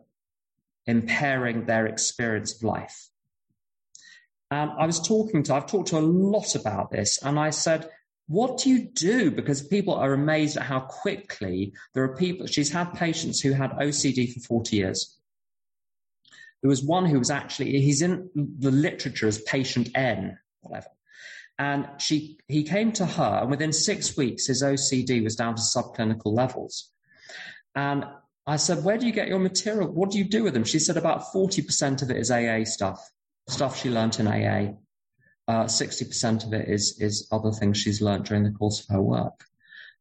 impairing 0.87 1.67
their 1.67 1.87
experience 1.87 2.55
of 2.55 2.63
life. 2.63 3.09
And 4.51 4.71
I 4.79 4.87
was 4.87 5.01
talking 5.01 5.43
to, 5.45 5.55
I've 5.55 5.67
talked 5.67 5.89
to 5.89 5.99
a 5.99 6.01
lot 6.01 6.55
about 6.55 6.91
this, 6.91 7.23
and 7.23 7.39
I 7.39 7.51
said, 7.51 7.89
what 8.27 8.59
do 8.59 8.71
you 8.71 8.85
do? 8.85 9.31
Because 9.31 9.61
people 9.63 9.95
are 9.95 10.13
amazed 10.13 10.57
at 10.57 10.63
how 10.63 10.81
quickly 10.81 11.73
there 11.95 12.05
are 12.05 12.17
people, 12.17 12.47
she's 12.47 12.71
had 12.71 12.95
patients 12.95 13.41
who 13.41 13.53
had 13.53 13.73
OCD 13.73 14.33
for 14.33 14.41
40 14.41 14.77
years. 14.77 15.17
There 16.63 16.69
was 16.69 16.83
one 16.83 17.07
who 17.07 17.19
was 17.19 17.31
actually, 17.31 17.81
he's 17.81 18.03
in 18.03 18.31
the 18.35 18.71
literature 18.71 19.27
as 19.27 19.41
patient 19.41 19.91
N, 19.95 20.39
whatever. 20.61 20.89
And 21.59 21.89
she, 21.99 22.39
he 22.49 22.63
came 22.63 22.93
to 22.93 23.07
her, 23.07 23.41
and 23.43 23.51
within 23.51 23.73
six 23.73 24.17
weeks, 24.17 24.47
his 24.47 24.63
OCD 24.63 25.23
was 25.23 25.37
down 25.37 25.57
to 25.57 25.63
subclinical 25.63 26.33
levels. 26.33 26.91
And 27.75 28.05
I 28.51 28.57
said, 28.57 28.83
Where 28.83 28.99
do 28.99 29.07
you 29.07 29.13
get 29.13 29.29
your 29.29 29.39
material? 29.39 29.93
What 29.93 30.11
do 30.11 30.19
you 30.19 30.25
do 30.25 30.43
with 30.43 30.55
them? 30.55 30.65
She 30.65 30.81
said, 30.81 30.97
About 30.97 31.33
40% 31.33 32.03
of 32.03 32.11
it 32.11 32.17
is 32.17 32.33
AA 32.33 32.65
stuff, 32.65 33.09
stuff 33.49 33.81
she 33.81 33.91
learnt 33.91 34.19
in 34.19 34.27
AA. 34.27 34.73
Uh, 35.47 35.67
60% 35.67 36.47
of 36.47 36.53
it 36.53 36.69
is, 36.69 37.01
is 37.01 37.29
other 37.31 37.53
things 37.53 37.79
she's 37.79 38.03
learnt 38.03 38.27
during 38.27 38.43
the 38.43 38.51
course 38.51 38.81
of 38.81 38.93
her 38.93 39.01
work. 39.01 39.45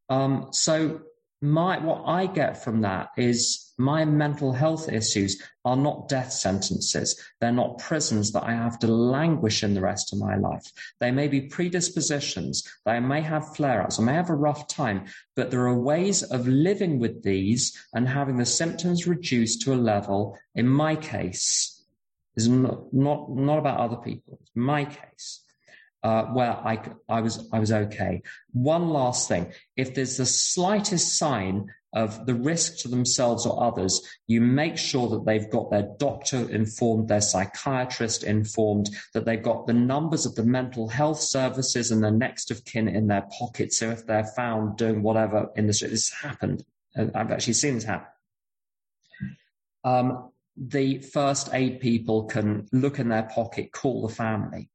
Um, 0.09 0.47
so 0.51 1.01
my, 1.43 1.77
what 1.77 2.05
I 2.07 2.25
get 2.25 2.63
from 2.63 2.81
that 2.81 3.09
is 3.17 3.68
my 3.79 4.03
mental 4.03 4.51
health 4.51 4.89
issues 4.89 5.41
are 5.63 5.77
not 5.77 6.09
death 6.09 6.33
sentences. 6.33 7.19
They're 7.39 7.51
not 7.51 7.79
prisons 7.79 8.33
that 8.33 8.43
I 8.43 8.51
have 8.51 8.77
to 8.79 8.87
languish 8.87 9.63
in 9.63 9.73
the 9.73 9.81
rest 9.81 10.11
of 10.11 10.19
my 10.19 10.35
life. 10.35 10.71
They 10.99 11.11
may 11.11 11.29
be 11.29 11.41
predispositions. 11.41 12.67
They 12.85 12.99
may 12.99 13.21
have 13.21 13.55
flare 13.55 13.81
ups. 13.81 13.97
I 13.97 14.03
may 14.03 14.13
have 14.13 14.29
a 14.29 14.35
rough 14.35 14.67
time, 14.67 15.05
but 15.35 15.49
there 15.49 15.65
are 15.67 15.79
ways 15.79 16.23
of 16.23 16.45
living 16.45 16.99
with 16.99 17.23
these 17.23 17.75
and 17.93 18.07
having 18.07 18.35
the 18.35 18.45
symptoms 18.45 19.07
reduced 19.07 19.61
to 19.61 19.73
a 19.73 19.75
level, 19.75 20.37
in 20.55 20.67
my 20.67 20.97
case, 20.97 21.81
is 22.35 22.49
not, 22.49 22.93
not, 22.93 23.31
not 23.31 23.59
about 23.59 23.79
other 23.79 23.97
people. 23.97 24.39
It's 24.41 24.51
my 24.55 24.85
case 24.85 25.41
uh, 26.03 26.25
where 26.25 26.51
I, 26.51 26.81
I 27.07 27.21
was 27.21 27.49
I 27.51 27.59
was 27.59 27.71
okay. 27.71 28.21
One 28.51 28.89
last 28.89 29.27
thing: 29.27 29.51
if 29.75 29.95
there's 29.95 30.17
the 30.17 30.25
slightest 30.25 31.17
sign 31.17 31.69
of 31.93 32.25
the 32.27 32.35
risk 32.35 32.77
to 32.77 32.87
themselves 32.87 33.45
or 33.45 33.63
others, 33.63 34.01
you 34.27 34.41
make 34.41 34.77
sure 34.77 35.09
that 35.09 35.25
they've 35.25 35.49
got 35.49 35.71
their 35.71 35.87
doctor 35.97 36.47
informed, 36.49 37.07
their 37.07 37.21
psychiatrist 37.21 38.23
informed, 38.23 38.89
that 39.13 39.25
they've 39.25 39.41
got 39.41 39.65
the 39.65 39.73
numbers 39.73 40.25
of 40.25 40.35
the 40.35 40.43
mental 40.43 40.87
health 40.87 41.19
services 41.19 41.89
and 41.89 42.03
the 42.03 42.11
next 42.11 42.51
of 42.51 42.63
kin 42.63 42.87
in 42.87 43.07
their 43.07 43.27
pocket. 43.37 43.73
So 43.73 43.89
if 43.89 44.05
they're 44.05 44.31
found 44.35 44.77
doing 44.77 45.01
whatever 45.01 45.49
in 45.55 45.65
the 45.67 45.73
street, 45.73 45.89
this 45.89 46.11
happened. 46.13 46.63
Uh, 46.97 47.07
I've 47.15 47.31
actually 47.31 47.53
seen 47.53 47.75
this 47.75 47.85
happen. 47.85 48.07
Um, 49.83 50.31
the 50.55 50.99
first 50.99 51.49
aid 51.53 51.79
people 51.79 52.25
can 52.25 52.67
look 52.71 52.99
in 52.99 53.09
their 53.09 53.23
pocket, 53.23 53.71
call 53.71 54.05
the 54.07 54.13
family 54.13 54.69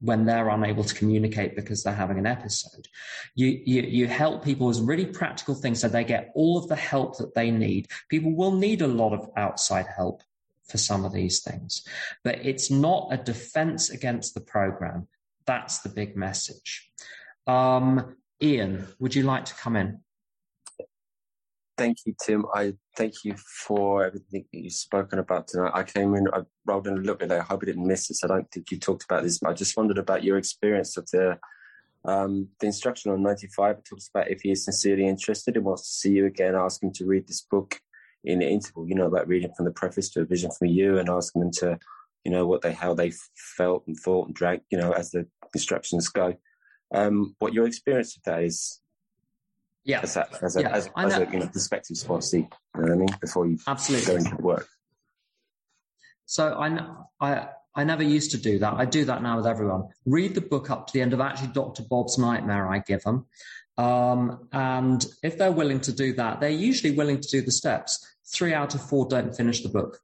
when 0.00 0.24
they're 0.24 0.48
unable 0.48 0.84
to 0.84 0.94
communicate 0.94 1.56
because 1.56 1.82
they're 1.82 1.94
having 1.94 2.18
an 2.18 2.26
episode. 2.26 2.86
You, 3.34 3.48
you, 3.64 3.82
you 3.82 4.06
help 4.06 4.44
people 4.44 4.66
with 4.66 4.80
really 4.80 5.06
practical 5.06 5.54
things 5.54 5.80
so 5.80 5.88
they 5.88 6.04
get 6.04 6.32
all 6.34 6.58
of 6.58 6.68
the 6.68 6.76
help 6.76 7.16
that 7.18 7.34
they 7.34 7.50
need. 7.50 7.88
People 8.08 8.34
will 8.34 8.52
need 8.52 8.82
a 8.82 8.86
lot 8.86 9.12
of 9.12 9.30
outside 9.36 9.86
help 9.86 10.22
for 10.68 10.78
some 10.78 11.04
of 11.04 11.12
these 11.12 11.40
things, 11.40 11.86
but 12.24 12.44
it's 12.44 12.70
not 12.70 13.08
a 13.10 13.16
defense 13.16 13.88
against 13.90 14.34
the 14.34 14.40
program. 14.40 15.06
That's 15.46 15.78
the 15.78 15.88
big 15.88 16.16
message. 16.16 16.90
Um, 17.46 18.16
Ian, 18.42 18.88
would 18.98 19.14
you 19.14 19.22
like 19.22 19.44
to 19.46 19.54
come 19.54 19.76
in? 19.76 20.00
Thank 21.76 21.98
you, 22.06 22.14
Tim. 22.24 22.46
I 22.54 22.72
thank 22.96 23.24
you 23.24 23.34
for 23.36 24.04
everything 24.04 24.46
that 24.52 24.58
you've 24.58 24.72
spoken 24.72 25.18
about 25.18 25.48
tonight. 25.48 25.72
I 25.74 25.82
came 25.82 26.14
in, 26.14 26.26
I 26.32 26.40
rolled 26.64 26.86
in 26.86 26.94
a 26.94 26.96
little 26.96 27.16
bit 27.16 27.28
late. 27.28 27.40
I 27.40 27.42
hope 27.42 27.62
I 27.62 27.66
didn't 27.66 27.86
miss 27.86 28.08
this. 28.08 28.24
I 28.24 28.28
don't 28.28 28.50
think 28.50 28.70
you 28.70 28.78
talked 28.78 29.04
about 29.04 29.22
this, 29.22 29.38
but 29.38 29.50
I 29.50 29.52
just 29.52 29.76
wondered 29.76 29.98
about 29.98 30.24
your 30.24 30.38
experience 30.38 30.96
of 30.96 31.06
the 31.10 31.38
um, 32.06 32.48
the 32.60 32.66
instruction 32.66 33.10
on 33.10 33.22
95. 33.22 33.78
It 33.78 33.84
talks 33.84 34.08
about 34.08 34.30
if 34.30 34.40
he 34.40 34.52
is 34.52 34.64
sincerely 34.64 35.06
interested 35.06 35.56
and 35.56 35.64
wants 35.64 35.82
to 35.82 35.88
see 35.88 36.12
you 36.12 36.26
again, 36.26 36.54
ask 36.54 36.82
him 36.82 36.92
to 36.94 37.04
read 37.04 37.26
this 37.26 37.42
book 37.42 37.80
in 38.24 38.38
the 38.38 38.48
interval, 38.48 38.88
you 38.88 38.94
know, 38.94 39.06
about 39.06 39.28
reading 39.28 39.52
from 39.56 39.66
the 39.66 39.72
preface 39.72 40.08
to 40.10 40.20
a 40.20 40.24
vision 40.24 40.50
from 40.56 40.68
you 40.68 40.98
and 40.98 41.08
asking 41.08 41.40
them 41.40 41.50
to, 41.50 41.78
you 42.24 42.30
know, 42.30 42.46
what 42.46 42.62
they, 42.62 42.72
how 42.72 42.94
they 42.94 43.12
felt 43.56 43.84
and 43.86 43.96
thought 43.96 44.28
and 44.28 44.36
drank, 44.36 44.62
you 44.70 44.78
know, 44.78 44.92
as 44.92 45.10
the 45.10 45.26
instructions 45.52 46.08
go. 46.08 46.34
Um, 46.94 47.34
what 47.40 47.52
your 47.52 47.66
experience 47.66 48.16
of 48.16 48.22
that 48.22 48.42
is, 48.44 48.80
yeah. 49.86 50.00
As 50.02 50.16
a, 50.16 50.26
as 50.42 50.56
a, 50.56 50.60
yeah. 50.62 50.70
as, 50.70 50.90
as 50.96 51.16
a 51.16 51.28
you 51.32 51.38
know, 51.38 51.46
prospective 51.46 51.96
sponsor, 51.96 52.38
you 52.38 52.48
know 52.74 52.82
what 52.82 52.90
I 52.90 52.96
mean? 52.96 53.08
Before 53.20 53.46
you 53.46 53.58
Absolutely. 53.66 54.06
go 54.06 54.16
into 54.16 54.36
work. 54.42 54.68
So 56.26 56.54
I, 56.54 56.78
I, 57.20 57.48
I 57.74 57.84
never 57.84 58.02
used 58.02 58.32
to 58.32 58.38
do 58.38 58.58
that. 58.58 58.74
I 58.74 58.84
do 58.84 59.04
that 59.04 59.22
now 59.22 59.36
with 59.36 59.46
everyone. 59.46 59.88
Read 60.04 60.34
the 60.34 60.40
book 60.40 60.70
up 60.70 60.88
to 60.88 60.92
the 60.92 61.00
end 61.00 61.12
of 61.12 61.20
actually 61.20 61.48
Dr. 61.48 61.84
Bob's 61.84 62.18
Nightmare, 62.18 62.68
I 62.68 62.80
give 62.80 63.02
them. 63.02 63.26
Um, 63.78 64.48
and 64.52 65.06
if 65.22 65.38
they're 65.38 65.52
willing 65.52 65.80
to 65.82 65.92
do 65.92 66.14
that, 66.14 66.40
they're 66.40 66.50
usually 66.50 66.94
willing 66.94 67.20
to 67.20 67.28
do 67.28 67.42
the 67.42 67.52
steps. 67.52 68.04
Three 68.26 68.54
out 68.54 68.74
of 68.74 68.82
four 68.82 69.06
don't 69.06 69.36
finish 69.36 69.62
the 69.62 69.68
book. 69.68 70.00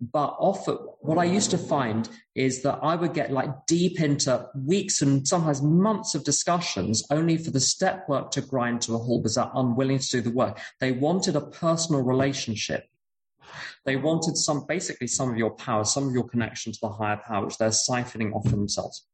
But 0.00 0.36
often, 0.38 0.74
what 1.00 1.18
I 1.18 1.24
used 1.24 1.50
to 1.52 1.58
find 1.58 2.08
is 2.34 2.62
that 2.62 2.80
I 2.82 2.96
would 2.96 3.14
get 3.14 3.30
like 3.30 3.66
deep 3.66 4.00
into 4.00 4.48
weeks 4.54 5.02
and 5.02 5.26
sometimes 5.26 5.62
months 5.62 6.14
of 6.14 6.24
discussions 6.24 7.06
only 7.10 7.36
for 7.36 7.50
the 7.50 7.60
step 7.60 8.08
work 8.08 8.32
to 8.32 8.40
grind 8.40 8.82
to 8.82 8.94
a 8.94 8.98
halt 8.98 9.22
because 9.22 9.36
they're 9.36 9.50
unwilling 9.54 9.98
to 9.98 10.10
do 10.10 10.20
the 10.20 10.30
work. 10.30 10.58
They 10.80 10.92
wanted 10.92 11.36
a 11.36 11.40
personal 11.40 12.02
relationship. 12.02 12.88
They 13.84 13.96
wanted 13.96 14.36
some, 14.36 14.66
basically 14.66 15.06
some 15.06 15.30
of 15.30 15.36
your 15.36 15.50
power, 15.50 15.84
some 15.84 16.08
of 16.08 16.14
your 16.14 16.28
connection 16.28 16.72
to 16.72 16.78
the 16.80 16.88
higher 16.88 17.20
power, 17.24 17.44
which 17.44 17.58
they're 17.58 17.68
siphoning 17.68 18.34
off 18.34 18.44
themselves. 18.44 19.06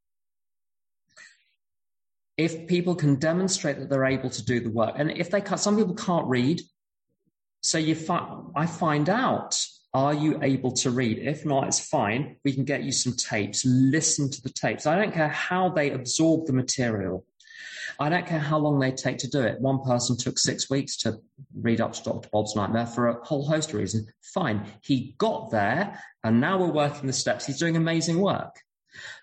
If 2.39 2.67
people 2.69 2.95
can 2.95 3.17
demonstrate 3.17 3.79
that 3.81 3.91
they're 3.91 4.07
able 4.07 4.31
to 4.31 4.45
do 4.45 4.61
the 4.61 4.71
work, 4.71 4.95
and 4.97 5.11
if 5.11 5.31
they 5.31 5.43
can't, 5.43 5.61
some 5.61 5.77
people 5.77 5.95
can't 5.95 6.27
read, 6.27 6.63
so 7.61 7.77
you 7.77 7.95
find, 7.95 8.47
I 8.57 8.65
find 8.65 9.11
out 9.11 9.59
are 9.93 10.15
you 10.15 10.39
able 10.43 10.73
to 10.73 10.91
read? 10.91 11.19
If 11.19 11.45
not, 11.45 11.67
it's 11.67 11.81
fine. 11.81 12.37
We 12.45 12.53
can 12.53 12.65
get 12.65 12.85
you 12.85 12.93
some 12.93 13.15
tapes. 13.15 13.65
Listen 13.65 14.31
to 14.31 14.43
the 14.43 14.51
tapes. 14.51 14.87
I 14.87 14.97
don't 14.97 15.13
care 15.13 15.29
how 15.29 15.69
they 15.69 15.91
absorb 15.91 16.47
the 16.47 16.53
material. 16.53 17.25
I 17.99 18.09
don't 18.09 18.27
care 18.27 18.39
how 18.39 18.59
long 18.59 18.79
they 18.79 18.93
take 18.93 19.19
to 19.19 19.29
do 19.29 19.43
it. 19.43 19.61
One 19.61 19.81
person 19.81 20.17
took 20.17 20.39
six 20.39 20.71
weeks 20.71 20.97
to 20.99 21.21
read 21.55 21.81
up 21.81 21.93
to 21.95 22.03
Dr. 22.03 22.29
Bob's 22.33 22.55
Nightmare 22.55 22.87
for 22.87 23.09
a 23.09 23.25
whole 23.25 23.45
host 23.47 23.71
of 23.71 23.75
reasons. 23.77 24.11
Fine. 24.23 24.65
He 24.83 25.15
got 25.19 25.51
there 25.51 26.01
and 26.23 26.41
now 26.41 26.59
we're 26.59 26.73
working 26.73 27.07
the 27.07 27.13
steps. 27.13 27.45
He's 27.45 27.59
doing 27.59 27.77
amazing 27.77 28.21
work. 28.21 28.57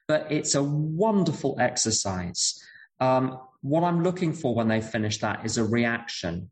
But 0.08 0.32
it's 0.32 0.56
a 0.56 0.64
wonderful 0.64 1.58
exercise. 1.60 2.62
Um, 3.00 3.40
what 3.62 3.84
I'm 3.84 4.04
looking 4.04 4.34
for 4.34 4.54
when 4.54 4.68
they 4.68 4.82
finish 4.82 5.20
that 5.20 5.46
is 5.46 5.58
a 5.58 5.66
reaction 5.66 6.52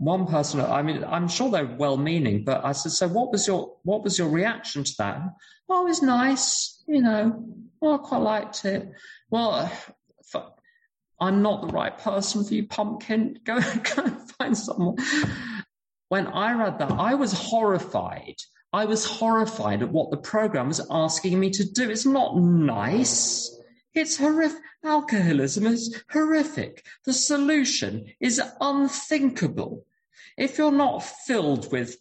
one 0.00 0.26
person, 0.26 0.62
I 0.62 0.80
mean, 0.80 1.04
I'm 1.04 1.28
sure 1.28 1.50
they're 1.50 1.66
well 1.66 1.98
meaning, 1.98 2.42
but 2.42 2.64
I 2.64 2.72
said, 2.72 2.92
so 2.92 3.06
what 3.06 3.30
was 3.30 3.46
your, 3.46 3.76
what 3.82 4.02
was 4.02 4.18
your 4.18 4.30
reaction 4.30 4.82
to 4.82 4.92
that? 4.96 5.20
Oh, 5.68 5.82
it 5.82 5.90
was 5.90 6.00
nice, 6.00 6.82
you 6.88 7.02
know, 7.02 7.44
oh, 7.82 7.94
I 7.94 7.98
quite 7.98 8.22
liked 8.22 8.64
it. 8.64 8.90
Well, 9.28 9.70
I'm 11.20 11.42
not 11.42 11.60
the 11.60 11.74
right 11.74 11.96
person 11.98 12.44
for 12.44 12.54
you, 12.54 12.66
pumpkin. 12.66 13.40
Go, 13.44 13.60
go 13.60 14.04
and 14.04 14.30
find 14.32 14.56
someone. 14.56 14.96
When 16.08 16.28
I 16.28 16.54
read 16.54 16.78
that, 16.78 16.92
I 16.92 17.14
was 17.14 17.34
horrified. 17.34 18.36
I 18.72 18.86
was 18.86 19.04
horrified 19.04 19.82
at 19.82 19.92
what 19.92 20.10
the 20.10 20.16
program 20.16 20.68
was 20.68 20.80
asking 20.90 21.38
me 21.38 21.50
to 21.50 21.70
do. 21.70 21.90
It's 21.90 22.06
not 22.06 22.38
nice. 22.38 23.54
It's 23.92 24.16
horrific. 24.16 24.62
Alcoholism 24.82 25.66
is 25.66 26.02
horrific. 26.10 26.86
The 27.04 27.12
solution 27.12 28.06
is 28.18 28.40
unthinkable 28.62 29.84
if 30.40 30.56
you're 30.56 30.72
not 30.72 31.04
filled 31.04 31.70
with 31.70 31.96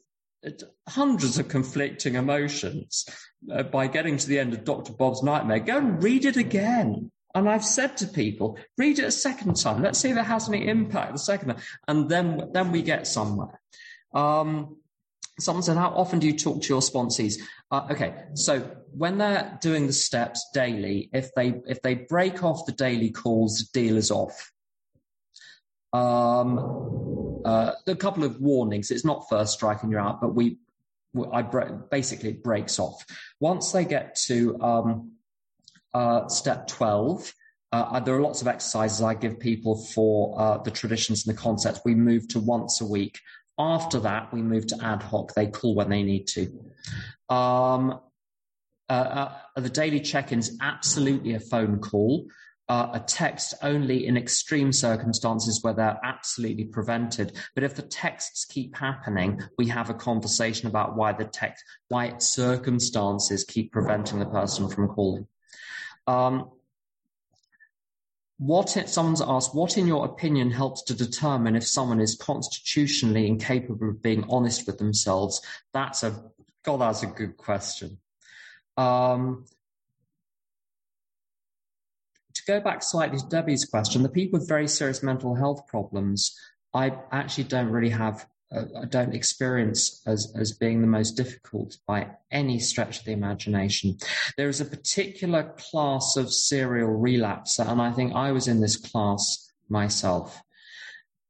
hundreds 0.88 1.38
of 1.38 1.50
conflicting 1.50 2.16
emotions 2.16 3.06
uh, 3.54 3.64
by 3.64 3.86
getting 3.86 4.16
to 4.16 4.28
the 4.28 4.40
end 4.40 4.54
of 4.54 4.64
Dr. 4.64 4.94
Bob's 4.94 5.22
Nightmare, 5.22 5.60
go 5.60 5.78
and 5.78 6.02
read 6.02 6.24
it 6.24 6.38
again. 6.38 7.12
And 7.36 7.50
I've 7.50 7.66
said 7.66 7.98
to 7.98 8.08
people, 8.08 8.58
read 8.78 8.98
it 8.98 9.04
a 9.04 9.12
second 9.12 9.56
time. 9.58 9.84
Let's 9.84 10.00
see 10.00 10.10
if 10.10 10.18
it 10.18 10.24
has 10.24 10.48
any 10.48 10.68
impact 10.68 11.12
the 11.12 11.20
second 11.20 11.50
time. 11.50 11.62
And 11.88 12.10
then, 12.10 12.50
then 12.54 12.72
we 12.72 12.82
get 12.82 13.08
somewhere. 13.08 13.60
Um, 14.14 14.78
someone 15.38 15.62
said, 15.62 15.76
how 15.76 15.90
often 15.90 16.20
do 16.20 16.28
you 16.28 16.38
talk 16.38 16.62
to 16.62 16.70
your 16.70 16.82
sponsees? 16.82 17.42
Uh, 17.70 17.88
okay. 17.92 18.24
So 18.36 18.60
when 18.94 19.18
they're 19.18 19.60
doing 19.62 19.86
the 19.86 19.94
steps 19.94 20.50
daily, 20.54 21.10
if 21.12 21.36
they, 21.36 21.56
if 21.68 21.82
they 21.82 21.96
break 21.96 22.42
off 22.42 22.66
the 22.66 22.72
daily 22.72 23.12
calls, 23.12 23.60
the 23.60 23.82
deal 23.82 23.98
is 23.98 24.12
off. 24.12 24.52
Um, 25.94 27.42
uh, 27.46 27.72
a 27.88 27.96
couple 27.96 28.24
of 28.24 28.40
warnings. 28.40 28.92
It's 28.92 29.06
not 29.06 29.28
first 29.30 29.54
striking 29.54 29.92
you 29.92 29.98
out, 29.98 30.22
but 30.22 30.36
we, 30.36 30.58
I 31.32 31.42
basically 31.42 32.32
it 32.32 32.44
breaks 32.44 32.80
off. 32.80 33.06
Once 33.40 33.72
they 33.72 33.86
get 33.86 34.16
to 34.28 34.62
um, 34.62 35.12
uh, 35.94 36.28
step 36.28 36.68
12, 36.68 37.34
uh, 37.72 38.00
there 38.00 38.16
are 38.16 38.22
lots 38.22 38.42
of 38.42 38.48
exercises 38.48 39.02
I 39.02 39.14
give 39.14 39.40
people 39.40 39.76
for 39.76 40.40
uh, 40.40 40.58
the 40.58 40.72
traditions 40.72 41.26
and 41.26 41.36
the 41.36 41.40
concepts. 41.40 41.82
We 41.86 41.96
move 41.96 42.28
to 42.30 42.40
once 42.40 42.82
a 42.82 42.86
week. 42.86 43.20
After 43.60 44.00
that, 44.00 44.34
we 44.34 44.42
move 44.42 44.68
to 44.68 44.84
ad 44.84 45.04
hoc. 45.04 45.34
They 45.34 45.48
call 45.48 45.76
when 45.76 45.90
they 45.90 46.02
need 46.02 46.28
to. 46.28 46.52
Um, 47.30 48.00
uh, 48.90 48.94
uh, 49.56 49.60
the 49.60 49.70
daily 49.70 50.00
check-ins 50.00 50.58
absolutely 50.62 51.36
a 51.36 51.40
phone 51.40 51.80
call 51.80 52.26
uh, 52.70 52.92
a 52.94 53.00
text 53.00 53.56
only 53.64 54.06
in 54.06 54.16
extreme 54.16 54.72
circumstances 54.72 55.64
where 55.64 55.74
they're 55.74 56.00
absolutely 56.04 56.66
prevented. 56.66 57.36
But 57.56 57.64
if 57.64 57.76
the 57.76 57.82
texts 57.82 58.46
keep 58.46 58.78
happening, 58.78 59.42
we 59.58 59.68
have 59.68 59.90
a 59.90 59.96
conversation 59.96 60.68
about 60.68 60.96
why 60.96 61.14
the 61.14 61.26
text, 61.26 61.64
why 61.88 62.18
circumstances 62.20 63.44
keep 63.44 63.72
preventing 63.72 64.20
the 64.20 64.28
person 64.28 64.70
from 64.70 64.88
calling. 64.88 65.28
Um, 66.06 66.52
what 68.38 68.78
it, 68.78 68.88
someone's 68.88 69.22
asked, 69.22 69.54
what 69.54 69.78
in 69.78 69.88
your 69.88 70.06
opinion 70.06 70.52
helps 70.52 70.84
to 70.84 70.94
determine 70.94 71.56
if 71.56 71.68
someone 71.68 72.00
is 72.00 72.16
constitutionally 72.16 73.28
incapable 73.28 73.90
of 73.90 74.02
being 74.02 74.26
honest 74.30 74.68
with 74.68 74.78
themselves? 74.78 75.42
That's 75.74 76.04
a, 76.04 76.24
God, 76.64 76.82
that's 76.82 77.04
a 77.04 77.08
good 77.08 77.36
question. 77.36 77.98
Um, 78.78 79.46
go 82.46 82.60
back 82.60 82.84
slightly 82.84 83.18
to 83.18 83.28
Debbie's 83.28 83.66
question, 83.66 84.04
the 84.04 84.10
people 84.10 84.40
with 84.40 84.48
very 84.48 84.68
serious 84.68 85.04
mental 85.04 85.36
health 85.36 85.68
problems, 85.68 86.38
I 86.74 86.94
actually 87.12 87.46
don't 87.46 87.70
really 87.70 87.90
have, 87.90 88.28
uh, 88.52 88.66
I 88.82 88.86
don't 88.86 89.16
experience 89.16 90.02
as, 90.06 90.34
as 90.38 90.54
being 90.54 90.82
the 90.82 90.88
most 90.88 91.12
difficult 91.12 91.78
by 91.88 92.12
any 92.32 92.60
stretch 92.60 93.00
of 93.00 93.06
the 93.06 93.12
imagination. 93.12 93.98
There 94.38 94.50
is 94.50 94.62
a 94.62 94.66
particular 94.66 95.56
class 95.58 96.16
of 96.18 96.32
serial 96.32 96.90
relapser, 96.90 97.68
and 97.68 97.82
I 97.82 97.92
think 97.92 98.14
I 98.14 98.32
was 98.32 98.48
in 98.48 98.62
this 98.62 98.78
class 98.78 99.52
myself. 99.68 100.42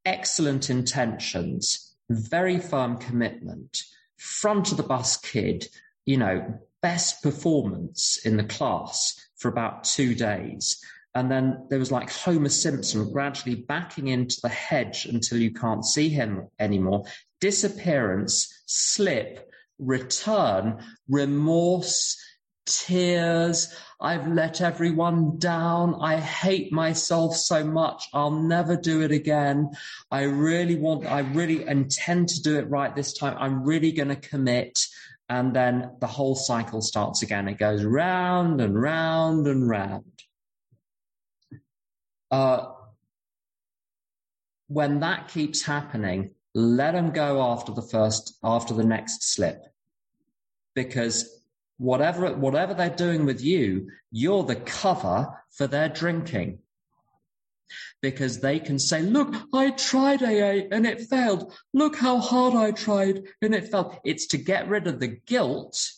Excellent 0.06 0.70
intentions, 0.70 1.96
very 2.10 2.60
firm 2.60 2.98
commitment, 2.98 3.84
front 4.18 4.72
of 4.72 4.78
the 4.78 4.84
bus 4.84 5.18
kid, 5.18 5.68
you 6.06 6.18
know, 6.18 6.60
best 6.82 7.22
performance 7.22 8.20
in 8.26 8.38
the 8.38 8.44
class 8.44 9.16
for 9.38 9.50
about 9.50 9.84
two 9.84 10.16
days. 10.16 10.82
And 11.16 11.32
then 11.32 11.66
there 11.70 11.80
was 11.80 11.92
like 11.92 12.12
Homer 12.12 12.50
Simpson 12.50 13.12
gradually 13.12 13.56
backing 13.56 14.10
into 14.10 14.40
the 14.42 14.50
hedge 14.50 15.06
until 15.06 15.40
you 15.40 15.52
can't 15.52 15.84
see 15.86 16.10
him 16.10 16.48
anymore. 16.60 17.06
Disappearance, 17.42 18.64
slip, 18.68 19.50
return, 19.80 20.84
remorse, 21.08 22.24
tears. 22.66 23.74
I've 24.00 24.28
let 24.28 24.62
everyone 24.62 25.40
down. 25.40 25.96
I 26.00 26.18
hate 26.18 26.72
myself 26.72 27.36
so 27.36 27.66
much. 27.66 28.08
I'll 28.14 28.32
never 28.32 28.78
do 28.78 29.02
it 29.02 29.12
again. 29.12 29.72
I 30.12 30.24
really 30.24 30.76
want, 30.76 31.08
I 31.08 31.22
really 31.22 31.68
intend 31.68 32.30
to 32.30 32.42
do 32.42 32.60
it 32.60 32.70
right 32.70 32.96
this 32.96 33.14
time. 33.14 33.36
I'm 33.40 33.64
really 33.64 33.92
going 33.92 34.10
to 34.10 34.16
commit. 34.16 34.86
And 35.28 35.56
then 35.56 35.92
the 36.00 36.08
whole 36.08 36.36
cycle 36.36 36.82
starts 36.82 37.24
again. 37.24 37.48
It 37.48 37.58
goes 37.58 37.84
round 37.84 38.62
and 38.62 38.80
round 38.80 39.48
and 39.48 39.68
round 39.68 40.04
uh, 42.32 42.68
when 44.68 45.00
that 45.00 45.28
keeps 45.28 45.64
happening, 45.64 46.32
let 46.54 46.94
them 46.94 47.12
go 47.12 47.42
after 47.42 47.72
the 47.72 47.82
first, 47.82 48.38
after 48.44 48.74
the 48.74 48.84
next 48.84 49.34
slip. 49.34 49.66
Because 50.76 51.44
whatever, 51.78 52.34
whatever 52.34 52.74
they're 52.74 52.90
doing 52.90 53.26
with 53.26 53.42
you, 53.42 53.90
you're 54.12 54.44
the 54.44 54.56
cover 54.56 55.28
for 55.52 55.68
their 55.68 55.90
drinking. 55.90 56.60
Because 58.02 58.40
they 58.40 58.60
can 58.60 58.80
say, 58.80 59.02
look, 59.02 59.36
I 59.54 59.72
tried 59.72 60.24
AA 60.24 60.68
and 60.72 60.86
it 60.86 61.02
failed. 61.02 61.54
Look 61.74 61.96
how 61.96 62.20
hard 62.20 62.56
I 62.56 62.72
tried 62.72 63.24
and 63.42 63.54
it 63.54 63.70
failed. 63.70 63.98
It's 64.04 64.28
to 64.28 64.38
get 64.38 64.70
rid 64.70 64.88
of 64.88 65.00
the 65.00 65.08
guilt 65.08 65.92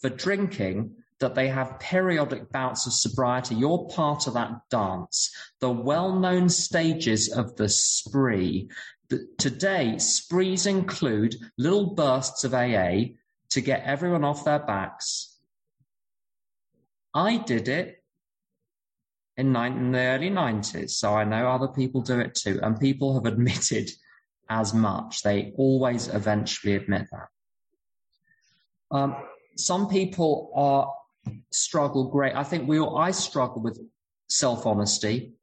for 0.00 0.10
drinking 0.10 0.96
that 1.20 1.34
they 1.34 1.48
have 1.48 1.80
periodic 1.80 2.50
bouts 2.50 2.86
of 2.86 2.92
sobriety. 2.92 3.54
You're 3.54 3.88
part 3.88 4.26
of 4.26 4.34
that 4.34 4.52
dance. 4.70 5.34
The 5.60 5.70
well-known 5.70 6.48
stages 6.48 7.32
of 7.32 7.56
the 7.56 7.68
spree. 7.68 8.70
Today, 9.38 9.98
sprees 9.98 10.66
include 10.66 11.36
little 11.56 11.94
bursts 11.94 12.44
of 12.44 12.54
AA 12.54 13.14
to 13.50 13.60
get 13.60 13.84
everyone 13.84 14.24
off 14.24 14.44
their 14.44 14.58
backs. 14.58 15.36
I 17.14 17.38
did 17.38 17.68
it 17.68 18.02
in, 19.36 19.56
in 19.56 19.92
the 19.92 19.98
early 19.98 20.30
90s, 20.30 20.90
so 20.90 21.14
I 21.14 21.24
know 21.24 21.48
other 21.48 21.68
people 21.68 22.02
do 22.02 22.20
it 22.20 22.34
too, 22.34 22.60
and 22.62 22.78
people 22.78 23.14
have 23.14 23.26
admitted 23.32 23.90
as 24.48 24.74
much. 24.74 25.22
They 25.22 25.52
always 25.56 26.08
eventually 26.08 26.74
admit 26.74 27.06
that. 27.10 27.28
Um, 28.90 29.16
some 29.56 29.88
people 29.88 30.50
are 30.54 30.94
struggle 31.50 32.10
great. 32.10 32.34
I 32.34 32.44
think 32.44 32.68
we 32.68 32.78
all, 32.78 32.98
I 32.98 33.10
struggle 33.10 33.62
with 33.62 33.78
self 34.28 34.66
honesty. 34.66 35.34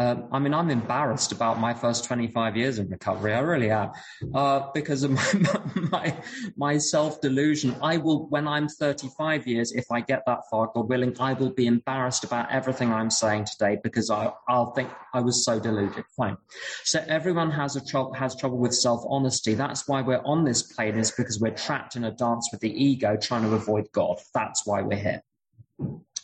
Um, 0.00 0.26
I 0.32 0.40
mean, 0.40 0.52
I'm 0.52 0.70
embarrassed 0.70 1.30
about 1.30 1.60
my 1.60 1.72
first 1.72 2.04
25 2.04 2.56
years 2.56 2.80
in 2.80 2.88
recovery. 2.88 3.32
I 3.32 3.38
really 3.38 3.70
am, 3.70 3.92
uh, 4.34 4.68
because 4.74 5.04
of 5.04 5.12
my, 5.34 5.60
my, 5.92 6.16
my 6.56 6.78
self 6.78 7.20
delusion. 7.20 7.76
I 7.80 7.98
will, 7.98 8.26
when 8.28 8.48
I'm 8.48 8.66
35 8.66 9.46
years, 9.46 9.70
if 9.70 9.84
I 9.92 10.00
get 10.00 10.24
that 10.26 10.40
far, 10.50 10.68
God 10.74 10.88
willing, 10.88 11.14
I 11.20 11.34
will 11.34 11.52
be 11.52 11.68
embarrassed 11.68 12.24
about 12.24 12.50
everything 12.50 12.92
I'm 12.92 13.08
saying 13.08 13.44
today 13.44 13.78
because 13.84 14.10
I, 14.10 14.32
I'll 14.48 14.72
think 14.72 14.90
I 15.12 15.20
was 15.20 15.44
so 15.44 15.60
deluded. 15.60 16.04
Fine. 16.16 16.38
So 16.82 17.04
everyone 17.06 17.52
has 17.52 17.76
a 17.76 17.84
trouble, 17.84 18.14
has 18.14 18.34
trouble 18.34 18.58
with 18.58 18.74
self 18.74 19.04
honesty. 19.08 19.54
That's 19.54 19.86
why 19.86 20.02
we're 20.02 20.22
on 20.24 20.44
this 20.44 20.62
plane 20.62 20.98
is 20.98 21.12
because 21.12 21.38
we're 21.38 21.54
trapped 21.54 21.94
in 21.94 22.02
a 22.02 22.10
dance 22.10 22.48
with 22.50 22.60
the 22.60 22.84
ego 22.84 23.16
trying 23.16 23.42
to 23.42 23.54
avoid 23.54 23.86
God. 23.92 24.18
That's 24.34 24.66
why 24.66 24.82
we're 24.82 24.98
here. 24.98 25.22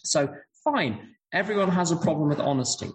So 0.02 0.34
fine. 0.64 1.14
Everyone 1.32 1.70
has 1.70 1.92
a 1.92 1.96
problem 1.96 2.28
with 2.28 2.40
honesty. 2.40 2.90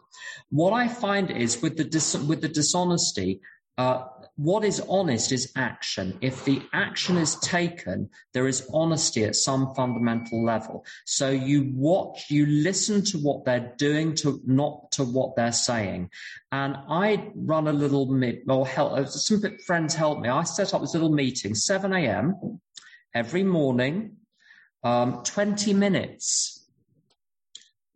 What 0.49 0.73
I 0.73 0.87
find 0.87 1.31
is 1.31 1.61
with 1.61 1.77
the 1.77 1.85
dis- 1.85 2.17
with 2.17 2.41
the 2.41 2.49
dishonesty, 2.49 3.41
uh, 3.77 4.05
what 4.37 4.65
is 4.65 4.81
honest 4.89 5.31
is 5.31 5.51
action. 5.55 6.17
If 6.21 6.43
the 6.43 6.61
action 6.73 7.17
is 7.17 7.35
taken, 7.37 8.09
there 8.33 8.47
is 8.47 8.67
honesty 8.73 9.23
at 9.23 9.35
some 9.35 9.73
fundamental 9.73 10.43
level. 10.43 10.85
So 11.05 11.29
you 11.29 11.71
watch, 11.73 12.25
you 12.29 12.45
listen 12.45 13.03
to 13.05 13.17
what 13.17 13.45
they're 13.45 13.73
doing, 13.77 14.13
to 14.15 14.41
not 14.45 14.91
to 14.93 15.05
what 15.05 15.37
they're 15.37 15.53
saying. 15.53 16.09
And 16.51 16.75
I 16.89 17.31
run 17.35 17.67
a 17.67 17.73
little 17.73 18.11
meet, 18.11 18.43
or 18.49 18.67
help. 18.67 18.93
Uh, 18.93 19.05
some 19.05 19.41
friends 19.65 19.93
help 19.93 20.19
me. 20.19 20.27
I 20.27 20.43
set 20.43 20.73
up 20.73 20.81
this 20.81 20.93
little 20.93 21.13
meeting, 21.13 21.55
7 21.55 21.93
a.m. 21.93 22.59
every 23.13 23.43
morning, 23.43 24.17
um, 24.83 25.23
20 25.23 25.73
minutes 25.73 26.54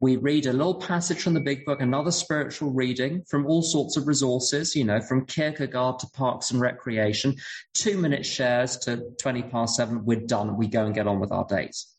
we 0.01 0.15
read 0.15 0.45
a 0.45 0.53
little 0.53 0.75
passage 0.75 1.21
from 1.21 1.33
the 1.33 1.41
big 1.41 1.65
book, 1.65 1.81
another 1.81 2.11
spiritual 2.11 2.71
reading 2.71 3.23
from 3.27 3.45
all 3.45 3.61
sorts 3.61 3.97
of 3.97 4.07
resources, 4.07 4.75
you 4.75 4.85
know, 4.85 5.01
from 5.01 5.25
Kierkegaard 5.25 5.99
to 5.99 6.07
Parks 6.07 6.51
and 6.51 6.61
Recreation, 6.61 7.35
two 7.73 7.97
minute 7.97 8.25
shares 8.25 8.77
to 8.77 9.11
20 9.19 9.43
past 9.43 9.75
seven. 9.75 10.05
We're 10.05 10.21
done. 10.21 10.55
We 10.55 10.67
go 10.67 10.85
and 10.85 10.95
get 10.95 11.07
on 11.07 11.19
with 11.19 11.33
our 11.33 11.45
days. 11.45 11.93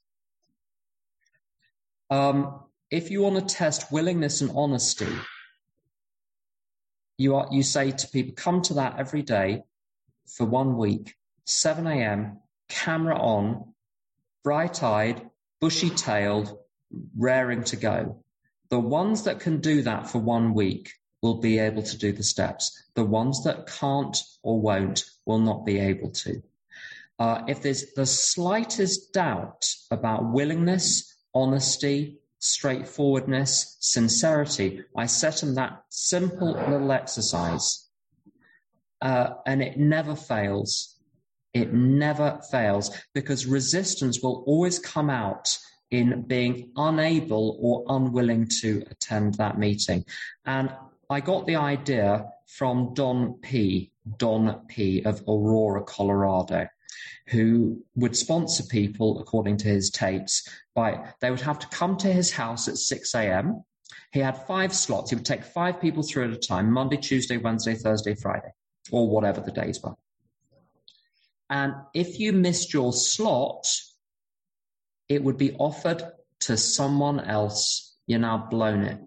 Um, 2.09 2.61
if 2.91 3.11
you 3.11 3.23
want 3.23 3.47
to 3.47 3.55
test 3.55 3.93
willingness 3.93 4.41
and 4.41 4.51
honesty, 4.55 5.13
you 7.19 7.37
are, 7.37 7.49
you 7.51 7.63
say 7.63 7.91
to 7.91 8.09
people, 8.09 8.35
come 8.35 8.63
to 8.63 8.75
that 8.75 8.99
every 8.99 9.23
day 9.23 9.63
for 10.27 10.47
one 10.47 10.79
week, 10.79 11.15
7 11.45 11.87
a.m., 11.87 12.39
camera 12.71 13.19
on, 13.19 13.75
bright 14.43 14.83
eyed, 14.83 15.29
bushy 15.61 15.91
tailed, 15.91 16.57
raring 17.17 17.65
to 17.65 17.77
go. 17.77 18.23
The 18.71 18.81
ones 18.81 19.25
that 19.25 19.41
can 19.41 19.61
do 19.61 19.83
that 19.83 20.09
for 20.09 20.19
one 20.19 20.55
week 20.55 20.93
will 21.23 21.41
be 21.41 21.59
able 21.59 21.83
to 21.83 21.99
do 21.99 22.13
the 22.13 22.23
steps. 22.23 22.91
The 22.95 23.05
ones 23.05 23.45
that 23.45 23.67
can't 23.67 24.17
or 24.43 24.61
won't 24.61 25.05
will 25.27 25.39
not 25.39 25.67
be 25.67 25.79
able 25.79 26.11
to. 26.11 26.43
Uh, 27.19 27.43
if 27.49 27.63
there's 27.63 27.93
the 27.95 28.07
slightest 28.07 29.13
doubt 29.13 29.69
about 29.91 30.33
willingness, 30.33 31.15
honesty, 31.35 32.19
straightforwardness, 32.39 33.77
sincerity, 33.81 34.83
I 34.97 35.07
set 35.07 35.37
them 35.37 35.55
that 35.57 35.83
simple 35.91 36.53
little 36.53 36.93
exercise. 36.93 37.87
Uh, 39.03 39.35
and 39.47 39.63
it 39.63 39.79
never 39.79 40.17
fails. 40.17 40.97
It 41.53 41.73
never 41.75 42.41
fails 42.51 42.91
because 43.13 43.45
resistance 43.45 44.23
will 44.23 44.45
always 44.47 44.79
come 44.79 45.11
out 45.11 45.59
in 45.91 46.23
being 46.23 46.71
unable 46.77 47.59
or 47.61 47.85
unwilling 47.89 48.47
to 48.61 48.85
attend 48.91 49.35
that 49.35 49.59
meeting. 49.59 50.05
And 50.45 50.73
I 51.09 51.21
got 51.21 51.47
the 51.47 51.57
idea 51.57 52.27
from 52.47 52.95
Don 52.95 53.35
P, 53.35 53.93
Don 54.19 54.67
P 54.67 55.03
of 55.03 55.23
Aurora, 55.27 55.83
Colorado, 55.83 56.69
who 57.27 57.83
would 57.95 58.17
sponsor 58.17 58.65
people 58.65 59.21
according 59.21 59.57
to 59.59 59.69
his 59.69 59.91
tapes 59.91 60.49
by 60.75 61.13
they 61.21 61.31
would 61.31 61.41
have 61.41 61.59
to 61.59 61.67
come 61.69 61.97
to 61.97 62.13
his 62.13 62.31
house 62.31 62.69
at 62.69 62.77
6 62.77 63.15
a.m. 63.15 63.65
He 64.13 64.21
had 64.21 64.47
five 64.47 64.75
slots. 64.75 65.11
He 65.11 65.17
would 65.17 65.27
take 65.27 65.45
five 65.45 65.81
people 65.81 66.03
through 66.03 66.25
at 66.25 66.31
a 66.31 66.37
time, 66.37 66.71
Monday, 66.71 66.97
Tuesday, 66.97 67.37
Wednesday, 67.37 67.75
Thursday, 67.75 68.15
Friday, 68.15 68.53
or 68.91 69.09
whatever 69.09 69.41
the 69.41 69.53
days 69.53 69.81
were. 69.83 69.95
And 71.49 71.75
if 71.95 72.21
you 72.21 72.33
missed 72.33 72.73
your 72.73 72.93
slot, 72.93 73.67
it 75.11 75.23
would 75.23 75.37
be 75.37 75.55
offered 75.57 76.03
to 76.41 76.57
someone 76.57 77.21
else, 77.21 77.97
you're 78.07 78.21
now 78.21 78.47
blown 78.49 78.85
it. 78.85 79.01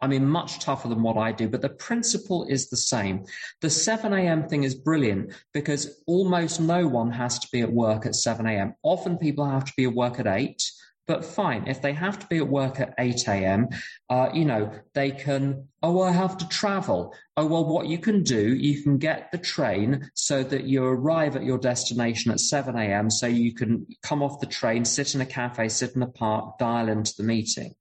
I 0.00 0.08
mean, 0.08 0.26
much 0.26 0.58
tougher 0.58 0.88
than 0.88 1.02
what 1.02 1.16
I 1.16 1.32
do, 1.32 1.48
but 1.48 1.62
the 1.62 1.68
principle 1.68 2.46
is 2.48 2.68
the 2.68 2.76
same. 2.76 3.24
The 3.60 3.70
7 3.70 4.12
a.m. 4.12 4.48
thing 4.48 4.64
is 4.64 4.74
brilliant 4.74 5.32
because 5.52 6.02
almost 6.06 6.60
no 6.60 6.86
one 6.86 7.10
has 7.12 7.38
to 7.38 7.48
be 7.52 7.60
at 7.60 7.72
work 7.72 8.06
at 8.06 8.14
7 8.14 8.46
a.m. 8.46 8.74
Often 8.82 9.18
people 9.18 9.44
have 9.48 9.64
to 9.64 9.72
be 9.76 9.84
at 9.84 9.94
work 9.94 10.18
at 10.18 10.26
8 10.26 10.62
but 11.06 11.24
fine, 11.24 11.68
if 11.68 11.80
they 11.80 11.92
have 11.92 12.18
to 12.18 12.26
be 12.26 12.38
at 12.38 12.48
work 12.48 12.80
at 12.80 12.94
8 12.98 13.28
a.m., 13.28 13.68
uh, 14.10 14.28
you 14.34 14.44
know, 14.44 14.72
they 14.92 15.12
can, 15.12 15.68
oh, 15.82 16.02
I 16.02 16.10
have 16.10 16.36
to 16.38 16.48
travel. 16.48 17.14
Oh, 17.36 17.46
well, 17.46 17.64
what 17.64 17.86
you 17.86 17.98
can 17.98 18.24
do, 18.24 18.54
you 18.54 18.82
can 18.82 18.98
get 18.98 19.30
the 19.30 19.38
train 19.38 20.10
so 20.14 20.42
that 20.42 20.64
you 20.64 20.84
arrive 20.84 21.36
at 21.36 21.44
your 21.44 21.58
destination 21.58 22.32
at 22.32 22.40
7 22.40 22.76
a.m. 22.76 23.08
So 23.10 23.28
you 23.28 23.54
can 23.54 23.86
come 24.02 24.20
off 24.20 24.40
the 24.40 24.46
train, 24.46 24.84
sit 24.84 25.14
in 25.14 25.20
a 25.20 25.26
cafe, 25.26 25.68
sit 25.68 25.94
in 25.94 26.02
a 26.02 26.08
park, 26.08 26.58
dial 26.58 26.88
into 26.88 27.14
the 27.16 27.22
meeting. 27.22 27.76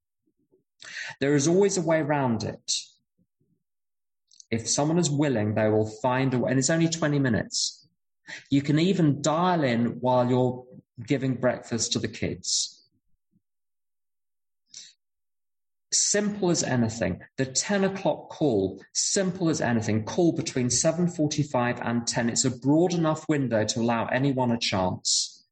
There 1.19 1.33
is 1.33 1.47
always 1.47 1.77
a 1.77 1.81
way 1.81 2.01
around 2.01 2.43
it. 2.43 2.73
If 4.51 4.69
someone 4.69 4.99
is 4.99 5.09
willing, 5.09 5.55
they 5.55 5.67
will 5.67 5.87
find 5.87 6.31
a 6.35 6.39
way, 6.39 6.51
and 6.51 6.59
it's 6.59 6.69
only 6.69 6.89
20 6.89 7.17
minutes. 7.17 7.87
You 8.51 8.61
can 8.61 8.77
even 8.77 9.23
dial 9.23 9.63
in 9.63 9.99
while 9.99 10.29
you're 10.29 10.63
giving 11.03 11.33
breakfast 11.35 11.93
to 11.93 11.99
the 11.99 12.07
kids 12.07 12.74
simple 15.97 16.49
as 16.49 16.63
anything. 16.63 17.21
The 17.37 17.45
10 17.45 17.85
o'clock 17.85 18.29
call, 18.29 18.81
simple 18.93 19.49
as 19.49 19.61
anything. 19.61 20.03
Call 20.03 20.31
between 20.31 20.67
7.45 20.67 21.85
and 21.85 22.07
10. 22.07 22.29
It's 22.29 22.45
a 22.45 22.51
broad 22.51 22.93
enough 22.93 23.27
window 23.29 23.65
to 23.65 23.79
allow 23.79 24.07
anyone 24.07 24.51
a 24.51 24.57
chance. 24.57 25.43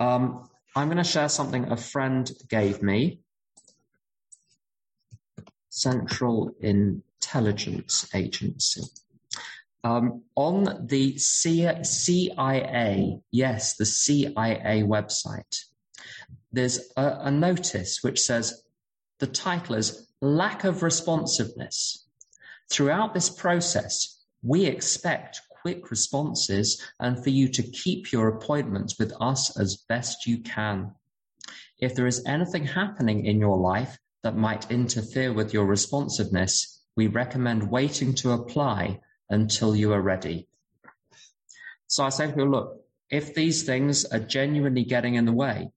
Um, 0.00 0.48
I'm 0.76 0.88
going 0.88 0.98
to 0.98 1.04
share 1.04 1.28
something 1.28 1.70
a 1.70 1.76
friend 1.76 2.30
gave 2.48 2.82
me. 2.82 3.20
Central 5.70 6.52
Intelligence 6.60 8.08
Agency. 8.14 8.82
Um, 9.84 10.22
on 10.34 10.86
the 10.86 11.16
CIA, 11.18 13.20
yes, 13.30 13.76
the 13.76 13.86
CIA 13.86 14.82
website, 14.84 15.64
there's 16.52 16.92
a, 16.96 17.18
a 17.22 17.30
notice 17.30 18.02
which 18.02 18.20
says 18.20 18.62
the 19.18 19.26
title 19.26 19.74
is 19.74 20.08
Lack 20.20 20.64
of 20.64 20.82
Responsiveness. 20.82 22.06
Throughout 22.70 23.14
this 23.14 23.30
process, 23.30 24.24
we 24.42 24.66
expect 24.66 25.40
quick 25.62 25.90
responses 25.90 26.82
and 27.00 27.22
for 27.22 27.30
you 27.30 27.48
to 27.48 27.62
keep 27.62 28.12
your 28.12 28.28
appointments 28.28 28.98
with 28.98 29.12
us 29.20 29.58
as 29.58 29.84
best 29.88 30.26
you 30.26 30.38
can. 30.38 30.92
If 31.78 31.94
there 31.94 32.06
is 32.06 32.24
anything 32.26 32.64
happening 32.64 33.26
in 33.26 33.40
your 33.40 33.56
life 33.56 33.98
that 34.22 34.36
might 34.36 34.70
interfere 34.70 35.32
with 35.32 35.52
your 35.52 35.66
responsiveness, 35.66 36.82
we 36.96 37.06
recommend 37.06 37.70
waiting 37.70 38.14
to 38.16 38.32
apply 38.32 39.00
until 39.30 39.74
you 39.74 39.92
are 39.92 40.02
ready. 40.02 40.48
So 41.86 42.04
I 42.04 42.10
say 42.10 42.26
to 42.26 42.32
people, 42.32 42.50
look, 42.50 42.84
if 43.10 43.34
these 43.34 43.62
things 43.62 44.04
are 44.04 44.18
genuinely 44.18 44.84
getting 44.84 45.14
in 45.14 45.24
the 45.24 45.32
way, 45.32 45.70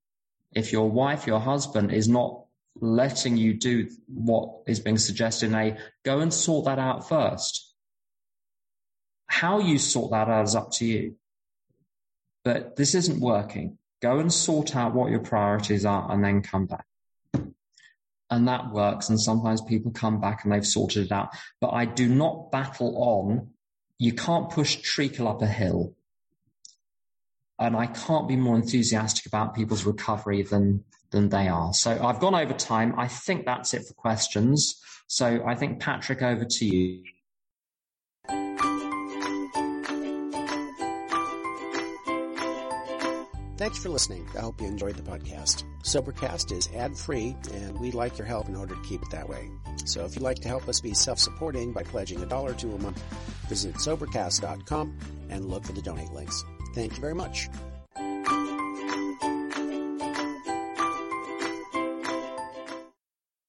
if 0.52 0.72
your 0.72 0.90
wife, 0.90 1.26
your 1.26 1.40
husband 1.40 1.92
is 1.92 2.08
not 2.08 2.41
letting 2.80 3.36
you 3.36 3.54
do 3.54 3.88
what 4.06 4.62
is 4.66 4.80
being 4.80 4.98
suggested 4.98 5.46
in 5.46 5.54
A, 5.54 5.76
go 6.04 6.20
and 6.20 6.32
sort 6.32 6.64
that 6.66 6.78
out 6.78 7.08
first. 7.08 7.74
How 9.26 9.60
you 9.60 9.78
sort 9.78 10.12
that 10.12 10.28
out 10.28 10.44
is 10.44 10.54
up 10.54 10.70
to 10.72 10.86
you. 10.86 11.16
But 12.44 12.76
this 12.76 12.94
isn't 12.94 13.20
working. 13.20 13.78
Go 14.00 14.18
and 14.18 14.32
sort 14.32 14.74
out 14.74 14.94
what 14.94 15.10
your 15.10 15.20
priorities 15.20 15.84
are 15.84 16.10
and 16.10 16.24
then 16.24 16.42
come 16.42 16.66
back. 16.66 16.86
And 18.30 18.48
that 18.48 18.72
works. 18.72 19.08
And 19.08 19.20
sometimes 19.20 19.60
people 19.62 19.92
come 19.92 20.20
back 20.20 20.42
and 20.42 20.52
they've 20.52 20.66
sorted 20.66 21.06
it 21.06 21.12
out. 21.12 21.30
But 21.60 21.68
I 21.68 21.84
do 21.84 22.08
not 22.08 22.50
battle 22.50 22.94
on. 22.96 23.50
You 23.98 24.12
can't 24.12 24.50
push 24.50 24.76
treacle 24.76 25.28
up 25.28 25.42
a 25.42 25.46
hill. 25.46 25.94
And 27.58 27.76
I 27.76 27.86
can't 27.86 28.26
be 28.26 28.36
more 28.36 28.56
enthusiastic 28.56 29.26
about 29.26 29.54
people's 29.54 29.84
recovery 29.84 30.42
than 30.42 30.84
than 31.12 31.28
they 31.28 31.48
are. 31.48 31.72
So 31.72 31.90
I've 32.04 32.18
gone 32.18 32.34
over 32.34 32.52
time. 32.52 32.94
I 32.98 33.06
think 33.06 33.46
that's 33.46 33.74
it 33.74 33.86
for 33.86 33.94
questions. 33.94 34.80
So 35.06 35.44
I 35.46 35.54
think 35.54 35.80
Patrick, 35.80 36.22
over 36.22 36.44
to 36.44 36.64
you. 36.64 37.04
Thanks 43.62 43.78
for 43.78 43.90
listening. 43.90 44.26
I 44.36 44.40
hope 44.40 44.60
you 44.60 44.66
enjoyed 44.66 44.96
the 44.96 45.02
podcast. 45.02 45.62
Sobercast 45.84 46.50
is 46.50 46.68
ad 46.74 46.96
free, 46.96 47.36
and 47.52 47.78
we'd 47.78 47.94
like 47.94 48.18
your 48.18 48.26
help 48.26 48.48
in 48.48 48.56
order 48.56 48.74
to 48.74 48.80
keep 48.82 49.02
it 49.02 49.10
that 49.10 49.28
way. 49.28 49.48
So 49.84 50.04
if 50.04 50.16
you'd 50.16 50.22
like 50.22 50.38
to 50.40 50.48
help 50.48 50.68
us 50.68 50.80
be 50.80 50.94
self 50.94 51.20
supporting 51.20 51.72
by 51.72 51.84
pledging 51.84 52.20
a 52.22 52.26
dollar 52.26 52.54
to 52.54 52.74
a 52.74 52.78
month, 52.78 53.00
visit 53.48 53.74
Sobercast.com 53.74 54.98
and 55.30 55.44
look 55.44 55.64
for 55.64 55.72
the 55.72 55.82
donate 55.82 56.10
links. 56.12 56.42
Thank 56.74 56.94
you 56.94 57.00
very 57.00 57.14
much. 57.14 57.48